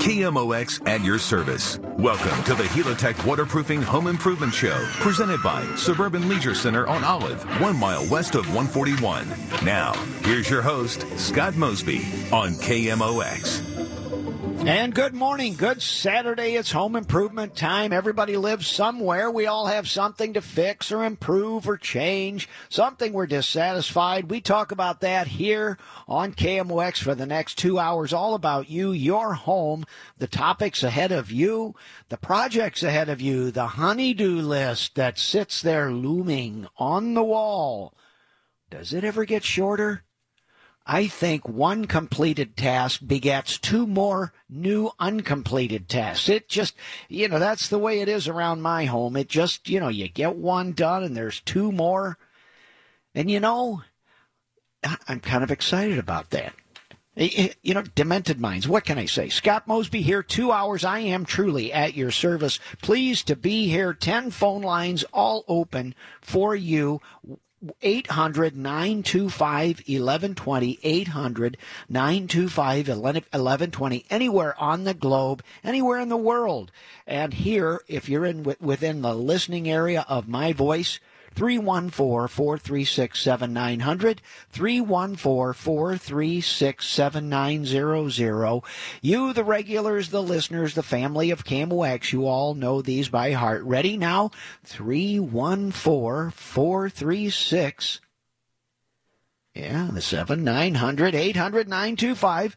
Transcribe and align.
KMOX 0.00 0.88
at 0.88 1.04
your 1.04 1.18
service. 1.18 1.78
Welcome 1.98 2.42
to 2.44 2.54
the 2.54 2.64
Helitech 2.64 3.22
Waterproofing 3.26 3.82
Home 3.82 4.06
Improvement 4.06 4.54
Show, 4.54 4.82
presented 4.94 5.42
by 5.42 5.62
Suburban 5.76 6.26
Leisure 6.26 6.54
Center 6.54 6.86
on 6.86 7.04
Olive, 7.04 7.42
one 7.60 7.78
mile 7.78 8.06
west 8.08 8.34
of 8.34 8.46
141. 8.54 9.28
Now, 9.62 9.92
here's 10.22 10.48
your 10.48 10.62
host, 10.62 11.06
Scott 11.18 11.54
Mosby, 11.54 11.98
on 12.32 12.52
KMOX. 12.52 13.79
And 14.70 14.94
good 14.94 15.14
morning. 15.14 15.56
Good 15.56 15.82
Saturday. 15.82 16.54
It's 16.54 16.70
home 16.70 16.94
improvement 16.94 17.56
time. 17.56 17.92
Everybody 17.92 18.36
lives 18.36 18.68
somewhere. 18.68 19.28
We 19.28 19.46
all 19.46 19.66
have 19.66 19.88
something 19.88 20.34
to 20.34 20.40
fix 20.40 20.92
or 20.92 21.04
improve 21.04 21.68
or 21.68 21.76
change, 21.76 22.48
something 22.68 23.12
we're 23.12 23.26
dissatisfied. 23.26 24.30
We 24.30 24.40
talk 24.40 24.70
about 24.70 25.00
that 25.00 25.26
here 25.26 25.76
on 26.06 26.34
KMOX 26.34 26.98
for 26.98 27.16
the 27.16 27.26
next 27.26 27.58
two 27.58 27.80
hours, 27.80 28.12
all 28.12 28.34
about 28.34 28.70
you, 28.70 28.92
your 28.92 29.34
home, 29.34 29.86
the 30.18 30.28
topics 30.28 30.84
ahead 30.84 31.10
of 31.10 31.32
you, 31.32 31.74
the 32.08 32.16
projects 32.16 32.84
ahead 32.84 33.08
of 33.08 33.20
you, 33.20 33.50
the 33.50 33.66
honeydew 33.66 34.36
list 34.36 34.94
that 34.94 35.18
sits 35.18 35.60
there 35.62 35.90
looming 35.90 36.68
on 36.76 37.14
the 37.14 37.24
wall. 37.24 37.92
Does 38.70 38.92
it 38.92 39.02
ever 39.02 39.24
get 39.24 39.42
shorter? 39.42 40.04
I 40.92 41.06
think 41.06 41.48
one 41.48 41.84
completed 41.84 42.56
task 42.56 43.00
begets 43.06 43.58
two 43.58 43.86
more 43.86 44.32
new 44.48 44.90
uncompleted 44.98 45.88
tasks. 45.88 46.28
It 46.28 46.48
just, 46.48 46.74
you 47.08 47.28
know, 47.28 47.38
that's 47.38 47.68
the 47.68 47.78
way 47.78 48.00
it 48.00 48.08
is 48.08 48.26
around 48.26 48.60
my 48.60 48.86
home. 48.86 49.14
It 49.14 49.28
just, 49.28 49.68
you 49.68 49.78
know, 49.78 49.86
you 49.86 50.08
get 50.08 50.34
one 50.34 50.72
done 50.72 51.04
and 51.04 51.16
there's 51.16 51.42
two 51.42 51.70
more. 51.70 52.18
And, 53.14 53.30
you 53.30 53.38
know, 53.38 53.82
I'm 55.06 55.20
kind 55.20 55.44
of 55.44 55.52
excited 55.52 55.96
about 55.96 56.30
that. 56.30 56.54
Eh, 57.16 57.28
eh, 57.36 57.48
you 57.62 57.72
know, 57.72 57.82
demented 57.82 58.40
minds. 58.40 58.66
What 58.66 58.84
can 58.84 58.98
I 58.98 59.06
say? 59.06 59.28
Scott 59.28 59.68
Mosby 59.68 60.02
here, 60.02 60.24
two 60.24 60.50
hours. 60.50 60.84
I 60.84 60.98
am 60.98 61.24
truly 61.24 61.72
at 61.72 61.94
your 61.94 62.10
service. 62.10 62.58
Pleased 62.82 63.28
to 63.28 63.36
be 63.36 63.68
here. 63.68 63.94
Ten 63.94 64.32
phone 64.32 64.62
lines 64.62 65.04
all 65.12 65.44
open 65.46 65.94
for 66.20 66.56
you. 66.56 67.00
800 67.82 68.56
925 68.56 69.82
1120. 69.86 70.78
800 70.82 71.56
925 71.88 72.88
1120. 72.88 74.06
Anywhere 74.10 74.58
on 74.60 74.84
the 74.84 74.94
globe, 74.94 75.42
anywhere 75.62 75.98
in 75.98 76.08
the 76.08 76.16
world. 76.16 76.72
And 77.06 77.34
here, 77.34 77.80
if 77.88 78.08
you're 78.08 78.24
in 78.24 78.54
within 78.60 79.02
the 79.02 79.14
listening 79.14 79.68
area 79.68 80.04
of 80.08 80.28
my 80.28 80.52
voice, 80.52 81.00
314 81.34 81.90
436 82.28 83.20
7900. 83.20 84.22
314 84.50 85.54
436 85.54 86.86
7900. 86.88 88.62
You, 89.02 89.32
the 89.32 89.44
regulars, 89.44 90.10
the 90.10 90.22
listeners, 90.22 90.74
the 90.74 90.82
family 90.82 91.30
of 91.30 91.44
KMOX, 91.44 92.12
you 92.12 92.26
all 92.26 92.54
know 92.54 92.82
these 92.82 93.08
by 93.08 93.32
heart. 93.32 93.62
Ready 93.64 93.96
now? 93.96 94.30
314 94.64 95.72
436 96.30 98.00
yeah, 99.54 99.88
the 99.92 100.00
7 100.00 100.44
900 100.44 101.14
800 101.14 101.68
925. 101.68 102.56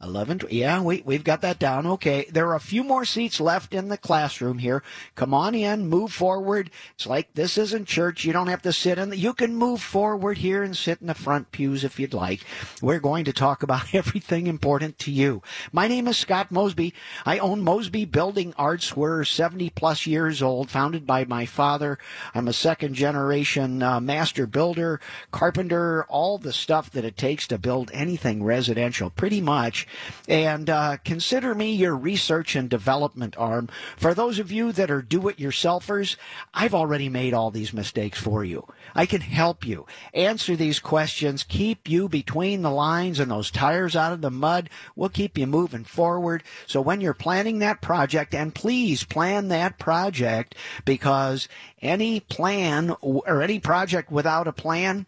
11 0.00 0.42
yeah 0.50 0.80
we, 0.80 1.02
we've 1.04 1.24
got 1.24 1.40
that 1.40 1.58
down 1.58 1.84
okay. 1.86 2.26
There 2.30 2.46
are 2.48 2.54
a 2.54 2.60
few 2.60 2.84
more 2.84 3.04
seats 3.04 3.40
left 3.40 3.74
in 3.74 3.88
the 3.88 3.98
classroom 3.98 4.58
here. 4.58 4.82
Come 5.16 5.34
on 5.34 5.54
in 5.54 5.88
move 5.88 6.12
forward. 6.12 6.70
It's 6.94 7.06
like 7.06 7.34
this 7.34 7.58
isn't 7.58 7.88
church 7.88 8.24
you 8.24 8.32
don't 8.32 8.46
have 8.46 8.62
to 8.62 8.72
sit 8.72 8.98
in 8.98 9.10
the, 9.10 9.16
you 9.16 9.34
can 9.34 9.56
move 9.56 9.82
forward 9.82 10.38
here 10.38 10.62
and 10.62 10.76
sit 10.76 11.00
in 11.00 11.08
the 11.08 11.14
front 11.14 11.50
pews 11.50 11.82
if 11.82 11.98
you'd 11.98 12.14
like. 12.14 12.44
We're 12.80 13.00
going 13.00 13.24
to 13.24 13.32
talk 13.32 13.64
about 13.64 13.92
everything 13.94 14.46
important 14.46 14.98
to 15.00 15.10
you. 15.10 15.42
My 15.72 15.88
name 15.88 16.06
is 16.06 16.16
scott 16.16 16.52
mosby. 16.52 16.94
I 17.26 17.38
own 17.38 17.62
mosby 17.62 18.04
building 18.04 18.54
arts. 18.56 18.96
We're 18.96 19.24
70 19.24 19.70
plus 19.70 20.06
years 20.06 20.42
old 20.42 20.70
founded 20.70 21.06
by 21.06 21.24
my 21.24 21.44
father. 21.44 21.98
I'm 22.34 22.46
a 22.46 22.52
second 22.52 22.94
generation 22.94 23.82
uh, 23.82 23.98
master 23.98 24.46
builder 24.46 25.00
carpenter 25.32 26.04
all 26.08 26.38
the 26.38 26.52
stuff 26.52 26.90
that 26.90 27.04
it 27.04 27.16
takes 27.16 27.48
to 27.48 27.58
build 27.58 27.90
anything 27.92 28.44
residential 28.44 29.10
pretty 29.10 29.40
much 29.40 29.87
and 30.28 30.68
uh, 30.68 30.96
consider 31.04 31.54
me 31.54 31.72
your 31.72 31.96
research 31.96 32.56
and 32.56 32.68
development 32.68 33.36
arm. 33.38 33.68
For 33.96 34.14
those 34.14 34.38
of 34.38 34.52
you 34.52 34.72
that 34.72 34.90
are 34.90 35.02
do 35.02 35.28
it 35.28 35.38
yourselfers, 35.38 36.16
I've 36.54 36.74
already 36.74 37.08
made 37.08 37.34
all 37.34 37.50
these 37.50 37.72
mistakes 37.72 38.20
for 38.20 38.44
you. 38.44 38.66
I 38.94 39.06
can 39.06 39.20
help 39.20 39.66
you 39.66 39.86
answer 40.14 40.56
these 40.56 40.78
questions, 40.80 41.42
keep 41.42 41.88
you 41.88 42.08
between 42.08 42.62
the 42.62 42.70
lines 42.70 43.20
and 43.20 43.30
those 43.30 43.50
tires 43.50 43.96
out 43.96 44.12
of 44.12 44.20
the 44.20 44.30
mud. 44.30 44.70
We'll 44.96 45.08
keep 45.08 45.38
you 45.38 45.46
moving 45.46 45.84
forward. 45.84 46.42
So 46.66 46.80
when 46.80 47.00
you're 47.00 47.14
planning 47.14 47.58
that 47.58 47.80
project, 47.80 48.34
and 48.34 48.54
please 48.54 49.04
plan 49.04 49.48
that 49.48 49.78
project 49.78 50.54
because 50.84 51.48
any 51.80 52.20
plan 52.20 52.94
or 53.00 53.42
any 53.42 53.58
project 53.58 54.10
without 54.10 54.48
a 54.48 54.52
plan, 54.52 55.06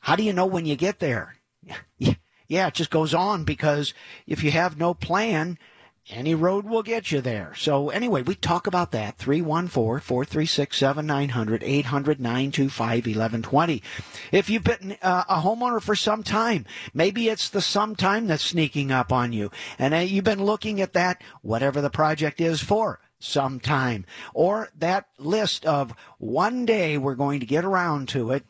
how 0.00 0.16
do 0.16 0.22
you 0.22 0.32
know 0.32 0.46
when 0.46 0.66
you 0.66 0.76
get 0.76 1.00
there? 1.00 1.36
yeah, 2.48 2.68
it 2.68 2.74
just 2.74 2.90
goes 2.90 3.14
on 3.14 3.44
because 3.44 3.92
if 4.26 4.42
you 4.42 4.50
have 4.50 4.78
no 4.78 4.94
plan, 4.94 5.58
any 6.08 6.36
road 6.36 6.66
will 6.66 6.84
get 6.84 7.10
you 7.10 7.20
there. 7.20 7.52
So 7.56 7.90
anyway, 7.90 8.22
we 8.22 8.36
talk 8.36 8.68
about 8.68 8.92
that. 8.92 9.18
314-436-7900, 9.18 11.84
800-925-1120. 11.84 13.82
If 14.30 14.48
you've 14.48 14.62
been 14.62 14.96
uh, 15.02 15.24
a 15.28 15.40
homeowner 15.40 15.82
for 15.82 15.96
some 15.96 16.22
time, 16.22 16.64
maybe 16.94 17.28
it's 17.28 17.48
the 17.48 17.60
sometime 17.60 18.28
that's 18.28 18.44
sneaking 18.44 18.92
up 18.92 19.12
on 19.12 19.32
you. 19.32 19.50
And 19.78 19.94
uh, 19.94 19.96
you've 19.98 20.24
been 20.24 20.44
looking 20.44 20.80
at 20.80 20.92
that, 20.92 21.22
whatever 21.42 21.80
the 21.80 21.90
project 21.90 22.40
is 22.40 22.62
for 22.62 23.00
some 23.18 23.58
time. 23.58 24.06
Or 24.32 24.68
that 24.78 25.08
list 25.18 25.66
of 25.66 25.92
one 26.18 26.66
day 26.66 26.98
we're 26.98 27.16
going 27.16 27.40
to 27.40 27.46
get 27.46 27.64
around 27.64 28.08
to 28.10 28.30
it. 28.30 28.44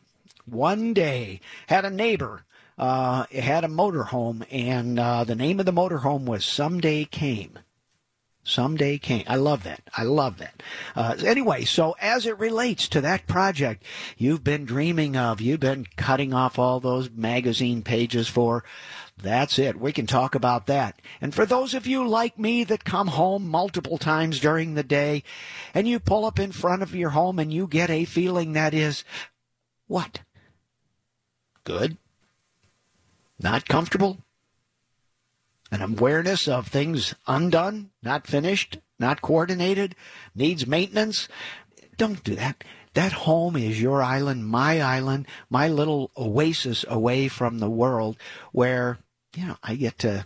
One 0.45 0.93
day. 0.93 1.41
Had 1.67 1.85
a 1.85 1.89
neighbor 1.89 2.43
uh, 2.77 3.25
it 3.31 3.43
had 3.43 3.63
a 3.63 3.67
motorhome, 3.67 4.45
and 4.51 4.99
uh, 4.99 5.23
the 5.23 5.35
name 5.35 5.59
of 5.59 5.65
the 5.65 5.73
motorhome 5.73 6.25
was 6.25 6.45
Someday 6.45 7.05
Came. 7.05 7.59
Someday 8.47 8.97
came. 8.97 9.25
I 9.27 9.35
love 9.35 9.63
that. 9.63 9.81
I 9.93 10.03
love 10.03 10.37
that. 10.37 10.63
Uh, 10.95 11.15
anyway, 11.25 11.65
so 11.65 11.97
as 11.99 12.25
it 12.25 12.39
relates 12.39 12.87
to 12.87 13.01
that 13.01 13.27
project 13.27 13.83
you've 14.17 14.43
been 14.43 14.63
dreaming 14.63 15.17
of, 15.17 15.41
you've 15.41 15.59
been 15.59 15.85
cutting 15.97 16.33
off 16.33 16.57
all 16.57 16.79
those 16.79 17.09
magazine 17.11 17.81
pages 17.81 18.29
for, 18.29 18.63
that's 19.21 19.59
it. 19.59 19.77
We 19.77 19.91
can 19.91 20.07
talk 20.07 20.33
about 20.33 20.67
that. 20.67 21.01
And 21.19 21.35
for 21.35 21.45
those 21.45 21.73
of 21.73 21.87
you 21.87 22.07
like 22.07 22.39
me 22.39 22.63
that 22.63 22.85
come 22.85 23.07
home 23.07 23.49
multiple 23.49 23.97
times 23.97 24.39
during 24.39 24.75
the 24.75 24.83
day 24.83 25.23
and 25.73 25.85
you 25.85 25.99
pull 25.99 26.23
up 26.23 26.39
in 26.39 26.53
front 26.53 26.81
of 26.81 26.95
your 26.95 27.09
home 27.09 27.39
and 27.39 27.51
you 27.51 27.67
get 27.67 27.89
a 27.89 28.05
feeling 28.05 28.53
that 28.53 28.73
is, 28.73 29.03
what? 29.87 30.21
Good 31.65 31.97
not 33.39 33.67
comfortable, 33.67 34.17
an 35.71 35.81
awareness 35.81 36.47
of 36.47 36.67
things 36.67 37.13
undone, 37.27 37.91
not 38.01 38.27
finished, 38.27 38.77
not 38.99 39.21
coordinated, 39.21 39.95
needs 40.33 40.65
maintenance, 40.65 41.27
don't 41.97 42.23
do 42.23 42.35
that. 42.35 42.63
That 42.93 43.11
home 43.11 43.55
is 43.55 43.81
your 43.81 44.01
island, 44.01 44.47
my 44.47 44.81
island, 44.81 45.27
my 45.49 45.67
little 45.67 46.11
oasis 46.17 46.83
away 46.87 47.27
from 47.27 47.59
the 47.59 47.69
world 47.69 48.17
where, 48.51 48.97
you 49.35 49.45
know, 49.45 49.57
I 49.61 49.75
get 49.75 49.99
to 49.99 50.25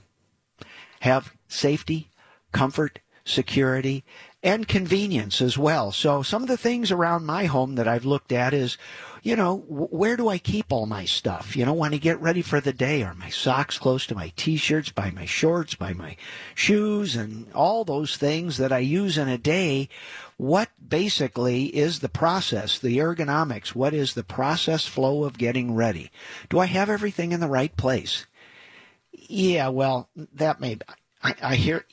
have 1.01 1.33
safety, 1.47 2.09
comfort, 2.53 2.99
security, 3.25 4.05
and 4.43 4.67
convenience 4.67 5.41
as 5.41 5.57
well. 5.57 5.91
So 5.91 6.21
some 6.21 6.43
of 6.43 6.47
the 6.47 6.57
things 6.57 6.91
around 6.91 7.25
my 7.25 7.45
home 7.45 7.75
that 7.75 7.87
I've 7.87 8.05
looked 8.05 8.31
at 8.31 8.53
is 8.53 8.77
you 9.23 9.35
know, 9.35 9.57
where 9.67 10.17
do 10.17 10.29
I 10.29 10.39
keep 10.39 10.71
all 10.71 10.87
my 10.87 11.05
stuff? 11.05 11.55
You 11.55 11.63
know, 11.65 11.73
when 11.73 11.93
I 11.93 11.97
get 11.97 12.19
ready 12.19 12.41
for 12.41 12.59
the 12.59 12.73
day, 12.73 13.03
are 13.03 13.13
my 13.13 13.29
socks 13.29 13.77
close 13.77 14.07
to 14.07 14.15
my 14.15 14.33
t-shirts, 14.35 14.89
by 14.89 15.11
my 15.11 15.25
shorts, 15.25 15.75
by 15.75 15.93
my 15.93 16.17
shoes, 16.55 17.15
and 17.15 17.51
all 17.53 17.85
those 17.85 18.17
things 18.17 18.57
that 18.57 18.71
I 18.71 18.79
use 18.79 19.19
in 19.19 19.27
a 19.27 19.37
day? 19.37 19.89
What 20.37 20.69
basically 20.85 21.65
is 21.65 21.99
the 21.99 22.09
process, 22.09 22.79
the 22.79 22.97
ergonomics? 22.97 23.75
What 23.75 23.93
is 23.93 24.15
the 24.15 24.23
process 24.23 24.87
flow 24.87 25.23
of 25.23 25.37
getting 25.37 25.75
ready? 25.75 26.09
Do 26.49 26.57
I 26.57 26.65
have 26.65 26.89
everything 26.89 27.31
in 27.31 27.41
the 27.41 27.47
right 27.47 27.75
place? 27.77 28.25
Yeah, 29.11 29.67
well, 29.67 30.09
that 30.33 30.59
may, 30.59 30.79
I, 31.21 31.35
I 31.43 31.55
hear 31.55 31.85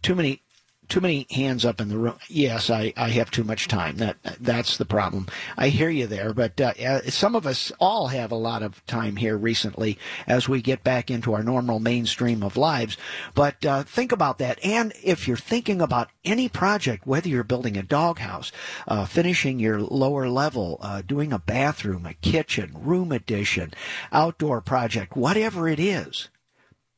too 0.00 0.14
many 0.14 0.40
too 0.88 1.00
many 1.00 1.26
hands 1.30 1.64
up 1.64 1.80
in 1.80 1.88
the 1.88 1.98
room. 1.98 2.14
Yes, 2.28 2.70
I, 2.70 2.92
I 2.96 3.08
have 3.10 3.30
too 3.30 3.44
much 3.44 3.68
time. 3.68 3.96
That 3.96 4.16
that's 4.40 4.76
the 4.76 4.84
problem. 4.84 5.26
I 5.56 5.68
hear 5.68 5.90
you 5.90 6.06
there, 6.06 6.32
but 6.32 6.60
uh, 6.60 6.74
uh, 6.84 7.02
some 7.08 7.34
of 7.34 7.46
us 7.46 7.72
all 7.80 8.08
have 8.08 8.30
a 8.30 8.36
lot 8.36 8.62
of 8.62 8.84
time 8.86 9.16
here 9.16 9.36
recently 9.36 9.98
as 10.26 10.48
we 10.48 10.62
get 10.62 10.84
back 10.84 11.10
into 11.10 11.34
our 11.34 11.42
normal 11.42 11.80
mainstream 11.80 12.42
of 12.42 12.56
lives. 12.56 12.96
But 13.34 13.64
uh, 13.64 13.82
think 13.84 14.12
about 14.12 14.38
that, 14.38 14.58
and 14.64 14.92
if 15.02 15.26
you're 15.26 15.36
thinking 15.36 15.80
about 15.80 16.10
any 16.24 16.48
project, 16.48 17.06
whether 17.06 17.28
you're 17.28 17.44
building 17.44 17.76
a 17.76 17.82
doghouse, 17.82 18.52
uh, 18.86 19.04
finishing 19.06 19.58
your 19.58 19.80
lower 19.80 20.28
level, 20.28 20.78
uh, 20.80 21.02
doing 21.02 21.32
a 21.32 21.38
bathroom, 21.38 22.06
a 22.06 22.14
kitchen, 22.14 22.72
room 22.74 23.12
addition, 23.12 23.72
outdoor 24.12 24.60
project, 24.60 25.16
whatever 25.16 25.68
it 25.68 25.80
is 25.80 26.28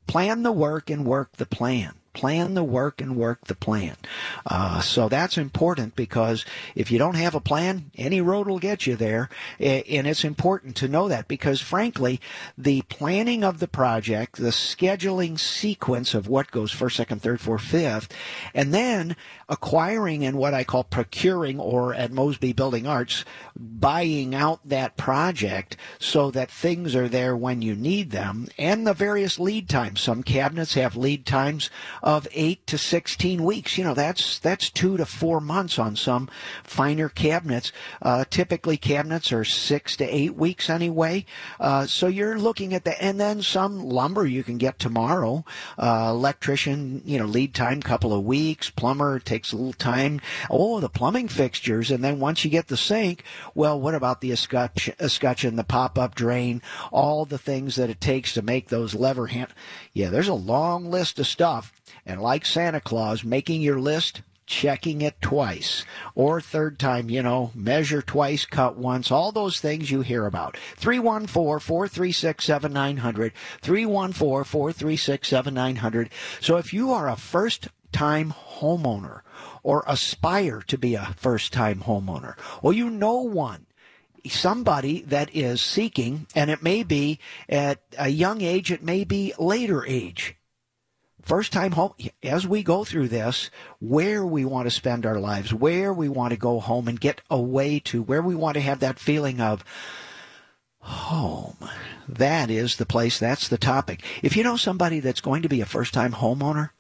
plan 0.07 0.43
the 0.43 0.53
work 0.53 0.89
and 0.89 1.05
work 1.05 1.33
the 1.37 1.47
plan 1.47 1.95
plan 2.17 2.55
the 2.55 2.65
work 2.65 3.03
and 3.03 3.15
work 3.15 3.45
the 3.45 3.55
plan. 3.55 3.95
Uh, 4.47 4.81
so 4.81 5.07
that's 5.07 5.37
important 5.37 5.95
because 5.95 6.47
if 6.75 6.91
you 6.91 6.99
don't 6.99 7.15
have 7.15 7.35
a 7.35 7.41
plan, 7.41 7.91
any 7.95 8.23
road 8.23 8.49
will 8.49 8.59
get 8.59 8.87
you 8.87 8.97
there. 8.97 9.29
And 9.61 10.07
it's 10.07 10.25
important 10.25 10.77
to 10.77 10.89
know 10.89 11.09
that 11.09 11.29
because 11.29 11.61
frankly, 11.61 12.19
the 12.57 12.81
planning 12.83 13.45
of 13.45 13.61
the 13.61 13.69
project, 13.69 14.37
the 14.37 14.49
scheduling 14.49 15.39
sequence 15.39 16.15
of 16.15 16.27
what 16.27 16.51
goes 16.51 16.73
first, 16.73 16.97
second, 16.97 17.21
third, 17.21 17.39
fourth, 17.39 17.63
fifth, 17.63 18.09
and 18.55 18.73
then 18.73 19.15
acquiring 19.49 20.25
and 20.25 20.39
what 20.39 20.55
I 20.55 20.65
call 20.65 20.85
procuring 20.85 21.61
or 21.61 21.95
at 21.95 22.13
Mosby 22.13 22.55
Building 22.55 22.87
Arts, 22.87 23.25
buying 23.55 24.35
out 24.35 24.61
that 24.65 24.97
project 24.97 25.77
so 25.99 26.31
that 26.31 26.51
things 26.51 26.97
are 26.97 27.09
there 27.09 27.37
when 27.37 27.63
you 27.63 27.75
need 27.75 28.11
them 28.11 28.49
and 28.59 28.87
the 28.87 28.95
various 28.95 29.39
lead 29.39 29.69
times. 29.69 30.01
Some 30.01 30.23
cabinets 30.23 30.75
have 30.75 30.97
lead 30.97 31.27
times 31.27 31.71
of 32.07 32.29
eight 32.35 32.65
to 32.69 32.79
16 32.79 33.43
weeks. 33.43 33.77
You 33.77 33.83
know, 33.83 33.93
that's, 33.93 34.39
that's 34.39 34.71
two 34.71 34.97
to 34.97 35.05
four 35.05 35.41
months 35.41 35.77
on 35.77 35.97
some 35.97 36.31
finer 36.63 37.09
cabinets. 37.09 37.73
Uh, 38.01 38.25
typically 38.31 38.77
cabinets 38.77 39.33
are 39.33 39.45
six 39.45 39.97
to 39.97 40.05
eight 40.05 40.37
weeks 40.37 40.71
anyway. 40.71 41.27
Uh, 41.59 41.85
so 41.85 42.07
you're 42.07 42.39
looking 42.39 42.75
at 42.75 42.85
the, 42.85 43.03
and 43.03 43.19
then 43.19 43.43
some 43.43 43.81
lumber 43.81 44.25
you 44.25 44.45
can 44.45 44.57
get 44.57 44.79
tomorrow. 44.79 45.45
Uh, 45.77 46.07
electrician, 46.11 47.03
you 47.05 47.19
know, 47.19 47.25
lead 47.25 47.53
time, 47.55 47.83
couple 47.83 48.13
of 48.13 48.25
weeks. 48.25 48.71
Plumber 48.71 49.19
takes 49.19 49.51
a 49.51 49.57
little 49.57 49.73
time. 49.73 50.21
Oh, 50.49 50.79
the 50.79 50.89
plumbing 50.89 51.27
fixtures. 51.27 51.91
And 51.91 52.05
then 52.05 52.21
once 52.21 52.45
you 52.45 52.53
get 52.53 52.69
the 52.69 52.77
sink, 52.77 53.25
well, 53.53 53.81
what 53.81 53.97
about 53.97 54.21
the 54.21 54.31
escutcheon, 54.31 55.57
the 55.57 55.65
pop-up 55.65 56.15
drain, 56.15 56.63
all 56.93 57.25
the 57.25 57.37
things 57.37 57.75
that 57.75 57.91
it 57.91 58.01
takes 58.01 58.33
to 58.35 58.43
make 58.43 58.69
those 58.69 58.95
lever 58.95 59.27
hand. 59.27 59.53
Yeah, 59.93 60.11
there's 60.11 60.29
a 60.29 60.35
long 60.35 60.89
list 60.89 61.19
of 61.19 61.27
stuff. 61.27 61.73
And 62.07 62.23
like 62.23 62.47
Santa 62.47 62.81
Claus, 62.81 63.25
making 63.25 63.63
your 63.63 63.81
list, 63.81 64.23
checking 64.47 65.03
it 65.03 65.21
twice. 65.21 65.85
Or 66.15 66.41
third 66.41 66.79
time, 66.79 67.11
you 67.11 67.23
know, 67.23 67.51
measure 67.55 68.01
twice, 68.01 68.45
cut 68.45 68.77
once, 68.77 69.11
all 69.11 69.33
those 69.33 69.61
things 69.61 69.91
you 69.91 70.01
hear 70.01 70.25
about. 70.25 70.57
314 70.77 71.27
436 71.59 72.45
7900. 72.45 73.33
314 73.61 74.45
436 74.45 75.29
7900. 75.29 76.11
So 76.41 76.57
if 76.57 76.73
you 76.73 76.93
are 76.93 77.09
a 77.09 77.17
first 77.17 77.69
time 77.93 78.33
homeowner 78.59 79.23
or 79.63 79.85
aspire 79.87 80.63
to 80.69 80.79
be 80.79 80.95
a 80.95 81.15
first 81.17 81.53
time 81.53 81.81
homeowner, 81.81 82.37
or 82.63 82.73
you 82.73 82.89
know 82.89 83.17
one, 83.17 83.67
somebody 84.29 85.03
that 85.03 85.35
is 85.35 85.61
seeking, 85.61 86.27
and 86.37 86.51
it 86.51 86.63
may 86.63 86.85
be 86.85 87.19
at 87.49 87.81
a 87.99 88.09
young 88.09 88.43
age, 88.43 88.71
it 88.71 88.83
may 88.83 89.03
be 89.03 89.33
later 89.39 89.85
age 89.87 90.37
first 91.27 91.53
time 91.53 91.73
home, 91.73 91.93
as 92.23 92.47
we 92.47 92.63
go 92.63 92.85
through 92.85 93.09
this, 93.09 93.51
where 93.81 94.25
we 94.25 94.45
want 94.45 94.67
to 94.67 94.71
spend 94.71 95.05
our 95.05 95.19
lives, 95.19 95.53
where 95.53 95.93
we 95.93 96.09
want 96.09 96.31
to 96.31 96.39
go 96.39 96.61
home 96.61 96.87
and 96.87 97.01
get 97.01 97.21
away 97.29 97.81
to, 97.81 98.03
where 98.03 98.23
we 98.23 98.35
want 98.35 98.55
to 98.55 98.61
have 98.61 98.79
that 98.81 98.99
feeling 98.99 99.41
of 99.41 99.65
home. 100.79 101.57
That 102.09 102.49
is 102.49 102.77
the 102.77 102.87
place, 102.87 103.19
that's 103.19 103.49
the 103.49 103.59
topic. 103.59 104.05
If 104.23 104.37
you 104.37 104.45
know 104.45 104.57
somebody 104.57 105.01
that's 105.01 105.21
going 105.21 105.43
to 105.43 105.49
be 105.49 105.61
a 105.61 105.67
first 105.67 105.93
time 105.93 106.13
homeowner, 106.13 106.71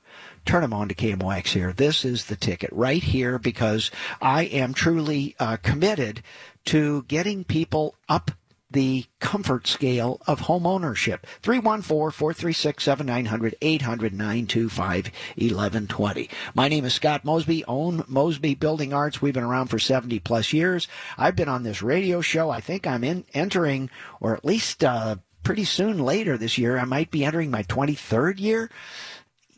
turn 0.44 0.62
them 0.62 0.72
on 0.72 0.88
to 0.88 0.94
KMOX 0.94 1.48
here. 1.48 1.72
This 1.72 2.04
is 2.04 2.26
the 2.26 2.36
ticket 2.36 2.70
right 2.72 3.02
here 3.02 3.40
because 3.40 3.90
I 4.22 4.44
am 4.44 4.74
truly 4.74 5.34
uh, 5.40 5.56
committed 5.56 6.22
to 6.66 7.02
getting 7.08 7.42
people 7.42 7.96
up 8.08 8.30
the 8.70 9.04
comfort 9.20 9.66
scale 9.66 10.20
of 10.26 10.40
home 10.40 10.66
ownership. 10.66 11.26
314-436-7900, 11.42 13.54
800-925-1120. 13.60 16.30
My 16.54 16.68
name 16.68 16.84
is 16.84 16.92
Scott 16.94 17.24
Mosby, 17.24 17.64
own 17.66 18.04
Mosby 18.08 18.54
Building 18.54 18.92
Arts. 18.92 19.22
We've 19.22 19.34
been 19.34 19.44
around 19.44 19.68
for 19.68 19.78
70 19.78 20.18
plus 20.20 20.52
years. 20.52 20.88
I've 21.16 21.36
been 21.36 21.48
on 21.48 21.62
this 21.62 21.80
radio 21.82 22.20
show. 22.20 22.50
I 22.50 22.60
think 22.60 22.86
I'm 22.86 23.04
in 23.04 23.24
entering, 23.34 23.88
or 24.20 24.36
at 24.36 24.44
least, 24.44 24.84
uh, 24.84 25.16
pretty 25.42 25.64
soon 25.64 25.98
later 25.98 26.36
this 26.36 26.58
year, 26.58 26.76
I 26.78 26.84
might 26.84 27.10
be 27.10 27.24
entering 27.24 27.50
my 27.50 27.62
23rd 27.62 28.38
year 28.40 28.70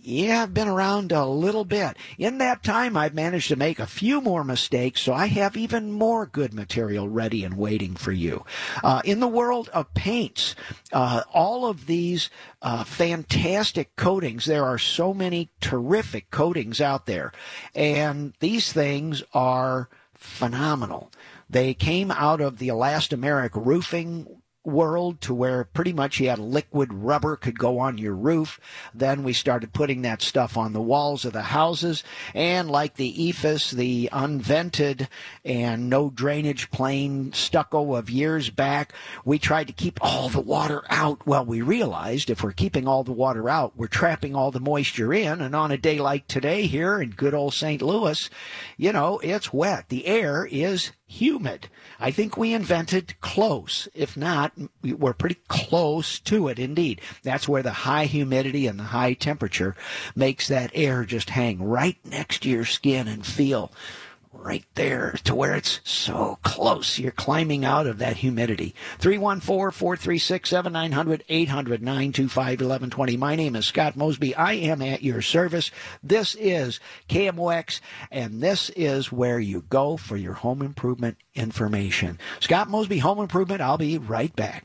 yeah, 0.09 0.43
I've 0.45 0.55
been 0.55 0.69
around 0.69 1.13
a 1.13 1.27
little 1.27 1.67
bit. 1.67 1.99
In 2.17 2.39
that 2.39 2.63
time, 2.63 2.97
I've 2.97 3.13
managed 3.13 3.49
to 3.49 3.57
make 3.57 3.79
a 3.79 3.87
few 3.87 4.23
more 4.23 4.43
mistakes, 4.43 5.03
so 5.03 5.13
I 5.13 5.27
have 5.27 5.55
even 5.55 5.93
more 5.93 6.25
good 6.25 6.55
material 6.55 7.11
ready 7.11 7.45
and 7.45 7.59
waiting 7.59 7.95
for 7.95 8.11
you. 8.11 8.47
Uh, 8.83 9.03
in 9.05 9.21
the 9.21 9.29
world 9.29 9.69
of 9.75 9.93
paints, 9.93 10.55
uh, 10.95 11.25
all 11.35 11.67
of 11.67 11.87
these 11.87 12.31
uh, 12.63 12.85
fantastic 12.85 13.97
coatings, 13.97 14.47
there 14.47 14.65
are 14.65 14.79
so 14.79 15.13
many 15.13 15.51
terrific 15.61 16.31
coatings 16.31 16.81
out 16.81 17.05
there, 17.05 17.31
and 17.75 18.33
these 18.41 18.73
things 18.73 19.23
are 19.35 19.91
phenomenal. 20.15 21.13
They 21.51 21.75
came 21.75 22.11
out 22.11 22.41
of 22.41 22.59
the 22.59 22.69
elastomeric 22.69 23.51
roofing 23.55 24.38
world 24.65 25.21
to 25.23 25.35
where 25.35 25.65
pretty 25.65 25.93
much 25.93 26.21
you 26.21 26.29
had 26.29 26.39
liquid 26.39 26.93
rubber 26.93 27.37
could 27.37 27.59
go 27.59 27.79
on 27.79 27.99
your 27.99 28.15
roof. 28.15 28.61
Then 28.95 29.23
we 29.23 29.33
started 29.33 29.73
putting 29.73 30.03
that 30.03 30.23
stuff 30.23 30.57
on 30.57 30.73
the 30.73 30.83
walls 30.83 31.25
of 31.25 31.33
the 31.33 31.43
houses. 31.43 32.05
And 32.35 32.71
like 32.71 32.97
the 32.97 33.13
EIFS, 33.13 33.73
the 33.73 34.09
unvented 34.13 35.09
and 35.45 35.89
no 35.89 36.11
drainage 36.11 36.71
plane 36.71 37.33
stucco 37.33 37.95
of 37.95 38.11
years 38.11 38.51
back, 38.51 38.93
we 39.25 39.39
tried 39.39 39.69
to 39.69 39.73
keep 39.73 39.99
all 40.03 40.29
the 40.29 40.41
water 40.41 40.83
out. 40.89 41.27
Well, 41.27 41.45
we 41.45 41.63
realized 41.63 42.31
if 42.31 42.43
we're 42.43 42.53
keeping 42.53 42.87
all 42.87 43.05
the 43.05 43.13
water 43.13 43.49
out, 43.49 43.77
we're 43.77 43.87
trapping 43.87 44.35
all 44.35 44.51
the 44.51 44.61
moisture 44.61 45.13
in. 45.15 45.41
And 45.41 45.55
on 45.55 45.71
a 45.71 45.79
day 45.79 45.99
like 45.99 46.27
today 46.27 46.67
here 46.67 47.01
in 47.01 47.11
good 47.11 47.35
old 47.35 47.55
St. 47.55 47.81
Louis, 47.81 48.29
you 48.77 48.93
know, 48.93 49.19
it's 49.23 49.53
wet. 49.53 49.89
The 49.89 50.07
air 50.07 50.47
is 50.51 50.93
humid. 51.09 51.69
I 51.99 52.11
think 52.11 52.37
we 52.37 52.53
invented 52.53 53.19
close. 53.21 53.89
If 53.95 54.17
not, 54.17 54.53
we're 54.83 55.15
pretty 55.15 55.39
close 55.49 56.21
to 56.21 56.49
it 56.49 56.59
indeed. 56.59 57.01
That's 57.23 57.49
where 57.49 57.63
the 57.63 57.73
high 57.73 58.05
humidity 58.05 58.67
and 58.67 58.79
the 58.79 58.85
high 58.85 59.15
temperature 59.15 59.75
makes 60.15 60.47
that 60.49 60.71
air 60.75 61.05
just 61.05 61.31
hang 61.31 61.63
right 61.63 61.97
next 62.05 62.43
to 62.43 62.51
your 62.51 62.67
skin 62.67 63.09
and 63.09 63.25
feel 63.25 63.73
right 64.49 64.65
there 64.77 65.15
to 65.25 65.35
where 65.35 65.55
it's 65.55 65.81
so 65.85 66.39
close. 66.43 66.99
You're 66.99 67.13
climbing 67.13 67.67
out 67.67 67.87
of 67.87 67.99
that 67.99 68.17
humidity. 68.17 68.75
314-436-7900, 68.99 71.21
800-925-1120. 71.29 73.19
My 73.19 73.37
name 73.37 73.55
is 73.55 73.67
Scott 73.67 73.95
Mosby. 73.95 74.35
I 74.35 74.55
am 74.55 74.81
at 74.81 75.03
your 75.03 75.21
service. 75.21 75.71
This 76.03 76.35
is 76.37 76.81
KMOX, 77.11 77.83
and 78.11 78.43
this 78.43 78.71
is 78.71 79.13
where 79.13 79.39
you 79.39 79.65
go 79.69 79.99
for 79.99 80.17
your 80.17 80.33
home 80.33 80.63
improvement 80.63 81.19
information. 81.35 82.19
Scott 82.41 82.71
Mosby, 82.71 83.01
Home 83.01 83.19
Improvement. 83.19 83.61
I'll 83.61 83.77
be 83.77 83.99
right 83.99 84.35
back. 84.35 84.65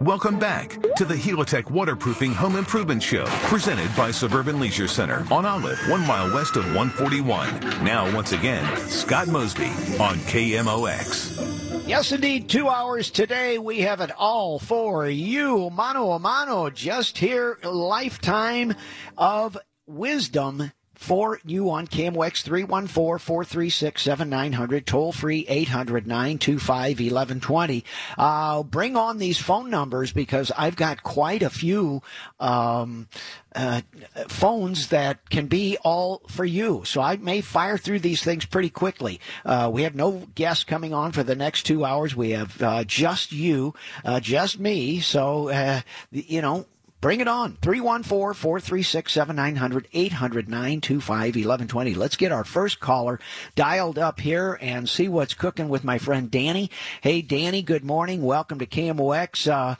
Welcome 0.00 0.38
back 0.38 0.78
to 0.96 1.04
the 1.04 1.14
Helitech 1.14 1.70
Waterproofing 1.70 2.32
Home 2.34 2.56
Improvement 2.56 3.02
Show, 3.02 3.24
presented 3.44 3.94
by 3.96 4.10
Suburban 4.10 4.60
Leisure 4.60 4.88
Center 4.88 5.26
on 5.30 5.46
Olive, 5.46 5.78
one 5.88 6.06
mile 6.06 6.32
west 6.34 6.56
of 6.56 6.64
141. 6.74 7.84
Now, 7.84 8.14
once 8.14 8.32
again, 8.32 8.64
Scott 8.88 9.28
Mosby 9.28 9.66
on 9.98 10.16
KMOX. 10.26 11.88
Yes, 11.88 12.12
indeed. 12.12 12.48
Two 12.48 12.68
hours 12.68 13.10
today. 13.10 13.58
We 13.58 13.80
have 13.80 14.00
it 14.00 14.10
all 14.18 14.58
for 14.58 15.08
you. 15.08 15.70
Mano 15.70 16.10
a 16.12 16.18
mano, 16.18 16.68
just 16.68 17.16
here. 17.16 17.58
Lifetime 17.62 18.74
of 19.16 19.56
wisdom 19.86 20.72
for 20.96 21.38
you 21.44 21.70
on 21.70 21.86
KMOX 21.86 22.42
314 22.42 23.18
436 23.18 24.02
7900, 24.02 24.86
toll 24.86 25.12
free 25.12 25.46
800 25.48 26.06
925 26.06 26.98
1120. 26.98 27.84
Uh, 28.18 28.62
bring 28.62 28.96
on 28.96 29.18
these 29.18 29.38
phone 29.38 29.70
numbers 29.70 30.12
because 30.12 30.50
I've 30.56 30.76
got 30.76 31.02
quite 31.02 31.42
a 31.42 31.50
few 31.50 32.02
um, 32.40 33.08
uh, 33.54 33.80
phones 34.28 34.88
that 34.88 35.30
can 35.30 35.46
be 35.46 35.78
all 35.82 36.22
for 36.28 36.44
you. 36.44 36.82
So 36.84 37.00
I 37.00 37.16
may 37.16 37.40
fire 37.40 37.78
through 37.78 38.00
these 38.00 38.22
things 38.22 38.44
pretty 38.44 38.70
quickly. 38.70 39.20
Uh, 39.44 39.70
we 39.72 39.82
have 39.82 39.94
no 39.94 40.26
guests 40.34 40.64
coming 40.64 40.92
on 40.92 41.12
for 41.12 41.22
the 41.22 41.36
next 41.36 41.64
two 41.64 41.84
hours. 41.84 42.14
We 42.14 42.30
have 42.30 42.60
uh, 42.62 42.84
just 42.84 43.32
you, 43.32 43.74
uh, 44.04 44.20
just 44.20 44.58
me. 44.60 45.00
So, 45.00 45.48
uh, 45.48 45.80
you 46.10 46.42
know, 46.42 46.66
Bring 47.00 47.20
it 47.20 47.28
on. 47.28 47.58
314 47.60 48.34
436 48.34 49.12
7900 49.12 49.88
800 49.92 50.48
925 50.48 51.18
1120. 51.18 51.94
Let's 51.94 52.16
get 52.16 52.32
our 52.32 52.44
first 52.44 52.80
caller 52.80 53.20
dialed 53.54 53.98
up 53.98 54.18
here 54.18 54.58
and 54.60 54.88
see 54.88 55.08
what's 55.08 55.34
cooking 55.34 55.68
with 55.68 55.84
my 55.84 55.98
friend 55.98 56.30
Danny. 56.30 56.70
Hey, 57.02 57.20
Danny, 57.20 57.62
good 57.62 57.84
morning. 57.84 58.22
Welcome 58.22 58.58
to 58.60 58.66
KMOX. 58.66 59.46
Uh, 59.46 59.76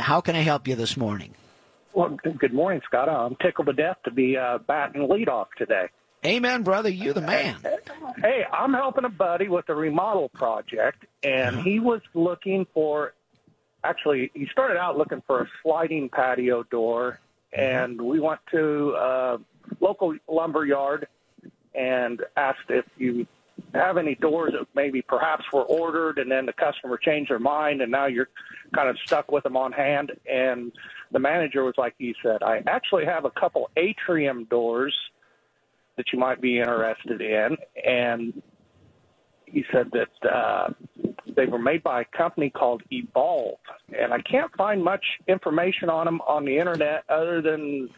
how 0.00 0.20
can 0.20 0.34
I 0.34 0.40
help 0.40 0.66
you 0.66 0.74
this 0.74 0.96
morning? 0.96 1.34
Well, 1.94 2.18
good 2.38 2.52
morning, 2.52 2.82
Scott. 2.84 3.08
I'm 3.08 3.36
tickled 3.36 3.68
to 3.68 3.72
death 3.72 3.96
to 4.04 4.10
be 4.10 4.36
uh, 4.36 4.58
batting 4.58 5.08
leadoff 5.08 5.46
today. 5.56 5.86
Amen, 6.26 6.62
brother. 6.62 6.88
You're 6.88 7.14
the 7.14 7.20
man. 7.20 7.56
Hey, 8.18 8.44
I'm 8.52 8.74
helping 8.74 9.04
a 9.04 9.08
buddy 9.08 9.48
with 9.48 9.68
a 9.68 9.74
remodel 9.74 10.28
project, 10.30 11.04
and 11.22 11.56
uh-huh. 11.56 11.64
he 11.64 11.78
was 11.78 12.00
looking 12.14 12.66
for 12.74 13.12
actually 13.88 14.30
he 14.34 14.46
started 14.52 14.76
out 14.76 14.98
looking 14.98 15.22
for 15.26 15.42
a 15.42 15.46
sliding 15.62 16.08
patio 16.08 16.62
door 16.64 17.20
mm-hmm. 17.56 17.60
and 17.60 18.00
we 18.00 18.20
went 18.20 18.40
to 18.50 18.94
a 18.98 19.38
local 19.80 20.14
lumber 20.28 20.64
yard 20.64 21.06
and 21.74 22.22
asked 22.36 22.70
if 22.70 22.84
you 22.96 23.26
have 23.74 23.96
any 23.96 24.14
doors 24.14 24.52
that 24.52 24.66
maybe 24.74 25.02
perhaps 25.02 25.44
were 25.52 25.62
ordered 25.62 26.18
and 26.18 26.30
then 26.30 26.46
the 26.46 26.52
customer 26.52 26.96
changed 26.96 27.30
their 27.30 27.38
mind 27.38 27.80
and 27.80 27.90
now 27.90 28.06
you're 28.06 28.28
kind 28.74 28.88
of 28.88 28.96
stuck 29.04 29.30
with 29.30 29.44
them 29.44 29.56
on 29.56 29.72
hand. 29.72 30.12
And 30.30 30.72
the 31.12 31.18
manager 31.18 31.64
was 31.64 31.74
like 31.76 31.94
you 31.98 32.14
said, 32.22 32.42
I 32.42 32.62
actually 32.66 33.04
have 33.04 33.24
a 33.24 33.30
couple 33.30 33.70
atrium 33.76 34.44
doors 34.44 34.94
that 35.96 36.06
you 36.12 36.18
might 36.18 36.40
be 36.40 36.58
interested 36.58 37.20
in. 37.20 37.56
And 37.84 38.42
he 39.46 39.64
said 39.72 39.90
that 39.92 40.30
uh, 40.30 40.68
they 41.34 41.46
were 41.46 41.58
made 41.58 41.82
by 41.82 42.02
a 42.02 42.04
company 42.16 42.50
called 42.50 42.82
Evolve. 42.90 43.58
And 43.98 44.12
I 44.12 44.20
can't 44.20 44.54
find 44.56 44.82
much 44.82 45.04
information 45.28 45.88
on 45.88 46.06
them 46.06 46.20
on 46.22 46.44
the 46.44 46.58
internet 46.58 47.04
other 47.08 47.40
than 47.40 47.88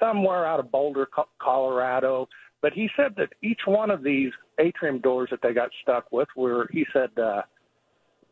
somewhere 0.00 0.46
out 0.46 0.60
of 0.60 0.70
Boulder, 0.70 1.08
Colorado. 1.38 2.28
But 2.62 2.72
he 2.72 2.88
said 2.96 3.14
that 3.16 3.30
each 3.42 3.60
one 3.66 3.90
of 3.90 4.02
these 4.02 4.32
atrium 4.58 4.98
doors 5.00 5.28
that 5.30 5.40
they 5.42 5.52
got 5.52 5.70
stuck 5.82 6.10
with 6.10 6.28
were, 6.36 6.68
he 6.72 6.86
said, 6.92 7.10
uh, 7.18 7.42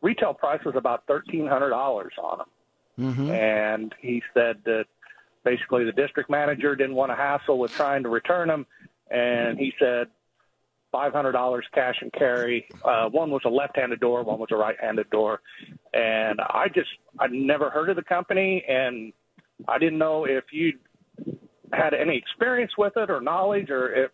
retail 0.02 0.34
price 0.34 0.64
was 0.64 0.74
about 0.76 1.06
thirteen 1.06 1.46
hundred 1.46 1.70
dollars 1.70 2.12
on 2.22 2.38
them. 2.38 2.48
Mm-hmm. 2.98 3.30
And 3.30 3.94
he 4.00 4.22
said 4.32 4.58
that 4.64 4.86
basically 5.44 5.84
the 5.84 5.92
district 5.92 6.30
manager 6.30 6.74
didn't 6.74 6.94
want 6.94 7.10
to 7.12 7.16
hassle 7.16 7.58
with 7.58 7.72
trying 7.72 8.02
to 8.02 8.08
return 8.08 8.48
them, 8.48 8.66
and 9.10 9.58
he 9.58 9.72
said 9.78 10.08
five 10.94 11.12
hundred 11.12 11.32
dollars 11.32 11.66
cash 11.74 11.96
and 12.00 12.12
carry. 12.12 12.68
Uh, 12.84 13.08
one 13.08 13.32
was 13.32 13.42
a 13.44 13.48
left-handed 13.48 13.98
door, 13.98 14.22
one 14.22 14.38
was 14.38 14.50
a 14.52 14.56
right-handed 14.56 15.10
door, 15.10 15.40
and 15.92 16.38
I 16.40 16.68
just 16.72 16.90
I 17.18 17.26
never 17.26 17.68
heard 17.68 17.90
of 17.90 17.96
the 17.96 18.02
company, 18.02 18.64
and 18.68 19.12
I 19.66 19.78
didn't 19.78 19.98
know 19.98 20.24
if 20.24 20.44
you 20.52 20.74
had 21.72 21.94
any 21.94 22.16
experience 22.16 22.70
with 22.78 22.92
it 22.96 23.10
or 23.10 23.20
knowledge, 23.20 23.70
or 23.70 23.92
if 24.04 24.10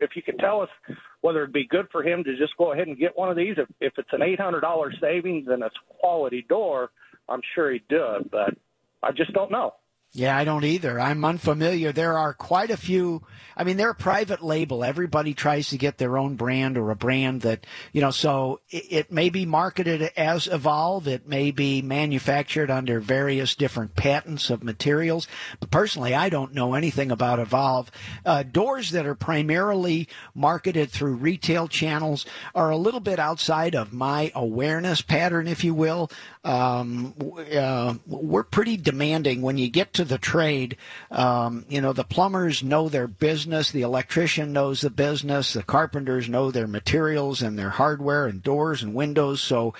if 0.00 0.10
you 0.16 0.22
could 0.22 0.40
tell 0.40 0.60
us 0.60 0.68
whether 1.20 1.44
it'd 1.44 1.52
be 1.52 1.68
good 1.68 1.86
for 1.92 2.02
him 2.02 2.24
to 2.24 2.36
just 2.36 2.56
go 2.56 2.72
ahead 2.72 2.88
and 2.88 2.98
get 2.98 3.16
one 3.16 3.30
of 3.30 3.36
these. 3.36 3.54
If 3.56 3.68
if 3.80 3.92
it's 3.96 4.12
an 4.12 4.22
eight 4.22 4.40
hundred 4.40 4.62
dollar 4.62 4.92
savings 5.00 5.46
and 5.48 5.62
it's 5.62 5.76
quality 6.00 6.44
door, 6.48 6.90
I'm 7.28 7.42
sure 7.54 7.70
he'd 7.70 7.86
do 7.88 8.04
it, 8.16 8.28
but 8.32 8.54
I 9.04 9.12
just 9.12 9.32
don't 9.34 9.52
know. 9.52 9.74
Yeah, 10.16 10.36
I 10.36 10.44
don't 10.44 10.62
either. 10.62 11.00
I'm 11.00 11.24
unfamiliar. 11.24 11.90
There 11.90 12.16
are 12.16 12.32
quite 12.32 12.70
a 12.70 12.76
few. 12.76 13.24
I 13.56 13.64
mean, 13.64 13.76
they're 13.76 13.90
a 13.90 13.96
private 13.96 14.44
label. 14.44 14.84
Everybody 14.84 15.34
tries 15.34 15.70
to 15.70 15.76
get 15.76 15.98
their 15.98 16.16
own 16.16 16.36
brand 16.36 16.78
or 16.78 16.92
a 16.92 16.96
brand 16.96 17.40
that, 17.40 17.66
you 17.92 18.00
know, 18.00 18.12
so 18.12 18.60
it, 18.70 18.84
it, 18.90 19.12
may 19.12 19.28
be 19.28 19.44
marketed 19.44 20.02
as 20.16 20.46
Evolve. 20.46 21.08
It 21.08 21.26
may 21.26 21.50
be 21.50 21.82
manufactured 21.82 22.70
under 22.70 23.00
various 23.00 23.56
different 23.56 23.96
patents 23.96 24.50
of 24.50 24.62
materials. 24.62 25.26
But 25.58 25.72
personally, 25.72 26.14
I 26.14 26.28
don't 26.28 26.54
know 26.54 26.74
anything 26.74 27.10
about 27.10 27.40
Evolve. 27.40 27.90
Uh, 28.24 28.44
doors 28.44 28.92
that 28.92 29.06
are 29.06 29.16
primarily 29.16 30.08
marketed 30.32 30.90
through 30.90 31.14
retail 31.14 31.66
channels 31.66 32.24
are 32.54 32.70
a 32.70 32.76
little 32.76 33.00
bit 33.00 33.18
outside 33.18 33.74
of 33.74 33.92
my 33.92 34.30
awareness 34.36 35.02
pattern, 35.02 35.48
if 35.48 35.64
you 35.64 35.74
will. 35.74 36.08
Um, 36.44 37.14
uh, 37.52 37.94
we're 38.06 38.44
pretty 38.44 38.76
demanding 38.76 39.42
when 39.42 39.58
you 39.58 39.68
get 39.68 39.92
to 39.94 40.03
the 40.04 40.18
trade. 40.18 40.76
Um, 41.10 41.64
you 41.68 41.80
know, 41.80 41.92
the 41.92 42.04
plumbers 42.04 42.62
know 42.62 42.88
their 42.88 43.06
business, 43.06 43.70
the 43.70 43.82
electrician 43.82 44.52
knows 44.52 44.80
the 44.80 44.90
business, 44.90 45.52
the 45.52 45.62
carpenters 45.62 46.28
know 46.28 46.50
their 46.50 46.66
materials 46.66 47.42
and 47.42 47.58
their 47.58 47.70
hardware 47.70 48.26
and 48.26 48.42
doors 48.42 48.82
and 48.82 48.94
windows. 48.94 49.40
So 49.40 49.74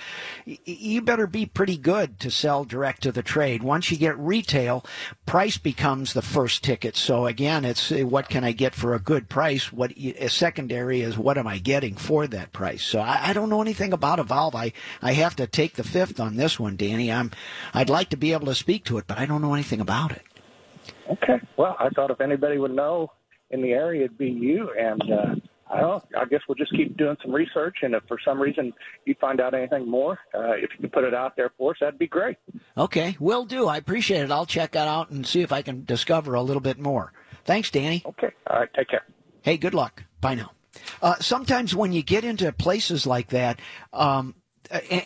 y- 0.45 0.59
you 0.65 1.01
better 1.01 1.27
be 1.27 1.45
pretty 1.45 1.77
good 1.77 2.19
to 2.21 2.31
sell 2.31 2.63
direct 2.63 3.03
to 3.03 3.11
the 3.11 3.23
trade. 3.23 3.63
Once 3.63 3.91
you 3.91 3.97
get 3.97 4.17
retail, 4.17 4.85
price 5.25 5.57
becomes 5.57 6.13
the 6.13 6.21
first 6.21 6.63
ticket. 6.63 6.95
So 6.95 7.25
again, 7.25 7.65
it's 7.65 7.91
uh, 7.91 7.99
what 7.99 8.29
can 8.29 8.43
I 8.43 8.51
get 8.51 8.75
for 8.75 8.93
a 8.93 8.99
good 8.99 9.29
price? 9.29 9.71
What 9.71 9.91
a 9.97 10.29
secondary 10.29 11.01
is 11.01 11.17
what 11.17 11.37
am 11.37 11.47
I 11.47 11.57
getting 11.59 11.95
for 11.95 12.27
that 12.27 12.53
price? 12.53 12.83
So 12.83 12.99
I, 12.99 13.29
I 13.29 13.33
don't 13.33 13.49
know 13.49 13.61
anything 13.61 13.93
about 13.93 14.19
Evolve. 14.19 14.55
I, 14.55 14.73
I 15.01 15.13
have 15.13 15.35
to 15.37 15.47
take 15.47 15.73
the 15.73 15.83
fifth 15.83 16.19
on 16.19 16.35
this 16.35 16.59
one, 16.59 16.75
Danny. 16.75 17.11
I'm 17.11 17.31
I'd 17.73 17.89
like 17.89 18.09
to 18.09 18.17
be 18.17 18.33
able 18.33 18.47
to 18.47 18.55
speak 18.55 18.85
to 18.85 18.97
it, 18.97 19.05
but 19.07 19.17
I 19.17 19.25
don't 19.25 19.41
know 19.41 19.53
anything 19.53 19.81
about 19.81 20.11
it. 20.11 20.14
Okay. 21.11 21.39
Well, 21.57 21.75
I 21.79 21.89
thought 21.89 22.11
if 22.11 22.21
anybody 22.21 22.57
would 22.57 22.71
know 22.73 23.11
in 23.51 23.61
the 23.61 23.71
area, 23.71 24.05
it'd 24.05 24.17
be 24.17 24.29
you. 24.29 24.71
And 24.77 25.01
uh, 25.11 25.35
I 25.71 25.81
don't. 25.81 26.03
I 26.17 26.25
guess 26.25 26.41
we'll 26.47 26.55
just 26.55 26.71
keep 26.71 26.97
doing 26.97 27.15
some 27.21 27.31
research. 27.31 27.77
And 27.81 27.93
if 27.93 28.03
for 28.07 28.17
some 28.23 28.39
reason 28.41 28.73
you 29.05 29.15
find 29.19 29.39
out 29.39 29.53
anything 29.53 29.89
more, 29.89 30.19
uh, 30.33 30.51
if 30.53 30.69
you 30.73 30.79
can 30.81 30.89
put 30.89 31.03
it 31.03 31.13
out 31.13 31.35
there 31.35 31.51
for 31.57 31.71
us, 31.71 31.77
that'd 31.79 31.99
be 31.99 32.07
great. 32.07 32.37
Okay. 32.77 33.17
Will 33.19 33.45
do. 33.45 33.67
I 33.67 33.77
appreciate 33.77 34.21
it. 34.21 34.31
I'll 34.31 34.45
check 34.45 34.71
that 34.71 34.87
out 34.87 35.09
and 35.11 35.25
see 35.25 35.41
if 35.41 35.51
I 35.51 35.61
can 35.61 35.85
discover 35.85 36.33
a 36.33 36.41
little 36.41 36.61
bit 36.61 36.79
more. 36.79 37.13
Thanks, 37.45 37.69
Danny. 37.69 38.03
Okay. 38.05 38.31
All 38.47 38.59
right. 38.59 38.69
Take 38.75 38.89
care. 38.89 39.03
Hey, 39.41 39.57
good 39.57 39.73
luck. 39.75 40.03
Bye 40.21 40.35
now. 40.35 40.51
Uh, 41.01 41.15
sometimes 41.19 41.75
when 41.75 41.93
you 41.93 42.03
get 42.03 42.25
into 42.25 42.51
places 42.51 43.05
like 43.05 43.29
that, 43.29 43.59
um, 43.93 44.35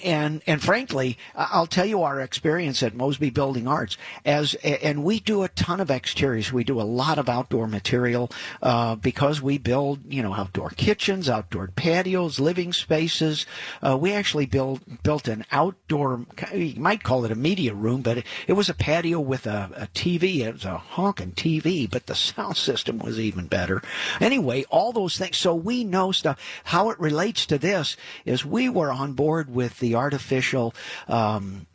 and 0.03 0.41
and 0.47 0.61
frankly, 0.61 1.17
I'll 1.35 1.67
tell 1.67 1.85
you 1.85 2.03
our 2.03 2.19
experience 2.21 2.83
at 2.83 2.95
Mosby 2.95 3.29
Building 3.29 3.67
Arts 3.67 3.97
as 4.25 4.55
and 4.55 5.03
we 5.03 5.19
do 5.19 5.43
a 5.43 5.49
ton 5.49 5.79
of 5.79 5.91
exteriors. 5.91 6.51
We 6.51 6.63
do 6.63 6.79
a 6.79 6.83
lot 6.83 7.17
of 7.17 7.29
outdoor 7.29 7.67
material 7.67 8.31
uh, 8.61 8.95
because 8.95 9.41
we 9.41 9.57
build 9.57 9.99
you 10.11 10.21
know 10.21 10.33
outdoor 10.33 10.69
kitchens, 10.71 11.29
outdoor 11.29 11.67
patios, 11.67 12.39
living 12.39 12.73
spaces. 12.73 13.45
Uh, 13.81 13.97
we 13.97 14.13
actually 14.13 14.45
built 14.45 14.81
built 15.03 15.27
an 15.27 15.45
outdoor 15.51 16.25
you 16.53 16.79
might 16.79 17.03
call 17.03 17.25
it 17.25 17.31
a 17.31 17.35
media 17.35 17.73
room, 17.73 18.01
but 18.01 18.19
it, 18.19 18.25
it 18.47 18.53
was 18.53 18.69
a 18.69 18.73
patio 18.73 19.19
with 19.19 19.45
a, 19.45 19.69
a 19.75 19.88
TV. 19.88 20.41
It 20.41 20.53
was 20.53 20.65
a 20.65 20.77
honking 20.77 21.33
TV, 21.33 21.89
but 21.89 22.07
the 22.07 22.15
sound 22.29 22.57
system 22.57 22.99
was 22.99 23.19
even 23.19 23.47
better. 23.47 23.81
Anyway, 24.19 24.65
all 24.69 24.91
those 24.91 25.17
things. 25.17 25.38
So 25.38 25.55
we 25.55 25.83
know 25.83 26.11
stuff. 26.11 26.39
How 26.65 26.89
it 26.89 26.99
relates 26.99 27.45
to 27.47 27.57
this 27.57 27.97
is 28.25 28.45
we 28.45 28.69
were 28.69 28.91
on 28.91 29.13
board 29.13 29.53
with 29.59 29.79
the 29.79 29.93
artificial 29.93 30.73
um, 31.09 31.67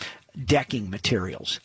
decking 0.43 0.89
materials. 0.89 1.61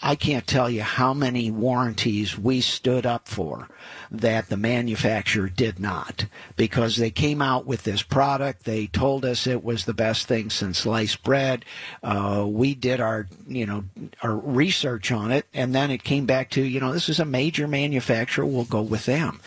I 0.00 0.14
can't 0.14 0.46
tell 0.46 0.70
you 0.70 0.80
how 0.80 1.12
many 1.12 1.50
warranties 1.50 2.38
we 2.38 2.62
stood 2.62 3.04
up 3.04 3.28
for 3.28 3.68
that 4.10 4.48
the 4.48 4.56
manufacturer 4.56 5.50
did 5.50 5.78
not 5.78 6.24
because 6.56 6.96
they 6.96 7.10
came 7.10 7.42
out 7.42 7.66
with 7.66 7.82
this 7.82 8.02
product. 8.02 8.64
They 8.64 8.86
told 8.86 9.26
us 9.26 9.46
it 9.46 9.62
was 9.62 9.84
the 9.84 9.92
best 9.92 10.26
thing 10.26 10.48
since 10.48 10.78
sliced 10.78 11.22
bread. 11.22 11.66
Uh, 12.02 12.46
we 12.48 12.74
did 12.74 12.98
our, 12.98 13.28
you 13.46 13.66
know, 13.66 13.84
our 14.22 14.34
research 14.34 15.12
on 15.12 15.30
it 15.30 15.44
and 15.52 15.74
then 15.74 15.90
it 15.90 16.02
came 16.02 16.24
back 16.24 16.48
to, 16.52 16.62
you 16.62 16.80
know, 16.80 16.94
this 16.94 17.10
is 17.10 17.20
a 17.20 17.26
major 17.26 17.68
manufacturer. 17.68 18.46
We'll 18.46 18.64
go 18.64 18.80
with 18.80 19.04
them. 19.04 19.42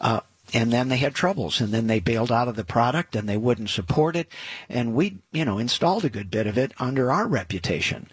Uh, 0.00 0.20
and 0.52 0.72
then 0.72 0.88
they 0.88 0.96
had 0.96 1.14
troubles 1.14 1.60
and 1.60 1.72
then 1.72 1.86
they 1.86 2.00
bailed 2.00 2.32
out 2.32 2.48
of 2.48 2.56
the 2.56 2.64
product 2.64 3.16
and 3.16 3.28
they 3.28 3.36
wouldn't 3.36 3.70
support 3.70 4.16
it. 4.16 4.28
And 4.68 4.94
we 4.94 5.18
you 5.32 5.44
know 5.44 5.58
installed 5.58 6.04
a 6.04 6.10
good 6.10 6.30
bit 6.30 6.46
of 6.46 6.58
it 6.58 6.72
under 6.78 7.10
our 7.10 7.26
reputation. 7.26 8.10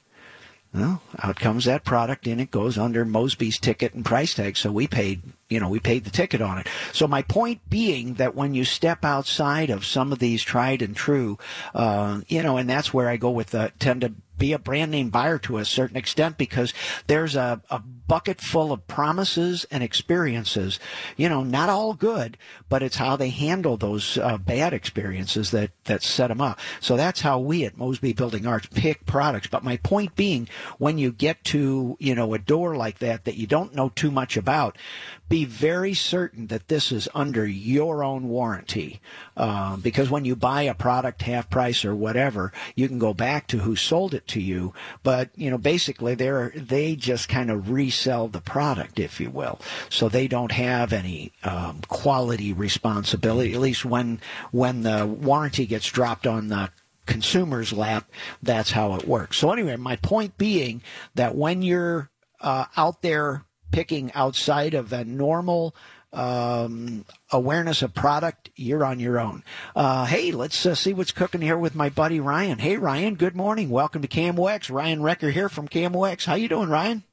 Well 0.74 1.02
out 1.24 1.40
comes 1.40 1.66
that 1.66 1.86
product 1.86 2.28
and 2.28 2.42
it 2.42 2.52
goes 2.52 2.78
under 2.78 3.06
mosby's 3.06 3.58
ticket 3.58 3.94
and 3.94 4.04
price 4.04 4.34
tag 4.34 4.58
so 4.58 4.72
we 4.72 4.86
paid 4.86 5.22
you 5.50 5.60
know 5.60 5.70
we 5.70 5.80
paid 5.80 6.04
the 6.04 6.10
ticket 6.10 6.42
on 6.42 6.58
it. 6.58 6.68
So 6.92 7.08
my 7.08 7.22
point 7.22 7.62
being 7.70 8.16
that 8.16 8.36
when 8.36 8.54
you 8.54 8.66
step 8.66 9.06
outside 9.06 9.70
of 9.70 9.86
some 9.86 10.12
of 10.12 10.20
these 10.20 10.44
tried 10.44 10.82
and 10.82 10.96
true 10.96 11.38
uh, 11.74 12.22
you 12.28 12.44
know 12.44 12.58
and 12.58 12.70
that's 12.70 12.94
where 12.94 13.10
i 13.10 13.18
go 13.18 13.32
with 13.32 13.52
the 13.52 13.72
tend 13.80 14.02
to 14.02 14.14
be 14.38 14.54
a 14.54 14.60
brand 14.60 14.92
name 14.92 15.10
buyer 15.10 15.38
to 15.40 15.58
a 15.58 15.66
certain 15.66 15.98
extent 15.98 16.38
because 16.38 16.74
there's 17.08 17.36
a, 17.36 17.62
a 17.70 17.82
bucket 18.08 18.42
full 18.42 18.72
of 18.72 18.88
promises 18.88 19.66
and 19.70 19.84
experiences. 19.84 20.80
You 21.16 21.30
know, 21.30 21.44
not 21.44 21.70
all 21.70 21.94
good, 21.94 22.38
but 22.70 22.84
it's 22.84 22.98
how 22.98 23.16
they 23.16 23.30
handle 23.30 23.78
those 23.78 24.18
uh, 24.18 24.38
bad 24.38 24.74
experiences 24.74 25.52
that, 25.52 25.72
that 25.86 26.04
set 26.04 26.28
them 26.28 26.42
up. 26.42 26.60
So 26.80 26.96
that's 26.98 27.22
how 27.22 27.40
we 27.40 27.66
at 27.66 27.78
Mosby 27.78 28.14
Building 28.14 28.46
Arts 28.46 28.68
pick 28.74 29.06
products. 29.06 29.48
But 29.48 29.64
my 29.64 29.78
point 29.78 30.16
being, 30.16 30.48
when 30.78 30.98
you 30.98 31.12
get 31.12 31.44
to, 31.46 31.98
you 32.00 32.16
know, 32.16 32.34
a 32.34 32.40
door 32.40 32.76
like 32.76 33.00
that 33.00 33.26
that 33.26 33.38
you 33.38 33.48
don't 33.48 33.76
know 33.76 33.90
too 33.90 34.12
much 34.12 34.38
about, 34.38 34.78
be 35.30 35.44
very 35.44 35.94
certain 35.94 36.48
that 36.48 36.70
this 36.70 36.92
is 36.92 37.10
under 37.14 37.46
your 37.46 38.04
own 38.04 38.30
warranty. 38.30 39.02
Uh, 39.36 39.76
because 39.78 40.10
when 40.10 40.24
you 40.24 40.36
buy 40.36 40.62
a 40.62 40.74
product 40.74 41.22
half 41.22 41.50
price 41.50 41.84
or 41.84 41.94
whatever, 41.94 42.54
you 42.76 42.88
can 42.88 42.98
go 42.98 43.14
back 43.14 43.48
to 43.48 43.60
who 43.60 43.76
sold 43.76 44.14
it 44.14 44.26
to 44.28 44.40
you. 44.40 44.74
But, 45.04 45.30
you 45.36 45.50
know, 45.50 45.58
basically 45.58 46.16
they're, 46.16 46.54
they 46.56 46.96
just 46.96 47.28
kind 47.28 47.52
of 47.52 47.70
resell 47.98 48.28
the 48.28 48.42
product, 48.42 49.00
if 49.00 49.20
you 49.20 49.30
will. 49.30 49.60
So 49.90 50.08
they 50.08 50.28
don't 50.28 50.52
have 50.52 50.94
any 50.94 51.32
um, 51.44 51.82
quality 51.88 52.54
responsibility, 52.54 53.54
at 53.54 53.60
least 53.60 53.86
when, 53.86 54.20
when 54.52 54.84
the 54.84 55.06
warranty 55.06 55.66
gets 55.66 55.88
dropped 55.88 56.28
on 56.28 56.50
the 56.50 56.70
consumer's 57.06 57.74
lap, 57.74 58.10
that's 58.44 58.72
how 58.72 58.94
it 58.96 59.08
works. 59.08 59.38
So 59.38 59.52
anyway, 59.52 59.76
my 59.78 59.96
point 59.96 60.38
being 60.38 60.82
that 61.16 61.36
when 61.36 61.62
you're 61.62 62.10
uh, 62.40 62.66
out 62.76 63.02
there 63.02 63.44
picking 63.72 64.12
outside 64.14 64.74
of 64.74 64.94
a 64.94 65.04
normal 65.04 65.76
um, 66.14 67.04
awareness 67.32 67.82
of 67.82 67.94
product, 67.94 68.50
you're 68.56 68.86
on 68.86 69.00
your 69.00 69.20
own. 69.20 69.44
Uh, 69.76 70.06
hey, 70.06 70.32
let's 70.32 70.66
uh, 70.66 70.76
see 70.76 70.94
what's 70.94 71.12
cooking 71.12 71.42
here 71.42 71.58
with 71.58 71.76
my 71.76 71.90
buddy 71.90 72.20
Ryan. 72.20 72.60
Hey, 72.60 72.78
Ryan, 72.78 73.16
good 73.16 73.36
morning. 73.36 73.70
Welcome 73.70 74.02
to 74.04 74.08
KMOX. 74.08 74.72
Ryan 74.72 75.02
Wrecker 75.02 75.32
here 75.32 75.50
from 75.50 75.68
KMOX. 75.68 76.26
How 76.26 76.36
you 76.36 76.48
doing, 76.48 76.70
Ryan? 76.70 77.04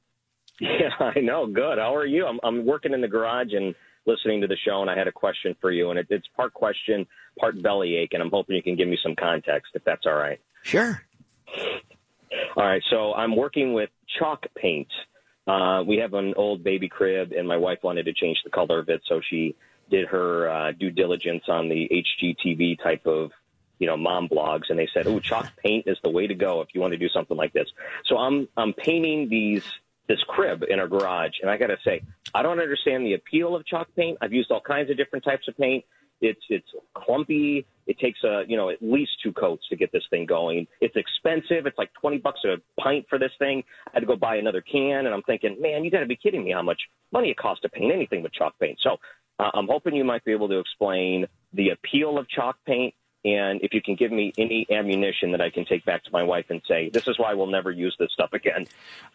Yeah, 0.61 0.91
I 1.01 1.21
know. 1.21 1.47
Good. 1.47 1.79
How 1.79 1.95
are 1.95 2.07
you? 2.07 2.27
I'm, 2.27 2.41
I'm 2.43 2.65
working 2.65 2.93
in 2.93 3.01
the 3.01 3.09
garage 3.09 3.53
and 3.53 3.75
listening 4.07 4.41
to 4.43 4.47
the 4.47 4.57
show, 4.57 4.81
and 4.83 4.91
I 4.91 4.97
had 4.97 5.09
a 5.09 5.13
question 5.13 5.57
for 5.61 5.71
you, 5.71 5.91
and 5.91 5.99
it, 5.99 6.07
it's 6.11 6.27
part 6.37 6.53
question, 6.53 7.07
part 7.39 7.61
bellyache, 7.63 8.13
and 8.13 8.23
I'm 8.23 8.31
hoping 8.31 8.57
you 8.57 8.63
can 8.63 8.77
give 8.77 8.89
me 8.89 8.99
some 9.03 9.17
context, 9.17 9.73
if 9.75 9.85
that's 9.85 10.07
all 10.07 10.15
right. 10.15 10.41
Sure. 10.63 11.03
All 12.57 12.65
right. 12.65 12.83
So 12.91 13.15
I'm 13.15 13.37
working 13.37 13.73
with 13.73 13.91
chalk 14.19 14.47
paint. 14.57 14.89
Uh, 15.47 15.83
we 15.87 15.99
have 15.99 16.15
an 16.15 16.35
old 16.37 16.65
baby 16.65 16.89
crib, 16.89 17.33
and 17.33 17.47
my 17.47 17.57
wife 17.57 17.79
wanted 17.83 18.05
to 18.05 18.13
change 18.13 18.39
the 18.45 18.51
color 18.51 18.79
of 18.79 18.89
it, 18.89 19.03
so 19.07 19.21
she 19.29 19.55
did 19.91 20.07
her 20.09 20.49
uh, 20.49 20.73
due 20.73 20.91
diligence 20.91 21.45
on 21.49 21.69
the 21.69 21.89
HGTV 21.91 22.83
type 22.83 23.07
of 23.07 23.31
you 23.79 23.89
know, 23.89 23.97
mom 23.97 24.29
blogs, 24.29 24.71
and 24.71 24.79
they 24.79 24.89
said, 24.95 25.07
"Oh, 25.07 25.19
chalk 25.19 25.51
paint 25.57 25.87
is 25.89 25.99
the 26.03 26.09
way 26.09 26.27
to 26.27 26.35
go 26.35 26.61
if 26.61 26.69
you 26.73 26.81
want 26.81 26.93
to 26.93 26.99
do 26.99 27.09
something 27.09 27.37
like 27.37 27.53
this." 27.53 27.69
So 28.07 28.17
I'm 28.17 28.49
I'm 28.57 28.73
painting 28.73 29.29
these 29.29 29.65
this 30.09 30.23
crib 30.29 30.65
in 30.69 30.79
our 30.79 30.89
garage, 30.89 31.33
and 31.41 31.51
I 31.51 31.57
got 31.57 31.69
to 31.69 31.79
say, 31.85 32.03
I 32.35 32.43
don't 32.43 32.61
understand 32.61 33.07
the 33.07 33.15
appeal 33.15 33.57
of 33.57 33.65
chalk 33.67 33.89
paint. 33.97 34.19
I've 34.21 34.33
used 34.33 34.51
all 34.51 34.61
kinds 34.61 34.91
of 34.91 34.97
different 34.97 35.25
types 35.25 35.49
of 35.49 35.57
paint. 35.57 35.85
It's 36.21 36.41
it's 36.49 36.69
clumpy. 36.95 37.67
It 37.87 37.99
takes 37.99 38.23
a 38.25 38.45
you 38.47 38.57
know 38.57 38.71
at 38.71 38.79
least 38.81 39.13
two 39.23 39.33
coats 39.33 39.65
to 39.69 39.77
get 39.77 39.93
this 39.93 40.05
thing 40.11 40.27
going. 40.27 40.67
It's 40.81 40.97
expensive. 40.97 41.67
It's 41.67 41.77
like 41.77 41.93
twenty 42.01 42.19
bucks 42.19 42.41
a 42.45 42.57
pint 42.81 43.07
for 43.09 43.19
this 43.19 43.33
thing. 43.39 43.63
I 43.89 43.91
had 43.95 44.01
to 44.01 44.07
go 44.07 44.17
buy 44.17 44.37
another 44.37 44.61
can, 44.61 45.07
and 45.07 45.09
I'm 45.09 45.23
thinking, 45.23 45.57
man, 45.61 45.85
you 45.85 45.91
got 45.91 46.01
to 46.01 46.07
be 46.07 46.17
kidding 46.17 46.45
me! 46.45 46.53
How 46.53 46.63
much 46.63 46.81
money 47.13 47.31
it 47.31 47.37
costs 47.37 47.63
to 47.63 47.69
paint 47.69 47.93
anything 47.93 48.23
with 48.23 48.33
chalk 48.33 48.59
paint? 48.61 48.79
So 48.83 48.97
uh, 49.39 49.51
I'm 49.55 49.67
hoping 49.67 49.95
you 49.95 50.05
might 50.05 50.25
be 50.25 50.33
able 50.33 50.49
to 50.49 50.59
explain 50.59 51.27
the 51.53 51.71
appeal 51.71 52.19
of 52.19 52.29
chalk 52.29 52.57
paint 52.67 52.95
and 53.25 53.61
if 53.63 53.73
you 53.73 53.81
can 53.81 53.95
give 53.95 54.13
me 54.13 54.33
any 54.37 54.67
ammunition 54.71 55.33
that 55.33 55.41
I 55.41 55.49
can 55.49 55.65
take 55.65 55.85
back 55.85 56.05
to 56.05 56.11
my 56.13 56.23
wife 56.23 56.47
and 56.51 56.61
say, 56.69 56.91
this 56.91 57.09
is 57.09 57.19
why 57.19 57.33
we'll 57.33 57.47
never 57.47 57.71
use 57.71 57.97
this 57.99 58.13
stuff 58.13 58.33
again. 58.35 58.67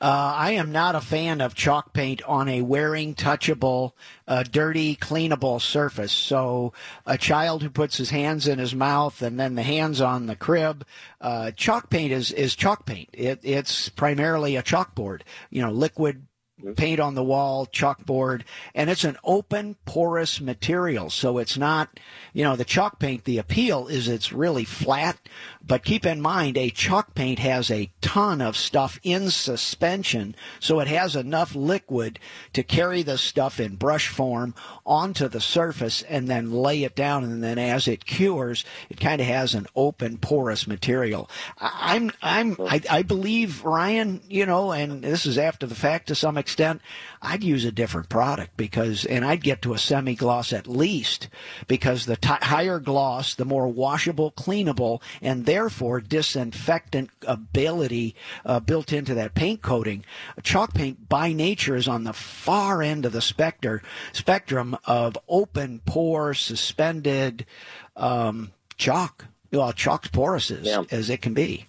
Uh, 0.01 0.33
I 0.35 0.51
am 0.51 0.71
not 0.71 0.95
a 0.95 1.01
fan 1.01 1.41
of 1.41 1.53
chalk 1.53 1.93
paint 1.93 2.23
on 2.23 2.49
a 2.49 2.63
wearing, 2.63 3.13
touchable, 3.13 3.91
uh, 4.27 4.43
dirty, 4.43 4.95
cleanable 4.95 5.61
surface. 5.61 6.11
So 6.11 6.73
a 7.05 7.17
child 7.17 7.61
who 7.61 7.69
puts 7.69 7.97
his 7.97 8.09
hands 8.09 8.47
in 8.47 8.57
his 8.57 8.73
mouth 8.73 9.21
and 9.21 9.39
then 9.39 9.53
the 9.53 9.63
hands 9.63 10.01
on 10.01 10.25
the 10.25 10.35
crib, 10.35 10.85
uh, 11.21 11.51
chalk 11.51 11.91
paint 11.91 12.11
is, 12.11 12.31
is 12.31 12.55
chalk 12.55 12.87
paint. 12.87 13.09
It, 13.13 13.41
it's 13.43 13.89
primarily 13.89 14.55
a 14.55 14.63
chalkboard, 14.63 15.21
you 15.51 15.61
know, 15.61 15.71
liquid 15.71 16.25
Mm-hmm. 16.59 16.73
paint 16.73 16.99
on 16.99 17.15
the 17.15 17.23
wall, 17.23 17.65
chalkboard, 17.67 18.41
and 18.75 18.89
it's 18.89 19.05
an 19.05 19.15
open, 19.23 19.77
porous 19.85 20.41
material. 20.41 21.09
So 21.09 21.37
it's 21.37 21.57
not, 21.57 22.01
you 22.33 22.43
know, 22.43 22.57
the 22.57 22.65
chalk 22.65 22.99
paint, 22.99 23.23
the 23.23 23.37
appeal 23.37 23.87
is 23.87 24.09
it's 24.09 24.33
really 24.33 24.65
flat. 24.65 25.17
But 25.65 25.85
keep 25.85 26.05
in 26.05 26.19
mind, 26.19 26.57
a 26.57 26.69
chalk 26.69 27.15
paint 27.15 27.39
has 27.39 27.71
a 27.71 27.89
ton 28.01 28.41
of 28.41 28.57
stuff 28.57 28.99
in 29.03 29.29
suspension, 29.29 30.35
so 30.59 30.81
it 30.81 30.89
has 30.89 31.15
enough 31.15 31.55
liquid 31.55 32.19
to 32.51 32.61
carry 32.61 33.03
the 33.03 33.17
stuff 33.17 33.61
in 33.61 33.77
brush 33.77 34.09
form 34.09 34.53
onto 34.85 35.29
the 35.29 35.39
surface 35.39 36.01
and 36.09 36.27
then 36.27 36.51
lay 36.51 36.83
it 36.83 36.93
down. 36.93 37.23
And 37.23 37.41
then 37.41 37.57
as 37.57 37.87
it 37.87 38.05
cures, 38.05 38.65
it 38.89 38.99
kind 38.99 39.21
of 39.21 39.27
has 39.27 39.55
an 39.55 39.67
open, 39.77 40.17
porous 40.17 40.67
material. 40.67 41.29
I'm, 41.57 42.11
I'm, 42.21 42.57
I, 42.59 42.81
I 42.89 43.03
believe 43.03 43.63
Ryan, 43.63 44.19
you 44.27 44.45
know, 44.45 44.73
and 44.73 45.01
this 45.01 45.25
is 45.25 45.37
after 45.37 45.65
the 45.65 45.73
fact 45.73 46.09
to 46.09 46.15
some 46.15 46.37
extent 46.37 46.48
extent, 46.49 46.81
I'd 47.21 47.43
use 47.43 47.63
a 47.63 47.71
different 47.71 48.09
product 48.09 48.57
because, 48.57 49.05
and 49.05 49.23
I'd 49.23 49.43
get 49.43 49.61
to 49.61 49.73
a 49.73 49.77
semi 49.77 50.15
gloss 50.15 50.51
at 50.51 50.67
least 50.67 51.29
because 51.67 52.05
the 52.05 52.15
t- 52.15 52.27
higher 52.27 52.79
gloss, 52.79 53.35
the 53.35 53.45
more 53.45 53.67
washable, 53.67 54.31
cleanable, 54.31 55.01
and 55.21 55.45
therefore 55.45 56.01
disinfectant 56.01 57.11
ability 57.27 58.15
uh, 58.45 58.59
built 58.59 58.91
into 58.91 59.13
that 59.13 59.35
paint 59.35 59.61
coating. 59.61 60.03
Chalk 60.41 60.73
paint 60.73 61.07
by 61.07 61.33
nature 61.33 61.75
is 61.75 61.87
on 61.87 62.03
the 62.03 62.13
far 62.13 62.81
end 62.81 63.05
of 63.05 63.11
the 63.11 63.21
specter, 63.21 63.83
spectrum 64.11 64.75
of 64.85 65.17
open 65.27 65.81
pore, 65.85 66.33
suspended 66.33 67.45
um, 67.95 68.51
chalk. 68.75 69.25
Well, 69.51 69.71
chalk's 69.73 70.09
porous 70.09 70.49
as, 70.49 70.65
yeah. 70.65 70.83
as 70.89 71.09
it 71.09 71.21
can 71.21 71.33
be. 71.33 71.68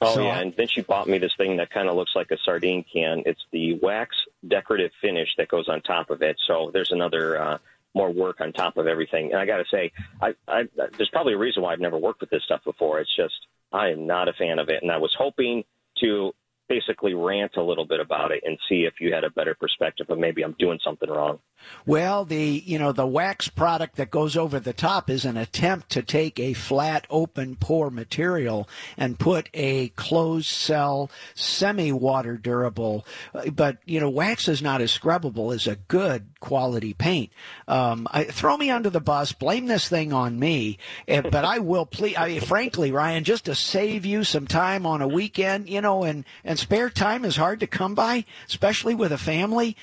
Oh 0.00 0.14
so, 0.14 0.22
yeah, 0.22 0.38
and 0.38 0.54
then 0.56 0.68
she 0.68 0.80
bought 0.80 1.08
me 1.08 1.18
this 1.18 1.34
thing 1.36 1.56
that 1.56 1.70
kind 1.70 1.88
of 1.88 1.96
looks 1.96 2.12
like 2.14 2.30
a 2.30 2.38
sardine 2.44 2.84
can. 2.84 3.22
It's 3.26 3.44
the 3.50 3.74
wax 3.74 4.16
decorative 4.46 4.92
finish 5.00 5.28
that 5.38 5.48
goes 5.48 5.68
on 5.68 5.80
top 5.82 6.10
of 6.10 6.22
it. 6.22 6.36
So 6.46 6.70
there's 6.72 6.92
another 6.92 7.40
uh, 7.40 7.58
more 7.94 8.12
work 8.12 8.40
on 8.40 8.52
top 8.52 8.76
of 8.76 8.86
everything. 8.86 9.32
And 9.32 9.40
I 9.40 9.46
got 9.46 9.56
to 9.56 9.64
say, 9.70 9.90
I, 10.22 10.34
I, 10.46 10.68
there's 10.96 11.10
probably 11.10 11.34
a 11.34 11.38
reason 11.38 11.62
why 11.62 11.72
I've 11.72 11.80
never 11.80 11.98
worked 11.98 12.20
with 12.20 12.30
this 12.30 12.44
stuff 12.44 12.62
before. 12.64 13.00
It's 13.00 13.16
just 13.16 13.34
I 13.72 13.88
am 13.88 14.06
not 14.06 14.28
a 14.28 14.32
fan 14.32 14.60
of 14.60 14.68
it, 14.68 14.82
and 14.82 14.92
I 14.92 14.98
was 14.98 15.14
hoping 15.18 15.64
to 16.00 16.32
basically 16.68 17.14
rant 17.14 17.56
a 17.56 17.62
little 17.62 17.86
bit 17.86 17.98
about 17.98 18.30
it 18.30 18.42
and 18.46 18.58
see 18.68 18.84
if 18.84 19.00
you 19.00 19.12
had 19.12 19.24
a 19.24 19.30
better 19.30 19.54
perspective 19.54 20.06
of 20.10 20.18
maybe 20.18 20.42
I'm 20.42 20.54
doing 20.58 20.78
something 20.84 21.08
wrong. 21.08 21.40
Well, 21.86 22.24
the 22.24 22.62
you 22.64 22.78
know 22.78 22.92
the 22.92 23.06
wax 23.06 23.48
product 23.48 23.96
that 23.96 24.10
goes 24.10 24.36
over 24.36 24.60
the 24.60 24.72
top 24.72 25.10
is 25.10 25.24
an 25.24 25.36
attempt 25.36 25.90
to 25.90 26.02
take 26.02 26.38
a 26.38 26.52
flat 26.52 27.06
open 27.10 27.56
pore 27.56 27.90
material 27.90 28.68
and 28.96 29.18
put 29.18 29.48
a 29.54 29.88
closed 29.90 30.46
cell 30.46 31.10
semi 31.34 31.92
water 31.92 32.36
durable 32.36 33.04
but 33.52 33.78
you 33.84 34.00
know 34.00 34.10
wax 34.10 34.48
is 34.48 34.62
not 34.62 34.80
as 34.80 34.96
scrubbable 34.96 35.54
as 35.54 35.66
a 35.66 35.76
good 35.76 36.26
quality 36.40 36.94
paint. 36.94 37.30
Um, 37.66 38.06
I, 38.10 38.24
throw 38.24 38.56
me 38.56 38.70
under 38.70 38.90
the 38.90 39.00
bus, 39.00 39.32
blame 39.32 39.66
this 39.66 39.88
thing 39.88 40.12
on 40.12 40.38
me, 40.38 40.78
eh, 41.06 41.20
but 41.20 41.44
I 41.44 41.58
will 41.58 41.86
please 41.86 42.16
I, 42.16 42.38
frankly 42.40 42.92
Ryan 42.92 43.24
just 43.24 43.46
to 43.46 43.54
save 43.54 44.04
you 44.04 44.24
some 44.24 44.46
time 44.46 44.86
on 44.86 45.02
a 45.02 45.08
weekend, 45.08 45.68
you 45.68 45.80
know, 45.80 46.04
and 46.04 46.24
and 46.44 46.58
spare 46.58 46.90
time 46.90 47.24
is 47.24 47.36
hard 47.36 47.60
to 47.60 47.66
come 47.66 47.94
by, 47.94 48.24
especially 48.46 48.94
with 48.94 49.12
a 49.12 49.18
family. 49.18 49.76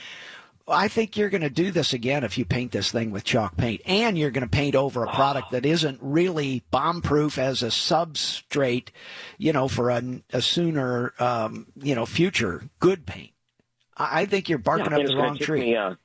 I 0.67 0.87
think 0.87 1.15
you're 1.15 1.29
going 1.29 1.41
to 1.41 1.49
do 1.49 1.69
this 1.69 1.93
again 1.93 2.23
if 2.23 2.37
you 2.37 2.45
paint 2.45 2.71
this 2.71 2.91
thing 2.91 3.11
with 3.11 3.23
chalk 3.23 3.55
paint, 3.55 3.81
and 3.85 4.17
you're 4.17 4.31
going 4.31 4.43
to 4.43 4.49
paint 4.49 4.73
over 4.73 5.03
a 5.03 5.13
product 5.13 5.51
that 5.51 5.65
isn't 5.65 5.99
really 6.01 6.63
bomb-proof 6.71 7.37
as 7.37 7.61
a 7.61 7.67
substrate, 7.67 8.89
you 9.37 9.53
know, 9.53 9.67
for 9.67 9.91
a, 9.91 10.21
a 10.31 10.41
sooner, 10.41 11.13
um, 11.19 11.67
you 11.75 11.93
know, 11.93 12.07
future 12.07 12.63
good 12.79 13.05
paint. 13.05 13.31
I 13.95 14.25
think 14.25 14.49
you're 14.49 14.57
barking 14.57 14.91
yeah, 14.91 14.97
up 14.97 15.05
the 15.05 15.15
wrong 15.15 15.37
tree. 15.37 15.59
Me, 15.59 15.75
uh, 15.75 15.95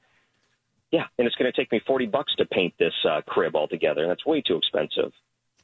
yeah, 0.93 1.07
and 1.19 1.27
it's 1.27 1.37
going 1.37 1.51
to 1.51 1.57
take 1.57 1.73
me 1.73 1.81
forty 1.87 2.07
bucks 2.07 2.35
to 2.37 2.45
paint 2.45 2.75
this 2.79 2.95
uh, 3.09 3.21
crib 3.27 3.57
altogether, 3.57 4.03
and 4.03 4.11
that's 4.11 4.27
way 4.27 4.43
too 4.43 4.57
expensive. 4.57 5.13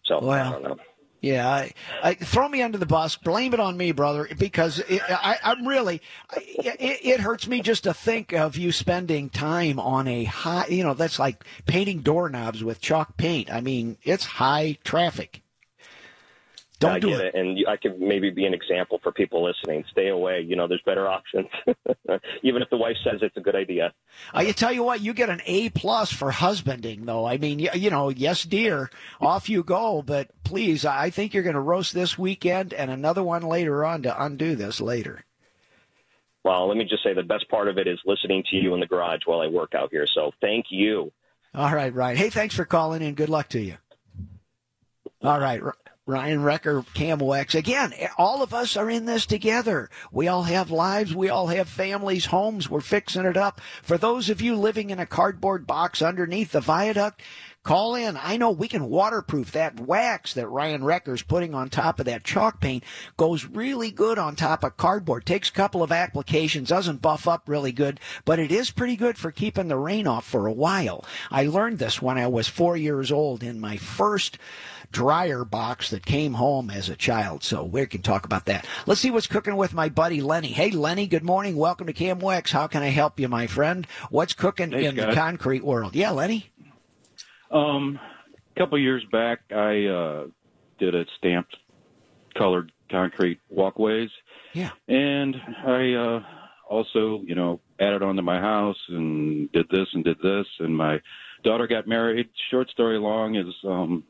So 0.04 0.20
well, 0.20 0.48
I 0.48 0.52
don't 0.52 0.62
know. 0.62 0.76
Yeah, 1.20 1.48
I, 1.48 1.72
I, 2.02 2.14
throw 2.14 2.48
me 2.48 2.62
under 2.62 2.78
the 2.78 2.86
bus. 2.86 3.16
Blame 3.16 3.54
it 3.54 3.60
on 3.60 3.76
me, 3.76 3.92
brother, 3.92 4.28
because 4.38 4.78
it, 4.80 5.02
I, 5.08 5.38
am 5.42 5.66
really. 5.66 6.02
It, 6.36 7.00
it, 7.02 7.20
hurts 7.20 7.48
me 7.48 7.62
just 7.62 7.84
to 7.84 7.94
think 7.94 8.32
of 8.32 8.56
you 8.56 8.70
spending 8.70 9.30
time 9.30 9.80
on 9.80 10.06
a 10.08 10.24
high. 10.24 10.66
You 10.68 10.84
know, 10.84 10.94
that's 10.94 11.18
like 11.18 11.44
painting 11.66 12.00
doorknobs 12.00 12.62
with 12.62 12.80
chalk 12.80 13.16
paint. 13.16 13.50
I 13.50 13.60
mean, 13.60 13.96
it's 14.04 14.24
high 14.24 14.78
traffic. 14.84 15.42
Don't 16.78 16.92
I 16.92 16.98
do 16.98 17.08
get 17.08 17.20
it. 17.20 17.26
it. 17.26 17.34
And 17.34 17.58
I 17.66 17.76
could 17.76 17.98
maybe 17.98 18.30
be 18.30 18.44
an 18.44 18.52
example 18.52 19.00
for 19.02 19.10
people 19.10 19.42
listening. 19.42 19.84
Stay 19.90 20.08
away. 20.08 20.42
You 20.42 20.56
know, 20.56 20.68
there's 20.68 20.82
better 20.84 21.08
options. 21.08 21.48
Even 22.42 22.60
if 22.60 22.68
the 22.68 22.76
wife 22.76 22.96
says 23.02 23.20
it's 23.22 23.36
a 23.36 23.40
good 23.40 23.56
idea. 23.56 23.94
I 24.34 24.52
tell 24.52 24.72
you 24.72 24.82
what, 24.82 25.00
you 25.00 25.14
get 25.14 25.30
an 25.30 25.40
A 25.46 25.70
plus 25.70 26.12
for 26.12 26.30
husbanding, 26.30 27.06
though. 27.06 27.24
I 27.24 27.38
mean, 27.38 27.58
you, 27.58 27.90
know, 27.90 28.10
yes, 28.10 28.42
dear, 28.42 28.90
off 29.20 29.48
you 29.48 29.62
go. 29.62 30.02
But 30.02 30.28
please, 30.44 30.84
I 30.84 31.08
think 31.08 31.32
you're 31.32 31.42
going 31.42 31.54
to 31.54 31.60
roast 31.60 31.94
this 31.94 32.18
weekend 32.18 32.74
and 32.74 32.90
another 32.90 33.22
one 33.22 33.42
later 33.42 33.84
on 33.84 34.02
to 34.02 34.22
undo 34.24 34.54
this 34.54 34.78
later. 34.80 35.24
Well, 36.44 36.68
let 36.68 36.76
me 36.76 36.84
just 36.84 37.02
say 37.02 37.14
the 37.14 37.22
best 37.22 37.48
part 37.48 37.68
of 37.68 37.78
it 37.78 37.88
is 37.88 37.98
listening 38.04 38.44
to 38.50 38.56
you 38.56 38.74
in 38.74 38.80
the 38.80 38.86
garage 38.86 39.22
while 39.24 39.40
I 39.40 39.48
work 39.48 39.74
out 39.74 39.88
here. 39.90 40.06
So 40.06 40.30
thank 40.40 40.66
you. 40.68 41.10
All 41.54 41.74
right, 41.74 41.92
Ryan. 41.92 42.16
Hey, 42.18 42.28
thanks 42.28 42.54
for 42.54 42.66
calling 42.66 43.00
in. 43.02 43.14
Good 43.14 43.30
luck 43.30 43.48
to 43.48 43.60
you. 43.60 43.78
All 45.22 45.40
right. 45.40 45.62
Ryan 46.08 46.44
Wrecker, 46.44 46.82
KMOX. 46.94 47.56
Again, 47.56 47.92
all 48.16 48.40
of 48.40 48.54
us 48.54 48.76
are 48.76 48.88
in 48.88 49.06
this 49.06 49.26
together. 49.26 49.90
We 50.12 50.28
all 50.28 50.44
have 50.44 50.70
lives. 50.70 51.12
We 51.16 51.28
all 51.28 51.48
have 51.48 51.68
families, 51.68 52.26
homes. 52.26 52.70
We're 52.70 52.80
fixing 52.80 53.24
it 53.24 53.36
up. 53.36 53.60
For 53.82 53.98
those 53.98 54.30
of 54.30 54.40
you 54.40 54.54
living 54.54 54.90
in 54.90 55.00
a 55.00 55.06
cardboard 55.06 55.66
box 55.66 56.02
underneath 56.02 56.52
the 56.52 56.60
viaduct, 56.60 57.22
Call 57.66 57.96
in. 57.96 58.16
I 58.16 58.36
know 58.36 58.52
we 58.52 58.68
can 58.68 58.88
waterproof 58.88 59.50
that 59.50 59.80
wax 59.80 60.34
that 60.34 60.46
Ryan 60.46 60.84
Wrecker's 60.84 61.22
putting 61.22 61.52
on 61.52 61.68
top 61.68 61.98
of 61.98 62.06
that 62.06 62.22
chalk 62.22 62.60
paint 62.60 62.84
goes 63.16 63.44
really 63.44 63.90
good 63.90 64.20
on 64.20 64.36
top 64.36 64.62
of 64.62 64.76
cardboard. 64.76 65.26
Takes 65.26 65.48
a 65.48 65.52
couple 65.52 65.82
of 65.82 65.90
applications, 65.90 66.68
doesn't 66.68 67.02
buff 67.02 67.26
up 67.26 67.48
really 67.48 67.72
good, 67.72 67.98
but 68.24 68.38
it 68.38 68.52
is 68.52 68.70
pretty 68.70 68.94
good 68.94 69.18
for 69.18 69.32
keeping 69.32 69.66
the 69.66 69.76
rain 69.76 70.06
off 70.06 70.24
for 70.24 70.46
a 70.46 70.52
while. 70.52 71.04
I 71.28 71.46
learned 71.46 71.80
this 71.80 72.00
when 72.00 72.18
I 72.18 72.28
was 72.28 72.46
four 72.46 72.76
years 72.76 73.10
old 73.10 73.42
in 73.42 73.58
my 73.58 73.78
first 73.78 74.38
dryer 74.92 75.44
box 75.44 75.90
that 75.90 76.04
came 76.04 76.34
home 76.34 76.70
as 76.70 76.88
a 76.88 76.96
child. 76.96 77.42
So 77.42 77.64
we 77.64 77.86
can 77.86 78.02
talk 78.02 78.24
about 78.24 78.46
that. 78.46 78.66
Let's 78.86 79.00
see 79.00 79.10
what's 79.10 79.26
cooking 79.26 79.56
with 79.56 79.74
my 79.74 79.88
buddy 79.88 80.20
Lenny. 80.20 80.48
Hey 80.48 80.70
Lenny, 80.70 81.06
good 81.06 81.24
morning. 81.24 81.56
Welcome 81.56 81.86
to 81.86 81.92
KMOX. 81.92 82.50
How 82.50 82.66
can 82.66 82.82
I 82.82 82.88
help 82.88 83.20
you, 83.20 83.28
my 83.28 83.46
friend? 83.46 83.86
What's 84.10 84.32
cooking 84.32 84.72
in 84.72 84.96
the 84.96 85.12
concrete 85.12 85.64
world? 85.64 85.94
Yeah, 85.94 86.10
Lenny. 86.10 86.50
Um, 87.50 87.98
a 88.54 88.58
couple 88.58 88.78
years 88.78 89.04
back, 89.12 89.40
I 89.50 89.86
uh, 89.86 90.26
did 90.78 90.94
a 90.94 91.04
stamped 91.18 91.56
colored 92.36 92.72
concrete 92.90 93.40
walkways. 93.48 94.10
Yeah. 94.52 94.70
And 94.88 95.36
I 95.66 95.92
uh, 95.92 96.20
also, 96.68 97.22
you 97.24 97.34
know, 97.34 97.60
added 97.80 98.02
on 98.02 98.16
to 98.16 98.22
my 98.22 98.40
house 98.40 98.78
and 98.88 99.50
did 99.52 99.66
this 99.70 99.86
and 99.92 100.04
did 100.04 100.18
this. 100.22 100.46
And 100.58 100.76
my 100.76 101.00
daughter 101.44 101.66
got 101.66 101.86
married. 101.86 102.28
Short 102.50 102.70
story 102.70 102.98
long 102.98 103.36
is 103.36 103.54
um, 103.64 104.04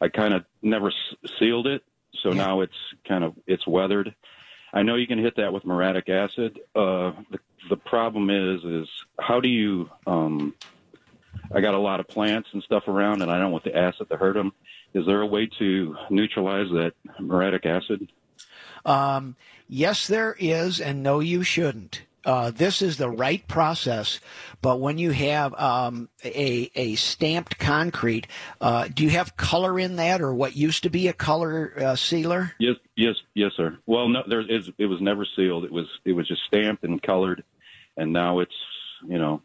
I 0.00 0.08
kind 0.08 0.34
of 0.34 0.44
never 0.62 0.88
s- 0.88 1.16
sealed 1.38 1.66
it, 1.66 1.82
so 2.22 2.30
Yeah. 2.30 2.44
now 2.46 2.60
it's 2.60 2.76
kind 3.06 3.24
of 3.24 3.34
it's 3.46 3.66
weathered. 3.66 4.14
I 4.72 4.82
know 4.82 4.96
you 4.96 5.06
can 5.06 5.18
hit 5.18 5.36
that 5.36 5.52
with 5.52 5.64
muriatic 5.64 6.08
acid. 6.08 6.58
Uh, 6.74 7.12
the, 7.30 7.38
the 7.70 7.76
problem 7.76 8.28
is, 8.30 8.62
is 8.64 8.88
how 9.18 9.40
do 9.40 9.48
you? 9.48 9.88
Um, 10.06 10.54
I 11.54 11.60
got 11.60 11.74
a 11.74 11.78
lot 11.78 12.00
of 12.00 12.08
plants 12.08 12.48
and 12.52 12.62
stuff 12.62 12.88
around, 12.88 13.22
and 13.22 13.30
I 13.30 13.38
don't 13.38 13.52
want 13.52 13.64
the 13.64 13.76
acid 13.76 14.08
to 14.10 14.16
hurt 14.16 14.34
them. 14.34 14.52
Is 14.94 15.06
there 15.06 15.20
a 15.20 15.26
way 15.26 15.46
to 15.58 15.96
neutralize 16.10 16.68
that 16.72 16.92
muriatic 17.20 17.64
acid? 17.66 18.08
Um, 18.84 19.36
yes, 19.68 20.06
there 20.06 20.36
is, 20.38 20.80
and 20.80 21.02
no, 21.02 21.20
you 21.20 21.42
shouldn't. 21.42 22.02
Uh, 22.26 22.50
this 22.50 22.82
is 22.82 22.96
the 22.96 23.08
right 23.08 23.46
process, 23.46 24.18
but 24.60 24.80
when 24.80 24.98
you 24.98 25.12
have 25.12 25.54
um, 25.54 26.08
a 26.24 26.68
a 26.74 26.96
stamped 26.96 27.56
concrete, 27.56 28.26
uh, 28.60 28.88
do 28.92 29.04
you 29.04 29.10
have 29.10 29.36
color 29.36 29.78
in 29.78 29.94
that, 29.94 30.20
or 30.20 30.34
what 30.34 30.56
used 30.56 30.82
to 30.82 30.90
be 30.90 31.06
a 31.06 31.12
color 31.12 31.72
uh, 31.78 31.94
sealer? 31.94 32.52
Yes, 32.58 32.74
yes, 32.96 33.14
yes, 33.34 33.52
sir. 33.56 33.78
Well, 33.86 34.08
no, 34.08 34.24
there 34.28 34.40
is. 34.40 34.68
It 34.76 34.86
was 34.86 35.00
never 35.00 35.24
sealed. 35.36 35.64
It 35.64 35.70
was 35.70 35.86
it 36.04 36.12
was 36.14 36.26
just 36.26 36.42
stamped 36.48 36.82
and 36.82 37.00
colored, 37.00 37.44
and 37.96 38.12
now 38.12 38.40
it's 38.40 38.54
you 39.06 39.18
know, 39.18 39.40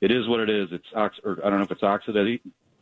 it 0.00 0.10
is 0.10 0.28
what 0.28 0.40
it 0.40 0.50
is. 0.50 0.70
It's 0.72 0.86
ox. 0.96 1.20
Or 1.22 1.38
I 1.44 1.50
don't 1.50 1.58
know 1.60 1.64
if 1.64 1.70
it's 1.70 1.82
oxida- 1.82 2.40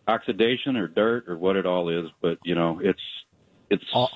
oxidation 0.09 0.79
or 0.79 0.89
dirt 0.89 1.29
or 1.29 1.37
what 1.37 1.57
it 1.57 1.67
all 1.67 1.91
is, 1.91 2.11
but 2.23 2.39
you 2.43 2.55
know, 2.55 2.81
it's 2.83 3.03
it's. 3.69 3.85
Oh. 3.95 4.09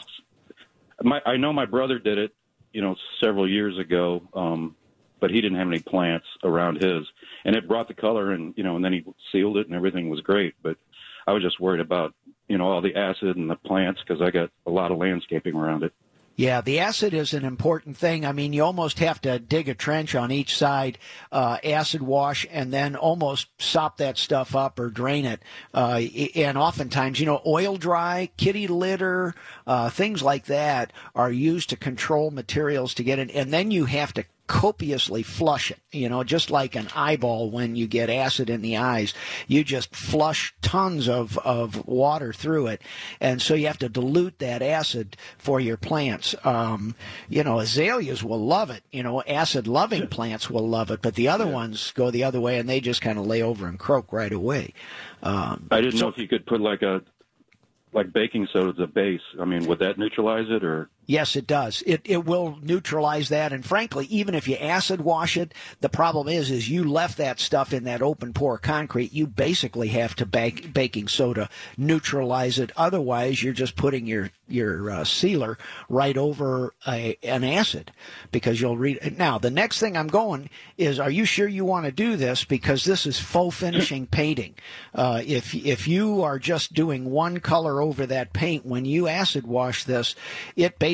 My 1.02 1.20
I 1.26 1.36
know 1.36 1.52
my 1.52 1.66
brother 1.66 1.98
did 1.98 2.16
it, 2.16 2.34
you 2.72 2.80
know, 2.80 2.96
several 3.22 3.46
years 3.46 3.78
ago. 3.78 4.22
Um, 4.32 4.76
but 5.24 5.30
he 5.30 5.40
didn't 5.40 5.56
have 5.56 5.68
any 5.68 5.78
plants 5.78 6.26
around 6.42 6.82
his, 6.82 7.02
and 7.46 7.56
it 7.56 7.66
brought 7.66 7.88
the 7.88 7.94
color, 7.94 8.32
and 8.32 8.52
you 8.58 8.62
know, 8.62 8.76
and 8.76 8.84
then 8.84 8.92
he 8.92 9.02
sealed 9.32 9.56
it, 9.56 9.66
and 9.66 9.74
everything 9.74 10.10
was 10.10 10.20
great. 10.20 10.52
But 10.62 10.76
I 11.26 11.32
was 11.32 11.42
just 11.42 11.58
worried 11.58 11.80
about 11.80 12.12
you 12.46 12.58
know 12.58 12.66
all 12.66 12.82
the 12.82 12.94
acid 12.94 13.38
and 13.38 13.48
the 13.48 13.56
plants 13.56 14.02
because 14.06 14.20
I 14.20 14.30
got 14.30 14.50
a 14.66 14.70
lot 14.70 14.92
of 14.92 14.98
landscaping 14.98 15.54
around 15.54 15.82
it. 15.82 15.94
Yeah, 16.36 16.60
the 16.60 16.80
acid 16.80 17.14
is 17.14 17.32
an 17.32 17.46
important 17.46 17.96
thing. 17.96 18.26
I 18.26 18.32
mean, 18.32 18.52
you 18.52 18.64
almost 18.64 18.98
have 18.98 19.18
to 19.22 19.38
dig 19.38 19.70
a 19.70 19.74
trench 19.74 20.14
on 20.14 20.30
each 20.30 20.58
side, 20.58 20.98
uh, 21.32 21.56
acid 21.64 22.02
wash, 22.02 22.46
and 22.50 22.70
then 22.70 22.94
almost 22.94 23.46
sop 23.58 23.96
that 23.98 24.18
stuff 24.18 24.54
up 24.54 24.78
or 24.78 24.90
drain 24.90 25.24
it. 25.24 25.40
Uh, 25.72 26.02
and 26.34 26.58
oftentimes, 26.58 27.18
you 27.18 27.24
know, 27.24 27.40
oil 27.46 27.78
dry, 27.78 28.28
kitty 28.36 28.66
litter, 28.66 29.34
uh, 29.66 29.88
things 29.88 30.22
like 30.22 30.46
that 30.46 30.92
are 31.14 31.30
used 31.30 31.70
to 31.70 31.76
control 31.76 32.30
materials 32.30 32.92
to 32.94 33.04
get 33.04 33.20
it. 33.20 33.30
And 33.30 33.50
then 33.50 33.70
you 33.70 33.86
have 33.86 34.12
to 34.14 34.24
copiously 34.46 35.22
flush 35.22 35.70
it, 35.70 35.80
you 35.90 36.08
know, 36.08 36.22
just 36.22 36.50
like 36.50 36.74
an 36.74 36.88
eyeball 36.94 37.50
when 37.50 37.76
you 37.76 37.86
get 37.86 38.10
acid 38.10 38.50
in 38.50 38.62
the 38.62 38.76
eyes. 38.76 39.14
You 39.46 39.64
just 39.64 39.94
flush 39.94 40.54
tons 40.60 41.08
of, 41.08 41.38
of 41.38 41.86
water 41.86 42.32
through 42.32 42.68
it. 42.68 42.82
And 43.20 43.40
so 43.40 43.54
you 43.54 43.66
have 43.66 43.78
to 43.78 43.88
dilute 43.88 44.38
that 44.40 44.62
acid 44.62 45.16
for 45.38 45.60
your 45.60 45.76
plants. 45.76 46.34
Um, 46.44 46.94
you 47.28 47.42
know, 47.42 47.58
azaleas 47.58 48.22
will 48.22 48.44
love 48.44 48.70
it. 48.70 48.82
You 48.90 49.02
know, 49.02 49.22
acid 49.22 49.66
loving 49.66 50.08
plants 50.08 50.50
will 50.50 50.68
love 50.68 50.90
it, 50.90 51.00
but 51.00 51.14
the 51.14 51.28
other 51.28 51.46
ones 51.46 51.92
go 51.92 52.10
the 52.10 52.24
other 52.24 52.40
way 52.40 52.58
and 52.58 52.68
they 52.68 52.80
just 52.80 53.00
kind 53.00 53.18
of 53.18 53.26
lay 53.26 53.42
over 53.42 53.66
and 53.66 53.78
croak 53.78 54.12
right 54.12 54.32
away. 54.32 54.74
Um, 55.22 55.68
I 55.70 55.80
didn't 55.80 56.00
know 56.00 56.08
if 56.08 56.18
you 56.18 56.28
could 56.28 56.44
put 56.46 56.60
like 56.60 56.82
a 56.82 57.02
like 57.94 58.12
baking 58.12 58.48
soda 58.52 58.70
as 58.70 58.78
a 58.78 58.86
base. 58.86 59.22
I 59.40 59.44
mean, 59.44 59.66
would 59.66 59.78
that 59.78 59.98
neutralize 59.98 60.46
it 60.50 60.64
or? 60.64 60.90
Yes, 61.06 61.36
it 61.36 61.46
does. 61.46 61.82
It 61.86 62.02
it 62.04 62.24
will 62.24 62.58
neutralize 62.62 63.28
that, 63.28 63.52
and 63.52 63.64
frankly, 63.64 64.06
even 64.06 64.34
if 64.34 64.48
you 64.48 64.56
acid 64.56 65.02
wash 65.02 65.36
it, 65.36 65.52
the 65.80 65.88
problem 65.88 66.28
is 66.28 66.50
is 66.50 66.68
you 66.68 66.84
left 66.84 67.18
that 67.18 67.40
stuff 67.40 67.72
in 67.72 67.84
that 67.84 68.02
open 68.02 68.32
pore 68.32 68.58
concrete. 68.58 69.12
You 69.12 69.26
basically 69.26 69.88
have 69.88 70.14
to 70.16 70.26
bake 70.26 70.72
baking 70.72 71.08
soda 71.08 71.50
neutralize 71.76 72.58
it. 72.58 72.72
Otherwise, 72.76 73.42
you're 73.42 73.52
just 73.52 73.76
putting 73.76 74.06
your 74.06 74.30
your 74.48 74.90
uh, 74.90 75.04
sealer 75.04 75.58
right 75.88 76.16
over 76.16 76.74
a, 76.86 77.16
an 77.22 77.44
acid 77.44 77.92
because 78.32 78.60
you'll 78.60 78.76
read. 78.76 79.16
Now, 79.18 79.38
the 79.38 79.50
next 79.50 79.80
thing 79.80 79.96
I'm 79.96 80.08
going 80.08 80.50
is, 80.76 80.98
are 80.98 81.10
you 81.10 81.24
sure 81.24 81.48
you 81.48 81.64
want 81.64 81.86
to 81.86 81.92
do 81.92 82.16
this? 82.16 82.44
Because 82.44 82.84
this 82.84 83.06
is 83.06 83.18
faux 83.18 83.56
finishing 83.56 84.06
painting. 84.10 84.54
Uh, 84.94 85.22
if 85.26 85.54
if 85.54 85.86
you 85.86 86.22
are 86.22 86.38
just 86.38 86.72
doing 86.72 87.10
one 87.10 87.40
color 87.40 87.82
over 87.82 88.06
that 88.06 88.32
paint, 88.32 88.64
when 88.64 88.84
you 88.84 89.06
acid 89.06 89.46
wash 89.46 89.84
this, 89.84 90.14
it 90.56 90.78
basically 90.78 90.93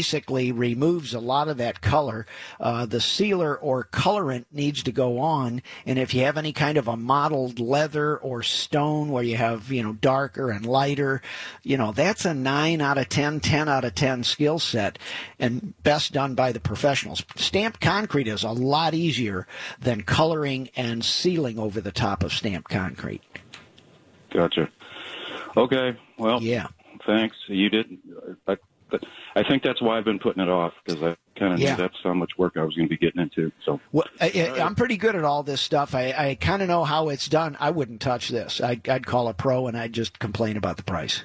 removes 0.53 1.15
a 1.15 1.21
lot 1.21 1.49
of 1.49 1.57
that 1.59 1.81
color. 1.81 2.27
Uh, 2.59 2.87
the 2.87 3.01
sealer 3.01 3.57
or 3.57 3.85
colorant 3.85 4.47
needs 4.53 4.83
to 4.83 4.93
go 4.93 5.19
on, 5.19 5.63
and 5.87 5.99
if 5.99 6.15
you 6.15 6.23
have 6.25 6.37
any 6.37 6.53
kind 6.53 6.79
of 6.79 6.89
a 6.89 6.97
mottled 6.97 7.59
leather 7.59 8.17
or 8.17 8.43
stone 8.43 9.11
where 9.11 9.23
you 9.23 9.37
have 9.37 9.71
you 9.71 9.83
know 9.83 9.93
darker 9.93 10.51
and 10.51 10.67
lighter, 10.67 11.23
you 11.63 11.77
know 11.77 11.93
that's 11.93 12.25
a 12.25 12.35
nine 12.35 12.81
out 12.81 12.99
of 12.99 13.09
10, 13.09 13.41
10 13.41 13.69
out 13.69 13.85
of 13.85 13.95
ten 13.95 14.25
skill 14.25 14.59
set, 14.59 14.99
and 15.39 15.75
best 15.83 16.13
done 16.13 16.35
by 16.35 16.53
the 16.53 16.61
professionals. 16.61 17.25
Stamped 17.37 17.81
concrete 17.81 18.29
is 18.29 18.43
a 18.43 18.51
lot 18.51 18.95
easier 18.95 19.47
than 19.81 20.03
coloring 20.03 20.69
and 20.77 21.05
sealing 21.05 21.59
over 21.59 21.81
the 21.81 21.93
top 21.93 22.23
of 22.23 22.33
stamped 22.33 22.71
concrete. 22.71 23.23
Gotcha. 24.31 24.69
Okay. 25.57 25.97
Well, 26.19 26.43
Yeah. 26.43 26.69
thanks. 27.07 27.37
You 27.49 27.69
did. 27.69 27.99
I, 28.47 28.57
I 29.41 29.49
think 29.49 29.63
that's 29.63 29.81
why 29.81 29.97
I've 29.99 30.05
been 30.05 30.19
putting 30.19 30.43
it 30.43 30.49
off 30.49 30.73
because 30.85 31.03
I 31.03 31.17
kind 31.39 31.55
of 31.55 31.61
Yeah. 31.61 31.71
knew 31.71 31.77
that's 31.83 31.97
how 32.03 32.13
much 32.15 32.33
work 32.37 32.57
I 32.57 32.63
was 32.65 32.75
going 32.77 32.89
to 32.89 32.91
be 32.91 32.99
getting 32.99 33.23
into. 33.23 33.51
So, 33.65 33.81
Well, 33.93 34.07
I, 34.21 34.31
I- 34.57 34.61
I'm 34.65 34.75
pretty 34.75 34.97
good 34.97 35.17
at 35.17 35.25
all 35.25 35.43
this 35.43 35.61
stuff. 35.61 35.95
I, 35.95 36.13
I 36.17 36.35
kind 36.41 36.61
of 36.63 36.69
know 36.69 36.85
how 36.85 37.09
it's 37.09 37.29
done. 37.29 37.57
I 37.61 37.71
wouldn't 37.71 38.01
touch 38.01 38.29
this. 38.29 38.61
I'd, 38.61 38.87
I'd 38.89 39.07
call 39.07 39.29
a 39.29 39.35
pro 39.35 39.67
and 39.67 39.77
I'd 39.79 39.93
just 39.93 40.19
complain 40.19 40.57
about 40.57 40.77
the 40.77 40.83
price. 40.83 41.25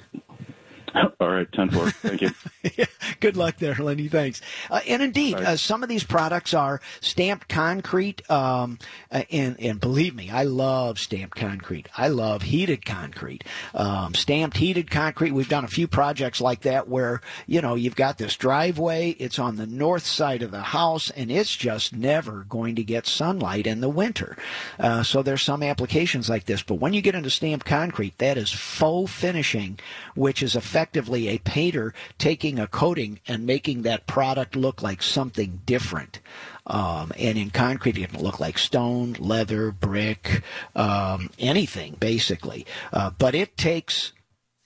all 1.19 1.29
right, 1.29 1.51
ten 1.51 1.69
four. 1.69 1.89
Thank 1.89 2.21
you. 2.21 2.31
Good 3.19 3.37
luck 3.37 3.57
there, 3.57 3.75
Lenny. 3.75 4.07
Thanks. 4.07 4.41
Uh, 4.69 4.81
and 4.87 5.01
indeed, 5.01 5.35
uh, 5.35 5.57
some 5.57 5.83
of 5.83 5.89
these 5.89 6.03
products 6.03 6.53
are 6.53 6.81
stamped 7.01 7.47
concrete. 7.49 8.29
Um, 8.29 8.79
uh, 9.11 9.23
and, 9.31 9.59
and 9.59 9.79
believe 9.79 10.15
me, 10.15 10.29
I 10.29 10.43
love 10.43 10.99
stamped 10.99 11.37
concrete. 11.37 11.89
I 11.97 12.07
love 12.07 12.43
heated 12.43 12.85
concrete. 12.85 13.43
Um, 13.73 14.13
stamped 14.13 14.57
heated 14.57 14.89
concrete. 14.89 15.31
We've 15.31 15.49
done 15.49 15.65
a 15.65 15.69
few 15.69 15.87
projects 15.87 16.41
like 16.41 16.61
that 16.61 16.87
where, 16.87 17.21
you 17.47 17.61
know, 17.61 17.75
you've 17.75 17.95
got 17.95 18.17
this 18.17 18.35
driveway. 18.35 19.11
It's 19.11 19.39
on 19.39 19.55
the 19.55 19.67
north 19.67 20.05
side 20.05 20.41
of 20.41 20.51
the 20.51 20.61
house 20.61 21.09
and 21.11 21.31
it's 21.31 21.55
just 21.55 21.95
never 21.95 22.45
going 22.49 22.75
to 22.75 22.83
get 22.83 23.07
sunlight 23.07 23.67
in 23.67 23.81
the 23.81 23.89
winter. 23.89 24.37
Uh, 24.79 25.03
so 25.03 25.21
there's 25.21 25.41
some 25.41 25.63
applications 25.63 26.29
like 26.29 26.45
this. 26.45 26.63
But 26.63 26.75
when 26.75 26.93
you 26.93 27.01
get 27.01 27.15
into 27.15 27.29
stamped 27.29 27.65
concrete, 27.65 28.17
that 28.17 28.37
is 28.37 28.51
faux 28.51 29.11
finishing, 29.11 29.79
which 30.15 30.41
is 30.41 30.55
effectively 30.85 31.29
a 31.29 31.39
painter 31.39 31.95
taking 32.19 32.59
a 32.59 32.67
coating 32.67 33.19
and 33.27 33.43
making 33.43 33.81
that 33.81 34.05
product 34.05 34.55
look 34.55 34.83
like 34.83 35.01
something 35.01 35.59
different. 35.65 36.19
Um, 36.67 37.11
and 37.17 37.39
in 37.39 37.49
concrete, 37.49 37.97
it 37.97 38.11
can 38.11 38.21
look 38.21 38.39
like 38.39 38.59
stone, 38.59 39.15
leather, 39.17 39.71
brick, 39.71 40.43
um, 40.75 41.31
anything 41.39 41.95
basically. 41.99 42.67
Uh, 42.93 43.09
but 43.17 43.33
it 43.33 43.57
takes 43.57 44.13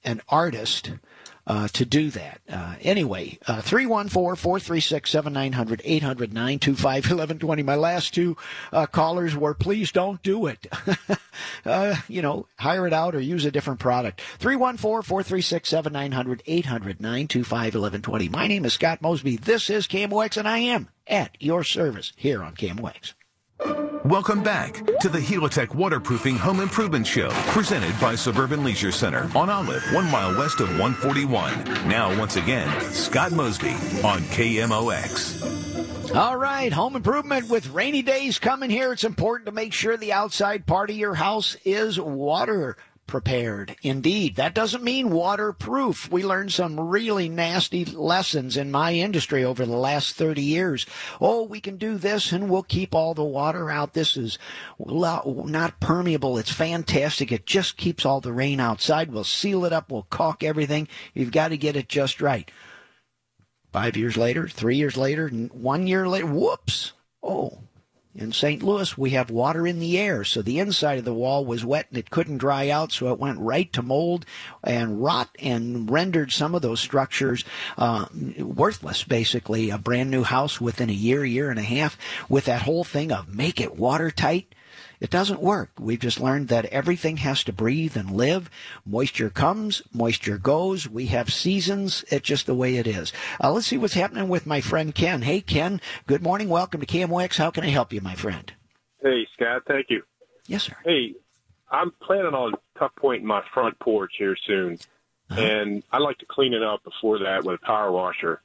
an 0.04 0.22
artist 0.28 0.92
uh, 1.50 1.68
to 1.70 1.84
do 1.84 2.12
that. 2.12 2.40
Uh, 2.48 2.76
anyway, 2.82 3.40
314 3.44 4.10
436 4.10 5.10
7900 5.10 5.82
800 5.84 6.32
925 6.32 6.96
1120. 6.96 7.64
My 7.64 7.76
last 7.76 8.14
two 8.14 8.38
uh, 8.72 8.86
callers 8.86 9.36
were 9.36 9.56
please 9.56 9.92
don't 9.92 10.22
do 10.22 10.46
it. 10.46 10.68
uh, 11.66 11.96
you 12.08 12.22
know, 12.22 12.46
hire 12.60 12.86
it 12.86 12.94
out 12.94 13.16
or 13.16 13.20
use 13.20 13.46
a 13.46 13.52
different 13.52 13.80
product. 13.80 14.22
314 14.38 15.02
436 15.02 15.68
7900 15.68 16.44
800 16.46 17.02
925 17.02 17.66
1120. 17.74 18.30
My 18.30 18.46
name 18.46 18.64
is 18.64 18.74
Scott 18.74 19.02
Mosby. 19.02 19.38
This 19.38 19.72
is 19.72 19.88
KMOX, 19.88 20.38
and 20.38 20.48
I 20.48 20.60
am 20.60 20.90
at 21.08 21.36
your 21.40 21.64
service 21.64 22.14
here 22.16 22.44
on 22.44 22.54
KMOX. 22.54 23.14
Welcome 23.60 24.42
back 24.42 24.86
to 25.02 25.10
the 25.10 25.20
Helitech 25.20 25.76
Waterproofing 25.76 26.38
Home 26.38 26.62
Improvement 26.62 27.06
Show, 27.06 27.30
presented 27.52 27.94
by 28.00 28.16
Suburban 28.16 28.64
Leisure 28.64 28.92
Center 28.92 29.30
on 29.36 29.50
Olive, 29.50 29.84
one 29.94 30.10
mile 30.10 30.38
west 30.38 30.62
of 30.62 30.70
141. 30.80 31.66
Now, 31.88 32.18
once 32.18 32.38
again, 32.38 32.70
Scott 32.92 33.34
Mosby 33.34 33.72
on 34.04 34.22
KMOX. 34.32 36.16
All 36.16 36.38
right, 36.38 36.72
home 36.72 36.96
improvement 36.96 37.50
with 37.50 37.70
rainy 37.70 38.02
days 38.02 38.40
coming 38.40 38.70
here. 38.70 38.94
It's 38.94 39.04
important 39.04 39.46
to 39.48 39.52
make 39.52 39.74
sure 39.74 39.98
the 39.98 40.14
outside 40.14 40.66
part 40.66 40.90
of 40.90 40.96
your 40.96 41.16
house 41.16 41.58
is 41.66 42.00
water 42.00 42.78
prepared. 43.10 43.76
Indeed, 43.82 44.36
that 44.36 44.54
doesn't 44.54 44.84
mean 44.84 45.10
waterproof. 45.10 46.10
We 46.12 46.24
learned 46.24 46.54
some 46.54 46.80
really 46.80 47.28
nasty 47.28 47.84
lessons 47.84 48.56
in 48.56 48.72
my 48.72 48.94
industry 48.94 49.44
over 49.44 49.66
the 49.66 49.76
last 49.76 50.16
30 50.16 50.42
years. 50.42 50.86
Oh, 51.20 51.44
we 51.44 51.60
can 51.60 51.78
do 51.78 51.98
this 51.98 52.32
and 52.32 52.50
we'll 52.50 52.64
keep 52.64 52.96
all 52.96 53.14
the 53.14 53.24
water 53.24 53.70
out. 53.70 53.94
This 53.94 54.16
is 54.16 54.38
not 54.80 55.80
permeable. 55.80 56.38
It's 56.38 56.54
fantastic. 56.54 57.32
It 57.32 57.46
just 57.46 57.76
keeps 57.76 58.06
all 58.06 58.22
the 58.22 58.32
rain 58.32 58.60
outside. 58.60 59.12
We'll 59.12 59.24
seal 59.24 59.66
it 59.66 59.74
up. 59.74 59.92
We'll 59.92 60.08
caulk 60.10 60.44
everything. 60.44 60.88
You've 61.14 61.32
got 61.32 61.50
to 61.50 61.58
get 61.58 61.76
it 61.76 61.90
just 61.90 62.22
right. 62.22 62.50
Five 63.74 63.98
years 63.98 64.16
later, 64.16 64.48
three 64.48 64.78
years 64.78 64.96
later, 64.96 65.28
one 65.30 65.88
year 65.88 66.08
later, 66.08 66.28
whoops, 66.28 66.94
Oh, 67.22 67.64
in 68.20 68.34
St. 68.34 68.62
Louis, 68.62 68.98
we 68.98 69.12
have 69.12 69.32
water 69.32 69.66
in 69.66 69.80
the 69.80 69.98
air, 69.98 70.26
so 70.26 70.42
the 70.42 70.60
inside 70.60 71.00
of 71.00 71.06
the 71.06 71.14
wall 71.14 71.46
was 71.46 71.64
wet 71.64 71.88
and 71.90 71.98
it 71.98 72.10
couldn't 72.10 72.40
dry 72.40 72.70
out, 72.70 72.92
so 72.92 73.12
it 73.14 73.20
went 73.20 73.40
right 73.40 73.72
to 73.72 73.82
mold 73.82 74.26
and 74.62 75.02
rot 75.02 75.30
and 75.40 75.90
rendered 75.90 76.32
some 76.34 76.54
of 76.54 76.62
those 76.62 76.82
structures 76.82 77.46
uh, 77.78 78.08
worthless, 78.38 79.06
basically. 79.06 79.70
A 79.70 79.78
brand 79.78 80.12
new 80.12 80.24
house 80.24 80.60
within 80.60 80.90
a 80.90 80.94
year, 80.94 81.24
year 81.24 81.50
and 81.50 81.60
a 81.60 81.64
half, 81.64 81.98
with 82.28 82.46
that 82.46 82.64
whole 82.64 82.84
thing 82.84 83.12
of 83.12 83.34
make 83.34 83.62
it 83.62 83.78
watertight. 83.78 84.54
It 85.00 85.10
doesn't 85.10 85.40
work. 85.40 85.72
We've 85.80 86.00
just 86.00 86.20
learned 86.20 86.50
that 86.50 86.66
everything 86.66 87.18
has 87.18 87.44
to 87.46 87.54
breathe 87.54 87.96
and 87.96 88.12
live. 88.12 88.50
Moisture 88.86 89.30
comes, 89.30 89.82
moisture 89.94 90.38
goes. 90.38 90.90
We 90.90 91.06
have 91.08 91.32
seasons. 91.32 92.04
It's 92.10 92.28
just 92.28 92.46
the 92.46 92.54
way 92.54 92.76
it 92.76 92.86
is. 92.86 93.14
Uh, 93.42 93.54
let's 93.54 93.68
see 93.68 93.78
what's 93.78 93.94
happening 93.94 94.28
with 94.28 94.46
my 94.46 94.60
friend 94.60 94.94
Ken. 94.94 95.22
Hey, 95.22 95.40
Ken. 95.40 95.80
Good 96.06 96.22
morning. 96.22 96.50
Welcome 96.50 96.82
to 96.82 96.86
KMOX. 96.86 97.38
How 97.38 97.50
can 97.50 97.64
I 97.64 97.70
help 97.70 97.94
you, 97.94 98.02
my 98.02 98.16
friend? 98.16 98.52
Hey, 99.02 99.26
Scott. 99.34 99.62
Thank 99.66 99.88
you. 99.90 100.04
Yes, 100.48 100.64
sir. 100.64 100.76
Hey, 100.84 101.16
I'm 101.72 101.92
planning 102.02 102.34
on 102.34 102.56
tuck 102.78 102.92
pointing 102.98 103.28
my 103.28 103.42
front 103.54 103.80
porch 103.80 104.12
here 104.18 104.36
soon, 104.46 104.80
uh-huh. 105.30 105.40
and 105.40 105.84
I'd 105.92 106.02
like 106.02 106.18
to 106.18 106.26
clean 106.26 106.54
it 106.54 106.64
up 106.64 106.84
before 106.84 107.20
that 107.20 107.46
with 107.46 107.62
a 107.62 107.66
power 107.66 107.92
washer. 107.92 108.42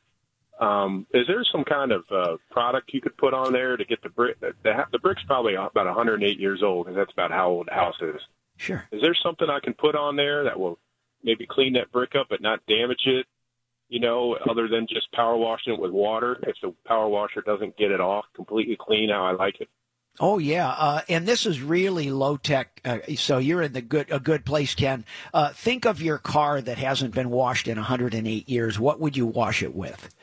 Um, 0.61 1.07
is 1.13 1.27
there 1.27 1.45
some 1.51 1.65
kind 1.65 1.93
of 1.93 2.05
uh, 2.11 2.37
product 2.51 2.93
you 2.95 3.01
could 3.01 3.17
put 3.17 3.35
on 3.35 3.53
there 3.53 3.77
to 3.77 3.85
get 3.85 4.03
the 4.03 4.09
brick? 4.09 4.39
The, 4.41 4.53
the 4.93 4.99
brick's 4.99 5.23
probably 5.27 5.55
about 5.55 5.75
108 5.75 6.39
years 6.39 6.63
old, 6.63 6.87
because 6.87 6.97
that's 6.97 7.13
about 7.13 7.31
how 7.31 7.51
old 7.51 7.69
the 7.69 7.75
house 7.75 7.97
is. 8.01 8.21
Sure. 8.57 8.85
Is 8.93 9.03
there 9.03 9.17
something 9.21 9.49
I 9.51 9.61
can 9.61 9.75
put 9.75 9.97
on 9.97 10.17
there 10.17 10.45
that 10.45 10.59
will 10.59 10.79
maybe 11.23 11.47
clean 11.47 11.73
that 11.73 11.91
brick 11.91 12.13
up 12.15 12.29
but 12.31 12.41
not 12.41 12.65
damage 12.67 13.03
it? 13.07 13.27
You 13.89 14.01
know, 14.01 14.37
other 14.49 14.69
than 14.69 14.87
just 14.89 15.11
power 15.13 15.37
washing 15.37 15.75
it 15.75 15.81
with 15.81 15.91
water, 15.91 16.39
if 16.45 16.57
the 16.63 16.75
power 16.87 17.09
washer 17.09 17.43
doesn't 17.43 17.77
get 17.77 17.91
it 17.91 18.01
off 18.01 18.25
completely 18.35 18.77
clean 18.81 19.11
how 19.11 19.27
I 19.27 19.33
like 19.33 19.61
it. 19.61 19.69
Oh 20.21 20.39
yeah, 20.39 20.69
uh, 20.69 21.01
and 21.09 21.27
this 21.27 21.45
is 21.45 21.61
really 21.61 22.11
low 22.11 22.37
tech. 22.37 22.81
Uh, 22.85 22.99
so 23.17 23.39
you're 23.39 23.63
in 23.63 23.73
the 23.73 23.83
good 23.83 24.11
a 24.13 24.21
good 24.21 24.45
place, 24.45 24.75
Ken. 24.75 25.05
Uh, 25.33 25.51
think 25.51 25.85
of 25.85 26.01
your 26.01 26.19
car 26.19 26.61
that 26.61 26.79
hasn't 26.79 27.15
been 27.15 27.31
washed 27.31 27.67
in 27.67 27.77
108 27.77 28.49
years. 28.49 28.79
What 28.79 29.01
would 29.01 29.17
you 29.17 29.27
wash 29.27 29.63
it 29.63 29.75
with? 29.75 30.15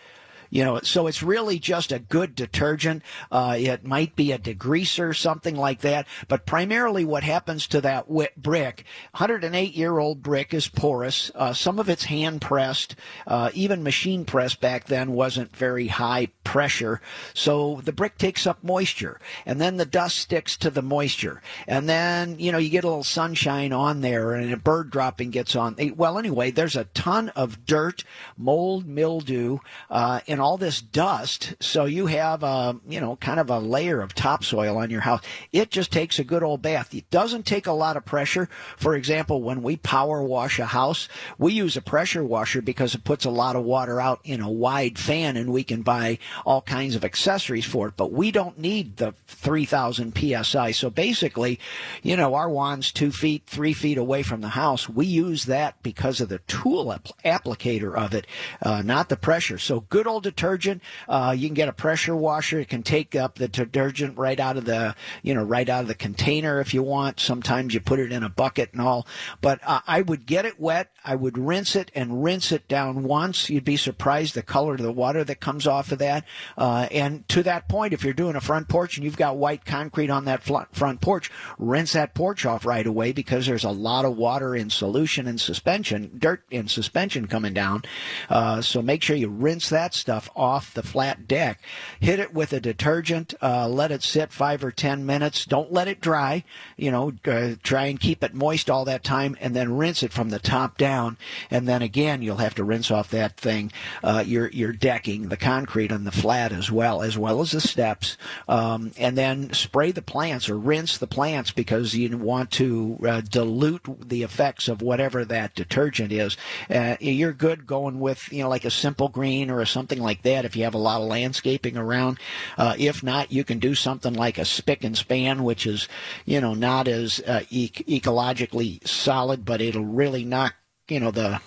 You 0.51 0.65
know, 0.65 0.81
so 0.81 1.07
it's 1.07 1.23
really 1.23 1.59
just 1.59 1.93
a 1.93 1.99
good 1.99 2.35
detergent. 2.35 3.03
Uh, 3.31 3.55
it 3.57 3.85
might 3.85 4.17
be 4.17 4.33
a 4.33 4.37
degreaser, 4.37 5.15
something 5.15 5.55
like 5.55 5.79
that. 5.79 6.05
But 6.27 6.45
primarily, 6.45 7.05
what 7.05 7.23
happens 7.23 7.67
to 7.67 7.79
that 7.81 8.07
brick, 8.35 8.83
108 9.11 9.73
year 9.73 9.97
old 9.97 10.21
brick 10.21 10.53
is 10.53 10.67
porous. 10.67 11.31
Uh, 11.33 11.53
some 11.53 11.79
of 11.79 11.89
it's 11.89 12.03
hand 12.03 12.41
pressed. 12.41 12.95
Uh, 13.25 13.49
even 13.53 13.81
machine 13.81 14.25
pressed 14.25 14.59
back 14.59 14.85
then 14.85 15.13
wasn't 15.13 15.55
very 15.55 15.87
high 15.87 16.27
pressure. 16.43 16.99
So 17.33 17.79
the 17.85 17.93
brick 17.93 18.17
takes 18.17 18.45
up 18.45 18.61
moisture, 18.61 19.21
and 19.45 19.61
then 19.61 19.77
the 19.77 19.85
dust 19.85 20.17
sticks 20.17 20.57
to 20.57 20.69
the 20.69 20.81
moisture, 20.81 21.41
and 21.65 21.87
then 21.87 22.39
you 22.39 22.51
know 22.51 22.57
you 22.57 22.69
get 22.69 22.83
a 22.83 22.87
little 22.87 23.05
sunshine 23.05 23.71
on 23.71 24.01
there, 24.01 24.33
and 24.33 24.51
a 24.51 24.57
bird 24.57 24.89
dropping 24.89 25.31
gets 25.31 25.55
on. 25.55 25.77
Well, 25.95 26.17
anyway, 26.17 26.51
there's 26.51 26.75
a 26.75 26.83
ton 26.85 27.29
of 27.29 27.65
dirt, 27.65 28.03
mold, 28.37 28.85
mildew, 28.85 29.59
uh, 29.89 30.19
and 30.41 30.47
all 30.47 30.57
this 30.57 30.81
dust, 30.81 31.53
so 31.59 31.85
you 31.85 32.07
have 32.07 32.41
a 32.41 32.75
you 32.89 32.99
know 32.99 33.15
kind 33.15 33.39
of 33.39 33.51
a 33.51 33.59
layer 33.59 34.01
of 34.01 34.15
topsoil 34.15 34.75
on 34.75 34.89
your 34.89 35.01
house. 35.01 35.21
It 35.51 35.69
just 35.69 35.91
takes 35.91 36.17
a 36.17 36.23
good 36.23 36.41
old 36.41 36.63
bath. 36.63 36.95
It 36.95 37.07
doesn't 37.11 37.45
take 37.45 37.67
a 37.67 37.71
lot 37.71 37.95
of 37.95 38.05
pressure. 38.05 38.49
For 38.75 38.95
example, 38.95 39.43
when 39.43 39.61
we 39.61 39.77
power 39.77 40.23
wash 40.23 40.57
a 40.57 40.65
house, 40.65 41.07
we 41.37 41.53
use 41.53 41.77
a 41.77 41.81
pressure 41.81 42.23
washer 42.23 42.59
because 42.59 42.95
it 42.95 43.03
puts 43.03 43.23
a 43.23 43.29
lot 43.29 43.55
of 43.55 43.63
water 43.63 44.01
out 44.01 44.19
in 44.23 44.41
a 44.41 44.49
wide 44.49 44.97
fan, 44.97 45.37
and 45.37 45.53
we 45.53 45.63
can 45.63 45.83
buy 45.83 46.17
all 46.43 46.63
kinds 46.63 46.95
of 46.95 47.05
accessories 47.05 47.65
for 47.65 47.89
it. 47.89 47.93
But 47.95 48.11
we 48.11 48.31
don't 48.31 48.57
need 48.57 48.97
the 48.97 49.13
3,000 49.27 50.17
psi. 50.43 50.71
So 50.71 50.89
basically, 50.89 51.59
you 52.01 52.17
know, 52.17 52.33
our 52.33 52.49
wand's 52.49 52.91
two 52.91 53.11
feet, 53.11 53.43
three 53.45 53.73
feet 53.73 53.99
away 53.99 54.23
from 54.23 54.41
the 54.41 54.49
house. 54.49 54.89
We 54.89 55.05
use 55.05 55.45
that 55.45 55.83
because 55.83 56.19
of 56.19 56.29
the 56.29 56.39
tool 56.39 56.97
applicator 57.23 57.95
of 57.95 58.15
it, 58.15 58.25
uh, 58.63 58.81
not 58.81 59.09
the 59.09 59.17
pressure. 59.17 59.59
So 59.59 59.81
good 59.81 60.07
old 60.07 60.30
detergent. 60.31 60.81
Uh, 61.07 61.35
you 61.37 61.47
can 61.47 61.55
get 61.55 61.69
a 61.69 61.73
pressure 61.73 62.15
washer. 62.15 62.59
It 62.59 62.69
can 62.69 62.83
take 62.83 63.15
up 63.15 63.35
the 63.35 63.47
detergent 63.47 64.17
right 64.17 64.39
out 64.39 64.57
of 64.57 64.65
the, 64.65 64.95
you 65.21 65.33
know, 65.33 65.43
right 65.43 65.67
out 65.67 65.81
of 65.81 65.87
the 65.87 65.95
container 65.95 66.59
if 66.59 66.73
you 66.73 66.83
want. 66.83 67.19
Sometimes 67.19 67.73
you 67.73 67.79
put 67.79 67.99
it 67.99 68.11
in 68.11 68.23
a 68.23 68.29
bucket 68.29 68.71
and 68.71 68.81
all. 68.81 69.07
But 69.41 69.59
uh, 69.65 69.81
I 69.87 70.01
would 70.01 70.25
get 70.25 70.45
it 70.45 70.59
wet. 70.59 70.91
I 71.03 71.15
would 71.15 71.37
rinse 71.37 71.75
it 71.75 71.91
and 71.95 72.23
rinse 72.23 72.51
it 72.51 72.67
down 72.67 73.03
once. 73.03 73.49
You'd 73.49 73.65
be 73.65 73.77
surprised 73.77 74.35
the 74.35 74.43
color 74.43 74.75
of 74.75 74.81
the 74.81 74.91
water 74.91 75.23
that 75.23 75.39
comes 75.39 75.67
off 75.67 75.91
of 75.91 75.99
that. 75.99 76.25
Uh, 76.57 76.87
and 76.91 77.27
to 77.29 77.43
that 77.43 77.67
point, 77.67 77.93
if 77.93 78.03
you're 78.03 78.13
doing 78.13 78.35
a 78.35 78.41
front 78.41 78.67
porch 78.67 78.97
and 78.97 79.03
you've 79.03 79.17
got 79.17 79.37
white 79.37 79.65
concrete 79.65 80.09
on 80.09 80.25
that 80.25 80.43
front 80.43 81.01
porch, 81.01 81.31
rinse 81.57 81.93
that 81.93 82.13
porch 82.13 82.45
off 82.45 82.65
right 82.65 82.85
away 82.85 83.11
because 83.11 83.45
there's 83.45 83.63
a 83.63 83.71
lot 83.71 84.05
of 84.05 84.15
water 84.15 84.55
in 84.55 84.69
solution 84.69 85.27
and 85.27 85.41
suspension, 85.41 86.11
dirt 86.17 86.43
in 86.51 86.67
suspension 86.67 87.27
coming 87.27 87.53
down. 87.53 87.83
Uh, 88.29 88.61
so 88.61 88.81
make 88.81 89.01
sure 89.01 89.15
you 89.15 89.29
rinse 89.29 89.69
that 89.69 89.93
stuff 89.93 90.20
off 90.35 90.73
the 90.73 90.83
flat 90.83 91.27
deck. 91.27 91.61
Hit 91.99 92.19
it 92.19 92.33
with 92.33 92.53
a 92.53 92.59
detergent. 92.59 93.33
Uh, 93.41 93.67
let 93.67 93.91
it 93.91 94.03
sit 94.03 94.31
five 94.31 94.63
or 94.63 94.71
ten 94.71 95.05
minutes. 95.05 95.45
Don't 95.45 95.71
let 95.71 95.87
it 95.87 96.01
dry. 96.01 96.43
You 96.77 96.91
know, 96.91 97.13
uh, 97.25 97.55
try 97.63 97.85
and 97.85 97.99
keep 97.99 98.23
it 98.23 98.33
moist 98.33 98.69
all 98.69 98.85
that 98.85 99.03
time, 99.03 99.37
and 99.39 99.55
then 99.55 99.77
rinse 99.77 100.03
it 100.03 100.13
from 100.13 100.29
the 100.29 100.39
top 100.39 100.77
down. 100.77 101.17
And 101.49 101.67
then 101.67 101.81
again, 101.81 102.21
you'll 102.21 102.37
have 102.37 102.55
to 102.55 102.63
rinse 102.63 102.91
off 102.91 103.09
that 103.11 103.37
thing. 103.37 103.71
Uh, 104.03 104.23
your 104.25 104.49
your 104.49 104.73
decking, 104.73 105.29
the 105.29 105.37
concrete 105.37 105.91
on 105.91 106.03
the 106.03 106.11
flat 106.11 106.51
as 106.51 106.71
well, 106.71 107.01
as 107.01 107.17
well 107.17 107.41
as 107.41 107.51
the 107.51 107.61
steps. 107.61 108.17
Um, 108.47 108.91
and 108.97 109.17
then 109.17 109.53
spray 109.53 109.91
the 109.91 110.01
plants 110.01 110.49
or 110.49 110.57
rinse 110.57 110.97
the 110.97 111.07
plants 111.07 111.51
because 111.51 111.95
you 111.95 112.17
want 112.17 112.51
to 112.51 112.97
uh, 113.07 113.21
dilute 113.21 113.83
the 114.07 114.23
effects 114.23 114.67
of 114.67 114.81
whatever 114.81 115.25
that 115.25 115.55
detergent 115.55 116.11
is. 116.11 116.37
Uh, 116.69 116.97
you're 116.99 117.33
good 117.33 117.65
going 117.65 117.99
with 117.99 118.31
you 118.31 118.43
know 118.43 118.49
like 118.49 118.65
a 118.65 118.71
simple 118.71 119.09
green 119.09 119.49
or 119.49 119.63
something 119.65 119.99
like 119.99 120.10
that 120.23 120.45
if 120.45 120.55
you 120.55 120.63
have 120.63 120.73
a 120.73 120.79
lot 120.79 121.01
of 121.01 121.07
landscaping 121.07 121.77
around. 121.77 122.19
Uh, 122.57 122.75
if 122.77 123.03
not, 123.03 123.31
you 123.31 123.43
can 123.43 123.59
do 123.59 123.75
something 123.75 124.13
like 124.13 124.37
a 124.37 124.45
spick 124.45 124.83
and 124.83 124.97
span, 124.97 125.43
which 125.43 125.65
is 125.65 125.87
you 126.25 126.41
know 126.41 126.53
not 126.53 126.87
as 126.87 127.19
uh, 127.25 127.41
ecologically 127.51 128.85
solid, 128.87 129.45
but 129.45 129.61
it'll 129.61 129.85
really 129.85 130.23
knock 130.23 130.55
you 130.87 130.99
know 130.99 131.11
the 131.11 131.39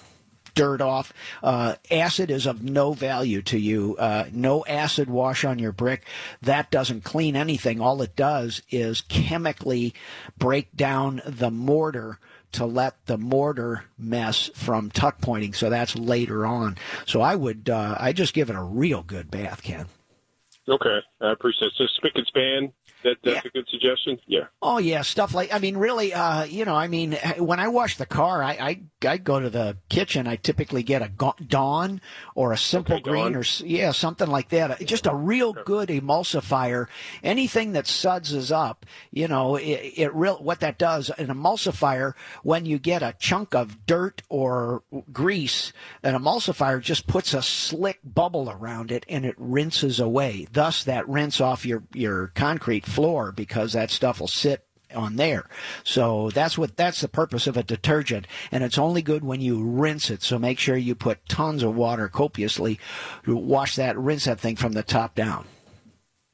dirt 0.55 0.81
off. 0.81 1.13
Uh, 1.43 1.75
acid 1.91 2.31
is 2.31 2.47
of 2.47 2.63
no 2.63 2.93
value 2.93 3.43
to 3.43 3.59
you. 3.59 3.97
Uh, 3.99 4.27
no 4.33 4.65
acid 4.67 5.11
wash 5.11 5.45
on 5.45 5.59
your 5.59 5.73
brick. 5.73 6.05
That 6.43 6.71
doesn't 6.71 7.05
clean 7.05 7.37
anything. 7.37 7.81
All 7.81 8.01
it 8.03 8.17
does 8.17 8.63
is 8.71 9.03
chemically 9.03 9.95
break 10.39 10.75
down 10.77 11.23
the 11.27 11.51
mortar 11.51 12.19
to 12.55 12.67
let 12.67 13.07
the 13.07 13.19
mortar 13.19 13.85
mess 13.99 14.51
from 14.55 14.91
tuck 14.91 15.21
pointing. 15.21 15.55
So 15.55 15.71
that's 15.71 15.97
later 15.97 16.47
on. 16.47 16.77
So 17.07 17.21
I 17.21 17.35
would, 17.35 17.69
uh, 17.69 17.97
I 17.99 18.13
just 18.13 18.35
give 18.35 18.51
it 18.51 18.57
a 18.57 18.63
real 18.63 19.03
good 19.03 19.31
bath, 19.31 19.63
Ken. 19.63 19.87
Okay, 20.69 20.99
I 21.21 21.33
appreciate 21.33 21.69
it. 21.69 21.75
So 21.77 21.85
spick 21.87 22.13
and 22.15 22.27
span, 22.27 22.73
that, 23.05 23.17
that's 23.23 23.37
yeah. 23.37 23.43
a 23.45 23.51
good 23.51 23.69
suggestion. 23.69 24.19
Yeah. 24.27 24.47
Oh 24.61 24.79
yeah, 24.79 25.03
stuff 25.03 25.35
like 25.35 25.55
I 25.55 25.59
mean, 25.59 25.77
really, 25.77 26.13
uh, 26.13 26.45
you 26.45 26.65
know, 26.65 26.75
I 26.75 26.89
mean, 26.89 27.13
when 27.39 27.61
I 27.61 27.69
wash 27.69 27.97
the 27.97 28.07
car, 28.07 28.43
I, 28.43 28.53
I 28.53 28.83
I 29.07 29.19
go 29.19 29.39
to 29.39 29.51
the 29.51 29.77
kitchen. 29.89 30.27
I 30.27 30.37
typically 30.37 30.83
get 30.83 31.03
a 31.03 31.11
Dawn 31.47 32.01
or 32.35 32.53
a 32.53 32.59
Simple 32.59 32.97
okay, 32.97 33.03
Green 33.03 33.33
Dawn. 33.33 33.37
or 33.37 33.45
yeah, 33.65 33.93
something 33.93 34.29
like 34.29 34.49
that. 34.51 34.81
Just 34.87 35.07
a 35.07 35.15
real 35.15 35.53
good 35.53 35.89
emulsifier. 35.91 36.87
Anything 37.23 37.73
that 37.73 37.87
suds 37.87 38.33
is 38.33 38.51
up, 38.51 38.87
you 39.11 39.29
know, 39.29 39.57
it, 39.57 39.93
it 39.97 40.15
real 40.15 40.37
what 40.37 40.61
that 40.61 40.79
does. 40.79 41.11
An 41.11 41.29
emulsifier, 41.29 42.15
when 42.43 42.67
you 42.67 42.79
get 42.79 43.03
a 43.03 43.15
chunk 43.19 43.55
of 43.55 43.87
dirt 43.87 44.23
or 44.29 44.83
grease, 45.13 45.73
an 46.03 46.15
emulsifier 46.15 46.81
just 46.81 47.07
puts 47.07 47.35
a 47.35 47.43
slick 47.43 48.01
bubble 48.03 48.51
around 48.51 48.91
it 48.91 49.05
and 49.09 49.25
it 49.25 49.35
rinses 49.39 50.01
away. 50.01 50.47
Thus, 50.51 50.85
that 50.85 51.09
rinse 51.09 51.41
off 51.41 51.67
your 51.67 51.85
your 51.93 52.29
concrete 52.29 52.87
floor 52.95 53.33
because 53.33 53.73
that 53.73 53.91
stuff 53.91 54.21
will 54.21 54.29
sit 54.29 54.65
on 54.95 55.17
there. 55.17 55.47
So 55.83 56.31
that's 56.31 56.57
what 56.57 56.77
that's 56.77 57.01
the 57.01 57.09
purpose 57.09 57.47
of 57.47 57.57
a 57.57 57.63
detergent, 57.63 58.27
and 58.53 58.63
it's 58.63 58.79
only 58.79 59.03
good 59.03 59.25
when 59.25 59.41
you 59.41 59.63
rinse 59.63 60.11
it. 60.11 60.23
So 60.23 60.39
make 60.39 60.59
sure 60.59 60.77
you 60.77 60.95
put 60.95 61.29
tons 61.29 61.63
of 61.63 61.75
water 61.75 62.09
copiously, 62.09 62.79
to 63.25 63.37
wash 63.37 63.77
that, 63.77 63.99
rinse 63.99 64.25
that 64.25 64.41
thing 64.41 64.57
from 64.57 64.73
the 64.73 64.83
top 64.83 65.15
down. 65.15 65.47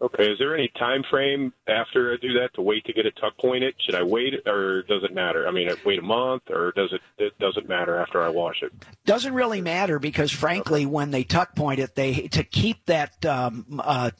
Okay. 0.03 0.33
Is 0.33 0.39
there 0.39 0.55
any 0.55 0.69
time 0.79 1.03
frame 1.11 1.53
after 1.69 2.13
I 2.13 2.17
do 2.17 2.33
that 2.41 2.55
to 2.55 2.63
wait 2.63 2.87
to 2.87 2.93
get 2.95 3.05
it 3.05 3.15
tuck 3.21 3.37
pointed? 3.39 3.75
Should 3.85 3.95
I 3.95 4.03
wait, 4.03 4.33
or 4.47 4.83
does 4.85 5.05
it 5.05 5.15
matter? 5.15 5.47
I 5.47 5.51
mean, 5.51 5.69
wait 5.85 5.99
a 5.99 6.03
month, 6.03 6.45
or 6.49 6.73
does 6.73 6.91
it? 6.93 7.03
It 7.19 7.39
doesn't 7.39 7.69
matter 7.69 7.99
after 7.99 8.23
I 8.23 8.31
wash 8.31 8.63
it. 8.63 8.73
Doesn't 9.05 9.35
really 9.35 9.61
matter 9.61 9.99
because, 9.99 10.31
frankly, 10.31 10.83
okay. 10.83 10.87
when 10.87 11.11
they 11.11 11.23
tuck 11.23 11.55
point 11.55 11.81
it, 11.81 11.97
they 11.97 12.29
to 12.29 12.45
keep 12.45 12.87
that 12.87 13.25
um, 13.27 13.79
uh, 13.85 14.11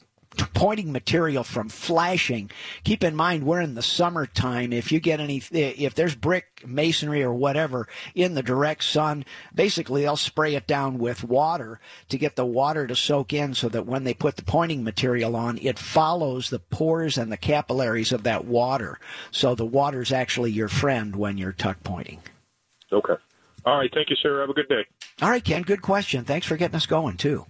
pointing 0.53 0.91
material 0.91 1.43
from 1.43 1.67
flashing. 1.69 2.49
Keep 2.83 3.03
in 3.03 3.15
mind 3.15 3.43
we're 3.43 3.61
in 3.61 3.75
the 3.75 3.81
summertime. 3.81 4.71
If 4.71 4.91
you 4.91 4.99
get 4.99 5.19
any, 5.19 5.41
if 5.51 5.93
there's 5.93 6.15
brick 6.15 6.63
masonry 6.65 7.21
or 7.23 7.33
whatever 7.33 7.87
in 8.15 8.33
the 8.33 8.43
direct 8.43 8.83
sun, 8.83 9.25
basically 9.53 10.03
they'll 10.03 10.15
spray 10.15 10.55
it 10.55 10.67
down 10.67 10.99
with 10.99 11.23
water 11.23 11.79
to 12.09 12.17
get 12.17 12.35
the 12.35 12.45
water 12.45 12.87
to 12.87 12.95
soak 12.95 13.33
in, 13.33 13.53
so 13.53 13.67
that 13.69 13.85
when 13.85 14.03
they 14.03 14.13
put 14.13 14.35
the 14.35 14.43
pointing 14.43 14.83
material 14.83 15.35
on, 15.35 15.57
it 15.61 15.77
follows 15.77 16.49
the 16.49 16.59
pores 16.59 17.17
and 17.17 17.31
the 17.31 17.37
capillaries 17.37 18.11
of 18.11 18.23
that 18.23 18.45
water. 18.45 18.99
So 19.31 19.55
the 19.55 19.65
water's 19.65 20.11
actually 20.11 20.51
your 20.51 20.69
friend 20.69 21.15
when 21.15 21.37
you're 21.37 21.51
tuck 21.51 21.83
pointing. 21.83 22.19
Okay. 22.91 23.15
All 23.65 23.77
right. 23.77 23.91
Thank 23.93 24.09
you, 24.09 24.15
sir. 24.15 24.39
Have 24.41 24.49
a 24.49 24.53
good 24.53 24.69
day. 24.69 24.85
All 25.21 25.29
right, 25.29 25.43
Ken. 25.43 25.61
Good 25.61 25.81
question. 25.81 26.23
Thanks 26.23 26.47
for 26.47 26.57
getting 26.57 26.75
us 26.75 26.85
going 26.85 27.17
too. 27.17 27.45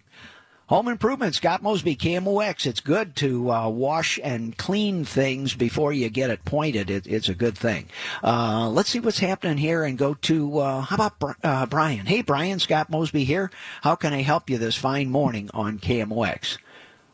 Home 0.71 0.87
Improvement, 0.87 1.35
Scott 1.35 1.61
Mosby, 1.61 1.97
KMOX. 1.97 2.65
It's 2.65 2.79
good 2.79 3.13
to 3.17 3.51
uh, 3.51 3.67
wash 3.67 4.17
and 4.23 4.57
clean 4.57 5.03
things 5.03 5.53
before 5.53 5.91
you 5.91 6.09
get 6.09 6.29
it 6.29 6.45
pointed. 6.45 6.89
It, 6.89 7.05
it's 7.07 7.27
a 7.27 7.33
good 7.33 7.57
thing. 7.57 7.89
Uh, 8.23 8.69
let's 8.69 8.87
see 8.87 9.01
what's 9.01 9.19
happening 9.19 9.57
here 9.57 9.83
and 9.83 9.97
go 9.97 10.13
to, 10.13 10.59
uh, 10.59 10.79
how 10.79 10.95
about 10.95 11.35
uh, 11.43 11.65
Brian? 11.65 12.05
Hey, 12.05 12.21
Brian, 12.21 12.57
Scott 12.57 12.89
Mosby 12.89 13.25
here. 13.25 13.51
How 13.81 13.95
can 13.95 14.13
I 14.13 14.21
help 14.21 14.49
you 14.49 14.57
this 14.57 14.77
fine 14.77 15.09
morning 15.09 15.49
on 15.53 15.77
KMOX? 15.77 16.57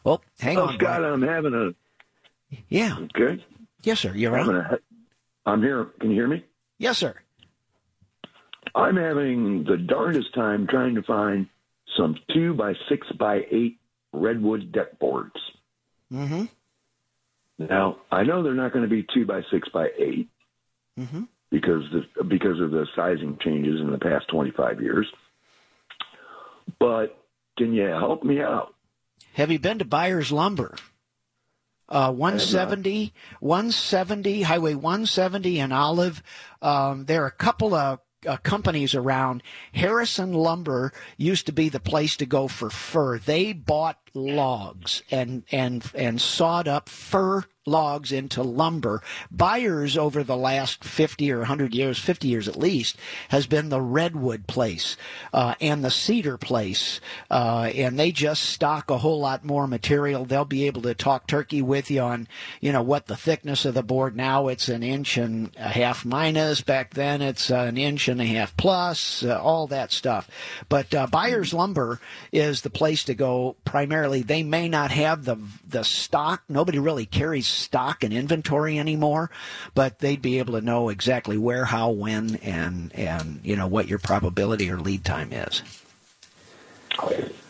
Oh, 0.05 0.21
hang 0.39 0.59
oh, 0.59 0.67
on. 0.67 0.75
Scott, 0.75 0.99
Brian. 0.99 1.05
I'm 1.05 1.23
having 1.23 1.55
a. 1.55 2.55
Yeah. 2.69 2.95
Okay. 3.15 3.43
Yes, 3.81 4.01
sir. 4.01 4.13
You're 4.13 4.33
right. 4.33 4.47
I'm, 4.47 4.55
a, 4.55 4.79
I'm 5.47 5.63
here. 5.63 5.85
Can 5.99 6.11
you 6.11 6.15
hear 6.15 6.27
me? 6.27 6.45
Yes, 6.77 6.99
sir. 6.99 7.15
I'm 8.75 8.97
having 8.97 9.63
the 9.63 9.77
darndest 9.77 10.35
time 10.35 10.67
trying 10.67 10.93
to 10.93 11.01
find 11.01 11.47
some 11.97 12.15
two 12.33 12.53
by 12.53 12.73
six 12.89 13.07
by 13.19 13.41
eight 13.51 13.79
redwood 14.13 14.71
deck 14.71 14.99
boards. 14.99 15.35
Mm-hmm. 16.13 16.45
Now 17.59 17.97
I 18.11 18.23
know 18.23 18.43
they're 18.43 18.53
not 18.53 18.71
going 18.71 18.83
to 18.83 18.89
be 18.89 19.05
two 19.13 19.25
by 19.25 19.41
six 19.51 19.67
by 19.69 19.87
8 19.97 20.29
Mm-hmm. 20.99 21.23
because 21.51 21.83
the, 21.91 22.23
because 22.23 22.59
of 22.59 22.71
the 22.71 22.87
sizing 22.95 23.37
changes 23.43 23.79
in 23.79 23.91
the 23.91 23.99
past 23.99 24.27
25 24.29 24.81
years. 24.81 25.05
But 26.79 27.15
can 27.55 27.71
you 27.71 27.85
help 27.85 28.23
me 28.23 28.41
out? 28.41 28.73
Have 29.33 29.51
you 29.51 29.59
been 29.59 29.77
to 29.77 29.85
Beyers 29.85 30.31
Lumber? 30.31 30.73
Uh, 31.87 32.11
170, 32.11 33.13
170, 33.39 34.41
Highway 34.41 34.73
170 34.73 35.59
in 35.59 35.71
Olive. 35.71 36.23
Um, 36.63 37.05
there 37.05 37.23
are 37.23 37.27
a 37.27 37.31
couple 37.31 37.75
of 37.75 37.99
uh, 38.25 38.37
companies 38.37 38.95
around. 38.95 39.43
Harrison 39.73 40.33
Lumber 40.33 40.91
used 41.17 41.45
to 41.45 41.51
be 41.51 41.69
the 41.69 41.79
place 41.79 42.17
to 42.17 42.25
go 42.25 42.47
for 42.47 42.69
fir. 42.69 43.19
They 43.19 43.53
bought 43.53 43.97
logs 44.17 45.03
and 45.11 45.43
and 45.51 45.89
and 45.93 46.19
sawed 46.19 46.67
up 46.67 46.89
fir 46.89 47.45
logs 47.67 48.11
into 48.11 48.41
lumber. 48.41 49.03
Beyers 49.29 49.97
over 49.97 50.23
the 50.23 50.37
last 50.37 50.83
50 50.83 51.31
or 51.31 51.39
100 51.39 51.75
years, 51.75 51.99
50 51.99 52.27
years 52.27 52.47
at 52.47 52.55
least, 52.55 52.97
has 53.29 53.45
been 53.45 53.69
the 53.69 53.81
redwood 53.81 54.47
place 54.47 54.95
uh, 55.33 55.53
and 55.59 55.83
the 55.83 55.91
cedar 55.91 56.37
place. 56.37 56.99
Uh, 57.29 57.69
and 57.75 57.99
they 57.99 58.11
just 58.11 58.43
stock 58.43 58.89
a 58.89 58.97
whole 58.97 59.19
lot 59.19 59.43
more 59.43 59.67
material. 59.67 60.25
They'll 60.25 60.45
be 60.45 60.65
able 60.65 60.81
to 60.83 60.95
talk 60.95 61.27
turkey 61.27 61.61
with 61.61 61.91
you 61.91 62.01
on, 62.01 62.27
you 62.61 62.71
know, 62.71 62.81
what 62.81 63.07
the 63.07 63.17
thickness 63.17 63.65
of 63.65 63.73
the 63.73 63.83
board. 63.83 64.15
Now 64.15 64.47
it's 64.47 64.69
an 64.69 64.81
inch 64.81 65.17
and 65.17 65.51
a 65.57 65.69
half 65.69 66.05
minus. 66.05 66.61
Back 66.61 66.93
then 66.93 67.21
it's 67.21 67.49
an 67.49 67.77
inch 67.77 68.07
and 68.07 68.21
a 68.21 68.25
half 68.25 68.55
plus, 68.55 69.23
uh, 69.23 69.39
all 69.41 69.67
that 69.67 69.91
stuff. 69.91 70.29
But 70.69 70.95
uh, 70.95 71.07
Beyers 71.07 71.53
Lumber 71.53 71.99
is 72.31 72.61
the 72.61 72.69
place 72.69 73.03
to 73.05 73.13
go 73.13 73.57
primarily. 73.65 74.06
They 74.07 74.43
may 74.43 74.67
not 74.67 74.91
have 74.91 75.25
the, 75.25 75.37
the 75.67 75.83
stock. 75.83 76.43
Nobody 76.49 76.79
really 76.79 77.05
carries 77.05 77.47
stock 77.47 78.03
and 78.03 78.13
inventory 78.13 78.79
anymore, 78.79 79.29
but 79.75 79.99
they'd 79.99 80.21
be 80.21 80.39
able 80.39 80.53
to 80.53 80.61
know 80.61 80.89
exactly 80.89 81.37
where, 81.37 81.65
how, 81.65 81.91
when, 81.91 82.35
and 82.37 82.93
and 82.95 83.39
you 83.43 83.55
know 83.55 83.67
what 83.67 83.87
your 83.87 83.99
probability 83.99 84.71
or 84.71 84.79
lead 84.79 85.05
time 85.05 85.31
is. 85.31 85.61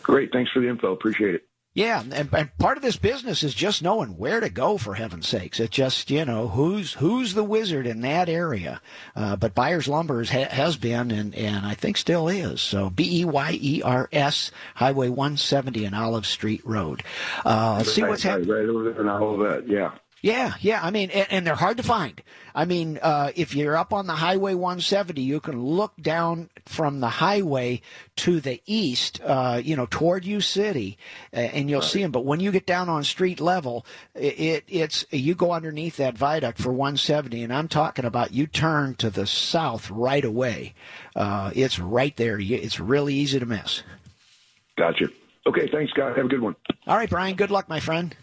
Great. 0.02 0.32
Thanks 0.32 0.50
for 0.52 0.60
the 0.60 0.68
info. 0.68 0.92
Appreciate 0.92 1.34
it. 1.34 1.47
Yeah, 1.74 2.00
and, 2.00 2.34
and 2.34 2.58
part 2.58 2.76
of 2.76 2.82
this 2.82 2.96
business 2.96 3.44
is 3.44 3.54
just 3.54 3.82
knowing 3.82 4.16
where 4.16 4.40
to 4.40 4.48
go. 4.48 4.78
For 4.78 4.94
heaven's 4.94 5.28
sakes, 5.28 5.60
it 5.60 5.70
just 5.70 6.10
you 6.10 6.24
know 6.24 6.48
who's 6.48 6.94
who's 6.94 7.34
the 7.34 7.44
wizard 7.44 7.86
in 7.86 8.00
that 8.00 8.28
area. 8.28 8.80
Uh, 9.14 9.36
but 9.36 9.54
Beyers 9.54 9.86
Lumber 9.86 10.24
ha- 10.24 10.48
has 10.50 10.76
been 10.76 11.10
and 11.10 11.34
and 11.34 11.64
I 11.64 11.74
think 11.74 11.96
still 11.96 12.26
is. 12.28 12.60
So 12.60 12.90
B 12.90 13.20
E 13.20 13.24
Y 13.24 13.58
E 13.60 13.82
R 13.82 14.08
S 14.12 14.50
Highway 14.74 15.08
170 15.08 15.84
and 15.84 15.94
Olive 15.94 16.26
Street 16.26 16.62
Road. 16.64 17.04
Uh, 17.44 17.76
let's 17.78 17.92
see 17.92 18.02
what's 18.02 18.24
right, 18.24 18.32
happening. 18.32 18.50
right 18.50 18.68
over 18.68 18.90
there 18.90 19.00
and 19.00 19.08
all 19.08 19.34
of 19.34 19.48
that. 19.48 19.68
Yeah. 19.68 19.92
Yeah, 20.20 20.54
yeah. 20.60 20.80
I 20.82 20.90
mean, 20.90 21.10
and, 21.10 21.26
and 21.30 21.46
they're 21.46 21.54
hard 21.54 21.76
to 21.76 21.82
find. 21.82 22.20
I 22.54 22.64
mean, 22.64 22.98
uh, 23.00 23.30
if 23.36 23.54
you're 23.54 23.76
up 23.76 23.92
on 23.92 24.08
the 24.08 24.16
Highway 24.16 24.54
170, 24.54 25.20
you 25.22 25.38
can 25.38 25.62
look 25.62 25.92
down 26.00 26.50
from 26.66 26.98
the 26.98 27.08
highway 27.08 27.82
to 28.16 28.40
the 28.40 28.60
east, 28.66 29.20
uh, 29.24 29.60
you 29.62 29.76
know, 29.76 29.86
toward 29.88 30.24
U 30.24 30.40
City, 30.40 30.98
uh, 31.32 31.36
and 31.36 31.70
you'll 31.70 31.82
see 31.82 32.02
them. 32.02 32.10
But 32.10 32.24
when 32.24 32.40
you 32.40 32.50
get 32.50 32.66
down 32.66 32.88
on 32.88 33.04
street 33.04 33.40
level, 33.40 33.86
it, 34.14 34.40
it 34.40 34.64
it's 34.66 35.06
you 35.10 35.36
go 35.36 35.52
underneath 35.52 35.98
that 35.98 36.18
viaduct 36.18 36.58
for 36.58 36.72
170, 36.72 37.44
and 37.44 37.52
I'm 37.52 37.68
talking 37.68 38.04
about 38.04 38.32
you 38.32 38.48
turn 38.48 38.96
to 38.96 39.10
the 39.10 39.26
south 39.26 39.88
right 39.88 40.24
away. 40.24 40.74
Uh, 41.14 41.52
it's 41.54 41.78
right 41.78 42.16
there. 42.16 42.40
It's 42.40 42.80
really 42.80 43.14
easy 43.14 43.38
to 43.38 43.46
miss. 43.46 43.84
Gotcha. 44.76 45.10
Okay. 45.46 45.68
Thanks, 45.70 45.92
Scott. 45.92 46.16
Have 46.16 46.26
a 46.26 46.28
good 46.28 46.42
one. 46.42 46.56
All 46.86 46.96
right, 46.96 47.08
Brian. 47.08 47.36
Good 47.36 47.50
luck, 47.50 47.68
my 47.68 47.80
friend. 47.80 48.16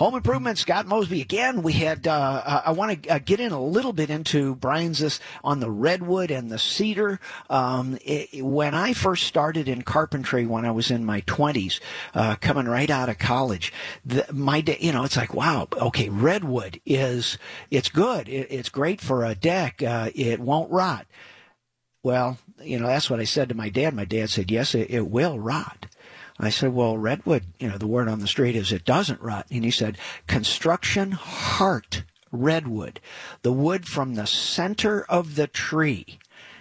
Home 0.00 0.14
improvement, 0.14 0.56
Scott 0.56 0.86
Mosby. 0.86 1.20
Again, 1.20 1.60
we 1.60 1.74
had. 1.74 2.06
Uh, 2.06 2.62
I 2.64 2.72
want 2.72 3.02
to 3.02 3.08
uh, 3.10 3.18
get 3.22 3.38
in 3.38 3.52
a 3.52 3.62
little 3.62 3.92
bit 3.92 4.08
into 4.08 4.54
Brian's 4.54 5.00
this 5.00 5.20
on 5.44 5.60
the 5.60 5.70
redwood 5.70 6.30
and 6.30 6.50
the 6.50 6.58
cedar. 6.58 7.20
Um, 7.50 7.98
it, 8.02 8.42
when 8.42 8.74
I 8.74 8.94
first 8.94 9.24
started 9.24 9.68
in 9.68 9.82
carpentry, 9.82 10.46
when 10.46 10.64
I 10.64 10.70
was 10.70 10.90
in 10.90 11.04
my 11.04 11.20
twenties, 11.26 11.80
uh, 12.14 12.36
coming 12.36 12.64
right 12.64 12.88
out 12.88 13.10
of 13.10 13.18
college, 13.18 13.74
the, 14.02 14.24
my 14.32 14.62
day, 14.62 14.78
you 14.80 14.90
know, 14.90 15.04
it's 15.04 15.18
like 15.18 15.34
wow. 15.34 15.68
Okay, 15.70 16.08
redwood 16.08 16.80
is 16.86 17.36
it's 17.70 17.90
good. 17.90 18.26
It, 18.26 18.46
it's 18.48 18.70
great 18.70 19.02
for 19.02 19.26
a 19.26 19.34
deck. 19.34 19.82
Uh, 19.82 20.08
it 20.14 20.40
won't 20.40 20.72
rot. 20.72 21.04
Well, 22.02 22.38
you 22.62 22.80
know, 22.80 22.86
that's 22.86 23.10
what 23.10 23.20
I 23.20 23.24
said 23.24 23.50
to 23.50 23.54
my 23.54 23.68
dad. 23.68 23.92
My 23.94 24.06
dad 24.06 24.30
said, 24.30 24.50
yes, 24.50 24.74
it, 24.74 24.88
it 24.88 25.08
will 25.08 25.38
rot. 25.38 25.84
I 26.40 26.50
said, 26.50 26.72
well, 26.72 26.96
redwood, 26.96 27.44
you 27.58 27.68
know, 27.68 27.78
the 27.78 27.86
word 27.86 28.08
on 28.08 28.20
the 28.20 28.26
street 28.26 28.56
is 28.56 28.72
it 28.72 28.84
doesn't 28.84 29.20
rot. 29.20 29.46
And 29.50 29.64
he 29.64 29.70
said, 29.70 29.98
construction 30.26 31.12
heart 31.12 32.04
redwood, 32.32 33.00
the 33.42 33.52
wood 33.52 33.86
from 33.86 34.14
the 34.14 34.26
center 34.26 35.04
of 35.08 35.34
the 35.34 35.46
tree 35.46 36.18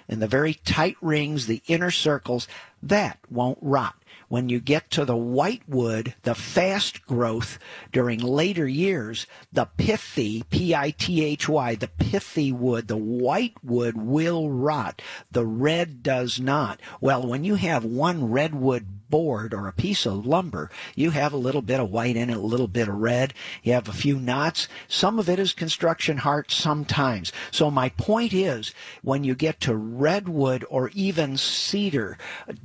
in 0.10 0.20
the 0.20 0.28
very 0.28 0.56
tight 0.56 0.98
rings, 1.02 1.46
the 1.46 1.62
inner 1.68 1.92
circles, 1.92 2.48
that 2.82 3.20
won't 3.30 3.60
rot. 3.62 3.96
When 4.28 4.50
you 4.50 4.60
get 4.60 4.92
to 4.92 5.06
the 5.06 5.15
white 5.15 5.63
wood, 5.68 6.13
the 6.24 6.36
fast 6.36 7.06
growth 7.06 7.58
during 7.92 8.20
later 8.20 8.68
years, 8.68 9.26
the 9.52 9.65
pithy, 9.65 10.44
P-I-T-H-Y, 10.50 11.76
the 11.76 11.88
pithy 11.88 12.52
wood, 12.52 12.88
the 12.88 12.98
white 12.98 13.56
wood 13.63 13.98
will 13.98 14.50
rot. 14.50 15.02
The 15.32 15.46
red 15.46 16.04
does 16.04 16.39
not. 16.39 16.80
Well, 17.02 17.26
when 17.26 17.44
you 17.44 17.56
have 17.56 17.84
one 17.84 18.30
redwood 18.30 18.99
board 19.10 19.54
or 19.54 19.67
a 19.67 19.74
piece 19.74 20.06
of 20.06 20.26
lumber, 20.26 20.69
you 20.95 21.12
have 21.12 21.34
a 21.34 21.38
little 21.38 21.62
bit 21.62 21.80
of 21.80 21.89
white 21.89 22.15
in 22.15 22.30
it, 22.30 22.38
a 22.38 22.41
little 22.41 22.67
bit 22.67 22.88
of 22.88 22.95
red. 22.95 23.34
You 23.63 23.74
have 23.74 23.88
a 23.88 23.93
few 23.93 24.19
knots. 24.19 24.67
Some 24.88 25.19
of 25.19 25.30
it 25.30 25.39
is 25.39 25.54
construction 25.54 26.17
heart 26.17 26.52
sometimes. 26.52 27.32
So 27.52 27.72
my 27.72 27.89
point 27.89 28.34
is, 28.34 28.74
when 29.02 29.24
you 29.24 29.36
get 29.36 29.60
to 29.62 29.76
redwood 29.76 30.65
or 30.69 30.89
even 30.89 31.38
cedar, 31.38 32.17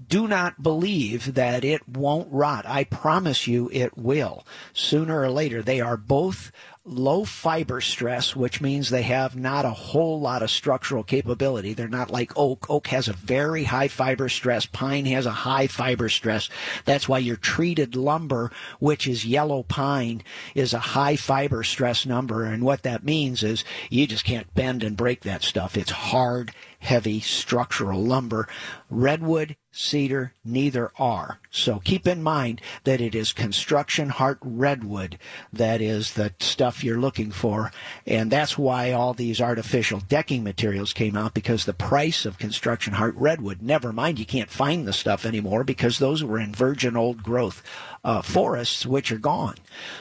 do 0.09 0.29
not 0.29 0.63
believe 0.63 1.35
that 1.35 1.65
it 1.65 1.89
won't 1.89 2.33
rot. 2.33 2.67
I 2.67 2.85
promise 2.85 3.47
you 3.47 3.71
it 3.73 3.97
will. 3.97 4.47
Sooner 4.73 5.21
or 5.21 5.31
later, 5.31 5.63
they 5.63 5.81
are 5.81 5.97
both 5.97 6.53
low 6.87 7.25
fiber 7.25 7.81
stress, 7.81 8.37
which 8.37 8.61
means 8.61 8.91
they 8.91 9.03
have 9.03 9.35
not 9.35 9.65
a 9.65 9.71
whole 9.71 10.21
lot 10.21 10.43
of 10.43 10.51
structural 10.51 11.03
capability. 11.03 11.73
They're 11.73 11.89
not 11.89 12.11
like 12.11 12.37
oak. 12.37 12.69
Oak 12.69 12.89
has 12.89 13.09
a 13.09 13.15
very 13.15 13.65
high 13.65 13.89
fiber 13.89 14.29
stress. 14.29 14.67
Pine 14.67 15.07
has 15.07 15.25
a 15.25 15.31
high 15.31 15.67
fiber 15.67 16.11
stress. 16.11 16.51
That's 16.85 17.09
why 17.09 17.19
your 17.19 17.37
treated 17.37 17.97
lumber, 17.97 18.51
which 18.81 19.07
is 19.07 19.25
yellow 19.25 19.63
pine, 19.63 20.23
is 20.55 20.75
a 20.75 20.79
high 20.79 21.17
fiber 21.17 21.63
stress 21.63 22.05
number. 22.05 22.45
And 22.45 22.63
what 22.63 22.83
that 22.83 23.03
means 23.03 23.43
is 23.43 23.65
you 23.89 24.07
just 24.07 24.25
can't 24.25 24.53
bend 24.55 24.85
and 24.85 24.97
break 24.97 25.23
that 25.23 25.43
stuff. 25.43 25.79
It's 25.79 25.91
hard, 25.91 26.53
heavy 26.81 27.21
structural 27.21 28.03
lumber. 28.03 28.47
Redwood, 28.91 29.57
cedar, 29.75 30.33
neither 30.45 30.93
are. 30.99 31.41
So 31.51 31.81
keep 31.81 32.07
in 32.07 32.23
mind 32.23 32.61
that 32.85 33.01
it 33.01 33.15
is 33.15 33.33
construction 33.33 34.09
heart 34.09 34.39
redwood 34.41 35.19
that 35.53 35.83
is 35.83 36.13
the 36.13 36.33
stuff 36.39 36.85
you're 36.85 37.01
looking 37.01 37.33
for. 37.33 37.73
And 38.07 38.31
that's 38.31 38.57
why 38.57 38.93
all 38.93 39.15
these 39.15 39.41
artificial 39.41 40.01
decking 40.01 40.45
materials 40.45 40.93
came 40.93 41.17
out 41.17 41.35
because 41.35 41.65
the 41.65 41.75
price 41.75 42.25
of 42.25 42.39
construction 42.39 42.95
heart 42.95 43.15
redwood, 43.17 43.63
never 43.63 43.93
mind, 43.93 44.19
you 44.19 44.27
can't 44.27 44.51
find 44.51 44.87
the 44.87 44.93
stuff 44.93 45.27
anymore 45.27 45.65
because 45.65 45.99
those 45.99 46.23
were 46.23 46.39
in 46.39 46.55
virgin 46.55 46.97
old 46.97 47.23
growth 47.23 47.63
uh, 48.05 48.23
forests, 48.23 48.85
which 48.85 49.11
are 49.11 49.19
gone. 49.19 49.57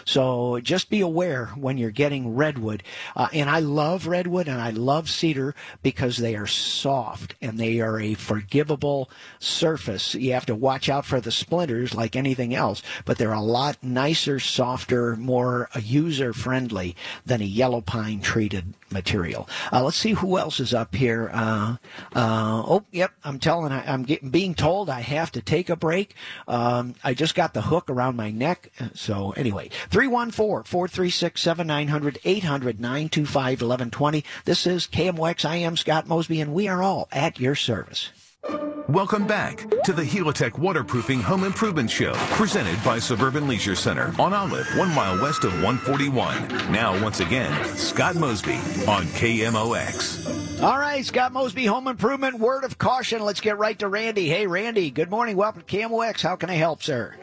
So 0.06 0.60
just 0.60 0.90
be 0.90 1.02
aware 1.02 1.48
when 1.56 1.78
you're 1.78 1.90
getting 1.90 2.36
redwood. 2.36 2.84
Uh, 3.16 3.30
and 3.34 3.50
I 3.50 3.60
love 3.60 4.08
redwood 4.08 4.48
and 4.48 4.62
I 4.62 4.72
love 4.72 5.10
cedar 5.10 5.56
because 5.82 6.18
they 6.18 6.36
are 6.36 6.48
soft 6.48 7.36
and 7.42 7.58
they 7.58 7.80
are 7.80 8.00
a 8.00 8.14
forgivable 8.14 9.10
surface. 9.40 10.16
You 10.16 10.34
have 10.34 10.46
to 10.48 10.56
watch 10.56 10.90
out 10.90 11.06
for 11.06 11.22
the 11.22 11.32
splinters 11.32 11.96
like 11.96 12.16
anything 12.16 12.54
else, 12.54 12.84
but 13.06 13.18
they're 13.18 13.34
a 13.34 13.42
lot 13.42 13.78
nicer, 13.82 14.40
softer, 14.40 15.16
more 15.16 15.70
user 15.82 16.34
friendly 16.34 16.96
than 17.26 17.42
a 17.42 17.46
yellow 17.46 17.82
pine 17.82 18.20
treated 18.20 18.74
material. 18.94 19.50
Uh, 19.72 19.84
let's 19.84 19.98
see 19.98 20.14
who 20.14 20.38
else 20.38 20.60
is 20.60 20.74
up 20.74 20.94
here. 20.96 21.30
Uh, 21.34 21.76
uh, 22.16 22.64
oh, 22.66 22.86
yep, 22.92 23.12
I'm 23.24 23.38
telling, 23.40 23.72
I, 23.72 23.92
am 23.92 24.04
getting, 24.04 24.30
being 24.30 24.54
told 24.56 24.90
I 24.90 25.02
have 25.02 25.32
to 25.34 25.42
take 25.42 25.70
a 25.70 25.76
break. 25.76 26.16
Um, 26.48 26.96
I 27.04 27.14
just 27.14 27.36
got 27.36 27.54
the 27.54 27.64
hook 27.64 27.90
around 27.90 28.16
my 28.16 28.32
neck. 28.32 28.72
So 28.94 29.32
anyway, 29.32 29.70
314-436-7900, 29.90 32.22
800-925-1120. 32.22 34.24
This 34.46 34.66
is 34.66 34.88
KMOX. 34.88 35.44
I 35.46 35.58
am 35.58 35.76
Scott 35.76 36.08
Mosby, 36.08 36.40
and 36.42 36.54
we 36.54 36.68
are 36.68 36.84
all 36.84 37.08
at 37.12 37.40
your 37.40 37.56
service. 37.56 38.12
Welcome 38.44 39.26
back 39.26 39.70
to 39.86 39.94
the 39.94 40.04
Helitech 40.04 40.58
Waterproofing 40.58 41.22
Home 41.22 41.46
Improvement 41.46 41.90
Show, 41.90 42.14
presented 42.32 42.78
by 42.84 43.00
Suburban 43.00 43.48
Leisure 43.48 43.76
Center 43.76 44.14
on 44.20 44.34
Olive, 44.34 44.68
one 44.78 44.94
mile 44.94 45.22
west 45.22 45.46
of 45.46 45.54
141. 45.64 46.48
Now, 46.72 47.02
once 47.02 47.22
again, 47.22 47.52
Scott 47.78 48.16
Mosby 48.16 48.56
on 48.86 49.06
KMOX. 49.06 50.62
All 50.62 50.78
right, 50.78 51.06
Scott 51.06 51.32
Mosby, 51.32 51.66
Home 51.66 51.88
Improvement. 51.88 52.40
Word 52.40 52.66
of 52.66 52.78
caution. 52.78 53.22
Let's 53.22 53.40
get 53.40 53.58
right 53.58 53.80
to 53.80 53.88
Randy. 53.88 54.28
Hey, 54.28 54.46
Randy. 54.46 54.92
Good 54.92 55.10
morning. 55.10 55.38
Welcome 55.38 55.62
to 55.62 55.78
KMOX. 55.78 56.22
How 56.22 56.36
can 56.36 56.50
I 56.50 56.56
help, 56.56 56.84
sir? 56.84 57.16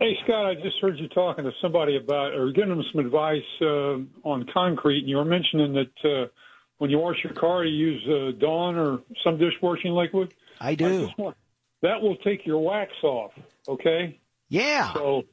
Hey, 0.00 0.16
Scott. 0.24 0.46
I 0.46 0.54
just 0.56 0.76
heard 0.82 0.98
you 0.98 1.08
talking 1.08 1.44
to 1.44 1.52
somebody 1.62 1.96
about, 1.96 2.34
or 2.34 2.52
giving 2.52 2.70
them 2.70 2.84
some 2.92 3.04
advice 3.04 3.42
uh, 3.62 4.28
on 4.28 4.46
concrete, 4.52 5.00
and 5.00 5.08
you 5.08 5.16
were 5.16 5.24
mentioning 5.24 5.72
that. 5.72 6.08
Uh, 6.08 6.26
when 6.78 6.90
you 6.90 6.98
wash 6.98 7.16
your 7.22 7.32
car, 7.34 7.64
you 7.64 7.92
use 7.92 8.08
uh, 8.08 8.38
Dawn 8.38 8.76
or 8.76 9.00
some 9.22 9.38
dishwashing 9.38 9.92
liquid. 9.92 10.34
I 10.60 10.74
do. 10.74 11.08
I 11.18 11.22
want, 11.22 11.36
that 11.82 12.00
will 12.00 12.16
take 12.16 12.46
your 12.46 12.60
wax 12.60 12.92
off. 13.02 13.32
Okay. 13.68 14.18
Yeah. 14.48 14.92
So, 14.94 15.24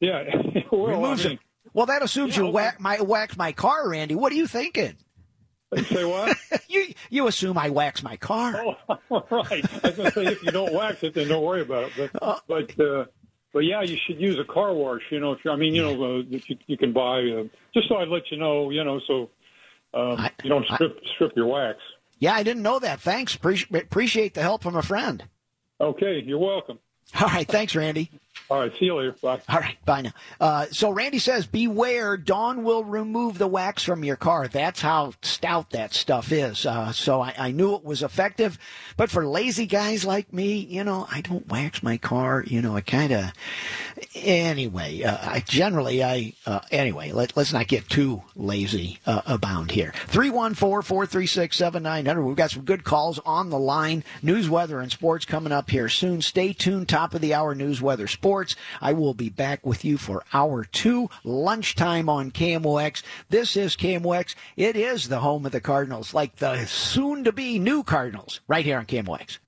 yeah. 0.00 0.22
well, 0.72 0.86
Removes 0.86 1.26
I 1.26 1.30
mean, 1.30 1.38
it. 1.38 1.70
Well, 1.72 1.86
that 1.86 2.02
assumes 2.02 2.36
you, 2.36 2.42
know, 2.42 2.48
you 2.48 2.54
wax 2.54 2.80
my 2.80 3.00
wax 3.00 3.36
my 3.36 3.52
car, 3.52 3.88
Randy. 3.88 4.14
What 4.14 4.32
are 4.32 4.36
you 4.36 4.46
thinking? 4.46 4.96
You 5.74 5.82
say 5.82 6.04
what? 6.04 6.36
you 6.68 6.94
you 7.10 7.26
assume 7.26 7.58
I 7.58 7.70
wax 7.70 8.02
my 8.02 8.16
car. 8.16 8.54
Oh, 8.56 9.00
right. 9.30 9.64
I 9.84 9.88
was 9.88 9.96
going 9.96 10.10
to 10.10 10.12
say 10.12 10.26
if 10.26 10.42
you 10.42 10.52
don't 10.52 10.72
wax 10.72 11.02
it, 11.02 11.14
then 11.14 11.28
don't 11.28 11.42
worry 11.42 11.62
about 11.62 11.84
it. 11.84 11.92
But 12.12 12.22
uh, 12.22 12.38
but 12.46 12.80
uh, 12.80 13.06
but 13.52 13.60
yeah, 13.60 13.82
you 13.82 13.96
should 14.06 14.20
use 14.20 14.38
a 14.38 14.44
car 14.44 14.72
wash. 14.72 15.02
You 15.10 15.20
know, 15.20 15.32
if 15.32 15.38
you're, 15.44 15.54
I 15.54 15.56
mean, 15.56 15.74
you 15.74 15.82
know, 15.82 16.18
uh, 16.18 16.22
you, 16.28 16.40
you 16.66 16.76
can 16.76 16.92
buy. 16.92 17.20
Uh, 17.20 17.44
just 17.72 17.88
so 17.88 17.96
I'd 17.96 18.08
let 18.08 18.30
you 18.30 18.36
know, 18.36 18.70
you 18.70 18.84
know, 18.84 19.00
so 19.06 19.30
um, 19.94 20.18
I, 20.18 20.30
you 20.42 20.50
don't 20.50 20.66
strip 20.66 20.96
I, 21.02 21.08
strip 21.14 21.32
your 21.36 21.46
wax. 21.46 21.78
Yeah, 22.18 22.34
I 22.34 22.42
didn't 22.42 22.62
know 22.62 22.78
that. 22.78 23.00
Thanks. 23.00 23.36
Pre- 23.36 23.66
appreciate 23.74 24.34
the 24.34 24.42
help 24.42 24.62
from 24.62 24.76
a 24.76 24.82
friend. 24.82 25.24
Okay, 25.80 26.22
you're 26.24 26.38
welcome. 26.38 26.78
All 27.20 27.28
right, 27.28 27.46
thanks, 27.46 27.74
Randy. 27.74 28.10
All 28.50 28.60
right, 28.60 28.70
see 28.78 28.84
you 28.84 28.96
later. 28.96 29.16
Bye. 29.22 29.40
All 29.48 29.58
right, 29.58 29.82
bye 29.86 30.02
now. 30.02 30.12
Uh, 30.38 30.66
so 30.70 30.90
Randy 30.90 31.18
says, 31.18 31.46
beware, 31.46 32.18
Dawn 32.18 32.62
will 32.62 32.84
remove 32.84 33.38
the 33.38 33.46
wax 33.46 33.82
from 33.82 34.04
your 34.04 34.16
car. 34.16 34.48
That's 34.48 34.82
how 34.82 35.14
stout 35.22 35.70
that 35.70 35.94
stuff 35.94 36.30
is. 36.30 36.66
Uh, 36.66 36.92
so 36.92 37.22
I, 37.22 37.32
I, 37.38 37.52
knew 37.52 37.74
it 37.74 37.84
was 37.84 38.02
effective. 38.02 38.58
But 38.98 39.10
for 39.10 39.26
lazy 39.26 39.64
guys 39.64 40.04
like 40.04 40.30
me, 40.30 40.58
you 40.58 40.84
know, 40.84 41.06
I 41.10 41.22
don't 41.22 41.48
wax 41.48 41.82
my 41.82 41.96
car. 41.96 42.44
You 42.46 42.60
know, 42.60 42.76
I 42.76 42.82
kind 42.82 43.14
of, 43.14 43.32
anyway, 44.14 45.04
uh, 45.04 45.16
I 45.22 45.40
generally, 45.40 46.04
I, 46.04 46.34
uh, 46.44 46.60
anyway, 46.70 47.12
let, 47.12 47.38
us 47.38 47.54
not 47.54 47.66
get 47.66 47.88
too 47.88 48.24
lazy 48.36 48.98
uh, 49.06 49.22
abound 49.24 49.70
here. 49.70 49.94
314-436-7900. 50.08 52.26
We've 52.26 52.36
got 52.36 52.50
some 52.50 52.64
good 52.64 52.84
calls 52.84 53.18
on 53.24 53.48
the 53.48 53.58
line. 53.58 54.04
News, 54.22 54.50
weather, 54.50 54.80
and 54.80 54.92
sports 54.92 55.24
coming 55.24 55.52
up 55.52 55.70
here 55.70 55.88
soon. 55.88 56.20
Stay 56.20 56.52
tuned. 56.52 56.90
Top 56.90 57.14
of 57.14 57.22
the 57.22 57.32
hour 57.32 57.54
news, 57.54 57.80
weather, 57.80 58.06
sports 58.06 58.23
sports. 58.24 58.56
I 58.80 58.94
will 58.94 59.12
be 59.12 59.28
back 59.28 59.66
with 59.66 59.84
you 59.84 59.98
for 59.98 60.24
hour 60.32 60.64
two, 60.64 61.10
lunchtime 61.24 62.08
on 62.08 62.30
KMOX. 62.30 63.02
This 63.28 63.54
is 63.54 63.76
KMOX. 63.76 64.34
It 64.56 64.76
is 64.76 65.10
the 65.10 65.20
home 65.20 65.44
of 65.44 65.52
the 65.52 65.60
Cardinals, 65.60 66.14
like 66.14 66.36
the 66.36 66.64
soon 66.64 67.24
to 67.24 67.32
be 67.32 67.58
new 67.58 67.82
Cardinals, 67.82 68.40
right 68.48 68.64
here 68.64 68.78
on 68.78 68.86
KMOX. 68.86 69.40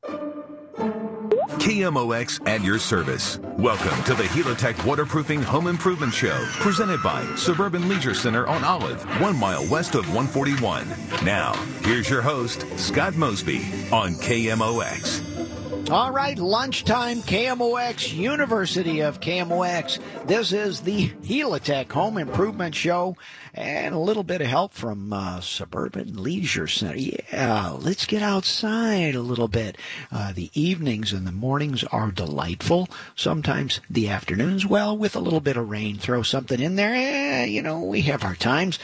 KMOX 1.57 2.47
at 2.47 2.63
your 2.63 2.79
service. 2.79 3.39
Welcome 3.57 4.05
to 4.05 4.13
the 4.13 4.25
Helitech 4.25 4.85
Waterproofing 4.85 5.43
Home 5.45 5.69
Improvement 5.69 6.13
Show, 6.13 6.37
presented 6.61 7.03
by 7.03 7.25
Suburban 7.35 7.89
Leisure 7.89 8.13
Center 8.13 8.47
on 8.47 8.63
Olive, 8.63 9.03
one 9.23 9.39
mile 9.39 9.67
west 9.71 9.95
of 9.95 10.07
141. 10.15 10.87
Now, 11.25 11.55
here's 11.83 12.11
your 12.11 12.21
host, 12.21 12.67
Scott 12.79 13.17
Mosby 13.17 13.63
on 13.91 14.13
KMOX. 14.17 15.56
All 15.91 16.11
right, 16.11 16.39
lunchtime 16.39 17.23
KMOX, 17.23 18.13
University 18.13 19.01
of 19.01 19.21
KMOX. 19.21 20.01
This 20.27 20.53
is 20.53 20.81
the 20.81 21.09
Helitech 21.09 21.91
Home 21.93 22.19
Improvement 22.19 22.75
Show 22.75 23.17
and 23.55 23.95
a 23.95 23.99
little 23.99 24.23
bit 24.23 24.41
of 24.41 24.47
help 24.47 24.75
from 24.75 25.13
uh, 25.13 25.41
Suburban 25.41 26.23
Leisure 26.23 26.67
Center. 26.67 26.97
Yeah, 26.97 27.71
let's 27.81 28.05
get 28.05 28.23
outside 28.23 29.15
a 29.15 29.21
little 29.21 29.49
bit. 29.49 29.79
Uh, 30.13 30.33
the 30.33 30.51
evenings 30.55 31.13
and 31.13 31.27
the 31.27 31.33
mornings 31.33 31.83
are 31.85 32.11
delightful. 32.11 32.89
Sometimes 33.15 33.81
the 33.89 34.09
afternoons, 34.09 34.67
well, 34.67 34.97
with 34.97 35.17
a 35.17 35.21
little 35.21 35.41
bit 35.41 35.57
of 35.57 35.69
rain, 35.69 35.99
throw 35.99 36.23
something 36.23 36.61
in 36.61 36.77
there. 36.77 36.95
Eh, 36.95 37.45
you 37.47 37.63
know, 37.63 37.81
we 37.81 38.03
have 38.03 38.25
our 38.25 38.37
times. 38.37 38.79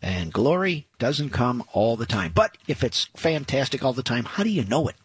And 0.00 0.32
glory 0.32 0.86
doesn't 0.98 1.30
come 1.30 1.64
all 1.72 1.96
the 1.96 2.06
time. 2.06 2.32
But 2.34 2.56
if 2.68 2.84
it's 2.84 3.08
fantastic 3.16 3.84
all 3.84 3.92
the 3.92 4.02
time, 4.02 4.24
how 4.24 4.44
do 4.44 4.50
you 4.50 4.64
know 4.64 4.86
it? 4.88 4.96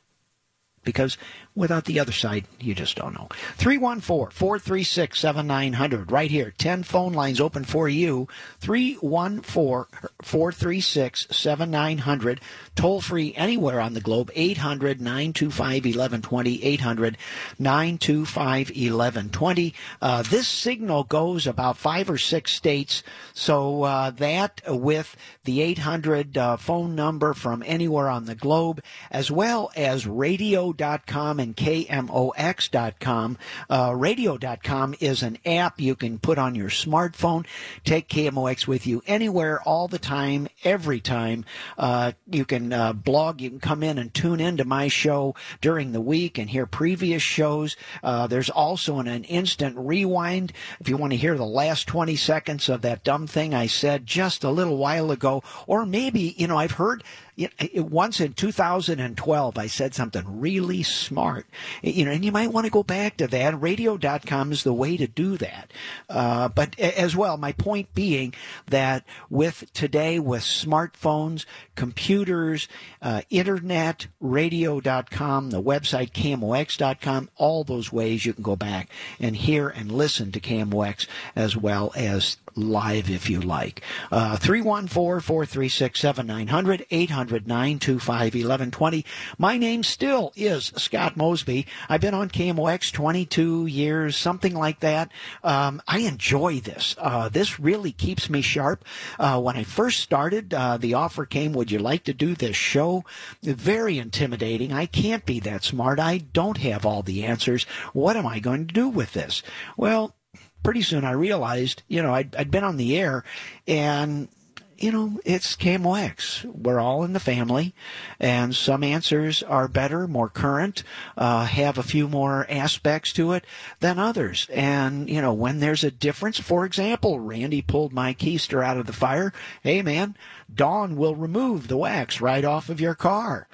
Because 0.84 1.18
without 1.56 1.86
the 1.86 2.00
other 2.00 2.12
side, 2.12 2.46
you 2.60 2.74
just 2.74 2.96
don't 2.96 3.14
know. 3.14 3.28
314 3.58 4.32
436 4.32 5.20
7900, 5.20 6.12
right 6.12 6.32
here. 6.32 6.54
10 6.58 6.84
phone 6.84 7.14
lines 7.14 7.40
open 7.40 7.64
for 7.64 7.88
you. 7.88 8.28
314 8.60 10.10
436 10.22 11.28
7900. 11.30 12.42
Toll 12.76 13.02
free 13.02 13.34
anywhere 13.36 13.80
on 13.80 13.94
the 13.94 14.02
globe. 14.02 14.32
800 14.34 15.00
925 15.00 15.86
1120. 15.86 16.64
800 16.64 17.18
925 17.60 18.70
1120. 18.70 19.74
Uh, 20.02 20.22
this 20.24 20.48
signal 20.48 21.04
goes 21.04 21.46
about 21.46 21.78
five 21.78 22.10
or 22.10 22.18
six 22.18 22.54
states. 22.54 23.04
So 23.34 23.84
uh, 23.84 24.10
that 24.12 24.62
with 24.68 25.16
the 25.44 25.62
800 25.62 26.38
uh, 26.38 26.58
phone 26.58 26.96
number 26.96 27.34
from 27.34 27.64
anywhere 27.66 28.10
on 28.10 28.26
the 28.26 28.36
globe, 28.36 28.82
as 29.12 29.30
well 29.30 29.72
as 29.76 30.08
radio.com 30.08 31.40
and 31.44 31.56
KMOX.com. 31.58 33.38
Uh, 33.70 33.94
radio.com 33.96 34.96
is 35.00 35.22
an 35.22 35.38
app 35.46 35.80
you 35.80 35.94
can 35.94 36.18
put 36.18 36.40
on 36.40 36.56
your 36.56 36.70
smartphone. 36.70 37.46
Take 37.84 38.08
KMOX 38.08 38.66
with 38.66 38.88
you 38.88 39.04
anywhere, 39.06 39.62
all 39.62 39.88
the 39.88 40.00
time, 40.00 40.48
every 40.64 41.02
time. 41.02 41.44
Uh, 41.78 42.14
you 42.32 42.46
can 42.46 42.72
uh, 42.72 42.94
blog, 42.94 43.42
you 43.42 43.50
can 43.50 43.60
come 43.60 43.84
in 43.84 43.98
and 43.98 44.14
tune 44.14 44.40
into 44.40 44.64
my 44.64 44.88
show 44.88 45.36
during 45.62 45.92
the 45.92 46.02
week 46.02 46.38
and 46.38 46.50
hear 46.50 46.66
previous 46.66 47.22
shows. 47.22 47.76
Uh, 48.02 48.26
there's 48.26 48.50
also 48.50 49.00
an, 49.00 49.08
an 49.08 49.26
instant 49.26 49.76
rewind 49.78 50.54
if 50.80 50.88
you 50.88 50.96
want 50.96 51.12
to 51.12 51.18
hear 51.18 51.36
the 51.36 51.46
last 51.46 51.88
20 51.88 52.16
seconds 52.16 52.70
of 52.70 52.82
that 52.82 53.04
dumb 53.04 53.28
thing 53.28 53.54
I 53.54 53.68
said 53.68 54.06
just 54.06 54.44
a 54.44 54.50
little 54.50 54.78
while 54.78 55.12
ago. 55.12 55.44
Or 55.68 55.86
maybe, 55.86 56.34
you 56.38 56.48
know, 56.48 56.58
I've 56.58 56.72
heard 56.72 57.04
you 57.36 57.50
know, 57.74 57.84
once 57.84 58.20
in 58.20 58.34
2012, 58.34 59.58
I 59.58 59.68
said 59.68 59.96
something 59.96 60.40
really 60.40 60.84
smart, 60.84 61.46
you 61.82 62.06
know, 62.06 62.12
and 62.12 62.24
you 62.24 62.32
might 62.32 62.52
want 62.52 62.66
to 62.66 62.72
go 62.72 62.84
back 62.84 63.18
to 63.18 63.28
that. 63.28 63.60
Radio.com 63.60 64.52
is 64.52 64.64
the 64.64 64.74
way 64.74 64.98
to 64.98 65.08
do 65.08 65.38
that. 65.38 65.72
Uh, 66.10 66.50
but 66.50 66.80
as 66.80 67.16
well, 67.16 67.38
my 67.38 67.52
point 67.52 67.94
being 67.96 68.34
that 68.68 69.04
with 69.30 69.72
today, 69.74 70.20
with 70.20 70.44
smartphones, 70.44 71.46
computers, 71.76 72.68
uh, 73.02 73.22
internet, 73.30 74.08
radio.com, 74.20 75.50
the 75.50 75.62
website 75.62 76.12
KMOX.com, 76.12 77.30
all 77.38 77.64
those 77.64 77.92
ways 77.92 78.26
you 78.26 78.34
can 78.34 78.44
go 78.44 78.56
back 78.56 78.90
and 79.20 79.36
hear 79.36 79.70
and 79.70 79.92
listen 79.92 80.32
to 80.32 80.40
KMOX 80.40 81.08
as 81.36 81.58
well 81.58 81.92
as 81.96 82.38
live 82.56 83.10
if 83.10 83.30
you 83.30 83.40
like. 83.40 83.82
Uh, 84.12 84.38
314 84.38 84.88
436 84.88 86.00
7900 86.00 86.86
800 86.92 87.23
925 87.32 88.34
1120. 88.34 89.06
My 89.38 89.58
name 89.58 89.84
still 89.84 90.34
is 90.36 90.74
Scott 90.78 91.16
Mosby. 91.16 91.66
I've 91.90 92.02
been 92.02 92.14
on 92.14 92.30
KMOX 92.30 92.92
22 92.92 93.66
years, 93.66 94.18
something 94.18 94.54
like 94.54 94.80
that. 94.82 95.12
Um, 95.44 95.82
I 95.88 96.00
enjoy 96.00 96.60
this. 96.60 96.96
Uh, 96.98 97.30
this 97.30 97.60
really 97.60 97.92
keeps 97.92 98.30
me 98.30 98.42
sharp. 98.42 98.84
Uh, 99.20 99.40
when 99.42 99.56
I 99.56 99.64
first 99.64 100.02
started, 100.02 100.54
uh, 100.54 100.78
the 100.78 100.96
offer 100.96 101.26
came, 101.26 101.54
would 101.54 101.72
you 101.72 101.80
like 101.80 102.04
to 102.06 102.14
do 102.14 102.36
this 102.36 102.56
show? 102.56 103.06
Very 103.42 103.98
intimidating. 103.98 104.74
I 104.74 104.86
can't 104.86 105.26
be 105.26 105.40
that 105.42 105.64
smart. 105.64 106.00
I 106.00 106.18
don't 106.18 106.58
have 106.58 106.86
all 106.86 107.04
the 107.04 107.24
answers. 107.26 107.64
What 107.94 108.18
am 108.18 108.28
I 108.28 108.40
going 108.40 108.68
to 108.68 108.74
do 108.74 108.90
with 108.90 109.14
this? 109.14 109.44
Well, 109.78 110.16
pretty 110.64 110.82
soon 110.82 111.06
I 111.06 111.12
realized, 111.12 111.84
you 111.88 112.02
know, 112.02 112.14
I'd, 112.14 112.36
I'd 112.36 112.52
been 112.52 112.64
on 112.64 112.78
the 112.78 112.98
air 112.98 113.24
and 113.68 114.30
you 114.78 114.92
know, 114.92 115.20
it's 115.26 115.56
KMOX. 115.56 116.46
We're 116.46 116.80
all 116.80 117.04
in 117.04 117.14
the 117.14 117.20
family, 117.20 117.74
and 118.20 118.56
some 118.56 118.84
answers 118.84 119.44
are 119.44 119.68
better, 119.68 120.08
more 120.08 120.30
current, 120.30 120.84
uh, 121.18 121.46
have 121.46 121.78
a 121.78 121.84
few 121.84 122.08
more 122.08 122.46
aspects 122.50 123.14
to 123.14 123.34
it 123.34 123.46
than 123.80 124.00
others. 124.00 124.48
And, 124.52 125.10
you 125.10 125.22
know, 125.22 125.34
when 125.34 125.60
there's 125.60 125.84
a 125.84 125.92
difference, 125.92 126.40
for 126.40 126.66
example, 126.66 127.20
Randy 127.20 127.62
pulled 127.62 127.94
my 127.94 128.14
keister 128.14 128.64
out 128.64 128.78
of 128.78 128.86
the 128.86 128.94
fire. 128.94 129.34
Hey, 129.62 129.82
man, 129.82 130.16
Dawn 130.54 130.96
will 130.96 131.16
remove 131.16 131.68
the 131.68 131.78
wax 131.78 132.22
right 132.22 132.46
off 132.46 132.70
of 132.70 132.82
your 132.82 132.96
car. 132.96 133.48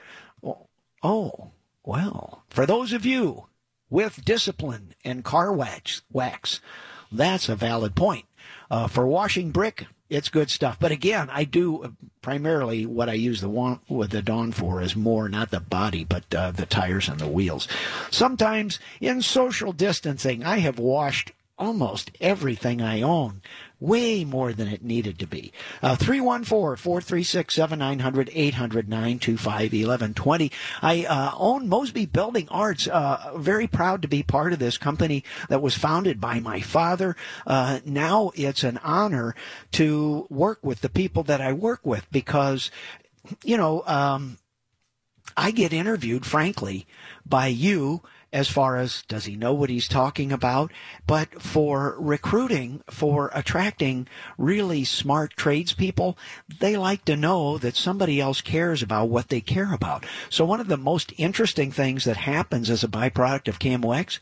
Oh, 1.02 1.52
well, 1.84 2.44
for 2.50 2.66
those 2.66 2.94
of 2.94 3.06
you 3.06 3.48
with 3.90 4.26
discipline 4.26 4.94
and 5.04 5.24
car 5.24 5.52
wax, 5.52 6.02
wax 6.12 6.60
that's 7.12 7.50
a 7.50 7.56
valid 7.56 7.96
point. 7.96 8.26
Uh, 8.70 8.88
for 8.88 9.08
washing 9.08 9.52
brick, 9.52 9.88
it's 10.10 10.30
good 10.30 10.50
stuff. 10.50 10.78
But 10.80 10.92
again, 10.92 11.30
I 11.32 11.44
do 11.44 11.84
uh, 11.84 11.90
primarily 12.22 12.86
what 12.86 13.10
I 13.10 13.14
use 13.14 13.42
the 13.42 13.50
one 13.50 13.80
with 13.88 14.12
the 14.12 14.22
Dawn 14.22 14.52
for 14.52 14.82
is 14.82 14.96
more 14.96 15.30
not 15.30 15.52
the 15.52 15.60
body, 15.60 16.04
but 16.04 16.34
uh, 16.34 16.52
the 16.52 16.66
tires 16.66 17.08
and 17.08 17.20
the 17.20 17.28
wheels. 17.28 17.68
Sometimes 18.10 18.80
in 19.00 19.22
social 19.22 19.72
distancing, 19.72 20.44
I 20.44 20.60
have 20.60 20.80
washed 20.80 21.32
almost 21.58 22.12
everything 22.22 22.82
I 22.82 23.02
own 23.02 23.42
way 23.80 24.26
more 24.26 24.52
than 24.54 24.68
it 24.68 24.84
needed 24.84 25.18
to 25.20 25.28
be. 25.28 25.52
Uh, 25.82 25.96
314 25.96 26.76
436 26.76 27.54
7900 27.54 28.30
800 28.34 28.90
925 28.90 29.54
1120. 29.72 30.52
I 30.82 31.06
uh, 31.06 31.32
own 31.38 31.70
Mosby 31.70 32.06
Building 32.06 32.48
Arts. 32.50 32.88
Uh, 32.88 33.34
very 33.38 33.68
proud 33.68 34.02
to 34.02 34.08
be 34.08 34.24
part 34.24 34.54
of 34.54 34.60
this 34.60 34.78
company 34.78 35.24
that 35.48 35.62
was 35.62 35.76
founded 35.76 36.20
by 36.20 36.40
my 36.40 36.60
father. 36.60 37.16
Uh, 37.48 37.80
now 37.86 38.32
it's 38.36 38.64
an 38.64 38.80
honor 38.84 39.36
to 39.74 40.28
work 40.30 40.60
with 40.64 40.82
the 40.82 40.90
people 40.90 41.24
that 41.24 41.42
I 41.42 41.54
work 41.54 41.86
with 41.86 42.06
because, 42.12 42.72
you 43.44 43.58
know, 43.58 43.84
um, 43.86 44.38
I 45.38 45.52
get 45.52 45.72
interviewed, 45.72 46.26
frankly, 46.26 46.86
by 47.26 47.48
you 47.48 48.02
as 48.32 48.48
far 48.48 48.78
as 48.78 49.04
does 49.08 49.26
he 49.26 49.36
know 49.36 49.54
what 49.54 49.70
he's 49.70 49.88
talking 49.88 50.32
about, 50.32 50.72
but 51.08 51.42
for 51.42 51.96
recruiting, 51.98 52.82
for 52.90 53.32
attracting 53.34 54.08
really 54.38 54.84
smart 54.84 55.36
tradespeople, 55.36 56.18
they 56.60 56.78
like 56.78 57.06
to 57.06 57.16
know 57.16 57.58
that 57.58 57.76
somebody 57.76 58.20
else 58.22 58.42
cares 58.42 58.84
about 58.84 59.10
what 59.10 59.30
they 59.30 59.42
care 59.42 59.74
about. 59.74 60.06
So 60.30 60.46
one 60.46 60.60
of 60.60 60.68
the 60.68 60.78
most 60.78 61.14
interesting 61.18 61.72
things 61.72 62.04
that 62.06 62.18
happens 62.18 62.70
as 62.70 62.84
a 62.84 62.88
byproduct 62.88 63.48
of 63.48 63.60
KMOX 63.60 64.20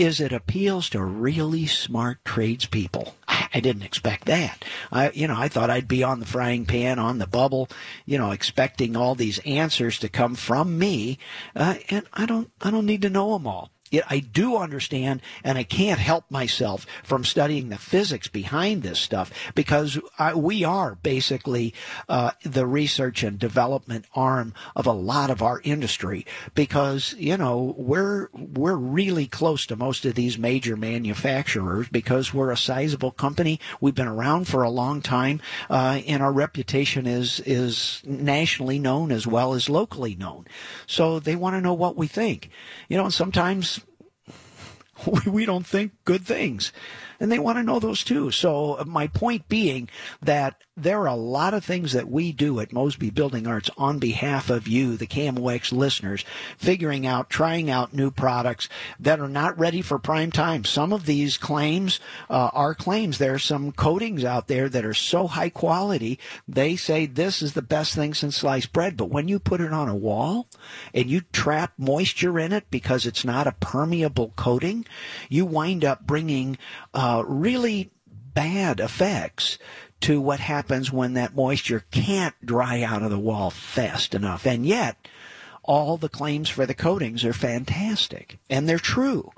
is 0.00 0.18
it 0.18 0.32
appeals 0.32 0.88
to 0.88 1.04
really 1.04 1.66
smart 1.66 2.24
tradespeople. 2.24 3.14
I, 3.28 3.60
didn't 3.60 3.82
expect 3.82 4.24
that. 4.24 4.64
I, 4.90 5.10
you 5.10 5.28
know, 5.28 5.36
I 5.36 5.48
thought 5.48 5.68
I'd 5.68 5.86
be 5.86 6.02
on 6.02 6.20
the 6.20 6.26
frying 6.26 6.64
pan, 6.64 6.98
on 6.98 7.18
the 7.18 7.26
bubble, 7.26 7.68
you 8.06 8.16
know, 8.16 8.30
expecting 8.30 8.96
all 8.96 9.14
these 9.14 9.40
answers 9.40 9.98
to 9.98 10.08
come 10.08 10.36
from 10.36 10.78
me, 10.78 11.18
uh, 11.54 11.74
and 11.90 12.06
I 12.14 12.24
don't, 12.24 12.50
I 12.62 12.70
don't 12.70 12.86
need 12.86 13.02
to 13.02 13.10
know 13.10 13.34
them 13.34 13.46
all. 13.46 13.70
I 14.08 14.20
do 14.20 14.56
understand, 14.56 15.20
and 15.42 15.58
I 15.58 15.64
can't 15.64 15.98
help 15.98 16.30
myself 16.30 16.86
from 17.02 17.24
studying 17.24 17.68
the 17.68 17.78
physics 17.78 18.28
behind 18.28 18.82
this 18.82 19.00
stuff 19.00 19.32
because 19.54 19.98
I, 20.18 20.34
we 20.34 20.62
are 20.62 20.94
basically 21.02 21.74
uh, 22.08 22.30
the 22.44 22.66
research 22.66 23.24
and 23.24 23.38
development 23.38 24.04
arm 24.14 24.54
of 24.76 24.86
a 24.86 24.92
lot 24.92 25.30
of 25.30 25.42
our 25.42 25.60
industry. 25.64 26.24
Because 26.54 27.14
you 27.18 27.36
know 27.36 27.74
we're 27.76 28.28
we're 28.32 28.76
really 28.76 29.26
close 29.26 29.66
to 29.66 29.76
most 29.76 30.04
of 30.04 30.14
these 30.14 30.38
major 30.38 30.76
manufacturers 30.76 31.88
because 31.88 32.32
we're 32.32 32.52
a 32.52 32.56
sizable 32.56 33.10
company. 33.10 33.58
We've 33.80 33.94
been 33.94 34.06
around 34.06 34.46
for 34.46 34.62
a 34.62 34.70
long 34.70 35.02
time, 35.02 35.40
uh, 35.68 36.00
and 36.06 36.22
our 36.22 36.32
reputation 36.32 37.06
is 37.06 37.40
is 37.40 38.02
nationally 38.04 38.78
known 38.78 39.10
as 39.10 39.26
well 39.26 39.54
as 39.54 39.68
locally 39.68 40.14
known. 40.14 40.46
So 40.86 41.18
they 41.18 41.34
want 41.34 41.56
to 41.56 41.60
know 41.60 41.74
what 41.74 41.96
we 41.96 42.06
think. 42.06 42.50
You 42.88 42.96
know, 42.96 43.04
and 43.04 43.14
sometimes 43.14 43.79
we 45.26 45.44
don't 45.46 45.66
think 45.66 45.92
good 46.04 46.24
things 46.24 46.72
and 47.20 47.30
they 47.30 47.38
want 47.38 47.58
to 47.58 47.62
know 47.62 47.78
those 47.78 48.02
too. 48.02 48.30
So 48.30 48.74
uh, 48.74 48.84
my 48.86 49.06
point 49.06 49.48
being 49.48 49.88
that 50.22 50.56
there 50.76 51.00
are 51.00 51.08
a 51.08 51.14
lot 51.14 51.52
of 51.52 51.64
things 51.64 51.92
that 51.92 52.08
we 52.08 52.32
do 52.32 52.60
at 52.60 52.72
Mosby 52.72 53.10
Building 53.10 53.46
Arts 53.46 53.70
on 53.76 53.98
behalf 53.98 54.50
of 54.50 54.68
you, 54.68 54.96
the 54.96 55.06
KMOX 55.06 55.72
listeners, 55.72 56.24
figuring 56.56 57.06
out, 57.06 57.28
trying 57.28 57.68
out 57.68 57.92
new 57.92 58.10
products 58.10 58.68
that 58.98 59.20
are 59.20 59.28
not 59.28 59.58
ready 59.58 59.82
for 59.82 59.98
prime 59.98 60.30
time. 60.30 60.64
Some 60.64 60.92
of 60.92 61.06
these 61.06 61.36
claims 61.36 61.98
uh, 62.30 62.50
are 62.52 62.74
claims. 62.74 63.18
There 63.18 63.34
are 63.34 63.38
some 63.38 63.72
coatings 63.72 64.24
out 64.24 64.46
there 64.46 64.68
that 64.68 64.84
are 64.84 64.94
so 64.94 65.26
high 65.26 65.50
quality, 65.50 66.18
they 66.46 66.76
say 66.76 67.04
this 67.04 67.42
is 67.42 67.52
the 67.54 67.62
best 67.62 67.94
thing 67.94 68.14
since 68.14 68.36
sliced 68.36 68.72
bread. 68.72 68.96
But 68.96 69.10
when 69.10 69.28
you 69.28 69.38
put 69.38 69.60
it 69.60 69.72
on 69.72 69.88
a 69.88 69.96
wall 69.96 70.46
and 70.94 71.10
you 71.10 71.22
trap 71.32 71.72
moisture 71.78 72.38
in 72.38 72.52
it 72.52 72.70
because 72.70 73.06
it's 73.06 73.24
not 73.24 73.46
a 73.46 73.52
permeable 73.52 74.32
coating, 74.36 74.86
you 75.28 75.44
wind 75.44 75.84
up 75.84 76.06
bringing 76.06 76.58
uh, 76.94 77.24
really 77.26 77.90
bad 78.34 78.80
effects 78.80 79.58
to 80.00 80.20
what 80.20 80.40
happens 80.40 80.92
when 80.92 81.14
that 81.14 81.34
moisture 81.34 81.84
can't 81.90 82.34
dry 82.44 82.82
out 82.82 83.02
of 83.02 83.10
the 83.10 83.18
wall 83.18 83.50
fast 83.50 84.14
enough. 84.14 84.46
And 84.46 84.66
yet, 84.66 84.96
all 85.62 85.96
the 85.96 86.08
claims 86.08 86.48
for 86.48 86.66
the 86.66 86.74
coatings 86.74 87.24
are 87.24 87.32
fantastic 87.32 88.38
and 88.48 88.68
they're 88.68 88.78
true. 88.78 89.30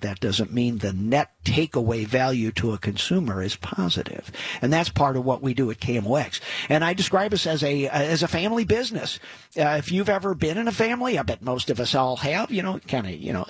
That 0.00 0.20
doesn't 0.20 0.52
mean 0.52 0.78
the 0.78 0.92
net 0.92 1.30
takeaway 1.42 2.06
value 2.06 2.52
to 2.52 2.74
a 2.74 2.78
consumer 2.78 3.42
is 3.42 3.56
positive, 3.56 4.30
and 4.60 4.70
that's 4.70 4.90
part 4.90 5.16
of 5.16 5.24
what 5.24 5.40
we 5.40 5.54
do 5.54 5.70
at 5.70 5.80
KMOX. 5.80 6.40
And 6.68 6.84
I 6.84 6.92
describe 6.92 7.32
us 7.32 7.46
as 7.46 7.64
a 7.64 7.88
as 7.88 8.22
a 8.22 8.28
family 8.28 8.64
business. 8.64 9.18
Uh, 9.58 9.76
if 9.78 9.90
you've 9.90 10.10
ever 10.10 10.34
been 10.34 10.58
in 10.58 10.68
a 10.68 10.72
family, 10.72 11.18
I 11.18 11.22
bet 11.22 11.40
most 11.40 11.70
of 11.70 11.80
us 11.80 11.94
all 11.94 12.16
have. 12.16 12.50
You 12.50 12.62
know, 12.62 12.78
kind 12.86 13.06
of 13.06 13.14
you 13.14 13.32
know, 13.32 13.46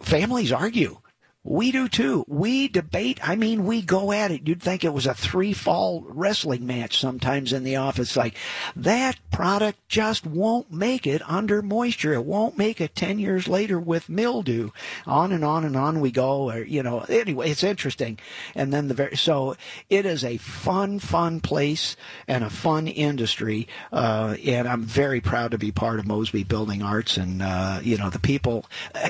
families 0.00 0.50
argue 0.50 0.98
we 1.46 1.72
do 1.72 1.88
too. 1.88 2.24
We 2.26 2.68
debate. 2.68 3.20
I 3.22 3.36
mean, 3.36 3.66
we 3.66 3.82
go 3.82 4.12
at 4.12 4.30
it. 4.30 4.48
You'd 4.48 4.62
think 4.62 4.82
it 4.82 4.94
was 4.94 5.06
a 5.06 5.12
three 5.12 5.52
fall 5.52 6.02
wrestling 6.08 6.66
match 6.66 6.98
sometimes 6.98 7.52
in 7.52 7.64
the 7.64 7.76
office. 7.76 8.16
Like 8.16 8.34
that 8.74 9.18
product 9.30 9.86
just 9.86 10.26
won't 10.26 10.72
make 10.72 11.06
it 11.06 11.20
under 11.28 11.60
moisture. 11.60 12.14
It 12.14 12.24
won't 12.24 12.56
make 12.56 12.80
it 12.80 12.96
10 12.96 13.18
years 13.18 13.46
later 13.46 13.78
with 13.78 14.08
mildew. 14.08 14.70
On 15.06 15.32
and 15.32 15.44
on 15.44 15.66
and 15.66 15.76
on 15.76 16.00
we 16.00 16.10
go. 16.10 16.50
Or, 16.50 16.64
you 16.64 16.82
know, 16.82 17.00
anyway, 17.00 17.50
it's 17.50 17.62
interesting. 17.62 18.18
And 18.54 18.72
then 18.72 18.88
the 18.88 18.94
very, 18.94 19.16
so 19.16 19.54
it 19.90 20.06
is 20.06 20.24
a 20.24 20.38
fun, 20.38 20.98
fun 20.98 21.40
place 21.40 21.94
and 22.26 22.42
a 22.42 22.50
fun 22.50 22.88
industry. 22.88 23.68
Uh, 23.92 24.36
and 24.46 24.66
I'm 24.66 24.82
very 24.82 25.20
proud 25.20 25.50
to 25.50 25.58
be 25.58 25.72
part 25.72 25.98
of 25.98 26.06
Mosby 26.06 26.44
Building 26.44 26.82
Arts 26.82 27.18
and, 27.18 27.42
uh, 27.42 27.80
you 27.82 27.98
know, 27.98 28.08
the 28.08 28.18
people 28.18 28.64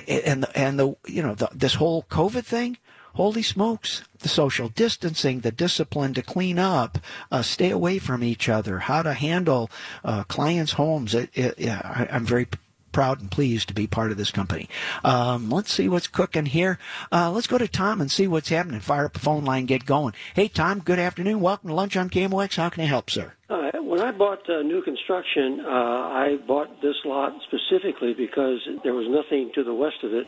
and, 0.09 0.43
the, 0.43 0.59
and 0.59 0.81
the, 0.81 0.97
you 1.07 1.23
know, 1.23 1.37
the, 1.37 1.49
this 1.55 1.75
whole 1.75 2.03
COVID 2.25 2.45
thing, 2.47 2.79
holy 3.17 3.43
smokes, 3.43 4.03
the 4.21 4.31
social 4.31 4.71
distancing, 4.71 5.41
the 5.41 5.53
discipline 5.53 6.15
to 6.15 6.23
clean 6.23 6.59
up, 6.59 6.97
uh, 7.31 7.43
stay 7.43 7.71
away 7.71 7.99
from 7.99 8.25
each 8.25 8.49
other, 8.49 8.79
how 8.79 9.03
to 9.03 9.13
handle 9.13 9.71
uh, 10.03 10.25
clients' 10.25 10.73
homes. 10.73 11.15
It, 11.15 11.29
it, 11.35 11.59
yeah, 11.59 11.83
I, 11.85 12.17
am 12.17 12.25
very 12.25 12.47
proud 12.93 13.21
and 13.21 13.31
pleased 13.31 13.69
to 13.69 13.75
be 13.75 13.87
part 13.87 14.11
of 14.11 14.17
this 14.17 14.31
company. 14.31 14.71
Um, 15.05 15.51
let's 15.51 15.71
see 15.71 15.87
what's 15.87 16.07
cooking 16.07 16.47
here. 16.47 16.79
Uh, 17.13 17.31
let's 17.31 17.47
go 17.47 17.59
to 17.59 17.69
Tom 17.69 18.01
and 18.01 18.11
see 18.11 18.27
what's 18.27 18.49
happening. 18.49 18.81
Fire 18.81 19.05
up 19.05 19.13
the 19.13 19.19
phone 19.19 19.45
line, 19.45 19.67
get 19.67 19.85
going. 19.85 20.15
Hey, 20.33 20.49
Tom, 20.49 20.79
good 20.79 20.99
afternoon. 20.99 21.41
Welcome 21.41 21.69
to 21.69 21.75
Lunch 21.75 21.95
on 21.95 22.09
KMOX. 22.09 22.57
How 22.57 22.71
can 22.71 22.85
I 22.85 22.87
help, 22.87 23.11
sir? 23.11 23.35
Uh, 23.51 23.71
when 23.83 24.01
I 24.01 24.13
bought 24.13 24.49
uh, 24.49 24.63
new 24.63 24.83
construction, 24.83 25.61
uh, 25.61 25.69
I 25.69 26.37
bought 26.49 26.81
this 26.81 26.97
lot 27.05 27.35
specifically 27.47 28.15
because 28.15 28.67
there 28.83 28.95
was 28.95 29.09
nothing 29.11 29.53
to 29.57 29.63
the 29.63 29.75
west 29.75 30.03
of 30.03 30.15
it 30.15 30.27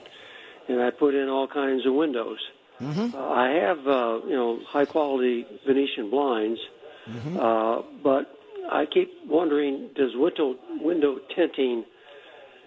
and 0.68 0.80
I 0.80 0.90
put 0.90 1.14
in 1.14 1.28
all 1.28 1.46
kinds 1.46 1.86
of 1.86 1.94
windows. 1.94 2.38
Mm-hmm. 2.80 3.14
Uh, 3.14 3.28
I 3.28 3.48
have, 3.50 3.86
uh, 3.86 4.20
you 4.26 4.36
know, 4.36 4.60
high 4.68 4.84
quality 4.84 5.46
Venetian 5.66 6.10
blinds, 6.10 6.60
mm-hmm. 7.08 7.38
uh, 7.38 7.82
but 8.02 8.30
I 8.70 8.84
keep 8.86 9.10
wondering, 9.26 9.90
does 9.94 10.10
window 10.14 10.56
window 10.80 11.18
tinting 11.34 11.84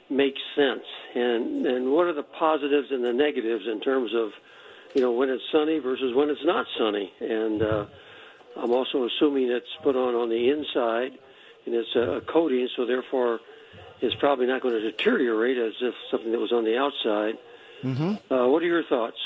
make 0.09 0.35
sense? 0.55 0.85
And 1.13 1.67
and 1.67 1.91
what 1.91 2.07
are 2.07 2.13
the 2.13 2.23
positives 2.23 2.87
and 2.91 3.05
the 3.05 3.13
negatives 3.13 3.65
in 3.71 3.81
terms 3.81 4.11
of, 4.15 4.31
you 4.95 5.01
know, 5.01 5.11
when 5.11 5.29
it's 5.29 5.43
sunny 5.51 5.79
versus 5.79 6.15
when 6.15 6.29
it's 6.29 6.43
not 6.43 6.65
sunny? 6.77 7.13
And 7.19 7.61
uh, 7.61 7.85
I'm 8.57 8.71
also 8.71 9.05
assuming 9.05 9.51
it's 9.51 9.67
put 9.83 9.95
on 9.95 10.15
on 10.15 10.29
the 10.29 10.49
inside, 10.49 11.19
and 11.65 11.75
it's 11.75 11.95
a 11.95 12.21
coating, 12.25 12.67
so 12.75 12.85
therefore, 12.85 13.41
it's 14.01 14.15
probably 14.15 14.47
not 14.47 14.61
going 14.61 14.73
to 14.73 14.81
deteriorate 14.81 15.57
as 15.57 15.73
if 15.81 15.93
something 16.09 16.31
that 16.31 16.39
was 16.39 16.51
on 16.51 16.63
the 16.63 16.77
outside. 16.77 17.37
Mm-hmm. 17.83 18.33
Uh, 18.33 18.47
what 18.47 18.61
are 18.61 18.67
your 18.67 18.83
thoughts? 18.83 19.17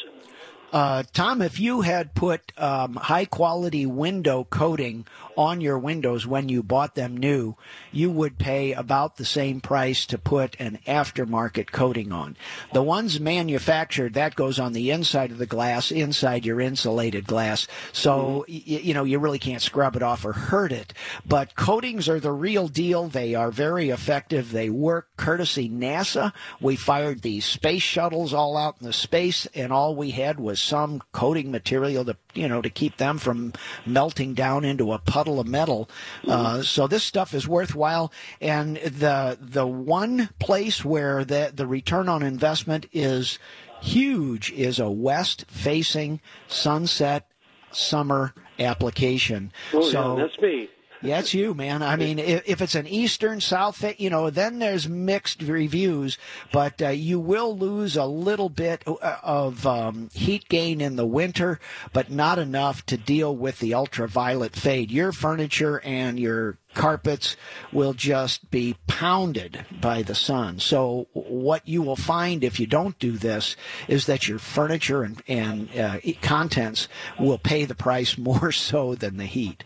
Uh, 0.72 1.04
Tom, 1.14 1.44
if 1.44 1.60
you 1.60 1.82
had 1.82 2.16
put 2.16 2.52
um, 2.58 2.96
high 2.96 3.26
quality 3.26 3.86
window 3.86 4.44
coating 4.44 5.06
on 5.38 5.62
your 5.62 5.78
windows 5.78 6.26
when 6.26 6.50
you 6.50 6.64
bought 6.64 6.96
them 6.96 7.18
new, 7.18 7.56
you 7.92 8.10
would 8.10 8.38
pay 8.38 8.74
about 8.74 9.18
the 9.18 9.26
same 9.26 9.62
price 9.62 10.06
to 10.08 10.18
put 10.18 10.56
an 10.60 10.80
aftermarket 10.88 11.72
coating 11.72 12.12
on. 12.12 12.36
The 12.74 12.84
ones 12.84 13.20
manufactured, 13.20 14.14
that 14.14 14.36
goes 14.36 14.60
on 14.60 14.74
the 14.74 14.92
inside 14.92 15.32
of 15.32 15.38
the 15.38 15.46
glass, 15.46 15.92
inside 15.92 16.46
your 16.46 16.60
insulated 16.60 17.26
glass. 17.26 17.68
So, 17.92 18.46
mm-hmm. 18.48 18.72
y- 18.74 18.82
you 18.84 18.94
know, 18.94 19.04
you 19.04 19.20
really 19.20 19.40
can't 19.40 19.62
scrub 19.62 19.96
it 19.96 20.04
off 20.04 20.26
or 20.26 20.34
hurt 20.34 20.72
it. 20.72 20.94
But 21.26 21.56
coatings 21.56 22.10
are 22.10 22.20
the 22.20 22.32
real 22.32 22.68
deal. 22.68 23.08
They 23.08 23.36
are 23.36 23.52
very 23.52 23.90
effective. 23.90 24.52
They 24.52 24.70
work 24.70 25.10
courtesy 25.18 25.70
NASA. 25.70 26.34
We 26.60 26.76
fired 26.76 27.22
these 27.22 27.46
space 27.46 27.84
shuttles 27.84 28.34
all 28.34 28.58
out 28.58 28.78
in 28.80 28.88
the 28.88 28.94
space 28.94 29.48
and 29.54 29.72
all 29.72 29.96
we 29.96 30.12
had 30.12 30.40
was 30.40 30.62
some 30.62 31.02
coating 31.12 31.52
material 31.52 32.06
to, 32.06 32.18
you 32.34 32.48
know, 32.48 32.62
to 32.62 32.70
keep 32.70 32.98
them 32.98 33.18
from 33.18 33.54
melting 33.86 34.34
down 34.34 34.66
into 34.66 34.92
a 34.92 35.00
puddle 35.00 35.40
of 35.40 35.48
metal. 35.48 35.90
Uh, 36.28 36.62
so 36.62 36.88
this 36.88 37.04
stuff 37.04 37.34
is 37.34 37.48
worthwhile. 37.48 38.12
And 38.42 38.78
the, 38.78 39.38
the 39.40 39.68
one 39.68 40.30
place 40.40 40.84
where 40.84 41.24
the, 41.24 41.52
the 41.54 41.68
return 41.68 42.10
on 42.10 42.24
investment 42.24 42.88
is 42.92 43.40
huge 43.82 44.52
is 44.52 44.80
a 44.80 44.90
west 44.90 45.46
facing 45.48 46.22
sunset 46.48 47.30
summer 47.72 48.34
application. 48.60 49.52
Oh, 49.74 49.82
so 49.90 50.18
yeah, 50.18 50.24
that's 50.24 50.40
me. 50.40 50.70
Yeah, 51.04 51.20
it's 51.20 51.34
you, 51.34 51.54
man. 51.54 51.84
I 51.84 51.98
mean, 51.98 52.18
if, 52.18 52.44
if 52.48 52.62
it's 52.62 52.76
an 52.76 52.88
eastern 52.88 53.42
south 53.42 53.84
you 54.00 54.10
know, 54.10 54.30
then 54.30 54.60
there's 54.60 54.88
mixed 54.88 55.42
reviews, 55.42 56.18
but 56.52 56.82
uh, 56.82 56.90
you 56.90 57.20
will 57.20 57.58
lose 57.58 57.98
a 57.98 58.06
little 58.06 58.50
bit 58.50 58.84
uh, 58.88 59.18
of 59.22 59.68
um, 59.68 60.10
heat 60.14 60.48
gain 60.48 60.80
in 60.80 60.96
the 60.96 61.06
winter, 61.06 61.60
but 61.92 62.10
not 62.10 62.40
enough 62.40 62.86
to 62.86 62.98
deal 62.98 63.36
with 63.36 63.60
the 63.60 63.74
ultraviolet 63.74 64.56
fade. 64.56 64.92
Your 64.92 65.12
furniture 65.12 65.82
and 65.82 66.18
your 66.18 66.58
carpets 66.74 67.36
will 67.72 67.94
just 67.94 68.50
be 68.50 68.78
pounded 68.88 69.66
by 69.82 70.02
the 70.02 70.16
sun. 70.16 70.60
So 70.60 71.08
what 71.14 71.68
you 71.68 71.82
will 71.82 71.96
find 71.96 72.44
if 72.44 72.60
you 72.60 72.66
don't 72.66 72.98
do 73.00 73.14
this 73.14 73.56
is 73.88 74.06
that 74.06 74.28
your 74.28 74.40
furniture 74.40 75.04
and, 75.04 75.22
and 75.28 75.70
uh, 75.78 76.00
contents 76.22 76.88
will 77.20 77.38
pay 77.38 77.66
the 77.66 77.76
price 77.76 78.18
more 78.24 78.52
so 78.52 78.96
than 78.96 79.18
the 79.18 79.26
heat. 79.26 79.64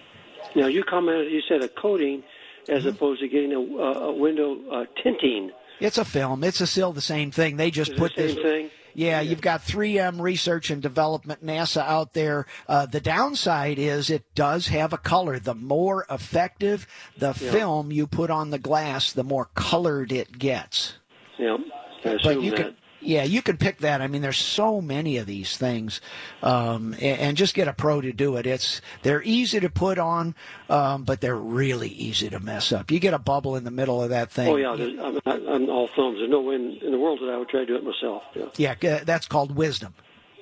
Now 0.56 0.68
you 0.68 0.84
commented, 0.84 1.32
you 1.32 1.42
said 1.48 1.62
a 1.62 1.68
coating 1.70 2.24
as 2.70 2.80
Mm-hmm. 2.80 2.90
opposed 2.90 3.22
to 3.22 3.28
getting 3.30 3.54
a, 3.54 3.60
a 3.60 4.14
window 4.14 4.58
uh, 4.70 4.86
tinting. 5.02 5.52
It's 5.80 5.98
a 5.98 6.04
film. 6.06 6.44
It's 6.44 6.60
a 6.60 6.68
still 6.68 6.92
the 6.92 7.00
same 7.02 7.32
thing. 7.32 7.56
They 7.58 7.72
just 7.72 7.92
Is 7.92 7.98
put 7.98 8.16
the 8.16 8.24
this. 8.24 8.34
same 8.34 8.44
thing? 8.44 8.70
Yeah, 8.94 9.22
you've 9.22 9.42
got 9.42 9.62
3M 9.62 10.20
research 10.20 10.72
and 10.72 10.82
development, 10.82 11.46
NASA 11.46 11.84
out 11.86 12.14
there. 12.14 12.48
Uh, 12.68 12.88
the 12.88 13.00
downside 13.00 13.78
is 13.78 14.10
it 14.10 14.24
does 14.34 14.68
have 14.70 14.92
a 14.92 14.98
color. 14.98 15.38
The 15.38 15.54
more 15.54 16.06
effective 16.10 16.88
the 17.16 17.34
film 17.36 17.92
you 17.92 18.08
put 18.08 18.32
on 18.32 18.50
the 18.50 18.58
glass, 18.58 19.14
the 19.14 19.24
more 19.24 19.46
colored 19.54 20.12
it 20.12 20.40
gets. 20.40 20.94
Yeah, 21.38 21.58
But 22.04 22.42
you 22.42 22.50
that. 22.52 22.58
can, 22.58 22.76
yeah, 23.02 23.24
you 23.24 23.42
can 23.42 23.58
pick 23.58 23.80
that. 23.80 24.02
I 24.02 24.08
mean, 24.08 24.22
there's 24.22 24.38
so 24.38 24.82
many 24.82 25.18
of 25.18 25.26
these 25.26 25.58
things, 25.58 26.02
um, 26.42 26.94
and, 26.94 27.20
and 27.20 27.38
just 27.38 27.54
get 27.54 27.68
a 27.68 27.74
pro 27.74 28.02
to 28.02 28.12
do 28.12 28.38
it. 28.38 28.46
It's 28.46 28.82
they're 29.04 29.22
easy 29.24 29.60
to 29.60 29.70
put 29.70 30.00
on, 30.00 30.36
um, 30.70 31.04
but 31.04 31.22
they're 31.22 31.36
really 31.36 31.90
easy 31.90 32.30
to 32.30 32.40
mess 32.40 32.72
up. 32.72 32.92
You 32.92 33.00
get 33.00 33.14
a 33.14 33.20
bubble 33.20 33.56
in 33.56 33.64
the 33.64 33.72
middle 33.72 34.02
of 34.02 34.10
that 34.10 34.32
thing. 34.32 34.48
Oh 34.50 34.56
yeah, 34.56 34.72
I'm, 34.72 35.20
I'm 35.26 35.70
all 35.70 35.88
thumbs. 35.88 36.18
There's 36.18 36.30
no 36.30 36.42
way 36.42 36.56
in, 36.56 36.78
in 36.82 36.92
the 36.92 37.00
world 37.00 37.20
that 37.22 37.30
I 37.30 37.38
would 37.38 37.50
try 37.50 37.62
to 37.62 37.66
do 37.66 37.76
it 37.76 37.84
myself. 37.84 38.24
Yeah. 38.58 38.76
Yeah, 38.82 39.04
that's 39.04 39.28
called 39.28 39.56
wisdom. 39.56 39.94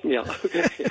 Yeah. 0.02 0.24
Okay. 0.44 0.86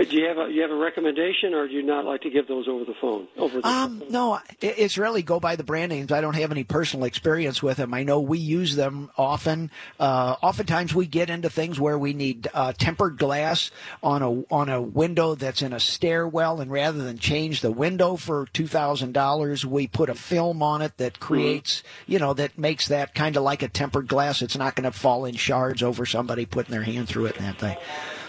Uh, 0.00 0.04
do 0.04 0.16
you 0.16 0.26
have 0.26 0.38
a 0.38 0.50
you 0.50 0.62
have 0.62 0.70
a 0.70 0.76
recommendation, 0.76 1.52
or 1.52 1.68
do 1.68 1.74
you 1.74 1.82
not 1.82 2.04
like 2.04 2.22
to 2.22 2.30
give 2.30 2.48
those 2.48 2.66
over 2.68 2.84
the 2.84 2.94
phone? 3.00 3.28
Over 3.36 3.60
the 3.60 3.68
Um, 3.68 4.02
no, 4.08 4.38
it's 4.60 4.96
really 4.96 5.22
go 5.22 5.40
by 5.40 5.56
the 5.56 5.64
brand 5.64 5.90
names. 5.90 6.10
I 6.10 6.20
don't 6.20 6.36
have 6.36 6.50
any 6.50 6.64
personal 6.64 7.04
experience 7.04 7.62
with 7.62 7.76
them. 7.76 7.92
I 7.92 8.02
know 8.02 8.20
we 8.20 8.38
use 8.38 8.76
them 8.76 9.10
often. 9.18 9.70
Uh, 9.98 10.36
oftentimes 10.42 10.94
we 10.94 11.06
get 11.06 11.28
into 11.28 11.50
things 11.50 11.78
where 11.78 11.98
we 11.98 12.14
need 12.14 12.48
uh, 12.54 12.72
tempered 12.72 13.18
glass 13.18 13.70
on 14.02 14.22
a 14.22 14.30
on 14.52 14.68
a 14.68 14.80
window 14.80 15.34
that's 15.34 15.60
in 15.62 15.72
a 15.72 15.80
stairwell, 15.80 16.60
and 16.60 16.70
rather 16.70 17.02
than 17.02 17.18
change 17.18 17.60
the 17.60 17.72
window 17.72 18.16
for 18.16 18.46
two 18.52 18.66
thousand 18.66 19.12
dollars, 19.12 19.66
we 19.66 19.86
put 19.86 20.08
a 20.08 20.14
film 20.14 20.62
on 20.62 20.80
it 20.82 20.96
that 20.96 21.20
creates, 21.20 21.82
you 22.06 22.18
know, 22.18 22.32
that 22.32 22.56
makes 22.56 22.88
that 22.88 23.14
kind 23.14 23.36
of 23.36 23.42
like 23.42 23.62
a 23.62 23.68
tempered 23.68 24.08
glass. 24.08 24.40
It's 24.40 24.56
not 24.56 24.74
going 24.76 24.90
to 24.90 24.98
fall 24.98 25.26
in 25.26 25.34
shards 25.34 25.82
over 25.82 26.06
somebody 26.06 26.46
putting 26.46 26.72
their 26.72 26.82
hand 26.82 27.08
through 27.08 27.26
it 27.26 27.36
and 27.36 27.46
that 27.46 27.58
thing. 27.58 27.76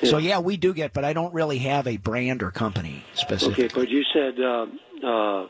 So 0.03 0.17
yeah, 0.17 0.39
we 0.39 0.57
do 0.57 0.73
get, 0.73 0.93
but 0.93 1.03
I 1.05 1.13
don't 1.13 1.33
really 1.33 1.59
have 1.59 1.87
a 1.87 1.97
brand 1.97 2.41
or 2.43 2.51
company 2.51 3.03
specific. 3.13 3.59
Okay, 3.59 3.69
but 3.73 3.89
you 3.89 4.03
said 4.13 4.39
uh, 4.39 4.65
uh, 5.03 5.43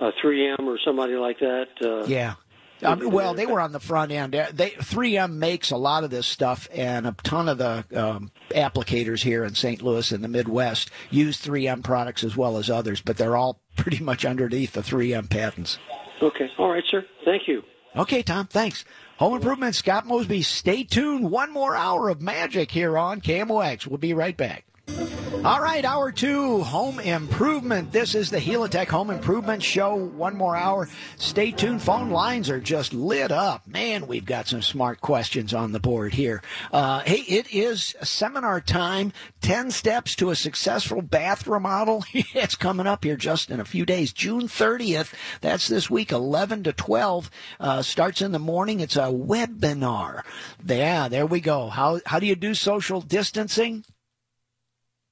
uh, 0.00 0.10
3M 0.22 0.60
or 0.66 0.78
somebody 0.84 1.14
like 1.14 1.38
that. 1.40 1.66
Uh, 1.82 2.06
Yeah. 2.06 2.34
Um, 2.80 3.10
well, 3.10 3.34
they 3.34 3.44
were 3.46 3.60
on 3.60 3.72
the 3.72 3.80
front 3.80 4.12
end. 4.12 4.36
Uh, 4.36 4.46
They 4.52 4.70
3M 4.70 5.32
makes 5.38 5.72
a 5.72 5.76
lot 5.76 6.04
of 6.04 6.10
this 6.10 6.28
stuff, 6.28 6.68
and 6.72 7.08
a 7.08 7.12
ton 7.24 7.48
of 7.48 7.58
the 7.58 7.84
um, 7.92 8.30
applicators 8.50 9.22
here 9.24 9.44
in 9.44 9.56
St. 9.56 9.82
Louis 9.82 10.12
and 10.12 10.22
the 10.22 10.28
Midwest 10.28 10.88
use 11.10 11.40
3M 11.44 11.82
products 11.82 12.22
as 12.22 12.36
well 12.36 12.56
as 12.56 12.70
others, 12.70 13.00
but 13.00 13.16
they're 13.16 13.36
all 13.36 13.60
pretty 13.76 13.98
much 14.02 14.24
underneath 14.24 14.74
the 14.74 14.82
3M 14.82 15.28
patents. 15.28 15.78
Okay. 16.22 16.48
All 16.56 16.70
right, 16.70 16.84
sir. 16.88 17.04
Thank 17.24 17.48
you. 17.48 17.62
Okay, 17.96 18.22
Tom. 18.22 18.46
Thanks. 18.46 18.84
Home 19.18 19.34
Improvement, 19.34 19.74
Scott 19.74 20.06
Mosby. 20.06 20.42
Stay 20.42 20.84
tuned. 20.84 21.30
One 21.30 21.52
more 21.52 21.74
hour 21.74 22.08
of 22.08 22.22
magic 22.22 22.70
here 22.70 22.96
on 22.96 23.20
KMOX. 23.20 23.86
We'll 23.86 23.98
be 23.98 24.14
right 24.14 24.36
back. 24.36 24.64
All 25.44 25.62
right, 25.62 25.84
hour 25.84 26.10
two, 26.10 26.62
home 26.62 26.98
improvement. 26.98 27.92
This 27.92 28.16
is 28.16 28.28
the 28.28 28.40
Helitech 28.40 28.88
Home 28.88 29.08
Improvement 29.08 29.62
Show. 29.62 29.94
One 29.94 30.36
more 30.36 30.56
hour. 30.56 30.88
Stay 31.16 31.52
tuned. 31.52 31.80
Phone 31.80 32.10
lines 32.10 32.50
are 32.50 32.60
just 32.60 32.92
lit 32.92 33.30
up. 33.30 33.64
Man, 33.66 34.08
we've 34.08 34.24
got 34.24 34.48
some 34.48 34.62
smart 34.62 35.00
questions 35.00 35.54
on 35.54 35.70
the 35.70 35.78
board 35.78 36.12
here. 36.12 36.42
Uh, 36.72 37.00
hey, 37.00 37.20
it 37.20 37.54
is 37.54 37.94
seminar 38.02 38.60
time. 38.60 39.12
10 39.40 39.70
steps 39.70 40.16
to 40.16 40.30
a 40.30 40.36
successful 40.36 41.02
bath 41.02 41.46
model. 41.46 42.04
it's 42.12 42.56
coming 42.56 42.88
up 42.88 43.04
here 43.04 43.16
just 43.16 43.48
in 43.48 43.60
a 43.60 43.64
few 43.64 43.86
days. 43.86 44.12
June 44.12 44.48
30th. 44.48 45.14
That's 45.40 45.68
this 45.68 45.88
week, 45.88 46.10
11 46.10 46.64
to 46.64 46.72
12. 46.72 47.30
Uh, 47.60 47.82
starts 47.82 48.20
in 48.22 48.32
the 48.32 48.40
morning. 48.40 48.80
It's 48.80 48.96
a 48.96 49.02
webinar. 49.02 50.24
Yeah, 50.66 51.08
there 51.08 51.26
we 51.26 51.40
go. 51.40 51.68
How, 51.68 52.00
how 52.06 52.18
do 52.18 52.26
you 52.26 52.34
do 52.34 52.54
social 52.54 53.00
distancing? 53.00 53.84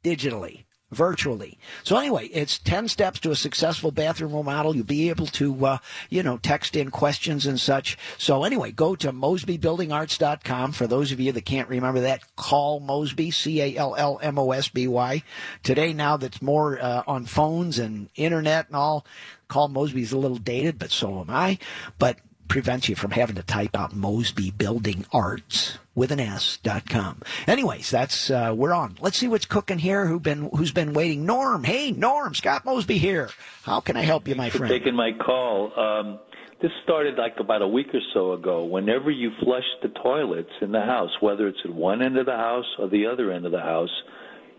Digitally, 0.06 0.64
virtually. 0.92 1.58
So 1.82 1.96
anyway, 1.96 2.26
it's 2.26 2.58
10 2.60 2.86
steps 2.86 3.18
to 3.20 3.32
a 3.32 3.36
successful 3.36 3.90
bathroom 3.90 4.32
remodel. 4.32 4.76
You'll 4.76 4.84
be 4.84 5.08
able 5.08 5.26
to, 5.26 5.66
uh, 5.66 5.78
you 6.10 6.22
know, 6.22 6.38
text 6.38 6.76
in 6.76 6.92
questions 6.92 7.44
and 7.44 7.58
such. 7.58 7.98
So 8.18 8.44
anyway, 8.44 8.70
go 8.70 8.94
to 8.94 9.12
mosbybuildingarts.com. 9.12 10.72
For 10.72 10.86
those 10.86 11.10
of 11.10 11.18
you 11.18 11.32
that 11.32 11.44
can't 11.44 11.68
remember 11.68 12.00
that, 12.02 12.22
call 12.36 12.78
Mosby, 12.78 13.32
C-A-L-L-M-O-S-B-Y. 13.32 15.22
Today, 15.64 15.92
now 15.92 16.16
that's 16.16 16.40
more 16.40 16.80
uh, 16.80 17.02
on 17.08 17.26
phones 17.26 17.80
and 17.80 18.08
internet 18.14 18.68
and 18.68 18.76
all, 18.76 19.04
call 19.48 19.66
Mosby's 19.66 20.12
a 20.12 20.18
little 20.18 20.38
dated, 20.38 20.78
but 20.78 20.92
so 20.92 21.20
am 21.20 21.30
I. 21.30 21.58
But 21.98 22.18
prevents 22.48 22.88
you 22.88 22.94
from 22.94 23.10
having 23.10 23.36
to 23.36 23.42
type 23.42 23.76
out 23.76 23.94
Mosby 23.94 24.50
Building 24.50 25.04
Arts 25.12 25.78
with 25.94 26.12
an 26.12 26.20
S 26.20 26.58
dot 26.62 26.88
com. 26.88 27.22
Anyways, 27.46 27.90
that's 27.90 28.30
uh, 28.30 28.52
we're 28.56 28.72
on. 28.72 28.96
Let's 29.00 29.18
see 29.18 29.28
what's 29.28 29.46
cooking 29.46 29.78
here. 29.78 30.06
Who 30.06 30.20
been 30.20 30.50
who's 30.54 30.72
been 30.72 30.92
waiting? 30.92 31.26
Norm. 31.26 31.64
Hey, 31.64 31.90
Norm. 31.90 32.34
Scott 32.34 32.64
Mosby 32.64 32.98
here. 32.98 33.30
How 33.62 33.80
can 33.80 33.96
I 33.96 34.02
help 34.02 34.28
you, 34.28 34.34
my 34.34 34.50
friend? 34.50 34.70
taking 34.70 34.94
my 34.94 35.12
call. 35.12 35.72
Um, 35.78 36.18
this 36.62 36.70
started 36.84 37.16
like 37.16 37.34
about 37.38 37.60
a 37.62 37.68
week 37.68 37.88
or 37.92 38.00
so 38.14 38.32
ago. 38.32 38.64
Whenever 38.64 39.10
you 39.10 39.30
flush 39.42 39.64
the 39.82 39.88
toilets 39.88 40.50
in 40.62 40.72
the 40.72 40.80
house, 40.80 41.10
whether 41.20 41.48
it's 41.48 41.58
at 41.64 41.74
one 41.74 42.02
end 42.02 42.16
of 42.16 42.26
the 42.26 42.32
house 42.32 42.64
or 42.78 42.88
the 42.88 43.06
other 43.06 43.30
end 43.30 43.44
of 43.44 43.52
the 43.52 43.60
house, 43.60 43.90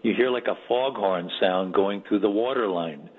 you 0.03 0.13
hear 0.15 0.29
like 0.29 0.45
a 0.47 0.55
foghorn 0.67 1.29
sound 1.39 1.73
going 1.73 2.03
through 2.07 2.19
the 2.19 2.29
water 2.29 2.67
line. 2.67 3.09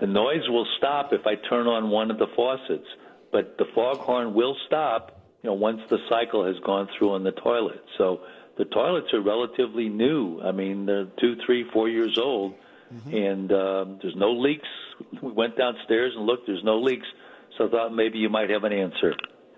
The 0.00 0.06
noise 0.06 0.46
will 0.48 0.66
stop 0.76 1.12
if 1.12 1.26
I 1.26 1.36
turn 1.48 1.66
on 1.66 1.88
one 1.88 2.10
of 2.10 2.18
the 2.18 2.26
faucets, 2.36 2.86
but 3.32 3.56
the 3.58 3.66
foghorn 3.74 4.34
will 4.34 4.56
stop, 4.66 5.20
you 5.42 5.50
know, 5.50 5.54
once 5.54 5.80
the 5.90 5.98
cycle 6.08 6.44
has 6.46 6.56
gone 6.64 6.88
through 6.98 7.12
on 7.12 7.24
the 7.24 7.32
toilet. 7.32 7.82
So 7.98 8.20
the 8.58 8.64
toilets 8.64 9.12
are 9.12 9.20
relatively 9.20 9.88
new. 9.88 10.40
I 10.40 10.52
mean, 10.52 10.86
they're 10.86 11.06
two, 11.20 11.36
three, 11.44 11.64
four 11.72 11.88
years 11.88 12.18
old, 12.18 12.54
and 13.12 13.52
um, 13.52 13.98
there's 14.00 14.16
no 14.16 14.32
leaks. 14.32 14.68
We 15.20 15.32
went 15.32 15.56
downstairs 15.58 16.12
and 16.16 16.24
looked. 16.24 16.46
There's 16.46 16.64
no 16.64 16.78
leaks. 16.80 17.06
So 17.58 17.66
I 17.66 17.70
thought 17.70 17.94
maybe 17.94 18.18
you 18.18 18.28
might 18.28 18.50
have 18.50 18.64
an 18.64 18.72
answer. 18.72 19.14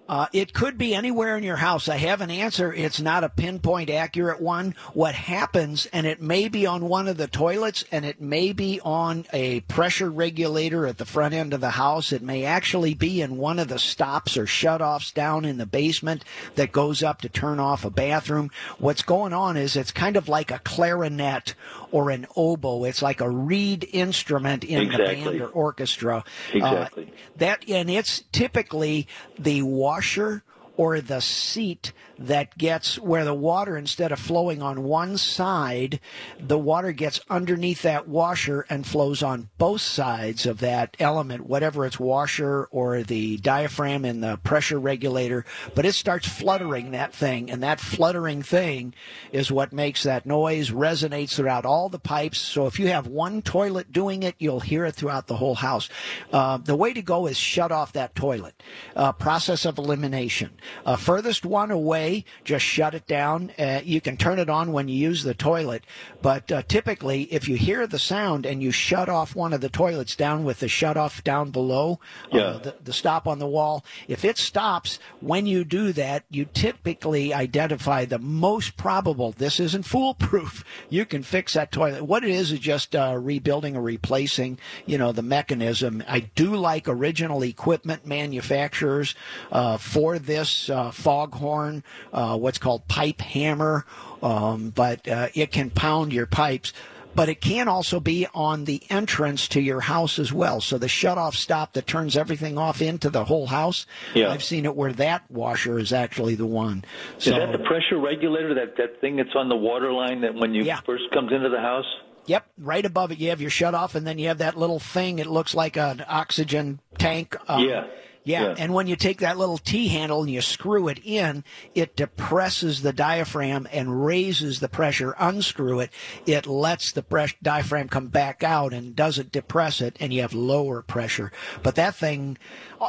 Uh, 0.09 0.27
it 0.33 0.55
could 0.55 0.79
be 0.79 0.95
anywhere 0.95 1.37
in 1.37 1.45
your 1.45 1.57
house. 1.57 1.89
I 1.89 1.97
have 1.97 2.21
an 2.21 2.31
answer. 2.31 2.73
It's 2.73 3.01
not 3.01 3.25
a 3.25 3.29
pinpoint 3.29 3.91
accurate 3.91 4.41
one. 4.41 4.75
What 4.95 5.15
happens, 5.15 5.87
and 5.93 6.07
it 6.07 6.23
may 6.23 6.49
be 6.49 6.67
on 6.67 6.89
one 6.89 7.09
of 7.09 7.17
the 7.19 7.27
toilets, 7.27 7.85
and 7.93 8.05
it 8.07 8.21
may 8.21 8.53
be 8.53 8.81
on 8.83 9.27
a 9.33 9.61
pressure 9.61 10.11
regulator 10.11 10.87
at 10.87 10.97
the 10.99 11.05
front 11.05 11.35
end 11.35 11.53
of 11.53 11.61
the 11.61 11.71
house. 11.71 12.13
It 12.13 12.23
may 12.23 12.45
actually 12.45 12.95
be 12.95 13.21
in 13.21 13.37
one 13.37 13.59
of 13.59 13.69
the 13.69 13.79
stops 13.79 14.37
or 14.37 14.47
shutoffs 14.47 15.13
down 15.13 15.45
in 15.45 15.59
the 15.59 15.67
basement 15.67 16.25
that 16.55 16.73
goes 16.73 17.03
up 17.03 17.21
to 17.23 17.29
turn 17.29 17.61
off 17.61 17.85
a 17.85 17.91
bathroom. 17.91 18.51
What's 18.79 19.03
going 19.03 19.33
on 19.35 19.57
is 19.57 19.77
it's 19.77 19.93
kind 19.93 20.17
of 20.17 20.29
like 20.29 20.51
a 20.51 20.59
clarinet 20.61 21.55
or 21.91 22.11
an 22.11 22.27
oboe. 22.37 22.85
It's 22.85 23.03
like 23.03 23.21
a 23.21 23.29
reed 23.31 23.87
instrument 23.93 24.65
in 24.65 24.83
Exactly. 24.83 25.15
the 25.17 25.31
band 25.31 25.41
or 25.43 25.49
orchestra. 25.49 26.25
Exactly. 26.53 27.05
Uh, 27.05 27.11
that 27.37 27.69
and 27.69 27.91
it's 27.91 28.25
typically 28.33 29.07
the 29.39 29.63
washer 29.99 30.45
or 30.79 31.01
the 31.01 31.20
seat 31.20 31.93
that 32.18 32.57
gets 32.57 32.99
where 32.99 33.24
the 33.24 33.35
water 33.35 33.76
instead 33.76 34.12
of 34.12 34.18
flowing 34.18 34.62
on 34.62 34.83
one 34.83 35.18
side 35.18 36.01
the 36.41 36.59
water 36.59 36.93
gets 36.93 37.20
underneath 37.29 37.83
that 37.83 38.09
washer 38.09 38.64
and 38.70 38.87
flows 38.87 39.22
on 39.22 39.49
both 39.59 39.81
sides 39.81 40.47
of 40.47 40.59
that 40.61 40.97
element 41.01 41.47
whatever 41.47 41.85
its 41.85 41.99
washer 41.99 42.68
or 42.70 43.03
the 43.03 43.37
diaphragm 43.39 44.05
in 44.05 44.20
the 44.20 44.37
pressure 44.39 44.79
regulator. 44.79 45.45
But 45.74 45.85
it 45.85 45.95
starts 45.95 46.29
fluttering 46.29 46.93
that 46.93 47.12
thing 47.12 47.51
and 47.51 47.62
that 47.62 47.81
fluttering 47.81 48.43
thing 48.43 48.95
is 49.33 49.51
what 49.51 49.72
makes 49.72 50.05
that 50.05 50.26
noise 50.26 50.70
resonates 50.70 51.35
throughout 51.35 51.64
all 51.64 51.89
the 51.89 51.99
pipes. 51.99 52.39
So 52.39 52.66
if 52.66 52.79
you 52.79 52.87
have 52.89 53.09
one 53.09 53.43
toilet 53.43 53.93
doing 53.93 54.22
it 54.22 54.37
you'll 54.39 54.61
hear 54.61 54.85
it 54.85 54.95
throughout 54.95 55.26
the 55.26 55.37
whole 55.37 55.57
house. 55.57 55.89
Uh, 56.33 56.59
the 56.59 56.76
way 56.76 56.93
to 56.93 57.03
go 57.03 57.26
is 57.26 57.37
shut 57.37 57.72
off 57.72 57.93
that 57.95 58.14
toilet. 58.14 58.62
Uh, 58.95 59.11
process 59.12 59.64
of 59.64 59.79
elimination 59.79 60.51
uh, 60.85 60.97
furthest 60.97 61.45
one 61.45 61.71
away 61.71 62.25
just 62.45 62.64
shut 62.64 62.95
it 62.95 63.07
down. 63.07 63.51
Uh, 63.59 63.81
you 63.85 64.01
can 64.01 64.16
turn 64.16 64.39
it 64.39 64.49
on 64.51 64.73
when 64.73 64.89
you 64.89 64.97
use 64.97 65.23
the 65.23 65.35
toilet. 65.35 65.85
But 66.23 66.51
uh, 66.53 66.62
typically 66.69 67.23
if 67.25 67.49
you 67.49 67.57
hear 67.57 67.87
the 67.87 67.99
sound 67.99 68.47
and 68.47 68.62
you 68.62 68.71
shut 68.71 69.09
off 69.09 69.35
one 69.37 69.53
of 69.53 69.61
the 69.61 69.69
toilets 69.69 70.16
down 70.16 70.45
with 70.45 70.61
the 70.61 70.69
shut 70.69 70.97
off 70.97 71.23
down 71.25 71.51
below 71.51 72.01
Yeah. 72.33 72.41
uh, 72.41 72.59
the, 72.59 72.75
the 72.85 72.93
stop 72.93 73.27
on 73.27 73.39
the 73.39 73.47
wall 73.47 73.85
if 74.09 74.25
it 74.25 74.39
stops 74.39 74.99
when 75.21 75.47
you 75.47 75.64
do 75.64 75.93
that 75.93 76.25
you 76.31 76.45
typically 76.45 77.33
identify 77.35 78.05
the 78.05 78.19
most 78.19 78.77
probable 78.77 79.33
this 79.33 79.61
isn't 79.61 79.85
foolproof 79.85 80.64
you 80.89 81.05
can 81.05 81.23
fix 81.23 81.55
that 81.55 81.73
toilet. 81.73 82.03
What 82.03 82.25
it 82.25 82.31
is 82.31 82.53
is 82.53 82.59
just 82.59 82.95
uh, 82.95 83.16
rebuilding 83.19 83.77
or 83.77 83.83
replacing 83.83 84.59
you 84.87 84.99
know 84.99 85.12
the 85.12 85.23
mechanism. 85.23 86.03
I 86.09 86.21
do 86.21 86.57
like 86.57 86.89
original 86.89 87.43
equipment 87.43 88.07
manufacturers 88.07 89.14
uh, 89.53 89.77
for 89.79 90.19
this 90.19 90.49
uh, 90.71 90.91
foghorn 90.91 91.83
uh, 92.13 92.37
what's 92.37 92.59
called 92.59 92.87
pipe 92.89 93.21
hammer 93.21 93.85
um, 94.23 94.71
but 94.71 95.07
uh, 95.09 95.29
it 95.35 95.53
can 95.53 95.71
pound 95.71 96.13
your 96.13 96.27
pipes 96.27 96.73
but 97.15 97.29
it 97.29 97.41
can 97.41 97.67
also 97.67 97.99
be 97.99 98.27
on 98.33 98.65
the 98.65 98.81
entrance 98.91 99.49
to 99.49 99.61
your 99.61 99.81
house 99.81 100.21
as 100.21 100.33
well. 100.33 100.61
So 100.61 100.79
the 100.79 100.87
shut-off 100.87 101.35
stop 101.35 101.73
that 101.73 101.85
turns 101.85 102.17
everything 102.17 102.57
off 102.59 102.81
into 102.81 103.11
the 103.11 103.25
whole 103.25 103.47
house. 103.49 103.87
Yeah. 104.15 104.31
I've 104.31 104.45
seen 104.45 104.65
it 104.67 104.77
where 104.77 104.93
that 104.93 105.29
washer 105.29 105.81
is 105.81 105.93
actually 105.93 106.37
the 106.37 106.47
one. 106.47 106.85
Is 107.19 107.25
that 107.25 107.51
the 107.51 107.59
pressure 107.59 107.99
regulator? 107.99 108.55
That 108.55 108.77
that 108.77 109.01
thing 109.01 109.17
that's 109.17 109.35
on 109.35 109.49
the 109.49 109.57
water 109.57 109.93
line 109.93 110.21
that 110.21 110.35
when 110.37 110.55
you 110.55 110.63
Yeah. 110.63 110.81
first 110.87 111.11
comes 111.13 111.33
into 111.33 111.49
the 111.49 111.61
house? 111.61 111.87
Yep, 112.27 112.47
right 112.59 112.85
above 112.87 113.11
it 113.11 113.19
you 113.19 113.31
have 113.31 113.41
your 113.41 113.51
shut 113.51 113.75
off, 113.75 113.97
and 113.97 114.07
then 114.07 114.19
you 114.19 114.29
have 114.29 114.39
that 114.39 114.57
little 114.57 114.79
thing. 114.79 115.19
It 115.19 115.27
looks 115.27 115.57
like 115.57 115.77
an 115.77 116.05
oxygen 116.07 116.79
tank. 116.99 117.37
um, 117.49 117.65
Yeah. 117.65 117.87
Yeah, 118.29 118.43
Yeah. 118.49 118.55
and 118.59 118.74
when 118.74 118.87
you 118.87 118.95
take 118.97 119.18
that 119.20 119.39
little 119.39 119.57
T 119.59 119.89
handle 119.89 120.20
and 120.20 120.31
you 120.31 120.41
screw 120.43 120.89
it 120.89 121.01
in, 121.03 121.45
it 121.74 121.97
depresses 121.97 122.83
the 122.83 122.93
diaphragm 122.93 123.66
and 123.72 124.05
raises 124.05 124.61
the 124.61 124.68
pressure. 124.68 125.14
Unscrew 125.18 125.81
it, 125.81 125.91
it 126.26 126.47
lets 126.47 126.93
the 126.93 127.03
pres- 127.03 127.35
diaphragm 127.43 127.89
come 127.89 128.09
back 128.09 128.43
out 128.45 128.72
and 128.74 128.95
doesn't 128.95 129.33
depress 129.33 129.81
it, 129.81 129.97
and 129.99 130.12
you 130.12 130.20
have 130.20 130.35
lower 130.35 130.83
pressure. 130.83 131.33
But 131.62 131.76
that 131.76 131.95
thing, 131.95 132.37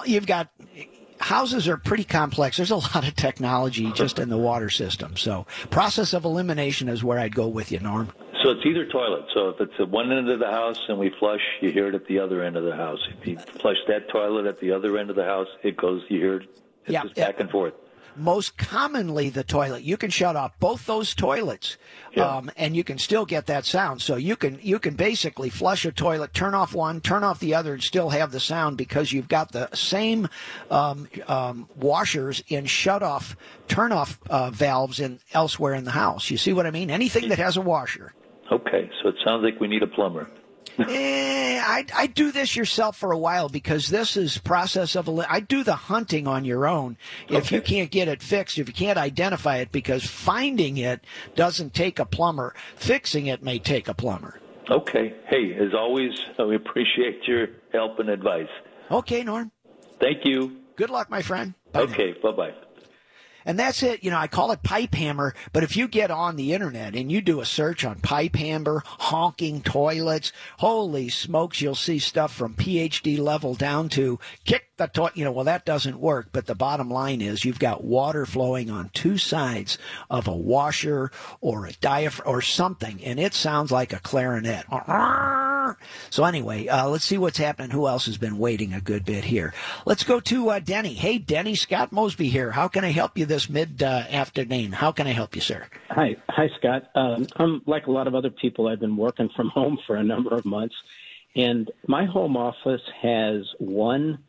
you've 0.05 0.27
got 0.27 0.49
houses 1.19 1.67
are 1.67 1.77
pretty 1.77 2.03
complex. 2.05 2.57
There's 2.57 2.71
a 2.71 2.75
lot 2.95 3.07
of 3.07 3.15
technology 3.15 3.91
just 3.93 4.19
in 4.19 4.29
the 4.29 4.37
water 4.37 4.69
system. 4.69 5.15
So, 5.17 5.45
process 5.69 6.13
of 6.13 6.25
elimination 6.25 6.89
is 6.89 7.03
where 7.03 7.19
I'd 7.19 7.35
go 7.35 7.47
with 7.47 7.71
you, 7.71 7.79
Norm. 7.79 8.09
So 8.43 8.51
it's 8.51 8.65
either 8.65 8.85
toilet. 8.85 9.25
So 9.33 9.49
if 9.49 9.59
it's 9.59 9.73
at 9.79 9.89
one 9.89 10.11
end 10.11 10.29
of 10.29 10.39
the 10.39 10.47
house 10.49 10.79
and 10.87 10.97
we 10.97 11.09
flush, 11.19 11.41
you 11.61 11.71
hear 11.71 11.87
it 11.87 11.95
at 11.95 12.05
the 12.07 12.19
other 12.19 12.41
end 12.43 12.55
of 12.55 12.63
the 12.63 12.75
house. 12.75 12.99
If 13.19 13.27
you 13.27 13.37
flush 13.37 13.77
that 13.87 14.07
toilet 14.09 14.45
at 14.45 14.59
the 14.59 14.71
other 14.71 14.97
end 14.97 15.09
of 15.09 15.15
the 15.15 15.25
house, 15.25 15.47
it 15.61 15.75
goes. 15.75 16.03
You 16.09 16.19
hear 16.19 16.35
it. 16.37 16.49
It's 16.85 16.91
Yeah, 16.93 17.03
back 17.15 17.39
and 17.41 17.49
forth. 17.49 17.73
most 18.15 18.57
commonly 18.57 19.29
the 19.29 19.43
toilet 19.43 19.83
you 19.83 19.95
can 19.95 20.09
shut 20.09 20.35
off 20.35 20.51
both 20.59 20.85
those 20.87 21.13
toilets 21.13 21.77
um, 22.17 22.49
and 22.57 22.75
you 22.75 22.83
can 22.83 22.97
still 22.97 23.25
get 23.25 23.45
that 23.45 23.65
sound 23.65 24.01
so 24.01 24.15
you 24.15 24.35
can 24.35 24.59
you 24.61 24.79
can 24.79 24.95
basically 24.95 25.49
flush 25.49 25.85
a 25.85 25.91
toilet 25.91 26.33
turn 26.33 26.53
off 26.55 26.73
one 26.73 26.99
turn 26.99 27.23
off 27.23 27.39
the 27.39 27.53
other 27.53 27.73
and 27.73 27.83
still 27.83 28.09
have 28.09 28.31
the 28.31 28.39
sound 28.39 28.75
because 28.77 29.13
you've 29.13 29.27
got 29.29 29.51
the 29.51 29.69
same 29.73 30.27
um, 30.71 31.07
um, 31.27 31.69
washers 31.75 32.43
in 32.47 32.65
shut 32.65 33.03
off 33.03 33.37
turn 33.67 33.91
off 33.91 34.19
uh, 34.29 34.49
valves 34.49 34.99
in 34.99 35.19
elsewhere 35.33 35.75
in 35.75 35.83
the 35.83 35.91
house 35.91 36.31
you 36.31 36.37
see 36.37 36.51
what 36.51 36.65
i 36.65 36.71
mean 36.71 36.89
anything 36.89 37.29
that 37.29 37.37
has 37.39 37.55
a 37.57 37.61
washer 37.61 38.11
Okay, 38.51 38.89
so 39.01 39.09
it 39.09 39.15
sounds 39.23 39.43
like 39.43 39.59
we 39.59 39.67
need 39.67 39.83
a 39.83 39.87
plumber. 39.87 40.27
Eh, 40.79 41.61
I, 41.61 41.85
I 41.93 42.07
do 42.07 42.31
this 42.31 42.55
yourself 42.55 42.95
for 42.95 43.11
a 43.11 43.17
while 43.17 43.49
because 43.49 43.87
this 43.87 44.15
is 44.15 44.37
process 44.37 44.95
of 44.95 45.09
I 45.09 45.41
do 45.41 45.63
the 45.63 45.75
hunting 45.75 46.25
on 46.25 46.45
your 46.45 46.67
own. 46.67 46.95
If 47.27 47.51
you 47.51 47.59
can't 47.59 47.91
get 47.91 48.07
it 48.07 48.21
fixed, 48.23 48.57
if 48.57 48.67
you 48.69 48.73
can't 48.73 48.97
identify 48.97 49.57
it, 49.57 49.73
because 49.73 50.05
finding 50.05 50.77
it 50.77 51.03
doesn't 51.35 51.73
take 51.73 51.99
a 51.99 52.05
plumber, 52.05 52.55
fixing 52.77 53.25
it 53.25 53.43
may 53.43 53.59
take 53.59 53.89
a 53.89 53.93
plumber. 53.93 54.39
Okay. 54.69 55.15
Hey, 55.27 55.53
as 55.55 55.73
always, 55.73 56.11
we 56.37 56.55
appreciate 56.55 57.27
your 57.27 57.47
help 57.73 57.99
and 57.99 58.09
advice. 58.09 58.49
Okay, 58.89 59.23
Norm. 59.23 59.51
Thank 59.99 60.23
you. 60.23 60.61
Good 60.75 60.89
luck, 60.89 61.09
my 61.09 61.21
friend. 61.21 61.55
Bye. 61.73 61.81
Okay. 61.81 62.13
Bye 62.23 62.31
bye. 62.31 62.53
And 63.49 63.57
that's 63.57 63.81
it. 63.81 64.03
You 64.03 64.11
know, 64.11 64.19
I 64.19 64.27
call 64.27 64.51
it 64.51 64.61
pipe 64.61 64.93
hammer, 64.93 65.33
but 65.53 65.63
if 65.63 65.75
you 65.75 65.87
get 65.87 66.11
on 66.11 66.35
the 66.35 66.53
internet 66.53 66.95
and 66.95 67.11
you 67.11 67.19
do 67.19 67.41
a 67.41 67.45
search 67.45 67.83
on 67.83 67.99
pipe 67.99 68.35
hammer, 68.35 68.83
honking 68.85 69.63
toilets, 69.63 70.31
holy 70.59 71.09
smokes, 71.09 71.59
you'll 71.59 71.73
see 71.73 71.97
stuff 71.97 72.31
from 72.31 72.53
PhD 72.53 73.17
level 73.17 73.55
down 73.55 73.89
to 73.89 74.19
kick 74.45 74.69
the 74.77 74.85
toilet. 74.85 75.17
You 75.17 75.25
know, 75.25 75.31
well, 75.31 75.45
that 75.45 75.65
doesn't 75.65 75.99
work. 75.99 76.29
But 76.31 76.45
the 76.45 76.53
bottom 76.53 76.91
line 76.91 77.23
is 77.23 77.43
you've 77.43 77.57
got 77.57 77.83
water 77.83 78.27
flowing 78.27 78.69
on 78.69 78.91
two 78.93 79.17
sides 79.17 79.79
of 80.11 80.27
a 80.27 80.35
washer 80.35 81.09
or 81.41 81.65
a 81.65 81.73
diaphragm 81.73 82.31
or 82.31 82.43
something, 82.43 83.03
and 83.03 83.19
it 83.19 83.33
sounds 83.33 83.71
like 83.71 83.93
a 83.93 83.99
clarinet. 83.99 84.67
So 86.09 86.23
anyway, 86.23 86.67
uh, 86.67 86.87
let's 86.87 87.05
see 87.05 87.17
what's 87.17 87.37
happening. 87.37 87.71
Who 87.71 87.87
else 87.87 88.05
has 88.05 88.17
been 88.17 88.37
waiting 88.37 88.73
a 88.73 88.81
good 88.81 89.05
bit 89.05 89.23
here? 89.23 89.53
Let's 89.85 90.03
go 90.03 90.19
to 90.21 90.49
uh, 90.49 90.59
Denny. 90.59 90.93
Hey, 90.93 91.17
Denny, 91.17 91.55
Scott 91.55 91.91
Mosby 91.91 92.29
here. 92.29 92.51
How 92.51 92.67
can 92.67 92.83
I 92.83 92.91
help 92.91 93.17
you 93.17 93.25
this 93.25 93.49
mid 93.49 93.81
uh, 93.83 94.03
afternoon? 94.09 94.71
How 94.71 94.91
can 94.91 95.07
I 95.07 95.11
help 95.11 95.35
you, 95.35 95.41
sir? 95.41 95.67
Hi, 95.89 96.15
hi, 96.29 96.47
Scott. 96.59 96.89
Um, 96.95 97.27
I'm 97.35 97.61
like 97.65 97.87
a 97.87 97.91
lot 97.91 98.07
of 98.07 98.15
other 98.15 98.29
people. 98.29 98.67
I've 98.67 98.79
been 98.79 98.97
working 98.97 99.29
from 99.35 99.49
home 99.53 99.77
for 99.85 99.95
a 99.95 100.03
number 100.03 100.35
of 100.35 100.45
months, 100.45 100.75
and 101.35 101.71
my 101.87 102.05
home 102.05 102.37
office 102.37 102.81
has 103.01 103.43
one 103.59 104.19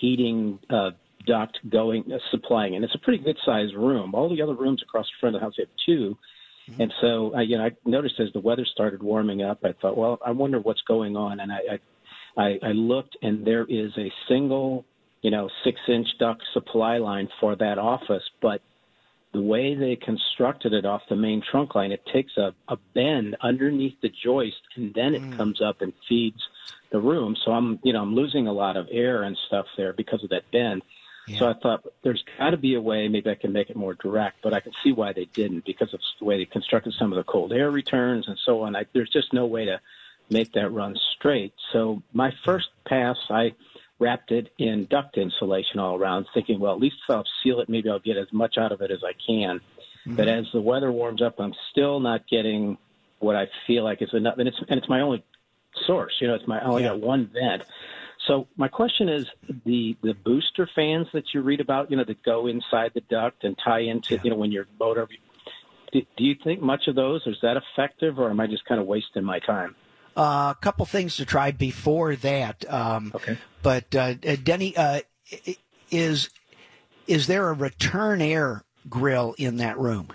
heating 0.00 0.58
uh, 0.70 0.90
duct 1.26 1.58
going 1.68 2.10
uh, 2.12 2.18
supplying, 2.30 2.74
and 2.74 2.84
it's 2.84 2.94
a 2.94 2.98
pretty 2.98 3.22
good 3.22 3.36
sized 3.44 3.74
room. 3.74 4.14
All 4.14 4.28
the 4.28 4.42
other 4.42 4.54
rooms 4.54 4.82
across 4.82 5.06
the 5.06 5.20
front 5.20 5.36
of 5.36 5.40
the 5.40 5.44
house 5.44 5.54
have 5.58 5.68
2 6.76 6.82
and 6.82 6.92
so 7.00 7.34
uh, 7.34 7.40
you 7.40 7.58
know 7.58 7.64
I 7.64 7.70
noticed 7.84 8.20
as 8.20 8.32
the 8.32 8.40
weather 8.40 8.66
started 8.70 9.02
warming 9.02 9.42
up, 9.42 9.60
I 9.64 9.72
thought, 9.80 9.96
well, 9.96 10.18
I 10.24 10.30
wonder 10.30 10.60
what's 10.60 10.82
going 10.82 11.16
on, 11.16 11.40
and 11.40 11.52
I 11.52 11.58
I, 12.36 12.42
I, 12.42 12.58
I 12.68 12.72
looked, 12.72 13.16
and 13.22 13.46
there 13.46 13.64
is 13.68 13.92
a 13.98 14.12
single 14.28 14.84
you 15.22 15.30
know 15.30 15.48
six 15.64 15.78
inch 15.88 16.08
duct 16.18 16.42
supply 16.52 16.98
line 16.98 17.28
for 17.40 17.56
that 17.56 17.78
office, 17.78 18.24
but 18.40 18.62
the 19.32 19.40
way 19.40 19.74
they 19.74 19.96
constructed 19.96 20.72
it 20.72 20.84
off 20.84 21.02
the 21.08 21.16
main 21.16 21.42
trunk 21.50 21.74
line, 21.74 21.92
it 21.92 22.02
takes 22.12 22.32
a, 22.36 22.52
a 22.68 22.76
bend 22.94 23.36
underneath 23.42 23.94
the 24.02 24.10
joist 24.24 24.56
and 24.76 24.92
then 24.94 25.14
it 25.14 25.22
comes 25.36 25.60
up 25.62 25.82
and 25.82 25.92
feeds 26.08 26.40
the 26.90 26.98
room. 26.98 27.36
So 27.44 27.52
I'm, 27.52 27.78
you 27.84 27.92
know, 27.92 28.02
I'm 28.02 28.14
losing 28.14 28.48
a 28.48 28.52
lot 28.52 28.76
of 28.76 28.88
air 28.90 29.22
and 29.22 29.36
stuff 29.46 29.66
there 29.76 29.92
because 29.92 30.24
of 30.24 30.30
that 30.30 30.50
bend. 30.50 30.82
So 31.38 31.48
I 31.48 31.54
thought 31.54 31.84
there's 32.02 32.24
got 32.38 32.50
to 32.50 32.56
be 32.56 32.74
a 32.74 32.80
way, 32.80 33.08
maybe 33.08 33.30
I 33.30 33.34
can 33.34 33.52
make 33.52 33.70
it 33.70 33.76
more 33.76 33.94
direct, 33.94 34.38
but 34.42 34.54
I 34.54 34.60
can 34.60 34.72
see 34.82 34.92
why 34.92 35.12
they 35.12 35.26
didn't 35.26 35.64
because 35.64 35.92
of 35.94 36.00
the 36.18 36.24
way 36.24 36.38
they 36.38 36.46
constructed 36.46 36.94
some 36.98 37.12
of 37.12 37.16
the 37.16 37.24
cold 37.24 37.52
air 37.52 37.70
returns 37.70 38.28
and 38.28 38.38
so 38.44 38.62
on. 38.62 38.76
I, 38.76 38.86
there's 38.92 39.10
just 39.10 39.32
no 39.32 39.46
way 39.46 39.66
to 39.66 39.80
make 40.30 40.52
that 40.52 40.70
run 40.70 40.96
straight. 41.16 41.52
So 41.72 42.02
my 42.12 42.32
first 42.44 42.68
pass, 42.86 43.16
I 43.28 43.54
wrapped 43.98 44.32
it 44.32 44.52
in 44.58 44.86
duct 44.86 45.18
insulation 45.18 45.78
all 45.78 45.96
around, 45.96 46.26
thinking, 46.32 46.58
well, 46.58 46.72
at 46.72 46.80
least 46.80 46.96
if 47.04 47.14
I'll 47.14 47.24
seal 47.42 47.60
it, 47.60 47.68
maybe 47.68 47.90
I'll 47.90 47.98
get 47.98 48.16
as 48.16 48.32
much 48.32 48.56
out 48.56 48.72
of 48.72 48.80
it 48.80 48.90
as 48.90 49.04
I 49.04 49.12
can. 49.12 49.58
Mm-hmm. 49.58 50.16
But 50.16 50.28
as 50.28 50.46
the 50.52 50.60
weather 50.60 50.90
warms 50.90 51.22
up, 51.22 51.38
I'm 51.38 51.54
still 51.70 52.00
not 52.00 52.26
getting 52.28 52.78
what 53.18 53.36
I 53.36 53.48
feel 53.66 53.84
like 53.84 54.00
is 54.00 54.14
enough, 54.14 54.38
and 54.38 54.48
it's 54.48 54.56
and 54.68 54.78
it's 54.78 54.88
my 54.88 55.00
only 55.00 55.22
source. 55.86 56.14
You 56.20 56.28
know, 56.28 56.34
it's 56.34 56.46
my 56.46 56.58
I 56.58 56.64
only 56.64 56.82
got 56.82 57.00
one 57.00 57.30
vent. 57.32 57.62
So 58.26 58.48
my 58.56 58.68
question 58.68 59.08
is 59.08 59.26
the 59.64 59.96
the 60.02 60.14
booster 60.14 60.68
fans 60.74 61.06
that 61.12 61.32
you 61.32 61.40
read 61.40 61.60
about, 61.60 61.90
you 61.90 61.96
know, 61.96 62.04
that 62.04 62.22
go 62.22 62.46
inside 62.46 62.92
the 62.94 63.00
duct 63.08 63.44
and 63.44 63.56
tie 63.64 63.80
into, 63.80 64.14
yeah. 64.14 64.20
you 64.24 64.30
know, 64.30 64.36
when 64.36 64.52
your 64.52 64.66
motor. 64.78 65.08
Do, 65.92 66.02
do 66.16 66.24
you 66.24 66.36
think 66.44 66.62
much 66.62 66.86
of 66.86 66.94
those 66.94 67.26
is 67.26 67.36
that 67.42 67.56
effective, 67.56 68.18
or 68.18 68.30
am 68.30 68.38
I 68.38 68.46
just 68.46 68.64
kind 68.64 68.80
of 68.80 68.86
wasting 68.86 69.24
my 69.24 69.40
time? 69.40 69.74
Uh, 70.16 70.54
a 70.56 70.58
couple 70.60 70.84
things 70.86 71.16
to 71.16 71.24
try 71.24 71.50
before 71.50 72.14
that. 72.16 72.70
Um, 72.72 73.10
okay. 73.14 73.38
But 73.62 73.94
uh, 73.94 74.14
uh 74.26 74.36
Denny, 74.42 74.76
uh, 74.76 75.00
is 75.90 76.30
is 77.06 77.26
there 77.26 77.48
a 77.48 77.54
return 77.54 78.20
air 78.20 78.64
grill 78.88 79.34
in 79.38 79.56
that 79.56 79.78
room, 79.78 80.08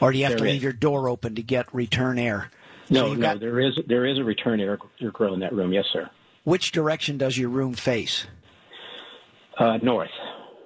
or 0.00 0.12
do 0.12 0.18
you 0.18 0.24
have 0.24 0.32
there 0.32 0.38
to 0.38 0.44
is. 0.44 0.52
leave 0.52 0.62
your 0.62 0.72
door 0.72 1.08
open 1.08 1.34
to 1.36 1.42
get 1.42 1.72
return 1.74 2.18
air? 2.18 2.50
No, 2.90 3.06
so 3.06 3.14
no, 3.14 3.20
got, 3.20 3.40
there 3.40 3.60
is 3.60 3.78
there 3.86 4.04
is 4.04 4.18
a 4.18 4.24
return 4.24 4.60
air, 4.60 4.78
air 5.00 5.10
grill 5.10 5.34
in 5.34 5.40
that 5.40 5.52
room. 5.52 5.72
Yes, 5.72 5.84
sir. 5.92 6.10
Which 6.44 6.72
direction 6.72 7.18
does 7.18 7.38
your 7.38 7.48
room 7.48 7.74
face? 7.74 8.26
Uh, 9.58 9.78
north. 9.82 10.10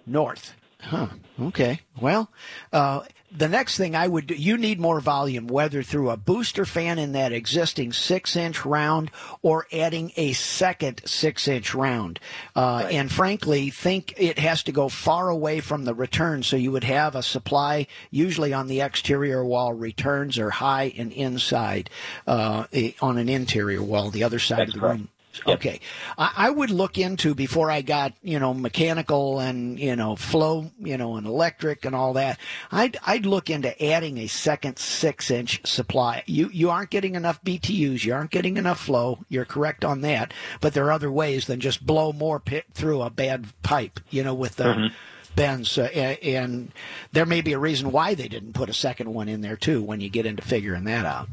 North. 0.06 0.54
Huh. 0.84 1.08
Okay. 1.40 1.80
Well, 2.00 2.30
uh, 2.72 3.00
the 3.36 3.48
next 3.48 3.76
thing 3.76 3.96
I 3.96 4.06
would 4.06 4.28
do, 4.28 4.34
you 4.34 4.56
need 4.56 4.78
more 4.78 5.00
volume, 5.00 5.48
whether 5.48 5.82
through 5.82 6.10
a 6.10 6.16
booster 6.16 6.64
fan 6.64 7.00
in 7.00 7.12
that 7.12 7.32
existing 7.32 7.92
six 7.92 8.36
inch 8.36 8.64
round 8.64 9.10
or 9.42 9.66
adding 9.72 10.12
a 10.16 10.34
second 10.34 11.02
six 11.04 11.48
inch 11.48 11.74
round. 11.74 12.20
Uh, 12.54 12.82
right. 12.84 12.94
And 12.94 13.10
frankly, 13.10 13.70
think 13.70 14.14
it 14.16 14.38
has 14.38 14.62
to 14.64 14.72
go 14.72 14.88
far 14.88 15.28
away 15.30 15.58
from 15.60 15.84
the 15.84 15.94
return. 15.94 16.44
So 16.44 16.56
you 16.56 16.70
would 16.70 16.84
have 16.84 17.16
a 17.16 17.22
supply 17.22 17.88
usually 18.10 18.52
on 18.52 18.68
the 18.68 18.80
exterior 18.82 19.44
wall. 19.44 19.72
Returns 19.72 20.38
are 20.38 20.50
high 20.50 20.92
and 20.96 21.12
inside 21.12 21.90
uh, 22.28 22.66
on 23.02 23.18
an 23.18 23.28
interior 23.28 23.82
wall, 23.82 24.10
the 24.10 24.22
other 24.22 24.38
side 24.38 24.58
That's 24.60 24.68
of 24.70 24.74
the 24.74 24.80
correct. 24.80 24.98
room. 25.00 25.08
Yep. 25.46 25.56
Okay, 25.56 25.80
I, 26.16 26.32
I, 26.36 26.50
would 26.50 26.70
look 26.70 26.96
into 26.96 27.34
before 27.34 27.70
I 27.70 27.82
got 27.82 28.14
you 28.22 28.38
know 28.38 28.54
mechanical 28.54 29.40
and 29.40 29.78
you 29.78 29.96
know 29.96 30.14
flow 30.16 30.70
you 30.78 30.96
know 30.96 31.16
and 31.16 31.26
electric 31.26 31.84
and 31.84 31.94
all 31.94 32.12
that. 32.14 32.38
I'd 32.70 32.96
I'd 33.04 33.26
look 33.26 33.50
into 33.50 33.84
adding 33.84 34.18
a 34.18 34.28
second 34.28 34.78
six 34.78 35.30
inch 35.30 35.60
supply. 35.66 36.22
You 36.26 36.50
you 36.52 36.70
aren't 36.70 36.90
getting 36.90 37.14
enough 37.16 37.42
BTUs. 37.42 38.04
You 38.04 38.14
aren't 38.14 38.30
getting 38.30 38.56
enough 38.56 38.80
flow. 38.80 39.24
You're 39.28 39.44
correct 39.44 39.84
on 39.84 40.02
that. 40.02 40.32
But 40.60 40.72
there 40.72 40.86
are 40.86 40.92
other 40.92 41.10
ways 41.10 41.46
than 41.46 41.60
just 41.60 41.84
blow 41.84 42.12
more 42.12 42.38
pit 42.38 42.66
through 42.72 43.02
a 43.02 43.10
bad 43.10 43.46
pipe. 43.62 44.00
You 44.10 44.22
know 44.24 44.34
with 44.34 44.56
the. 44.56 44.64
Mm-hmm. 44.64 44.94
Bends, 45.36 45.78
uh, 45.78 45.82
and 45.82 46.70
there 47.10 47.26
may 47.26 47.40
be 47.40 47.54
a 47.54 47.58
reason 47.58 47.90
why 47.90 48.14
they 48.14 48.28
didn't 48.28 48.52
put 48.52 48.68
a 48.68 48.72
second 48.72 49.12
one 49.12 49.28
in 49.28 49.40
there 49.40 49.56
too. 49.56 49.82
When 49.82 50.00
you 50.00 50.08
get 50.08 50.26
into 50.26 50.42
figuring 50.42 50.84
that 50.84 51.04
out, 51.04 51.28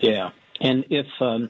yeah. 0.00 0.30
And 0.60 0.84
if 0.90 1.06
um, 1.20 1.48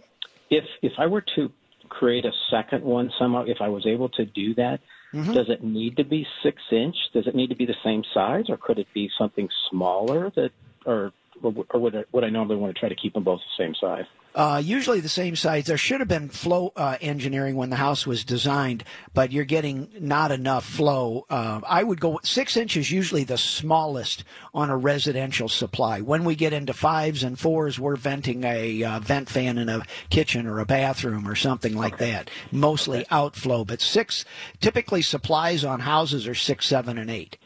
if 0.51 0.65
if 0.83 0.93
I 0.99 1.07
were 1.07 1.25
to 1.37 1.51
create 1.99 2.25
a 2.25 2.33
second 2.51 2.85
one 2.85 3.11
somehow, 3.19 3.45
if 3.47 3.59
I 3.61 3.69
was 3.69 3.85
able 3.87 4.09
to 4.11 4.25
do 4.25 4.55
that, 4.55 4.79
mm-hmm. 5.13 5.33
does 5.33 5.49
it 5.49 5.65
need 5.65 5.97
to 5.97 6.05
be 6.05 6.27
six 6.45 6.63
inch? 6.71 6.97
Does 7.13 7.27
it 7.27 7.35
need 7.35 7.51
to 7.51 7.57
be 7.57 7.67
the 7.67 7.81
same 7.83 8.05
size, 8.15 8.45
or 8.49 8.57
could 8.57 8.79
it 8.79 8.87
be 8.95 9.11
something 9.19 9.49
smaller 9.69 10.31
that, 10.37 10.53
or 10.87 11.13
or 11.43 11.81
would 11.81 11.97
I, 11.97 12.05
would 12.13 12.25
I 12.25 12.31
normally 12.31 12.57
want 12.57 12.75
to 12.75 12.79
try 12.79 12.89
to 12.89 12.95
keep 12.95 13.15
them 13.15 13.25
both 13.25 13.41
the 13.41 13.65
same 13.65 13.75
size? 13.81 14.05
Uh, 14.35 14.63
usually 14.65 15.01
the 15.01 15.09
same 15.09 15.35
size. 15.35 15.65
There 15.65 15.77
should 15.77 16.01
have 16.01 16.09
been 16.09 16.29
flow 16.29 16.73
uh, 16.77 16.97
engineering 17.01 17.57
when 17.57 17.71
the 17.71 17.77
house 17.77 18.07
was 18.07 18.25
designed, 18.25 18.85
but 19.13 19.33
you're 19.33 19.45
getting 19.45 19.91
not 19.99 20.31
enough 20.31 20.65
flow. 20.65 21.27
Uh, 21.29 21.61
I 21.67 21.83
would 21.83 22.01
go 22.01 22.21
six 22.23 22.57
inches, 22.57 22.91
usually 22.91 23.25
the 23.25 23.39
smallest 23.39 24.23
on 24.55 24.71
a 24.71 24.77
residential 24.77 25.49
supply. 25.49 26.03
When 26.03 26.25
we 26.25 26.37
get 26.37 26.53
into 26.53 26.73
fives 26.73 27.25
and 27.25 27.39
fours, 27.39 27.81
we're 27.81 27.97
venting 27.97 28.45
a 28.45 28.85
uh, 28.85 29.01
vent 29.01 29.29
fan 29.29 29.59
in 29.59 29.69
a 29.69 29.83
kitchen 30.11 30.47
or 30.47 30.61
a 30.61 30.67
bathroom 30.67 31.27
or 31.27 31.35
something 31.35 31.75
like 31.75 31.95
okay. 31.95 32.13
that. 32.13 32.31
Mostly 32.53 32.99
okay. 32.99 33.09
outflow, 33.11 33.65
but 33.65 33.81
six 33.81 34.25
typically 34.61 35.03
supplies 35.03 35.65
on 35.65 35.81
houses 35.81 36.29
are 36.29 36.35
six, 36.35 36.69
seven, 36.69 36.99
and 36.99 37.11
eight. 37.11 37.39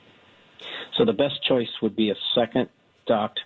So 0.98 1.04
the 1.04 1.12
best 1.12 1.42
choice 1.48 1.70
would 1.80 1.96
be 1.96 2.10
a 2.10 2.16
second 2.34 2.68
duct 3.06 3.40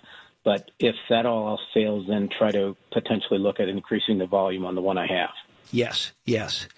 but 0.47 0.71
if 0.79 0.95
that 1.09 1.25
all 1.25 1.49
else 1.49 1.61
fails, 1.73 2.05
then 2.07 2.29
try 2.29 2.51
to 2.51 2.77
potentially 2.93 3.37
look 3.37 3.59
at 3.59 3.67
increasing 3.67 4.17
the 4.17 4.25
volume 4.25 4.65
on 4.65 4.75
the 4.75 4.81
one 4.81 4.97
I 4.97 5.05
have. 5.05 5.31
Yes, 5.73 6.13
yes. 6.23 6.69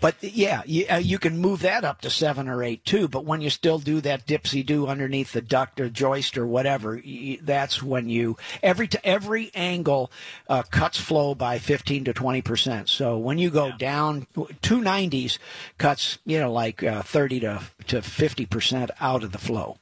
But 0.00 0.16
yeah, 0.20 0.62
you, 0.66 0.86
uh, 0.90 0.96
you, 0.96 1.20
can 1.20 1.38
move 1.38 1.60
that 1.60 1.84
up 1.84 2.00
to 2.00 2.10
seven 2.10 2.48
or 2.48 2.64
eight 2.64 2.84
too. 2.84 3.06
But 3.06 3.24
when 3.24 3.40
you 3.40 3.50
still 3.50 3.78
do 3.78 4.00
that 4.00 4.26
dipsy 4.26 4.66
do 4.66 4.88
underneath 4.88 5.30
the 5.30 5.40
duct 5.40 5.80
or 5.80 5.88
joist 5.88 6.36
or 6.36 6.44
whatever, 6.44 6.96
you, 6.96 7.38
that's 7.40 7.80
when 7.80 8.08
you 8.08 8.36
every 8.64 8.88
t- 8.88 8.98
every 9.04 9.52
angle 9.54 10.10
uh, 10.48 10.64
cuts 10.64 10.98
flow 10.98 11.36
by 11.36 11.60
fifteen 11.60 12.02
to 12.06 12.12
twenty 12.12 12.42
percent. 12.42 12.88
So 12.88 13.16
when 13.16 13.38
you 13.38 13.48
go 13.48 13.68
yeah. 13.68 13.76
down 13.78 14.26
two 14.60 14.80
nineties, 14.80 15.38
cuts 15.78 16.18
you 16.26 16.40
know 16.40 16.52
like 16.52 16.82
uh, 16.82 17.02
thirty 17.02 17.38
to 17.40 17.62
to 17.86 18.02
fifty 18.02 18.44
percent 18.44 18.90
out 19.00 19.22
of 19.22 19.30
the 19.30 19.38
flow. 19.38 19.78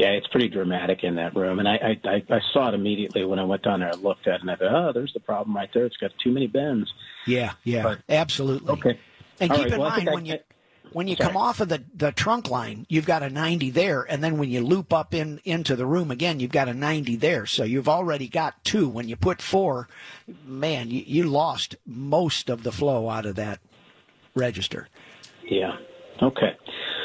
Yeah, 0.00 0.12
it's 0.12 0.28
pretty 0.28 0.48
dramatic 0.48 1.04
in 1.04 1.16
that 1.16 1.36
room, 1.36 1.58
and 1.58 1.68
I, 1.68 1.98
I 2.04 2.22
I 2.34 2.40
saw 2.54 2.68
it 2.68 2.74
immediately 2.74 3.22
when 3.26 3.38
I 3.38 3.44
went 3.44 3.62
down 3.62 3.80
there 3.80 3.90
and 3.90 4.02
looked 4.02 4.26
at 4.26 4.36
it, 4.36 4.40
and 4.40 4.50
I 4.50 4.56
thought, 4.56 4.74
oh, 4.74 4.92
there's 4.94 5.12
the 5.12 5.20
problem 5.20 5.54
right 5.54 5.68
there. 5.74 5.84
It's 5.84 5.98
got 5.98 6.10
too 6.24 6.30
many 6.30 6.46
bends. 6.46 6.90
Yeah, 7.26 7.52
yeah, 7.64 7.82
but, 7.82 7.98
absolutely. 8.08 8.72
Okay. 8.72 8.98
And 9.40 9.50
All 9.50 9.58
keep 9.58 9.64
right, 9.66 9.74
in 9.74 9.78
well, 9.78 9.90
mind 9.90 10.10
when 10.10 10.24
you 10.24 10.38
when 10.92 11.06
you 11.06 11.16
come 11.16 11.36
off 11.36 11.60
of 11.60 11.68
the, 11.68 11.84
the 11.94 12.12
trunk 12.12 12.48
line, 12.48 12.86
you've 12.88 13.04
got 13.04 13.22
a 13.22 13.28
90 13.28 13.68
there, 13.70 14.02
and 14.02 14.24
then 14.24 14.38
when 14.38 14.48
you 14.48 14.62
loop 14.62 14.90
up 14.90 15.12
in 15.12 15.38
into 15.44 15.76
the 15.76 15.84
room 15.84 16.10
again, 16.10 16.40
you've 16.40 16.50
got 16.50 16.68
a 16.68 16.74
90 16.74 17.16
there. 17.16 17.44
So 17.44 17.64
you've 17.64 17.88
already 17.88 18.26
got 18.26 18.64
two. 18.64 18.88
When 18.88 19.06
you 19.06 19.16
put 19.16 19.42
four, 19.42 19.86
man, 20.46 20.90
you, 20.90 21.02
you 21.06 21.24
lost 21.24 21.76
most 21.86 22.48
of 22.48 22.62
the 22.62 22.72
flow 22.72 23.10
out 23.10 23.26
of 23.26 23.36
that 23.36 23.60
register. 24.34 24.88
Yeah. 25.46 25.76
Okay. 26.22 26.56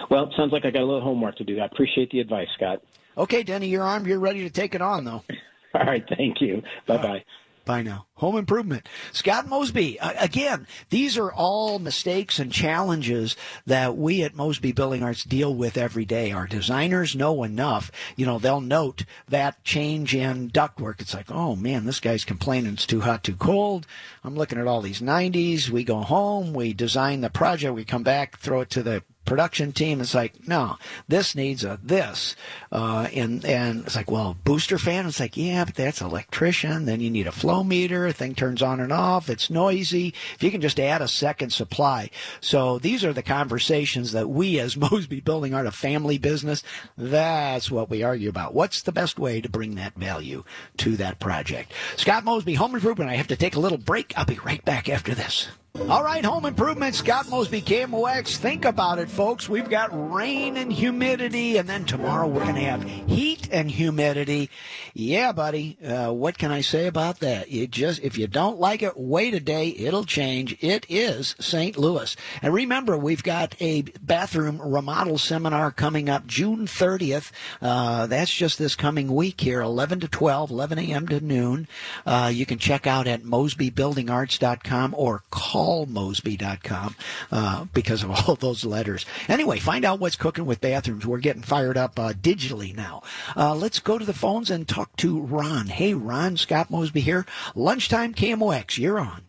Well, 0.10 0.26
it 0.26 0.34
sounds 0.38 0.52
like 0.52 0.66
I 0.66 0.72
got 0.72 0.82
a 0.82 0.86
little 0.86 1.02
homework 1.02 1.38
to 1.38 1.44
do. 1.44 1.60
I 1.60 1.66
appreciate 1.66 2.12
the 2.12 2.20
advice, 2.20 2.48
Scott. 2.56 2.82
Okay, 3.18 3.44
Denny, 3.44 3.68
you're 3.68 3.84
armed. 3.84 4.08
You're 4.08 4.20
ready 4.20 4.44
to 4.44 4.50
take 4.50 4.76
it 4.76 4.82
on, 4.82 5.06
though. 5.06 5.24
All 5.74 5.86
right. 5.86 6.04
Thank 6.18 6.42
you. 6.42 6.62
Bye 6.88 6.98
bye. 6.98 7.24
Bye 7.66 7.82
now. 7.82 8.06
Home 8.16 8.38
improvement. 8.38 8.88
Scott 9.12 9.48
Mosby. 9.48 10.00
Uh, 10.00 10.14
again, 10.20 10.68
these 10.92 11.18
are 11.18 11.34
all 11.34 11.80
mistakes 11.80 12.38
and 12.38 12.52
challenges 12.52 13.36
that 13.66 13.98
we 13.98 14.22
at 14.22 14.36
Mosby 14.36 14.72
Building 14.72 15.02
Arts 15.02 15.24
deal 15.24 15.54
with 15.54 15.76
every 15.76 16.06
day. 16.06 16.32
Our 16.32 16.46
designers 16.46 17.16
know 17.16 17.42
enough. 17.44 17.92
You 18.16 18.28
know, 18.28 18.38
they'll 18.38 18.62
note 18.62 19.04
that 19.28 19.64
change 19.64 20.14
in 20.14 20.52
ductwork. 20.52 21.02
It's 21.02 21.16
like, 21.16 21.32
oh 21.32 21.56
man, 21.56 21.86
this 21.86 22.00
guy's 22.00 22.24
complaining 22.24 22.74
it's 22.74 22.86
too 22.86 23.02
hot, 23.02 23.24
too 23.24 23.36
cold. 23.36 23.88
I'm 24.24 24.36
looking 24.36 24.60
at 24.60 24.68
all 24.68 24.82
these 24.82 25.02
90s. 25.02 25.70
We 25.70 25.84
go 25.84 26.02
home, 26.02 26.54
we 26.54 26.72
design 26.72 27.22
the 27.22 27.32
project, 27.32 27.74
we 27.74 27.84
come 27.84 28.04
back, 28.04 28.38
throw 28.38 28.62
it 28.62 28.70
to 28.72 28.84
the 28.84 29.04
production 29.26 29.72
team 29.72 30.02
is 30.02 30.16
like, 30.16 30.48
no, 30.48 30.78
this 31.08 31.36
needs 31.36 31.64
a 31.64 31.80
this, 31.84 32.36
uh, 32.72 33.08
and 33.14 33.44
and 33.46 33.86
it's 33.86 33.96
like, 33.96 34.10
well, 34.10 34.38
booster 34.44 34.78
fan. 34.78 35.06
It's 35.06 35.20
like, 35.20 35.38
yeah, 35.38 35.66
but 35.66 35.76
that's 35.76 36.02
electrician. 36.02 36.86
Then 36.86 37.02
you 37.02 37.10
need 37.10 37.28
a 37.28 37.32
flow 37.32 37.64
meter. 37.64 38.12
Thing 38.12 38.36
turns 38.36 38.62
on 38.62 38.80
and 38.80 38.92
off. 38.92 39.30
It's 39.30 39.50
noisy. 39.50 40.14
If 40.36 40.44
you 40.44 40.52
can 40.52 40.62
just 40.62 40.80
add 40.80 41.02
a 41.02 41.08
second 41.08 41.52
supply. 41.52 42.10
So 42.42 42.80
these 42.80 43.04
are 43.04 43.14
the 43.14 43.24
conversations 43.24 44.12
that 44.14 44.30
we, 44.30 44.60
as 44.60 44.78
Mosby 44.78 45.22
Building 45.22 45.54
Art, 45.54 45.66
a 45.66 45.72
family 45.72 46.18
business, 46.18 46.64
that's 46.98 47.72
what 47.72 47.90
we 47.90 48.04
argue 48.04 48.30
about. 48.30 48.54
What's 48.54 48.82
the 48.84 48.92
best 48.92 49.20
way 49.20 49.42
to 49.42 49.50
bring 49.50 49.76
that 49.76 49.96
value 49.96 50.44
to 50.78 50.98
that 50.98 51.20
project? 51.20 51.74
Scott 51.98 52.24
Mosby, 52.24 52.56
Home 52.56 52.76
Improvement. 52.76 53.10
I 53.10 53.16
have 53.16 53.28
to 53.28 53.36
take 53.36 53.56
a 53.56 53.60
little 53.60 53.78
break. 53.78 54.14
I'll 54.16 54.26
be 54.26 54.40
right 54.46 54.64
back 54.64 54.90
after 54.90 55.14
this. 55.14 55.50
All 55.82 56.04
right, 56.04 56.26
home 56.26 56.46
improvement, 56.46 56.96
Scott 56.96 57.30
Mosby, 57.30 57.62
KMOX. 57.62 58.38
Think 58.38 58.66
about 58.66 58.98
it, 58.98 59.08
folks. 59.08 59.48
We've 59.48 59.70
got 59.70 59.90
rain 60.12 60.58
and 60.58 60.74
humidity, 60.74 61.58
and 61.58 61.70
then 61.70 61.86
tomorrow 61.86 62.28
we're 62.28 62.44
going 62.44 62.56
to 62.56 62.62
have 62.62 62.82
heat 62.82 63.50
and 63.52 63.70
humidity. 63.70 64.50
Yeah, 64.96 65.32
buddy. 65.32 65.78
Uh, 65.86 66.12
what 66.12 66.40
can 66.40 66.52
I 66.52 66.62
say 66.62 66.88
about 66.88 67.20
that? 67.20 67.52
You 67.52 67.68
just, 67.68 68.02
if 68.02 68.18
you 68.18 68.26
don't 68.26 68.58
like 68.58 68.82
it, 68.82 68.94
wait 68.96 69.36
a 69.36 69.40
day. 69.40 69.68
It'll 69.68 70.06
change. 70.06 70.58
It 70.60 70.88
is 70.90 71.36
St. 71.40 71.78
Louis. 71.78 72.16
And 72.42 72.52
remember, 72.54 72.98
we've 72.98 73.22
got 73.22 73.54
a 73.60 73.84
bathroom 74.02 74.60
remodel 74.60 75.20
seminar 75.20 75.72
coming 75.72 76.10
up 76.10 76.26
June 76.26 76.66
30th. 76.66 77.32
Uh, 77.62 78.08
that's 78.08 78.34
just 78.34 78.58
this 78.58 78.76
coming 78.76 79.14
week 79.14 79.42
here, 79.42 79.62
11 79.62 80.00
to 80.00 80.08
12, 80.08 80.50
11 80.50 80.80
a.m. 80.80 81.08
to 81.10 81.20
noon. 81.20 81.68
Uh, 82.08 82.32
you 82.34 82.48
can 82.48 82.58
check 82.58 82.88
out 82.88 83.08
at 83.08 83.22
mosbybuildingarts.com 83.22 84.96
or 84.98 85.22
call 85.30 85.65
callmosby.com 85.66 86.96
uh, 87.32 87.66
because 87.74 88.04
of 88.04 88.12
all 88.28 88.36
those 88.36 88.66
letters. 88.66 89.06
Anyway, 89.28 89.60
find 89.60 89.86
out 89.86 90.00
what's 90.00 90.16
cooking 90.16 90.46
with 90.46 90.62
bathrooms. 90.62 91.06
We're 91.06 91.18
getting 91.20 91.42
fired 91.42 91.78
up 91.78 92.00
uh, 92.00 92.14
digitally 92.14 92.76
now. 92.76 93.02
Uh, 93.36 93.56
let's 93.56 93.80
go 93.80 93.98
to 93.98 94.06
the 94.06 94.14
phones 94.14 94.52
and 94.52 94.68
talk 94.68 94.96
to 94.98 95.20
Ron. 95.20 95.68
Hey, 95.68 95.94
Ron, 95.94 96.38
Scott 96.38 96.70
Mosby 96.70 97.02
here. 97.02 97.26
Lunchtime 97.56 98.14
KMOX, 98.14 98.78
you're 98.78 99.00
on. 99.00 99.24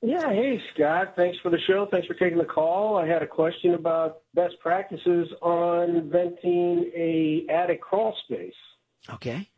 Yeah, 0.00 0.30
hey 0.30 0.62
Scott, 0.72 1.14
thanks 1.16 1.38
for 1.42 1.50
the 1.50 1.58
show. 1.66 1.88
Thanks 1.90 2.06
for 2.06 2.14
taking 2.14 2.38
the 2.38 2.44
call. 2.44 2.96
I 2.96 3.04
had 3.08 3.20
a 3.20 3.26
question 3.26 3.74
about 3.74 4.20
best 4.32 4.54
practices 4.60 5.28
on 5.42 6.08
venting 6.08 6.88
a 6.94 7.44
attic 7.50 7.80
crawl 7.80 8.16
space. 8.24 8.54
Okay. 9.10 9.48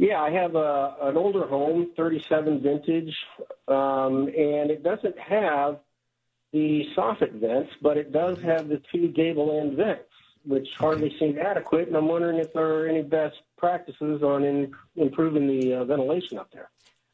Yeah, 0.00 0.22
I 0.22 0.30
have 0.30 0.54
a, 0.54 0.96
an 1.02 1.18
older 1.18 1.46
home, 1.46 1.90
37 1.94 2.62
vintage, 2.62 3.14
um, 3.68 4.28
and 4.28 4.70
it 4.70 4.82
doesn't 4.82 5.18
have 5.18 5.80
the 6.54 6.86
soffit 6.96 7.38
vents, 7.38 7.70
but 7.82 7.98
it 7.98 8.10
does 8.10 8.38
have 8.42 8.68
the 8.68 8.80
two 8.90 9.08
gable 9.08 9.60
end 9.60 9.76
vents, 9.76 10.08
which 10.46 10.66
hardly 10.78 11.14
seem 11.18 11.36
adequate. 11.38 11.88
And 11.88 11.98
I'm 11.98 12.08
wondering 12.08 12.38
if 12.38 12.50
there 12.54 12.80
are 12.80 12.88
any 12.88 13.02
best 13.02 13.36
practices 13.58 14.22
on 14.22 14.42
in, 14.42 14.72
improving 14.96 15.46
the 15.46 15.74
uh, 15.74 15.84
ventilation 15.84 16.38
up 16.38 16.48
there. 16.50 16.70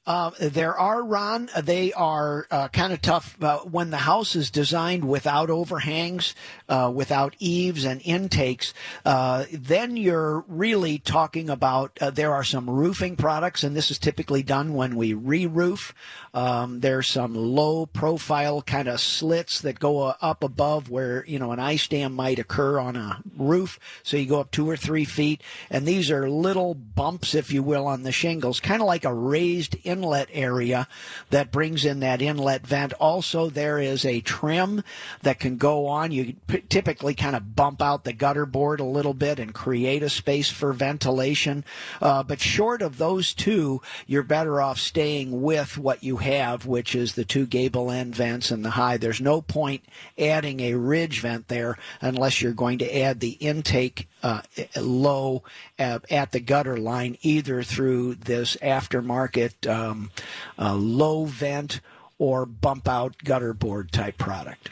Uh, 0.06 0.30
there 0.38 0.78
are, 0.78 1.02
Ron. 1.02 1.50
They 1.60 1.92
are 1.92 2.46
uh, 2.50 2.68
kind 2.68 2.92
of 2.92 3.02
tough 3.02 3.36
uh, 3.42 3.58
when 3.58 3.90
the 3.90 3.96
house 3.96 4.36
is 4.36 4.50
designed 4.50 5.08
without 5.08 5.50
overhangs, 5.50 6.34
uh, 6.68 6.92
without 6.94 7.34
eaves 7.40 7.84
and 7.84 8.00
intakes. 8.04 8.72
Uh, 9.04 9.46
then 9.52 9.96
you're 9.96 10.44
really 10.46 10.98
talking 10.98 11.50
about 11.50 11.98
uh, 12.00 12.10
there 12.10 12.32
are 12.32 12.44
some 12.44 12.70
roofing 12.70 13.16
products, 13.16 13.64
and 13.64 13.74
this 13.74 13.90
is 13.90 13.98
typically 13.98 14.44
done 14.44 14.74
when 14.74 14.94
we 14.94 15.12
re-roof. 15.12 15.92
Um, 16.32 16.80
there's 16.80 17.08
some 17.08 17.34
low 17.34 17.86
profile 17.86 18.62
kind 18.62 18.88
of 18.88 19.00
slits 19.00 19.62
that 19.62 19.80
go 19.80 20.02
up 20.02 20.44
above 20.44 20.90
where 20.90 21.24
you 21.26 21.38
know 21.38 21.50
an 21.50 21.58
ice 21.58 21.88
dam 21.88 22.14
might 22.14 22.38
occur 22.38 22.78
on 22.78 22.94
a 22.94 23.22
roof. 23.36 23.80
So 24.04 24.16
you 24.16 24.26
go 24.26 24.40
up 24.40 24.50
two 24.52 24.68
or 24.68 24.76
three 24.76 25.04
feet, 25.04 25.42
and 25.68 25.84
these 25.84 26.10
are 26.10 26.30
little 26.30 26.74
bumps, 26.74 27.34
if 27.34 27.50
you 27.50 27.62
will, 27.62 27.86
on 27.86 28.02
the 28.02 28.12
shingles, 28.12 28.60
kind 28.60 28.80
of 28.80 28.86
like 28.86 29.04
a 29.04 29.12
raised 29.12 29.76
inlet 29.96 30.28
area 30.32 30.86
that 31.30 31.50
brings 31.50 31.84
in 31.84 32.00
that 32.00 32.20
inlet 32.20 32.66
vent. 32.66 32.92
Also, 32.94 33.48
there 33.48 33.78
is 33.78 34.04
a 34.04 34.20
trim 34.20 34.82
that 35.22 35.40
can 35.40 35.56
go 35.56 35.86
on. 35.86 36.12
You 36.12 36.34
typically 36.68 37.14
kind 37.14 37.34
of 37.34 37.56
bump 37.56 37.80
out 37.80 38.04
the 38.04 38.12
gutter 38.12 38.46
board 38.46 38.80
a 38.80 38.84
little 38.84 39.14
bit 39.14 39.38
and 39.38 39.54
create 39.54 40.02
a 40.02 40.10
space 40.10 40.50
for 40.50 40.72
ventilation. 40.72 41.64
Uh, 42.00 42.22
but 42.22 42.40
short 42.40 42.82
of 42.82 42.98
those 42.98 43.32
two, 43.32 43.80
you're 44.06 44.22
better 44.22 44.60
off 44.60 44.78
staying 44.78 45.42
with 45.42 45.78
what 45.78 46.04
you 46.04 46.18
have, 46.18 46.66
which 46.66 46.94
is 46.94 47.14
the 47.14 47.24
two 47.24 47.46
gable 47.46 47.90
end 47.90 48.14
vents 48.14 48.50
and 48.50 48.64
the 48.64 48.70
high. 48.70 48.98
There's 48.98 49.20
no 49.20 49.40
point 49.40 49.84
adding 50.18 50.60
a 50.60 50.74
ridge 50.74 51.20
vent 51.20 51.48
there 51.48 51.78
unless 52.00 52.42
you're 52.42 52.52
going 52.52 52.78
to 52.78 52.98
add 53.00 53.20
the 53.20 53.30
intake 53.30 54.08
uh, 54.26 54.42
low 54.80 55.42
uh, 55.78 56.00
at 56.10 56.32
the 56.32 56.40
gutter 56.40 56.76
line, 56.76 57.16
either 57.22 57.62
through 57.62 58.16
this 58.16 58.56
aftermarket 58.56 59.70
um, 59.70 60.10
uh, 60.58 60.74
low 60.74 61.24
vent 61.24 61.80
or 62.18 62.44
bump 62.44 62.88
out 62.88 63.14
gutter 63.22 63.52
board 63.52 63.92
type 63.92 64.18
product. 64.18 64.70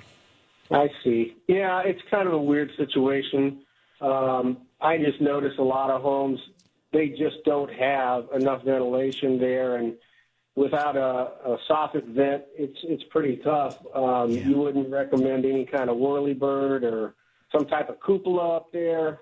I 0.71 0.89
see. 1.05 1.37
Yeah, 1.47 1.83
it's 1.85 2.01
kind 2.11 2.27
of 2.27 2.35
a 2.35 2.43
weird 2.43 2.71
situation. 2.77 3.61
Um, 4.01 4.59
I 4.81 4.99
just 4.99 5.21
notice 5.21 5.53
a 5.59 5.63
lot 5.63 5.91
of 5.91 6.03
homes 6.03 6.41
they 6.93 7.09
just 7.09 7.37
don't 7.45 7.73
have 7.73 8.27
enough 8.35 8.65
ventilation 8.65 9.39
there, 9.39 9.77
and 9.77 9.95
without 10.55 10.97
a, 10.97 11.53
a 11.53 11.59
soffit 11.69 12.07
vent, 12.07 12.45
it's 12.57 12.79
it's 12.85 13.03
pretty 13.11 13.37
tough. 13.37 13.79
Um, 13.95 14.31
yeah. 14.31 14.47
You 14.47 14.57
wouldn't 14.57 14.91
recommend 14.91 15.45
any 15.45 15.65
kind 15.67 15.91
of 15.91 15.97
whirlybird 15.97 16.83
or 16.83 17.15
some 17.53 17.67
type 17.67 17.89
of 17.89 18.01
cupola 18.01 18.57
up 18.57 18.73
there. 18.73 19.21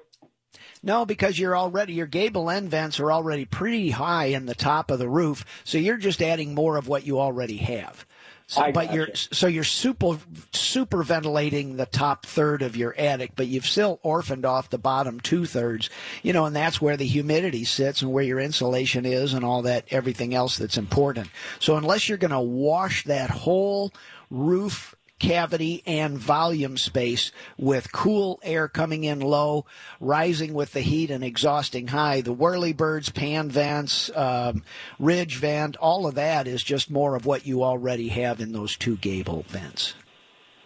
No, 0.83 1.07
because 1.07 1.39
you're 1.39 1.57
already 1.57 1.93
your 1.93 2.07
gable 2.07 2.51
end 2.51 2.70
vents 2.70 2.99
are 2.99 3.12
already 3.12 3.45
pretty 3.45 3.91
high 3.91 4.26
in 4.26 4.47
the 4.47 4.55
top 4.55 4.91
of 4.91 4.99
the 4.99 5.09
roof, 5.09 5.45
so 5.64 5.78
you're 5.78 5.97
just 5.97 6.22
adding 6.22 6.55
more 6.55 6.76
of 6.76 6.89
what 6.89 7.07
you 7.07 7.20
already 7.20 7.59
have. 7.59 8.05
So, 8.49 8.70
but 8.72 8.93
you're 8.93 9.14
so 9.14 9.47
you're 9.47 9.64
super 9.64 10.18
super 10.53 11.03
ventilating 11.03 11.76
the 11.76 11.87
top 11.87 12.26
third 12.26 12.61
of 12.61 12.76
your 12.76 12.95
attic, 12.99 13.33
but 13.35 13.47
you've 13.47 13.66
still 13.66 13.99
orphaned 14.03 14.45
off 14.45 14.68
the 14.68 14.76
bottom 14.76 15.20
two 15.20 15.47
thirds. 15.47 15.89
You 16.22 16.35
know, 16.35 16.45
and 16.45 16.55
that's 16.55 16.80
where 16.80 16.99
the 16.99 17.07
humidity 17.07 17.64
sits 17.64 18.03
and 18.03 18.12
where 18.12 18.24
your 18.24 18.41
insulation 18.41 19.07
is 19.07 19.33
and 19.33 19.43
all 19.45 19.62
that 19.62 19.87
everything 19.91 20.35
else 20.35 20.59
that's 20.59 20.76
important. 20.76 21.30
So 21.61 21.76
unless 21.76 22.09
you're 22.09 22.18
going 22.18 22.33
to 22.33 22.41
wash 22.41 23.05
that 23.05 23.30
whole 23.30 23.91
roof 24.30 24.95
cavity 25.22 25.82
and 25.86 26.18
volume 26.18 26.76
space 26.76 27.30
with 27.56 27.92
cool 27.92 28.40
air 28.42 28.68
coming 28.68 29.04
in 29.04 29.20
low, 29.20 29.64
rising 30.00 30.52
with 30.52 30.72
the 30.72 30.80
heat 30.80 31.10
and 31.10 31.22
exhausting 31.22 31.86
high. 31.86 32.20
The 32.20 32.34
whirlybirds, 32.34 33.14
pan 33.14 33.48
vents, 33.48 34.10
um, 34.16 34.64
ridge 34.98 35.36
vent, 35.36 35.76
all 35.76 36.06
of 36.06 36.16
that 36.16 36.46
is 36.46 36.62
just 36.62 36.90
more 36.90 37.14
of 37.14 37.24
what 37.24 37.46
you 37.46 37.62
already 37.62 38.08
have 38.08 38.40
in 38.40 38.52
those 38.52 38.76
two 38.76 38.96
gable 38.96 39.44
vents. 39.48 39.94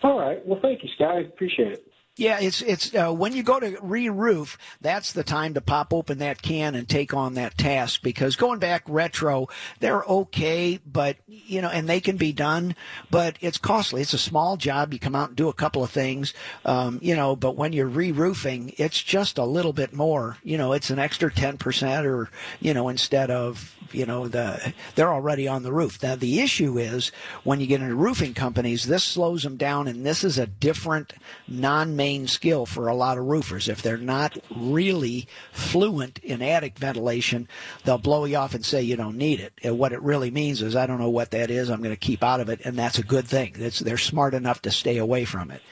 All 0.02 0.18
right. 0.18 0.44
Well, 0.46 0.58
thank 0.62 0.82
you, 0.82 0.88
Scott. 0.94 1.16
I 1.16 1.20
appreciate 1.20 1.72
it. 1.72 1.85
Yeah, 2.18 2.38
it's 2.40 2.62
it's 2.62 2.94
uh, 2.94 3.12
when 3.12 3.34
you 3.34 3.42
go 3.42 3.60
to 3.60 3.76
re-roof, 3.82 4.56
that's 4.80 5.12
the 5.12 5.22
time 5.22 5.52
to 5.52 5.60
pop 5.60 5.92
open 5.92 6.18
that 6.18 6.40
can 6.40 6.74
and 6.74 6.88
take 6.88 7.12
on 7.12 7.34
that 7.34 7.58
task 7.58 8.00
because 8.02 8.36
going 8.36 8.58
back 8.58 8.84
retro, 8.88 9.48
they're 9.80 10.02
okay, 10.02 10.80
but 10.86 11.18
you 11.26 11.60
know, 11.60 11.68
and 11.68 11.86
they 11.86 12.00
can 12.00 12.16
be 12.16 12.32
done, 12.32 12.74
but 13.10 13.36
it's 13.42 13.58
costly. 13.58 14.00
It's 14.00 14.14
a 14.14 14.18
small 14.18 14.56
job. 14.56 14.94
You 14.94 14.98
come 14.98 15.14
out 15.14 15.28
and 15.28 15.36
do 15.36 15.50
a 15.50 15.52
couple 15.52 15.84
of 15.84 15.90
things, 15.90 16.32
um, 16.64 16.98
you 17.02 17.14
know, 17.14 17.36
but 17.36 17.54
when 17.54 17.74
you're 17.74 17.86
re-roofing, 17.86 18.72
it's 18.78 19.02
just 19.02 19.36
a 19.36 19.44
little 19.44 19.74
bit 19.74 19.92
more. 19.92 20.38
You 20.42 20.56
know, 20.56 20.72
it's 20.72 20.88
an 20.88 20.98
extra 20.98 21.30
ten 21.30 21.58
percent, 21.58 22.06
or 22.06 22.30
you 22.60 22.72
know, 22.72 22.88
instead 22.88 23.30
of 23.30 23.75
you 23.92 24.06
know 24.06 24.28
the 24.28 24.72
they're 24.94 25.12
already 25.12 25.48
on 25.48 25.62
the 25.62 25.72
roof. 25.72 26.02
Now 26.02 26.16
the 26.16 26.40
issue 26.40 26.78
is 26.78 27.12
when 27.44 27.60
you 27.60 27.66
get 27.66 27.80
into 27.80 27.94
roofing 27.94 28.34
companies, 28.34 28.86
this 28.86 29.04
slows 29.04 29.42
them 29.42 29.56
down, 29.56 29.88
and 29.88 30.04
this 30.04 30.24
is 30.24 30.38
a 30.38 30.46
different 30.46 31.12
non-main 31.48 32.26
skill 32.26 32.66
for 32.66 32.88
a 32.88 32.94
lot 32.94 33.18
of 33.18 33.24
roofers. 33.24 33.68
If 33.68 33.82
they're 33.82 33.96
not 33.96 34.38
really 34.54 35.28
fluent 35.52 36.18
in 36.18 36.42
attic 36.42 36.78
ventilation, 36.78 37.48
they'll 37.84 37.98
blow 37.98 38.24
you 38.24 38.36
off 38.36 38.54
and 38.54 38.64
say 38.64 38.82
you 38.82 38.96
don't 38.96 39.16
need 39.16 39.40
it. 39.40 39.52
And 39.62 39.78
what 39.78 39.92
it 39.92 40.02
really 40.02 40.30
means 40.30 40.62
is 40.62 40.76
I 40.76 40.86
don't 40.86 41.00
know 41.00 41.10
what 41.10 41.30
that 41.32 41.50
is. 41.50 41.70
I'm 41.70 41.82
going 41.82 41.94
to 41.94 41.96
keep 41.96 42.22
out 42.22 42.40
of 42.40 42.48
it, 42.48 42.60
and 42.64 42.76
that's 42.76 42.98
a 42.98 43.04
good 43.04 43.26
thing. 43.26 43.54
They're 43.56 43.98
smart 43.98 44.34
enough 44.34 44.62
to 44.62 44.70
stay 44.70 44.98
away 44.98 45.24
from 45.24 45.50
it. 45.50 45.62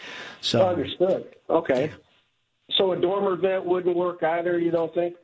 So 0.40 0.66
understood. 0.66 1.34
Okay. 1.48 1.90
So 2.78 2.92
a 2.92 3.00
dormer 3.00 3.36
vent 3.36 3.64
wouldn't 3.64 3.96
work 3.96 4.22
either. 4.22 4.58
You 4.58 4.70
don't 4.70 4.92
think? 4.94 5.14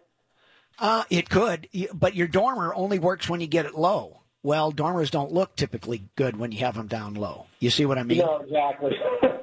Uh, 0.80 1.04
it 1.10 1.28
could, 1.28 1.68
but 1.92 2.14
your 2.14 2.26
dormer 2.26 2.74
only 2.74 2.98
works 2.98 3.28
when 3.28 3.40
you 3.40 3.46
get 3.46 3.66
it 3.66 3.74
low. 3.74 4.20
Well, 4.42 4.70
dormers 4.70 5.10
don't 5.10 5.30
look 5.30 5.54
typically 5.54 6.04
good 6.16 6.38
when 6.38 6.50
you 6.50 6.60
have 6.60 6.74
them 6.74 6.86
down 6.86 7.14
low. 7.14 7.46
You 7.58 7.68
see 7.68 7.84
what 7.84 7.98
I 7.98 8.02
mean? 8.02 8.18
No, 8.18 8.38
exactly. 8.38 8.92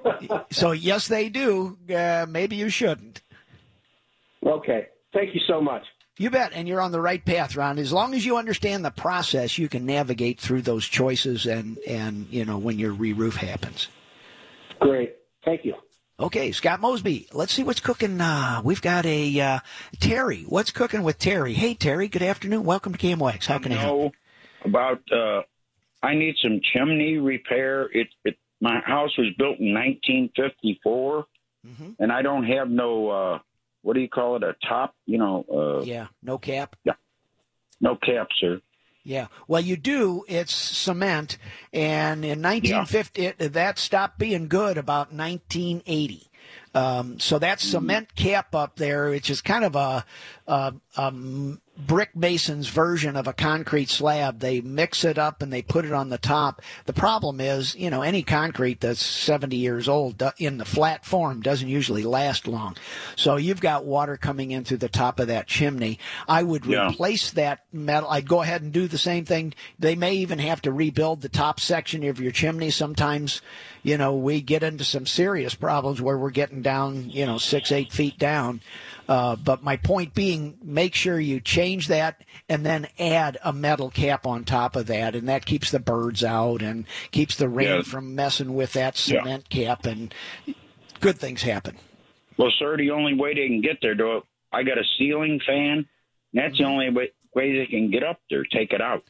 so 0.51 0.71
yes, 0.71 1.07
they 1.07 1.29
do. 1.29 1.77
Uh, 1.93 2.25
maybe 2.27 2.55
you 2.55 2.69
shouldn't. 2.69 3.21
Okay. 4.43 4.87
Thank 5.13 5.35
you 5.35 5.41
so 5.47 5.61
much. 5.61 5.83
You 6.17 6.31
bet, 6.31 6.51
and 6.53 6.67
you're 6.67 6.81
on 6.81 6.91
the 6.91 7.01
right 7.01 7.23
path, 7.23 7.55
Ron. 7.55 7.77
As 7.77 7.93
long 7.93 8.15
as 8.15 8.25
you 8.25 8.37
understand 8.37 8.83
the 8.83 8.89
process, 8.89 9.59
you 9.59 9.69
can 9.69 9.85
navigate 9.85 10.39
through 10.39 10.63
those 10.63 10.87
choices, 10.87 11.45
and 11.45 11.77
and 11.87 12.25
you 12.31 12.43
know 12.43 12.57
when 12.57 12.79
your 12.79 12.91
re-roof 12.91 13.35
happens. 13.35 13.87
Great. 14.79 15.15
Thank 15.45 15.63
you. 15.63 15.75
Okay, 16.19 16.51
Scott 16.51 16.81
Mosby. 16.81 17.27
Let's 17.31 17.53
see 17.53 17.63
what's 17.63 17.79
cooking. 17.79 18.19
Uh, 18.19 18.61
we've 18.63 18.81
got 18.81 19.05
a 19.05 19.39
uh, 19.39 19.59
Terry. 19.99 20.45
What's 20.49 20.71
cooking 20.71 21.03
with 21.03 21.19
Terry? 21.19 21.53
Hey, 21.53 21.75
Terry. 21.75 22.07
Good 22.07 22.23
afternoon. 22.23 22.63
Welcome 22.63 22.93
to 22.93 22.97
KMOX. 22.97 23.45
How 23.45 23.59
can 23.59 23.71
I 23.71 23.75
help? 23.75 24.13
About 24.65 24.99
uh, 25.11 25.41
I 26.01 26.15
need 26.15 26.33
some 26.41 26.59
chimney 26.73 27.17
repair. 27.17 27.83
It, 27.93 28.07
it 28.25 28.35
my 28.59 28.79
house 28.83 29.15
was 29.15 29.27
built 29.37 29.59
in 29.59 29.75
1954, 29.75 31.25
mm-hmm. 31.67 31.89
and 31.99 32.11
I 32.11 32.23
don't 32.23 32.45
have 32.45 32.67
no 32.67 33.09
uh, 33.09 33.39
what 33.83 33.93
do 33.93 33.99
you 33.99 34.09
call 34.09 34.37
it? 34.37 34.43
A 34.43 34.55
top? 34.67 34.95
You 35.05 35.19
know? 35.19 35.45
Uh, 35.53 35.83
yeah, 35.83 36.07
no 36.23 36.39
cap. 36.39 36.75
Yeah, 36.83 36.93
no 37.79 37.95
cap, 37.95 38.29
sir. 38.39 38.59
Yeah. 39.07 39.27
Well, 39.47 39.61
you 39.61 39.77
do. 39.77 40.25
It's 40.27 40.53
cement. 40.53 41.37
And 41.71 42.25
in 42.25 42.41
1950, 42.41 43.21
yeah. 43.21 43.31
it, 43.39 43.53
that 43.53 43.79
stopped 43.79 44.19
being 44.19 44.49
good 44.49 44.77
about 44.77 45.13
1980. 45.13 46.29
Um, 46.73 47.19
so 47.19 47.39
that 47.39 47.59
mm-hmm. 47.59 47.69
cement 47.69 48.15
cap 48.15 48.53
up 48.53 48.75
there, 48.75 49.09
which 49.09 49.29
is 49.29 49.41
kind 49.41 49.65
of 49.65 49.75
a, 49.75 50.05
a, 50.47 50.73
a 50.95 51.11
brick 51.77 52.15
mason's 52.15 52.67
version 52.69 53.15
of 53.15 53.27
a 53.27 53.33
concrete 53.33 53.89
slab. 53.89 54.39
They 54.39 54.61
mix 54.61 55.03
it 55.03 55.17
up 55.17 55.41
and 55.41 55.53
they 55.53 55.61
put 55.61 55.85
it 55.85 55.91
on 55.91 56.09
the 56.09 56.17
top. 56.17 56.61
The 56.85 56.93
problem 56.93 57.39
is, 57.39 57.75
you 57.75 57.89
know, 57.89 58.01
any 58.01 58.23
concrete 58.23 58.81
that's 58.81 59.03
70 59.03 59.55
years 59.55 59.87
old 59.87 60.21
in 60.37 60.57
the 60.57 60.65
flat 60.65 61.05
form 61.05 61.41
doesn't 61.41 61.67
usually 61.67 62.03
last 62.03 62.47
long. 62.47 62.75
So 63.15 63.35
you've 63.35 63.61
got 63.61 63.85
water 63.85 64.17
coming 64.17 64.51
in 64.51 64.63
through 64.63 64.77
the 64.77 64.89
top 64.89 65.19
of 65.19 65.27
that 65.27 65.47
chimney. 65.47 65.99
I 66.27 66.43
would 66.43 66.65
yeah. 66.65 66.89
replace 66.89 67.31
that 67.31 67.65
metal. 67.71 68.09
I'd 68.09 68.27
go 68.27 68.41
ahead 68.41 68.61
and 68.61 68.71
do 68.71 68.87
the 68.87 68.97
same 68.97 69.25
thing. 69.25 69.53
They 69.77 69.95
may 69.95 70.15
even 70.15 70.39
have 70.39 70.61
to 70.63 70.71
rebuild 70.71 71.21
the 71.21 71.29
top 71.29 71.59
section 71.59 72.03
of 72.03 72.19
your 72.19 72.31
chimney. 72.31 72.71
Sometimes, 72.71 73.41
you 73.87 73.97
know, 73.97 74.15
we 74.15 74.41
get 74.41 74.63
into 74.63 74.83
some 74.83 75.05
serious 75.05 75.55
problems 75.55 76.01
where 76.01 76.17
we're 76.17 76.29
getting 76.29 76.61
down, 76.61 77.09
you 77.09 77.25
know, 77.25 77.37
six, 77.37 77.71
eight 77.71 77.93
feet 77.93 78.19
down. 78.19 78.59
Uh, 79.07 79.37
but 79.37 79.63
my 79.63 79.77
point 79.77 80.13
being, 80.13 80.57
make 80.61 80.93
sure 80.93 81.17
you 81.17 81.39
change 81.39 81.87
that 81.87 82.21
and 82.49 82.65
then 82.65 82.89
add 82.99 83.37
a 83.45 83.53
metal 83.53 83.89
cap 83.89 84.27
on 84.27 84.43
top 84.43 84.75
of 84.75 84.87
that, 84.87 85.15
and 85.15 85.29
that 85.29 85.45
keeps 85.45 85.71
the 85.71 85.79
birds 85.79 86.21
out 86.21 86.61
and 86.61 86.83
keeps 87.11 87.37
the 87.37 87.47
rain 87.47 87.77
yeah. 87.77 87.81
from 87.81 88.13
messing 88.13 88.55
with 88.55 88.73
that 88.73 88.97
cement 88.97 89.45
yeah. 89.51 89.67
cap, 89.67 89.85
and 89.85 90.13
good 90.99 91.17
things 91.17 91.43
happen. 91.43 91.77
Well, 92.37 92.51
sir, 92.59 92.75
the 92.75 92.91
only 92.91 93.13
way 93.13 93.35
they 93.35 93.47
can 93.47 93.61
get 93.61 93.77
there, 93.81 93.95
though, 93.95 94.23
I 94.51 94.63
got 94.63 94.77
a 94.77 94.83
ceiling 94.97 95.39
fan. 95.47 95.87
that's 96.33 96.55
mm-hmm. 96.55 96.63
the 96.63 96.69
only 96.69 96.89
way, 96.89 97.11
way 97.33 97.57
they 97.57 97.67
can 97.67 97.89
get 97.89 98.03
up 98.03 98.19
there. 98.29 98.43
Take 98.43 98.73
it 98.73 98.81
out. 98.81 99.05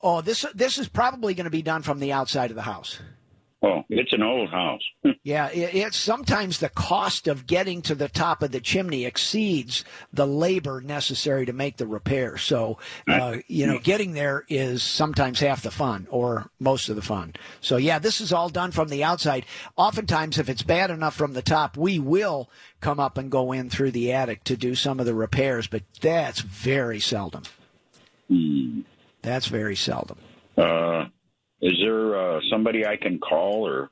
Oh, 0.00 0.20
this 0.20 0.44
this 0.54 0.76
is 0.78 0.86
probably 0.86 1.34
going 1.34 1.44
to 1.46 1.50
be 1.50 1.62
done 1.62 1.80
from 1.82 1.98
the 1.98 2.12
outside 2.12 2.50
of 2.50 2.56
the 2.56 2.62
house. 2.62 3.00
Oh, 3.64 3.82
it's 3.88 4.12
an 4.12 4.22
old 4.22 4.50
house. 4.50 4.82
yeah, 5.22 5.48
it, 5.48 5.74
it's 5.74 5.96
sometimes 5.96 6.58
the 6.58 6.68
cost 6.68 7.28
of 7.28 7.46
getting 7.46 7.80
to 7.82 7.94
the 7.94 8.10
top 8.10 8.42
of 8.42 8.52
the 8.52 8.60
chimney 8.60 9.06
exceeds 9.06 9.84
the 10.12 10.26
labor 10.26 10.82
necessary 10.82 11.46
to 11.46 11.54
make 11.54 11.78
the 11.78 11.86
repair. 11.86 12.36
So, 12.36 12.78
uh, 13.08 13.38
you 13.48 13.66
know, 13.66 13.78
getting 13.78 14.12
there 14.12 14.44
is 14.50 14.82
sometimes 14.82 15.40
half 15.40 15.62
the 15.62 15.70
fun 15.70 16.06
or 16.10 16.50
most 16.60 16.90
of 16.90 16.96
the 16.96 17.02
fun. 17.02 17.32
So, 17.62 17.78
yeah, 17.78 17.98
this 17.98 18.20
is 18.20 18.34
all 18.34 18.50
done 18.50 18.70
from 18.70 18.88
the 18.88 19.02
outside. 19.02 19.46
Oftentimes, 19.76 20.36
if 20.36 20.50
it's 20.50 20.62
bad 20.62 20.90
enough 20.90 21.14
from 21.14 21.32
the 21.32 21.40
top, 21.40 21.78
we 21.78 21.98
will 21.98 22.50
come 22.82 23.00
up 23.00 23.16
and 23.16 23.30
go 23.30 23.52
in 23.52 23.70
through 23.70 23.92
the 23.92 24.12
attic 24.12 24.44
to 24.44 24.58
do 24.58 24.74
some 24.74 25.00
of 25.00 25.06
the 25.06 25.14
repairs, 25.14 25.68
but 25.68 25.84
that's 26.02 26.40
very 26.40 27.00
seldom. 27.00 27.44
Hmm. 28.28 28.80
That's 29.22 29.46
very 29.46 29.76
seldom. 29.76 30.18
Uh, 30.58 31.06
is 31.64 31.78
there 31.80 32.14
uh, 32.14 32.40
somebody 32.50 32.86
I 32.86 32.96
can 32.96 33.18
call 33.18 33.66
or? 33.66 33.90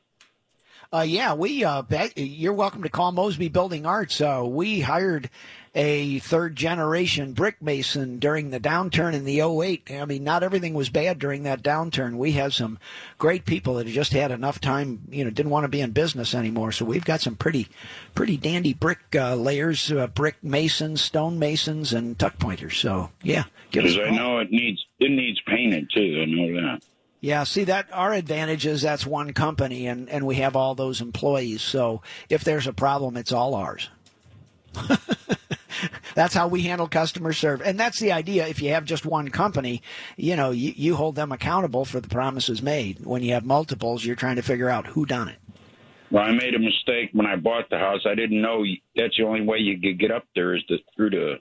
Uh, 0.92 1.00
yeah, 1.00 1.32
we. 1.32 1.64
Uh, 1.64 1.82
you're 2.16 2.52
welcome 2.52 2.82
to 2.82 2.90
call 2.90 3.12
Mosby 3.12 3.48
Building 3.48 3.86
Arts. 3.86 4.20
Uh, 4.20 4.42
we 4.46 4.80
hired 4.80 5.30
a 5.74 6.18
third 6.18 6.54
generation 6.54 7.32
brick 7.32 7.62
mason 7.62 8.18
during 8.18 8.50
the 8.50 8.60
downturn 8.60 9.14
in 9.14 9.24
the 9.24 9.40
08. 9.40 9.90
I 9.90 10.04
mean, 10.04 10.22
not 10.22 10.42
everything 10.42 10.74
was 10.74 10.90
bad 10.90 11.18
during 11.18 11.44
that 11.44 11.62
downturn. 11.62 12.18
We 12.18 12.32
had 12.32 12.52
some 12.52 12.78
great 13.16 13.46
people 13.46 13.76
that 13.76 13.86
just 13.86 14.12
had 14.12 14.30
enough 14.30 14.60
time, 14.60 15.00
you 15.10 15.24
know, 15.24 15.30
didn't 15.30 15.48
want 15.48 15.64
to 15.64 15.68
be 15.68 15.80
in 15.80 15.92
business 15.92 16.34
anymore. 16.34 16.72
So 16.72 16.84
we've 16.84 17.06
got 17.06 17.22
some 17.22 17.36
pretty, 17.36 17.68
pretty 18.14 18.36
dandy 18.36 18.74
brick 18.74 18.98
uh, 19.14 19.34
layers, 19.34 19.90
uh, 19.90 20.08
brick 20.08 20.36
masons, 20.42 21.00
stone 21.00 21.38
masons, 21.38 21.94
and 21.94 22.18
tuck 22.18 22.38
pointers. 22.38 22.76
So 22.76 23.08
yeah, 23.22 23.44
because 23.70 23.98
I 23.98 24.10
know 24.10 24.40
it 24.40 24.50
needs 24.50 24.84
it 24.98 25.10
needs 25.10 25.40
painted 25.46 25.90
too. 25.90 26.20
I 26.20 26.26
know 26.26 26.60
that. 26.60 26.82
Yeah, 27.22 27.44
see 27.44 27.62
that 27.64 27.86
our 27.92 28.12
advantage 28.12 28.66
is 28.66 28.82
that's 28.82 29.06
one 29.06 29.32
company 29.32 29.86
and, 29.86 30.10
and 30.10 30.26
we 30.26 30.34
have 30.36 30.56
all 30.56 30.74
those 30.74 31.00
employees. 31.00 31.62
So 31.62 32.02
if 32.28 32.42
there's 32.42 32.66
a 32.66 32.72
problem, 32.72 33.16
it's 33.16 33.30
all 33.30 33.54
ours. 33.54 33.88
that's 36.16 36.34
how 36.34 36.48
we 36.48 36.62
handle 36.62 36.88
customer 36.88 37.32
service. 37.32 37.64
And 37.64 37.78
that's 37.78 38.00
the 38.00 38.10
idea. 38.10 38.48
If 38.48 38.60
you 38.60 38.70
have 38.70 38.84
just 38.84 39.06
one 39.06 39.28
company, 39.28 39.82
you 40.16 40.34
know, 40.34 40.50
you, 40.50 40.72
you 40.74 40.96
hold 40.96 41.14
them 41.14 41.30
accountable 41.30 41.84
for 41.84 42.00
the 42.00 42.08
promises 42.08 42.60
made. 42.60 43.06
When 43.06 43.22
you 43.22 43.34
have 43.34 43.44
multiples, 43.44 44.04
you're 44.04 44.16
trying 44.16 44.36
to 44.36 44.42
figure 44.42 44.68
out 44.68 44.88
who 44.88 45.06
done 45.06 45.28
it. 45.28 45.38
Well, 46.10 46.24
I 46.24 46.32
made 46.32 46.56
a 46.56 46.58
mistake 46.58 47.10
when 47.12 47.26
I 47.26 47.36
bought 47.36 47.70
the 47.70 47.78
house. 47.78 48.00
I 48.04 48.16
didn't 48.16 48.42
know 48.42 48.64
that's 48.96 49.16
the 49.16 49.22
only 49.22 49.42
way 49.42 49.58
you 49.58 49.80
could 49.80 50.00
get 50.00 50.10
up 50.10 50.24
there 50.34 50.56
is 50.56 50.64
to, 50.64 50.78
through 50.96 51.10
the 51.10 51.34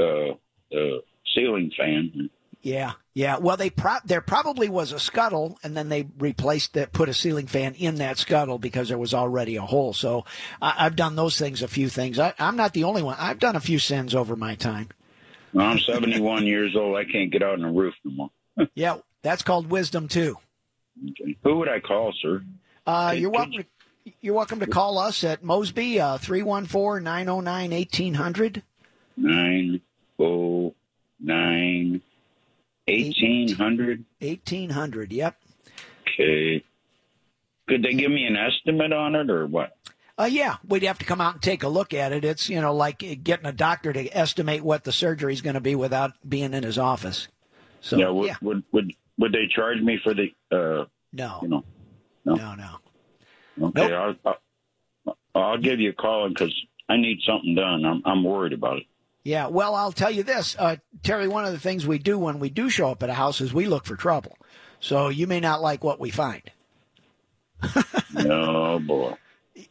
uh, 0.00 0.34
the 0.72 1.02
ceiling 1.32 1.70
fan. 1.78 2.28
Yeah, 2.66 2.94
yeah. 3.14 3.38
Well, 3.38 3.56
they 3.56 3.70
pro- 3.70 4.00
there 4.04 4.20
probably 4.20 4.68
was 4.68 4.90
a 4.90 4.98
scuttle, 4.98 5.56
and 5.62 5.76
then 5.76 5.88
they 5.88 6.08
replaced 6.18 6.72
that, 6.74 6.92
put 6.92 7.08
a 7.08 7.14
ceiling 7.14 7.46
fan 7.46 7.74
in 7.74 7.94
that 7.96 8.18
scuttle 8.18 8.58
because 8.58 8.88
there 8.88 8.98
was 8.98 9.14
already 9.14 9.54
a 9.54 9.62
hole. 9.62 9.92
So 9.92 10.24
I- 10.60 10.82
have 10.82 10.96
done 10.96 11.14
those 11.14 11.38
things, 11.38 11.62
a 11.62 11.68
few 11.68 11.88
things. 11.88 12.18
I- 12.18 12.34
I'm 12.40 12.56
not 12.56 12.72
the 12.72 12.82
only 12.82 13.04
one. 13.04 13.14
I've 13.20 13.38
done 13.38 13.54
a 13.54 13.60
few 13.60 13.78
sins 13.78 14.16
over 14.16 14.34
my 14.34 14.56
time. 14.56 14.88
Well, 15.52 15.64
I'm 15.64 15.78
71 15.78 16.44
years 16.46 16.74
old. 16.74 16.96
I 16.96 17.04
can't 17.04 17.30
get 17.30 17.40
out 17.40 17.52
on 17.52 17.62
the 17.62 17.68
roof 17.68 17.94
no 18.02 18.30
more. 18.56 18.68
yeah, 18.74 18.96
that's 19.22 19.44
called 19.44 19.70
wisdom 19.70 20.08
too. 20.08 20.36
Okay. 21.10 21.36
Who 21.44 21.58
would 21.58 21.68
I 21.68 21.78
call, 21.78 22.12
sir? 22.20 22.42
Uh, 22.84 23.14
you're 23.16 23.30
welcome. 23.30 23.62
To, 23.62 24.12
you're 24.20 24.34
welcome 24.34 24.58
to 24.58 24.66
call 24.66 24.98
us 24.98 25.22
at 25.22 25.44
Mosby 25.44 26.00
uh, 26.00 26.18
three 26.18 26.42
one 26.42 26.66
four 26.66 26.98
nine 26.98 27.26
zero 27.26 27.38
nine 27.38 27.72
eighteen 27.72 28.14
hundred. 28.14 28.64
Nine 29.16 29.82
oh 30.18 30.74
nine. 31.20 32.02
1800 32.88 34.04
1800 34.20 35.12
yep 35.12 35.36
okay 36.02 36.62
could 37.68 37.82
they 37.82 37.94
give 37.94 38.10
me 38.10 38.24
an 38.24 38.36
estimate 38.36 38.92
on 38.92 39.14
it 39.14 39.30
or 39.30 39.46
what 39.46 39.76
uh, 40.18 40.24
yeah, 40.24 40.56
we'd 40.66 40.82
have 40.82 40.98
to 40.98 41.04
come 41.04 41.20
out 41.20 41.34
and 41.34 41.42
take 41.42 41.62
a 41.62 41.68
look 41.68 41.92
at 41.92 42.12
it. 42.12 42.24
It's 42.24 42.48
you 42.48 42.60
know 42.60 42.74
like 42.74 42.98
getting 43.22 43.44
a 43.44 43.52
doctor 43.52 43.92
to 43.92 44.16
estimate 44.16 44.62
what 44.62 44.84
the 44.84 44.92
surgery 44.92 45.34
is 45.34 45.42
going 45.42 45.54
to 45.54 45.60
be 45.60 45.74
without 45.74 46.12
being 46.26 46.54
in 46.54 46.62
his 46.62 46.78
office. 46.78 47.28
So 47.82 47.98
yeah, 47.98 48.08
would, 48.08 48.26
yeah. 48.26 48.36
would 48.40 48.62
would 48.72 48.92
would 49.18 49.32
they 49.32 49.46
charge 49.54 49.80
me 49.80 49.98
for 50.02 50.14
the? 50.14 50.28
Uh, 50.50 50.86
no, 51.12 51.40
you 51.42 51.48
know, 51.48 51.64
no, 52.24 52.34
no, 52.34 52.54
no. 52.54 53.68
Okay, 53.68 53.88
nope. 53.88 54.16
I'll, 54.24 54.36
I'll, 55.06 55.18
I'll 55.34 55.58
give 55.58 55.80
you 55.80 55.90
a 55.90 55.94
call 55.94 56.28
because 56.30 56.54
I 56.88 56.96
need 56.96 57.18
something 57.26 57.54
done. 57.54 57.84
I'm 57.84 58.02
I'm 58.06 58.24
worried 58.24 58.54
about 58.54 58.78
it. 58.78 58.84
Yeah, 59.26 59.48
well, 59.48 59.74
I'll 59.74 59.90
tell 59.90 60.12
you 60.12 60.22
this, 60.22 60.54
uh, 60.56 60.76
Terry. 61.02 61.26
One 61.26 61.44
of 61.44 61.50
the 61.50 61.58
things 61.58 61.84
we 61.84 61.98
do 61.98 62.16
when 62.16 62.38
we 62.38 62.48
do 62.48 62.70
show 62.70 62.92
up 62.92 63.02
at 63.02 63.10
a 63.10 63.14
house 63.14 63.40
is 63.40 63.52
we 63.52 63.66
look 63.66 63.84
for 63.84 63.96
trouble. 63.96 64.38
So 64.78 65.08
you 65.08 65.26
may 65.26 65.40
not 65.40 65.60
like 65.60 65.82
what 65.82 65.98
we 65.98 66.10
find. 66.10 66.42
oh 68.18 68.78
boy. 68.78 69.16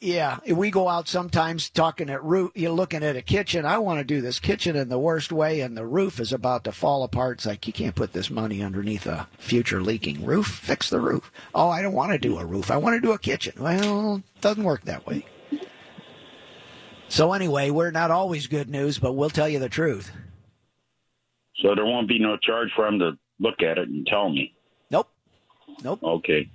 Yeah, 0.01 0.39
we 0.45 0.71
go 0.71 0.89
out 0.89 1.07
sometimes 1.07 1.69
talking 1.69 2.09
at 2.09 2.21
roof. 2.21 2.51
You're 2.53 2.71
looking 2.71 3.01
at 3.01 3.15
a 3.15 3.21
kitchen. 3.21 3.65
I 3.65 3.77
want 3.77 3.99
to 3.99 4.03
do 4.03 4.19
this 4.19 4.41
kitchen 4.41 4.75
in 4.75 4.89
the 4.89 4.99
worst 4.99 5.31
way, 5.31 5.61
and 5.61 5.77
the 5.77 5.85
roof 5.85 6.19
is 6.19 6.33
about 6.33 6.65
to 6.65 6.73
fall 6.73 7.03
apart. 7.03 7.37
It's 7.37 7.45
like 7.45 7.65
you 7.65 7.71
can't 7.71 7.95
put 7.95 8.11
this 8.11 8.29
money 8.29 8.61
underneath 8.61 9.05
a 9.05 9.29
future 9.37 9.81
leaking 9.81 10.25
roof. 10.25 10.47
Fix 10.47 10.89
the 10.89 10.99
roof. 10.99 11.31
Oh, 11.53 11.69
I 11.69 11.81
don't 11.81 11.93
want 11.93 12.11
to 12.11 12.17
do 12.17 12.39
a 12.39 12.45
roof. 12.45 12.71
I 12.71 12.75
want 12.75 12.95
to 12.95 13.07
do 13.07 13.13
a 13.13 13.19
kitchen. 13.19 13.53
Well, 13.57 14.17
it 14.17 14.41
doesn't 14.41 14.65
work 14.65 14.83
that 14.83 15.07
way. 15.07 15.25
So 17.07 17.33
anyway, 17.33 17.69
we're 17.69 17.91
not 17.91 18.11
always 18.11 18.47
good 18.47 18.69
news, 18.69 18.99
but 18.99 19.13
we'll 19.13 19.29
tell 19.29 19.47
you 19.47 19.59
the 19.59 19.69
truth. 19.69 20.11
So 21.57 21.73
there 21.75 21.85
won't 21.85 22.07
be 22.07 22.19
no 22.19 22.37
charge 22.37 22.69
for 22.75 22.85
him 22.87 22.99
to 22.99 23.17
look 23.39 23.61
at 23.61 23.77
it 23.77 23.87
and 23.87 24.05
tell 24.05 24.29
me. 24.29 24.53
Nope. 24.91 25.09
Nope. 25.83 26.03
Okay. 26.03 26.49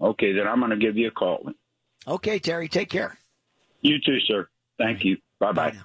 Okay, 0.00 0.32
then 0.32 0.46
I'm 0.46 0.58
going 0.58 0.70
to 0.70 0.76
give 0.76 0.96
you 0.96 1.08
a 1.08 1.12
call. 1.12 1.50
Okay, 2.06 2.38
Terry, 2.38 2.68
take 2.68 2.88
care. 2.88 3.18
You 3.82 3.98
too, 4.04 4.18
sir. 4.20 4.48
Thank 4.78 5.04
you. 5.04 5.18
Bye 5.38 5.52
bye. 5.52 5.76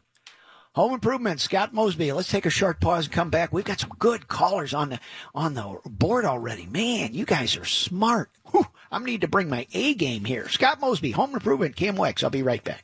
Home 0.74 0.94
Improvement, 0.94 1.40
Scott 1.40 1.74
Mosby. 1.74 2.12
Let's 2.12 2.30
take 2.30 2.46
a 2.46 2.50
short 2.50 2.82
pause 2.82 3.06
and 3.06 3.14
come 3.14 3.30
back. 3.30 3.54
We've 3.54 3.64
got 3.64 3.80
some 3.80 3.94
good 3.98 4.28
callers 4.28 4.74
on 4.74 4.90
the 4.90 5.00
on 5.34 5.54
the 5.54 5.80
board 5.86 6.26
already. 6.26 6.66
Man, 6.66 7.14
you 7.14 7.24
guys 7.26 7.56
are 7.56 7.64
smart. 7.64 8.30
Whew, 8.52 8.68
I 8.92 9.00
need 9.00 9.22
to 9.22 9.30
bring 9.30 9.48
my 9.48 9.68
A 9.74 9.94
game 9.94 10.26
here. 10.26 10.50
Scott 10.50 10.82
Mosby, 10.82 11.12
Home 11.12 11.34
Improvement, 11.34 11.78
KMOX. 11.78 12.26
I'll 12.26 12.30
be 12.30 12.44
right 12.44 12.62
back. 12.62 12.84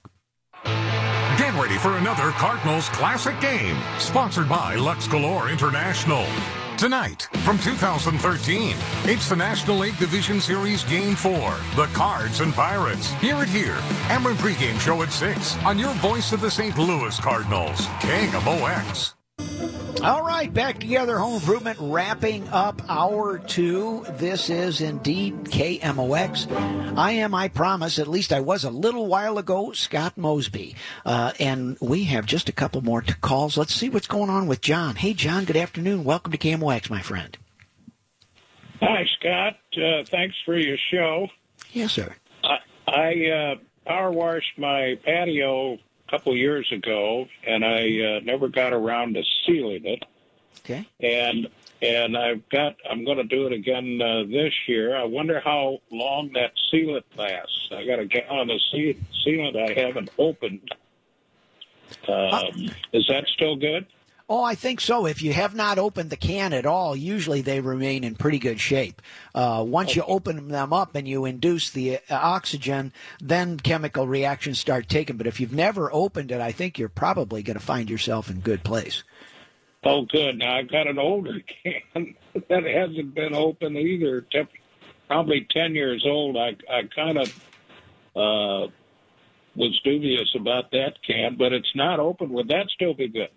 Get 1.52 1.62
ready 1.62 1.78
for 1.78 1.97
another 1.97 2.32
Cardinals 2.32 2.88
classic 2.89 3.38
game, 3.41 3.76
sponsored 3.99 4.47
by 4.47 4.76
Lux 4.76 5.06
Galore 5.06 5.49
International. 5.49 6.26
Tonight, 6.78 7.24
from 7.43 7.58
2013, 7.60 8.74
it's 9.04 9.28
the 9.28 9.36
National 9.36 9.80
League 9.80 9.97
Division 9.97 10.39
Series 10.39 10.86
Game 10.86 11.14
4, 11.14 11.34
the 11.76 11.88
Cards 11.88 12.39
and 12.39 12.54
Pirates. 12.54 13.12
Hear 13.16 13.43
it 13.43 13.49
here. 13.49 13.76
Ameren 14.08 14.36
pregame 14.36 14.80
show 14.80 15.02
at 15.02 15.12
6 15.12 15.58
on 15.66 15.78
your 15.78 15.93
voice 15.95 16.32
of 16.32 16.39
the 16.39 16.49
St. 16.49 16.78
Louis 16.78 17.20
Cardinals, 17.20 17.86
KMOX. 17.99 19.20
All 20.00 20.24
right, 20.26 20.52
back 20.52 20.80
together. 20.80 21.20
Home 21.20 21.36
Improvement 21.36 21.78
wrapping 21.80 22.48
up 22.48 22.82
hour 22.89 23.38
two. 23.38 24.04
This 24.14 24.50
is 24.50 24.82
indeed 24.82 25.44
KMOX. 25.44 26.52
I 26.98 27.12
am, 27.12 27.36
I 27.36 27.50
promise, 27.50 28.00
at 28.00 28.08
least 28.08 28.34
I 28.34 28.39
was 28.39 28.64
a 28.64 28.72
little 28.72 29.06
while 29.06 29.38
ago, 29.38 29.74
Scott 29.74 30.18
Mosby. 30.18 30.76
Uh, 31.06 31.34
and 31.39 31.78
we 31.80 32.06
have 32.06 32.26
just 32.26 32.50
a 32.50 32.52
couple 32.52 32.82
more 32.82 33.04
calls. 33.22 33.58
Let's 33.58 33.76
see 33.76 33.89
what's 33.89 34.08
going 34.08 34.32
on 34.32 34.48
with 34.48 34.62
John. 34.62 34.96
Hey, 34.96 35.14
John, 35.14 35.46
good 35.46 35.58
afternoon. 35.58 36.04
Welcome 36.04 36.32
to 36.32 36.38
KMOX, 36.39 36.89
my 36.89 37.02
friend. 37.04 37.38
Hi, 38.80 39.06
Scott. 39.20 39.58
Uh, 39.78 40.04
thanks 40.10 40.36
for 40.46 40.58
your 40.58 40.78
show. 40.92 41.28
Yes, 41.74 41.92
sir. 41.92 42.16
I, 42.44 42.58
I 42.88 43.30
uh, 43.30 43.56
power 43.86 44.12
washed 44.12 44.58
my 44.58 44.96
patio 45.06 45.78
couple 46.12 46.36
years 46.36 46.70
ago, 46.72 47.28
and 47.47 47.64
I 47.64 48.18
uh, 48.18 48.20
never 48.24 48.49
got 48.49 48.74
around 48.74 49.16
to 49.16 49.24
sealing 49.45 49.86
it. 49.86 50.03
Okay. 50.59 50.86
And 50.99 51.47
and 51.82 52.16
I've 52.16 52.47
got 52.49 52.76
I'm 52.88 53.03
going 53.05 53.18
to 53.18 53.24
do 53.24 53.47
it 53.47 53.53
again 53.53 53.99
uh, 54.01 54.24
this 54.24 54.53
year. 54.68 54.95
I 54.95 55.05
wonder 55.05 55.39
how 55.39 55.80
long 55.89 56.32
that 56.34 56.51
sealant 56.72 57.03
lasts. 57.18 57.70
I 57.72 57.86
got 57.86 57.99
a 57.99 58.05
gallon 58.05 58.51
of 58.51 58.59
sealant 58.71 59.58
I 59.58 59.79
haven't 59.79 60.12
opened. 60.20 60.70
Um, 62.08 62.16
uh, 62.16 62.43
is 62.93 63.08
that 63.08 63.25
still 63.33 63.55
good? 63.55 63.88
Oh, 64.33 64.45
I 64.45 64.55
think 64.55 64.79
so. 64.79 65.05
If 65.05 65.21
you 65.21 65.33
have 65.33 65.55
not 65.55 65.78
opened 65.78 66.09
the 66.09 66.16
can 66.16 66.53
at 66.53 66.66
all, 66.66 66.95
usually 66.95 67.41
they 67.41 67.59
remain 67.59 68.05
in 68.05 68.16
pretty 68.16 68.39
good 68.39 68.62
shape. 68.62 69.01
Uh, 69.36 69.62
once 69.67 69.93
you 69.93 70.03
open 70.03 70.47
them 70.47 70.71
up 70.71 70.95
and 70.95 71.05
you 71.05 71.25
induce 71.25 71.70
the 71.70 71.97
uh, 71.97 71.99
oxygen, 72.12 72.93
then 73.20 73.59
chemical 73.59 74.08
reactions 74.08 74.58
start 74.58 74.87
taking. 74.87 75.17
But 75.17 75.28
if 75.28 75.41
you've 75.41 75.51
never 75.51 75.93
opened 75.93 76.32
it, 76.32 76.39
I 76.39 76.53
think 76.53 76.79
you're 76.79 76.87
probably 76.87 77.43
going 77.43 77.59
to 77.59 77.66
find 77.66 77.89
yourself 77.89 78.29
in 78.29 78.39
good 78.39 78.63
place. 78.63 79.03
Oh, 79.83 80.05
good. 80.05 80.37
Now 80.37 80.59
I've 80.59 80.71
got 80.71 80.87
an 80.87 80.97
older 80.97 81.41
can 81.93 82.16
that 82.33 82.63
hasn't 82.63 83.13
been 83.13 83.36
opened 83.36 83.75
either. 83.75 84.25
Probably 85.09 85.45
ten 85.51 85.75
years 85.75 86.05
old. 86.08 86.37
I 86.37 86.55
I 86.74 86.83
kind 86.95 87.17
of 87.17 87.36
uh, 88.16 88.71
was 89.58 89.78
dubious 89.83 90.33
about 90.39 90.71
that 90.71 90.93
can, 91.05 91.36
but 91.37 91.51
it's 91.51 91.75
not 91.75 91.99
open. 91.99 92.29
Would 92.29 92.47
that 92.47 92.67
still 92.74 92.93
be 92.93 93.09
good? 93.09 93.28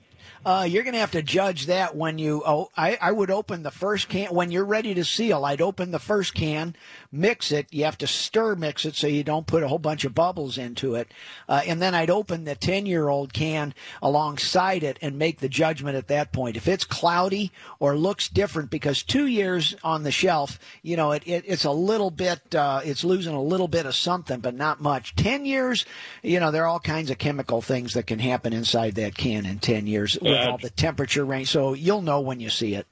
Uh, 0.45 0.67
you're 0.69 0.83
going 0.83 0.93
to 0.93 1.01
have 1.01 1.13
to 1.13 1.23
judge 1.23 1.67
that 1.67 1.97
when 1.97 2.19
you. 2.19 2.43
Oh, 2.45 2.71
I, 2.77 2.99
I 3.01 3.13
would 3.13 3.31
open 3.31 3.63
the 3.63 3.71
first 3.71 4.09
can 4.09 4.35
when 4.35 4.51
you're 4.51 4.65
ready 4.65 4.93
to 4.95 5.05
seal. 5.05 5.45
I'd 5.45 5.63
open 5.63 5.91
the 5.91 5.99
first 5.99 6.35
can, 6.35 6.77
mix 7.11 7.51
it. 7.51 7.67
You 7.71 7.85
have 7.85 7.97
to 7.99 8.07
stir 8.07 8.55
mix 8.55 8.85
it 8.85 8.95
so 8.95 9.07
you 9.07 9.25
don't 9.25 9.47
put 9.47 9.63
a 9.63 9.69
whole 9.69 9.79
bunch 9.79 10.05
of 10.05 10.15
bubbles 10.15 10.59
into 10.59 10.97
it, 10.97 11.09
uh, 11.49 11.63
and 11.67 11.81
then 11.81 11.95
I'd 11.95 12.11
open 12.11 12.45
the 12.45 12.55
ten 12.55 12.85
year 12.85 13.09
old 13.09 13.33
can 13.33 13.75
alongside 14.03 14.83
it 14.83 14.99
and 15.01 15.19
make 15.19 15.41
the 15.41 15.49
judgment 15.49 15.97
at 15.97 16.09
that 16.09 16.33
point. 16.33 16.57
If 16.57 16.69
it's 16.69 16.85
cloudy 16.85 17.51
or 17.79 17.97
looks 17.97 18.29
different, 18.29 18.71
because 18.71 19.03
two 19.03 19.27
years 19.27 19.75
on 19.83 20.03
the 20.03 20.13
shelf, 20.13 20.59
you 20.83 20.97
know, 20.97 21.13
it, 21.13 21.23
it 21.27 21.45
it's 21.47 21.65
a 21.65 21.73
little 21.73 22.11
bit. 22.11 22.55
Uh, 22.55 22.83
it's 22.85 23.05
losing 23.05 23.35
a 23.35 23.43
little 23.43 23.69
bit 23.69 23.87
of 23.87 23.95
something, 23.95 24.41
but 24.41 24.55
not 24.55 24.81
much. 24.81 25.17
Ten 25.17 25.47
years, 25.47 25.87
you 26.23 26.39
know, 26.39 26.51
there 26.51 26.65
are 26.65 26.69
all 26.69 26.81
kinds 26.81 27.11
of 27.11 27.17
chemical 27.17 27.63
things 27.63 27.95
that 27.95 28.07
can 28.07 28.19
happen 28.19 28.53
inside 28.53 28.97
that 28.97 29.17
can 29.17 29.47
in 29.47 29.59
ten 29.59 29.87
years 29.87 30.19
with 30.39 30.49
all 30.49 30.59
the 30.59 30.71
temperature 30.71 31.25
range. 31.25 31.49
So 31.51 31.75
you'll 31.75 32.03
know 32.03 32.21
when 32.21 32.41
you 32.41 32.51
see 32.51 32.75
it. 32.75 32.87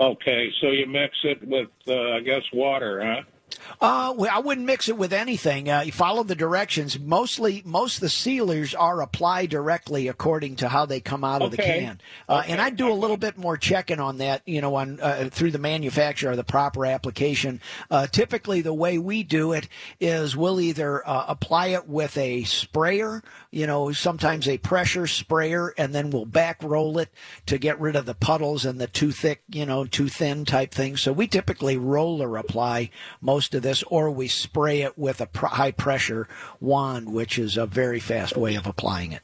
Okay, 0.00 0.50
so 0.60 0.68
you 0.68 0.86
mix 0.86 1.16
it 1.22 1.46
with, 1.46 1.68
uh, 1.86 2.12
I 2.12 2.20
guess, 2.20 2.42
water, 2.52 3.04
huh? 3.04 3.22
Uh, 3.80 4.14
well, 4.16 4.30
I 4.32 4.38
wouldn't 4.38 4.66
mix 4.66 4.88
it 4.88 4.96
with 4.96 5.12
anything. 5.12 5.68
Uh, 5.68 5.80
you 5.80 5.92
follow 5.92 6.22
the 6.22 6.34
directions. 6.34 6.98
Mostly, 6.98 7.62
most 7.64 7.96
of 7.96 8.00
the 8.00 8.08
sealers 8.08 8.74
are 8.74 9.02
applied 9.02 9.50
directly 9.50 10.08
according 10.08 10.56
to 10.56 10.68
how 10.68 10.86
they 10.86 11.00
come 11.00 11.24
out 11.24 11.42
of 11.42 11.50
the 11.50 11.56
can. 11.56 12.00
Uh, 12.28 12.42
And 12.46 12.60
I 12.60 12.70
do 12.70 12.90
a 12.90 12.94
little 12.94 13.16
bit 13.16 13.36
more 13.38 13.56
checking 13.56 14.00
on 14.00 14.18
that, 14.18 14.42
you 14.46 14.60
know, 14.60 14.74
on 14.76 15.00
uh, 15.00 15.28
through 15.30 15.50
the 15.50 15.58
manufacturer, 15.58 16.36
the 16.36 16.44
proper 16.44 16.86
application. 16.86 17.60
Uh, 17.90 18.06
typically, 18.06 18.60
the 18.60 18.74
way 18.74 18.98
we 18.98 19.22
do 19.22 19.52
it 19.52 19.68
is 20.00 20.36
we'll 20.36 20.60
either 20.60 21.06
uh, 21.08 21.24
apply 21.28 21.68
it 21.68 21.88
with 21.88 22.16
a 22.16 22.44
sprayer, 22.44 23.22
you 23.50 23.66
know, 23.66 23.92
sometimes 23.92 24.48
a 24.48 24.58
pressure 24.58 25.06
sprayer, 25.06 25.74
and 25.78 25.94
then 25.94 26.10
we'll 26.10 26.24
back 26.26 26.62
roll 26.62 26.98
it 26.98 27.08
to 27.46 27.58
get 27.58 27.80
rid 27.80 27.96
of 27.96 28.06
the 28.06 28.14
puddles 28.14 28.64
and 28.64 28.80
the 28.80 28.86
too 28.86 29.10
thick, 29.10 29.42
you 29.48 29.66
know, 29.66 29.84
too 29.84 30.08
thin 30.08 30.44
type 30.44 30.72
things. 30.72 31.00
So 31.00 31.12
we 31.12 31.26
typically 31.26 31.76
roller 31.76 32.36
apply 32.36 32.90
most 33.20 33.51
of 33.54 33.62
this, 33.62 33.82
or 33.84 34.10
we 34.10 34.28
spray 34.28 34.82
it 34.82 34.96
with 34.98 35.20
a 35.20 35.26
pr- 35.26 35.46
high 35.46 35.70
pressure 35.72 36.28
wand, 36.60 37.12
which 37.12 37.38
is 37.38 37.56
a 37.56 37.66
very 37.66 38.00
fast 38.00 38.36
way 38.36 38.54
of 38.54 38.66
applying 38.66 39.12
it. 39.12 39.22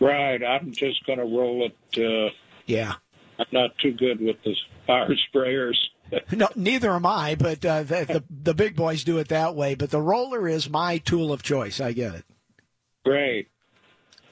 Right, 0.00 0.42
I'm 0.44 0.72
just 0.72 1.04
going 1.06 1.18
to 1.18 1.24
roll 1.24 1.66
it. 1.66 1.98
Uh, 1.98 2.30
Yeah. 2.66 2.94
I'm 3.38 3.46
not 3.52 3.76
too 3.78 3.92
good 3.92 4.20
with 4.20 4.36
the 4.44 4.54
fire 4.86 5.08
sprayers. 5.34 5.76
No, 6.30 6.48
neither 6.54 6.92
am 6.92 7.04
I, 7.04 7.34
but 7.34 7.64
uh, 7.64 7.82
the, 7.82 8.04
the 8.04 8.24
the 8.30 8.54
big 8.54 8.76
boys 8.76 9.02
do 9.02 9.18
it 9.18 9.26
that 9.30 9.56
way. 9.56 9.74
But 9.74 9.90
the 9.90 10.00
roller 10.00 10.46
is 10.46 10.70
my 10.70 10.98
tool 10.98 11.32
of 11.32 11.42
choice. 11.42 11.80
I 11.80 11.90
get 11.90 12.14
it. 12.14 12.24
Great. 13.04 13.48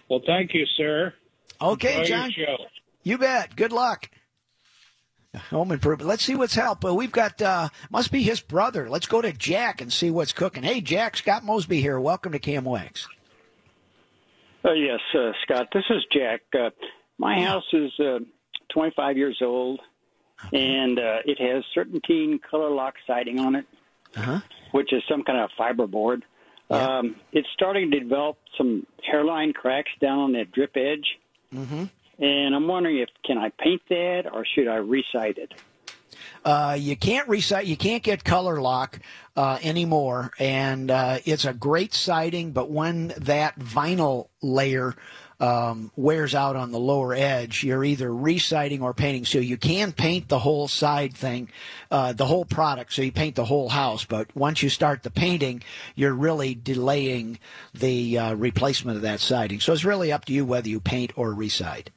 Well, 0.09 0.21
thank 0.25 0.55
you, 0.55 0.67
sir. 0.77 1.13
Okay, 1.61 1.99
Enjoy 2.03 2.31
John. 2.31 2.59
You 3.03 3.19
bet. 3.19 3.57
Good 3.57 3.73
luck. 3.73 4.09
Home 5.51 5.73
improvement. 5.73 6.09
Let's 6.09 6.25
see 6.25 6.35
what's 6.37 6.55
help. 6.55 6.85
Well, 6.85 6.97
we've 6.97 7.11
got 7.13 7.41
uh 7.43 7.69
must 7.91 8.13
be 8.13 8.23
his 8.23 8.41
brother. 8.41 8.89
Let's 8.89 9.07
go 9.07 9.21
to 9.21 9.33
Jack 9.33 9.81
and 9.81 9.93
see 9.93 10.11
what's 10.11 10.33
cooking. 10.33 10.63
Hey, 10.63 10.81
Jack, 10.81 11.17
Scott 11.17 11.45
Mosby 11.45 11.81
here. 11.81 11.99
Welcome 11.99 12.33
to 12.33 12.39
KMOX. 12.39 13.07
Uh, 14.65 14.73
yes, 14.73 15.01
uh, 15.15 15.33
Scott. 15.43 15.69
This 15.73 15.85
is 15.91 16.03
Jack. 16.11 16.43
Uh, 16.59 16.71
my 17.19 17.41
house 17.41 17.65
is 17.73 17.93
uh, 18.01 18.21
25 18.73 19.17
years 19.17 19.39
old, 19.43 19.81
and 20.53 20.99
uh, 20.99 21.19
it 21.25 21.39
has 21.41 21.65
serpentine 21.75 22.39
color 22.51 22.71
lock 22.71 22.95
siding 23.07 23.41
on 23.41 23.57
it, 23.57 23.67
Uh-huh. 24.17 24.41
which 24.73 24.93
is 24.93 25.03
some 25.09 25.23
kind 25.23 25.39
of 25.41 25.51
fiberboard. 25.59 26.23
Um, 26.71 27.17
it's 27.33 27.47
starting 27.53 27.91
to 27.91 28.01
develop 28.01 28.39
some 28.57 28.87
hairline 29.05 29.53
cracks 29.53 29.91
down 30.01 30.19
on 30.19 30.33
that 30.33 30.51
drip 30.53 30.77
edge, 30.77 31.19
Mm-hmm. 31.55 31.85
And 32.19 32.55
I'm 32.55 32.67
wondering 32.67 32.99
if 32.99 33.09
can 33.25 33.39
I 33.39 33.51
paint 33.51 33.83
that 33.89 34.31
or 34.33 34.45
should 34.45 34.69
I 34.69 34.77
recite 34.77 35.39
it? 35.39 35.53
Uh, 36.45 36.77
you 36.79 36.95
can't 36.95 37.27
recite. 37.29 37.67
You 37.67 37.77
can't 37.77 38.03
get 38.03 38.23
color 38.23 38.61
lock 38.61 39.01
uh, 39.35 39.59
anymore, 39.63 40.31
and 40.39 40.91
uh, 40.91 41.19
it's 41.25 41.47
a 41.47 41.55
great 41.55 41.95
siding. 41.95 42.53
But 42.53 42.71
when 42.71 43.15
that 43.19 43.59
vinyl 43.59 44.29
layer 44.43 44.95
um, 45.41 45.91
wears 45.97 46.35
out 46.35 46.55
on 46.55 46.71
the 46.71 46.79
lower 46.79 47.15
edge, 47.15 47.65
you're 47.65 47.83
either 47.83 48.15
reciting 48.15 48.83
or 48.83 48.93
painting. 48.93 49.25
So 49.25 49.39
you 49.39 49.57
can 49.57 49.93
paint 49.93 50.29
the 50.29 50.39
whole 50.39 50.69
side 50.69 51.15
thing, 51.15 51.49
uh, 51.91 52.13
the 52.13 52.27
whole 52.27 52.45
product. 52.45 52.93
So 52.93 53.03
you 53.03 53.13
paint 53.13 53.37
the 53.37 53.45
whole 53.47 53.71
house. 53.71 54.05
But 54.05 54.35
once 54.37 54.63
you 54.63 54.69
start 54.69 55.03
the 55.03 55.11
painting, 55.11 55.63
you're 55.95 56.15
really 56.15 56.55
delaying 56.55 57.39
the 57.73 58.19
uh, 58.19 58.35
replacement 58.35 58.97
of 58.97 59.03
that 59.03 59.21
siding. 59.21 59.61
So 59.61 59.73
it's 59.73 59.85
really 59.85 60.13
up 60.13 60.27
to 60.27 60.33
you 60.33 60.45
whether 60.45 60.69
you 60.69 60.79
paint 60.79 61.13
or 61.17 61.33
reside. 61.33 61.91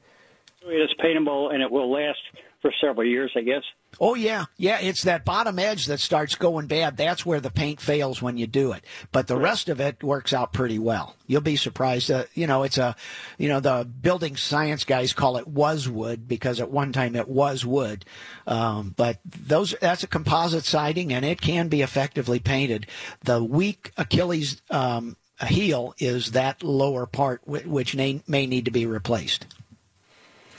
It's 0.68 0.94
paintable 1.00 1.50
and 1.50 1.62
it 1.62 1.70
will 1.70 1.90
last 1.90 2.18
for 2.60 2.72
several 2.80 3.06
years, 3.06 3.30
I 3.36 3.42
guess. 3.42 3.62
Oh 4.00 4.14
yeah, 4.14 4.46
yeah. 4.56 4.78
It's 4.80 5.04
that 5.04 5.24
bottom 5.24 5.58
edge 5.58 5.86
that 5.86 6.00
starts 6.00 6.34
going 6.34 6.66
bad. 6.66 6.96
That's 6.96 7.24
where 7.24 7.40
the 7.40 7.50
paint 7.50 7.80
fails 7.80 8.20
when 8.20 8.36
you 8.36 8.46
do 8.46 8.72
it. 8.72 8.84
But 9.12 9.26
the 9.28 9.36
rest 9.36 9.68
of 9.68 9.80
it 9.80 10.02
works 10.02 10.32
out 10.32 10.52
pretty 10.52 10.78
well. 10.78 11.16
You'll 11.26 11.40
be 11.40 11.56
surprised. 11.56 12.10
Uh, 12.10 12.24
you 12.34 12.46
know, 12.46 12.64
it's 12.64 12.78
a, 12.78 12.96
you 13.38 13.48
know, 13.48 13.60
the 13.60 13.88
building 14.00 14.36
science 14.36 14.84
guys 14.84 15.12
call 15.12 15.36
it 15.36 15.48
was 15.48 15.88
wood 15.88 16.28
because 16.28 16.60
at 16.60 16.70
one 16.70 16.92
time 16.92 17.16
it 17.16 17.28
was 17.28 17.64
wood. 17.64 18.04
Um, 18.46 18.94
but 18.96 19.18
those 19.24 19.74
that's 19.80 20.02
a 20.02 20.08
composite 20.08 20.64
siding 20.64 21.12
and 21.12 21.24
it 21.24 21.40
can 21.40 21.68
be 21.68 21.82
effectively 21.82 22.40
painted. 22.40 22.86
The 23.24 23.42
weak 23.42 23.92
Achilles 23.96 24.60
um, 24.70 25.16
heel 25.40 25.94
is 25.98 26.32
that 26.32 26.62
lower 26.62 27.06
part 27.06 27.40
whi- 27.46 27.66
which 27.66 27.94
may, 27.94 28.22
may 28.26 28.46
need 28.46 28.66
to 28.66 28.70
be 28.70 28.86
replaced. 28.86 29.46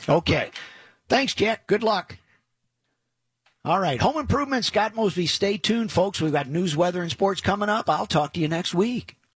Okay. 0.19 0.49
Thanks, 1.07 1.33
Jack. 1.35 1.67
Good 1.67 1.83
luck. 1.83 2.17
All 3.63 3.79
right. 3.79 4.01
Home 4.01 4.17
improvement, 4.17 4.65
Scott 4.65 4.95
Mosby. 4.95 5.27
Stay 5.27 5.57
tuned, 5.57 5.91
folks. 5.91 6.19
We've 6.21 6.31
got 6.31 6.47
news, 6.47 6.75
weather, 6.75 7.01
and 7.01 7.11
sports 7.11 7.41
coming 7.41 7.69
up. 7.69 7.89
I'll 7.89 8.07
talk 8.07 8.33
to 8.33 8.39
you 8.39 8.47
next 8.47 8.73
week. 8.73 9.18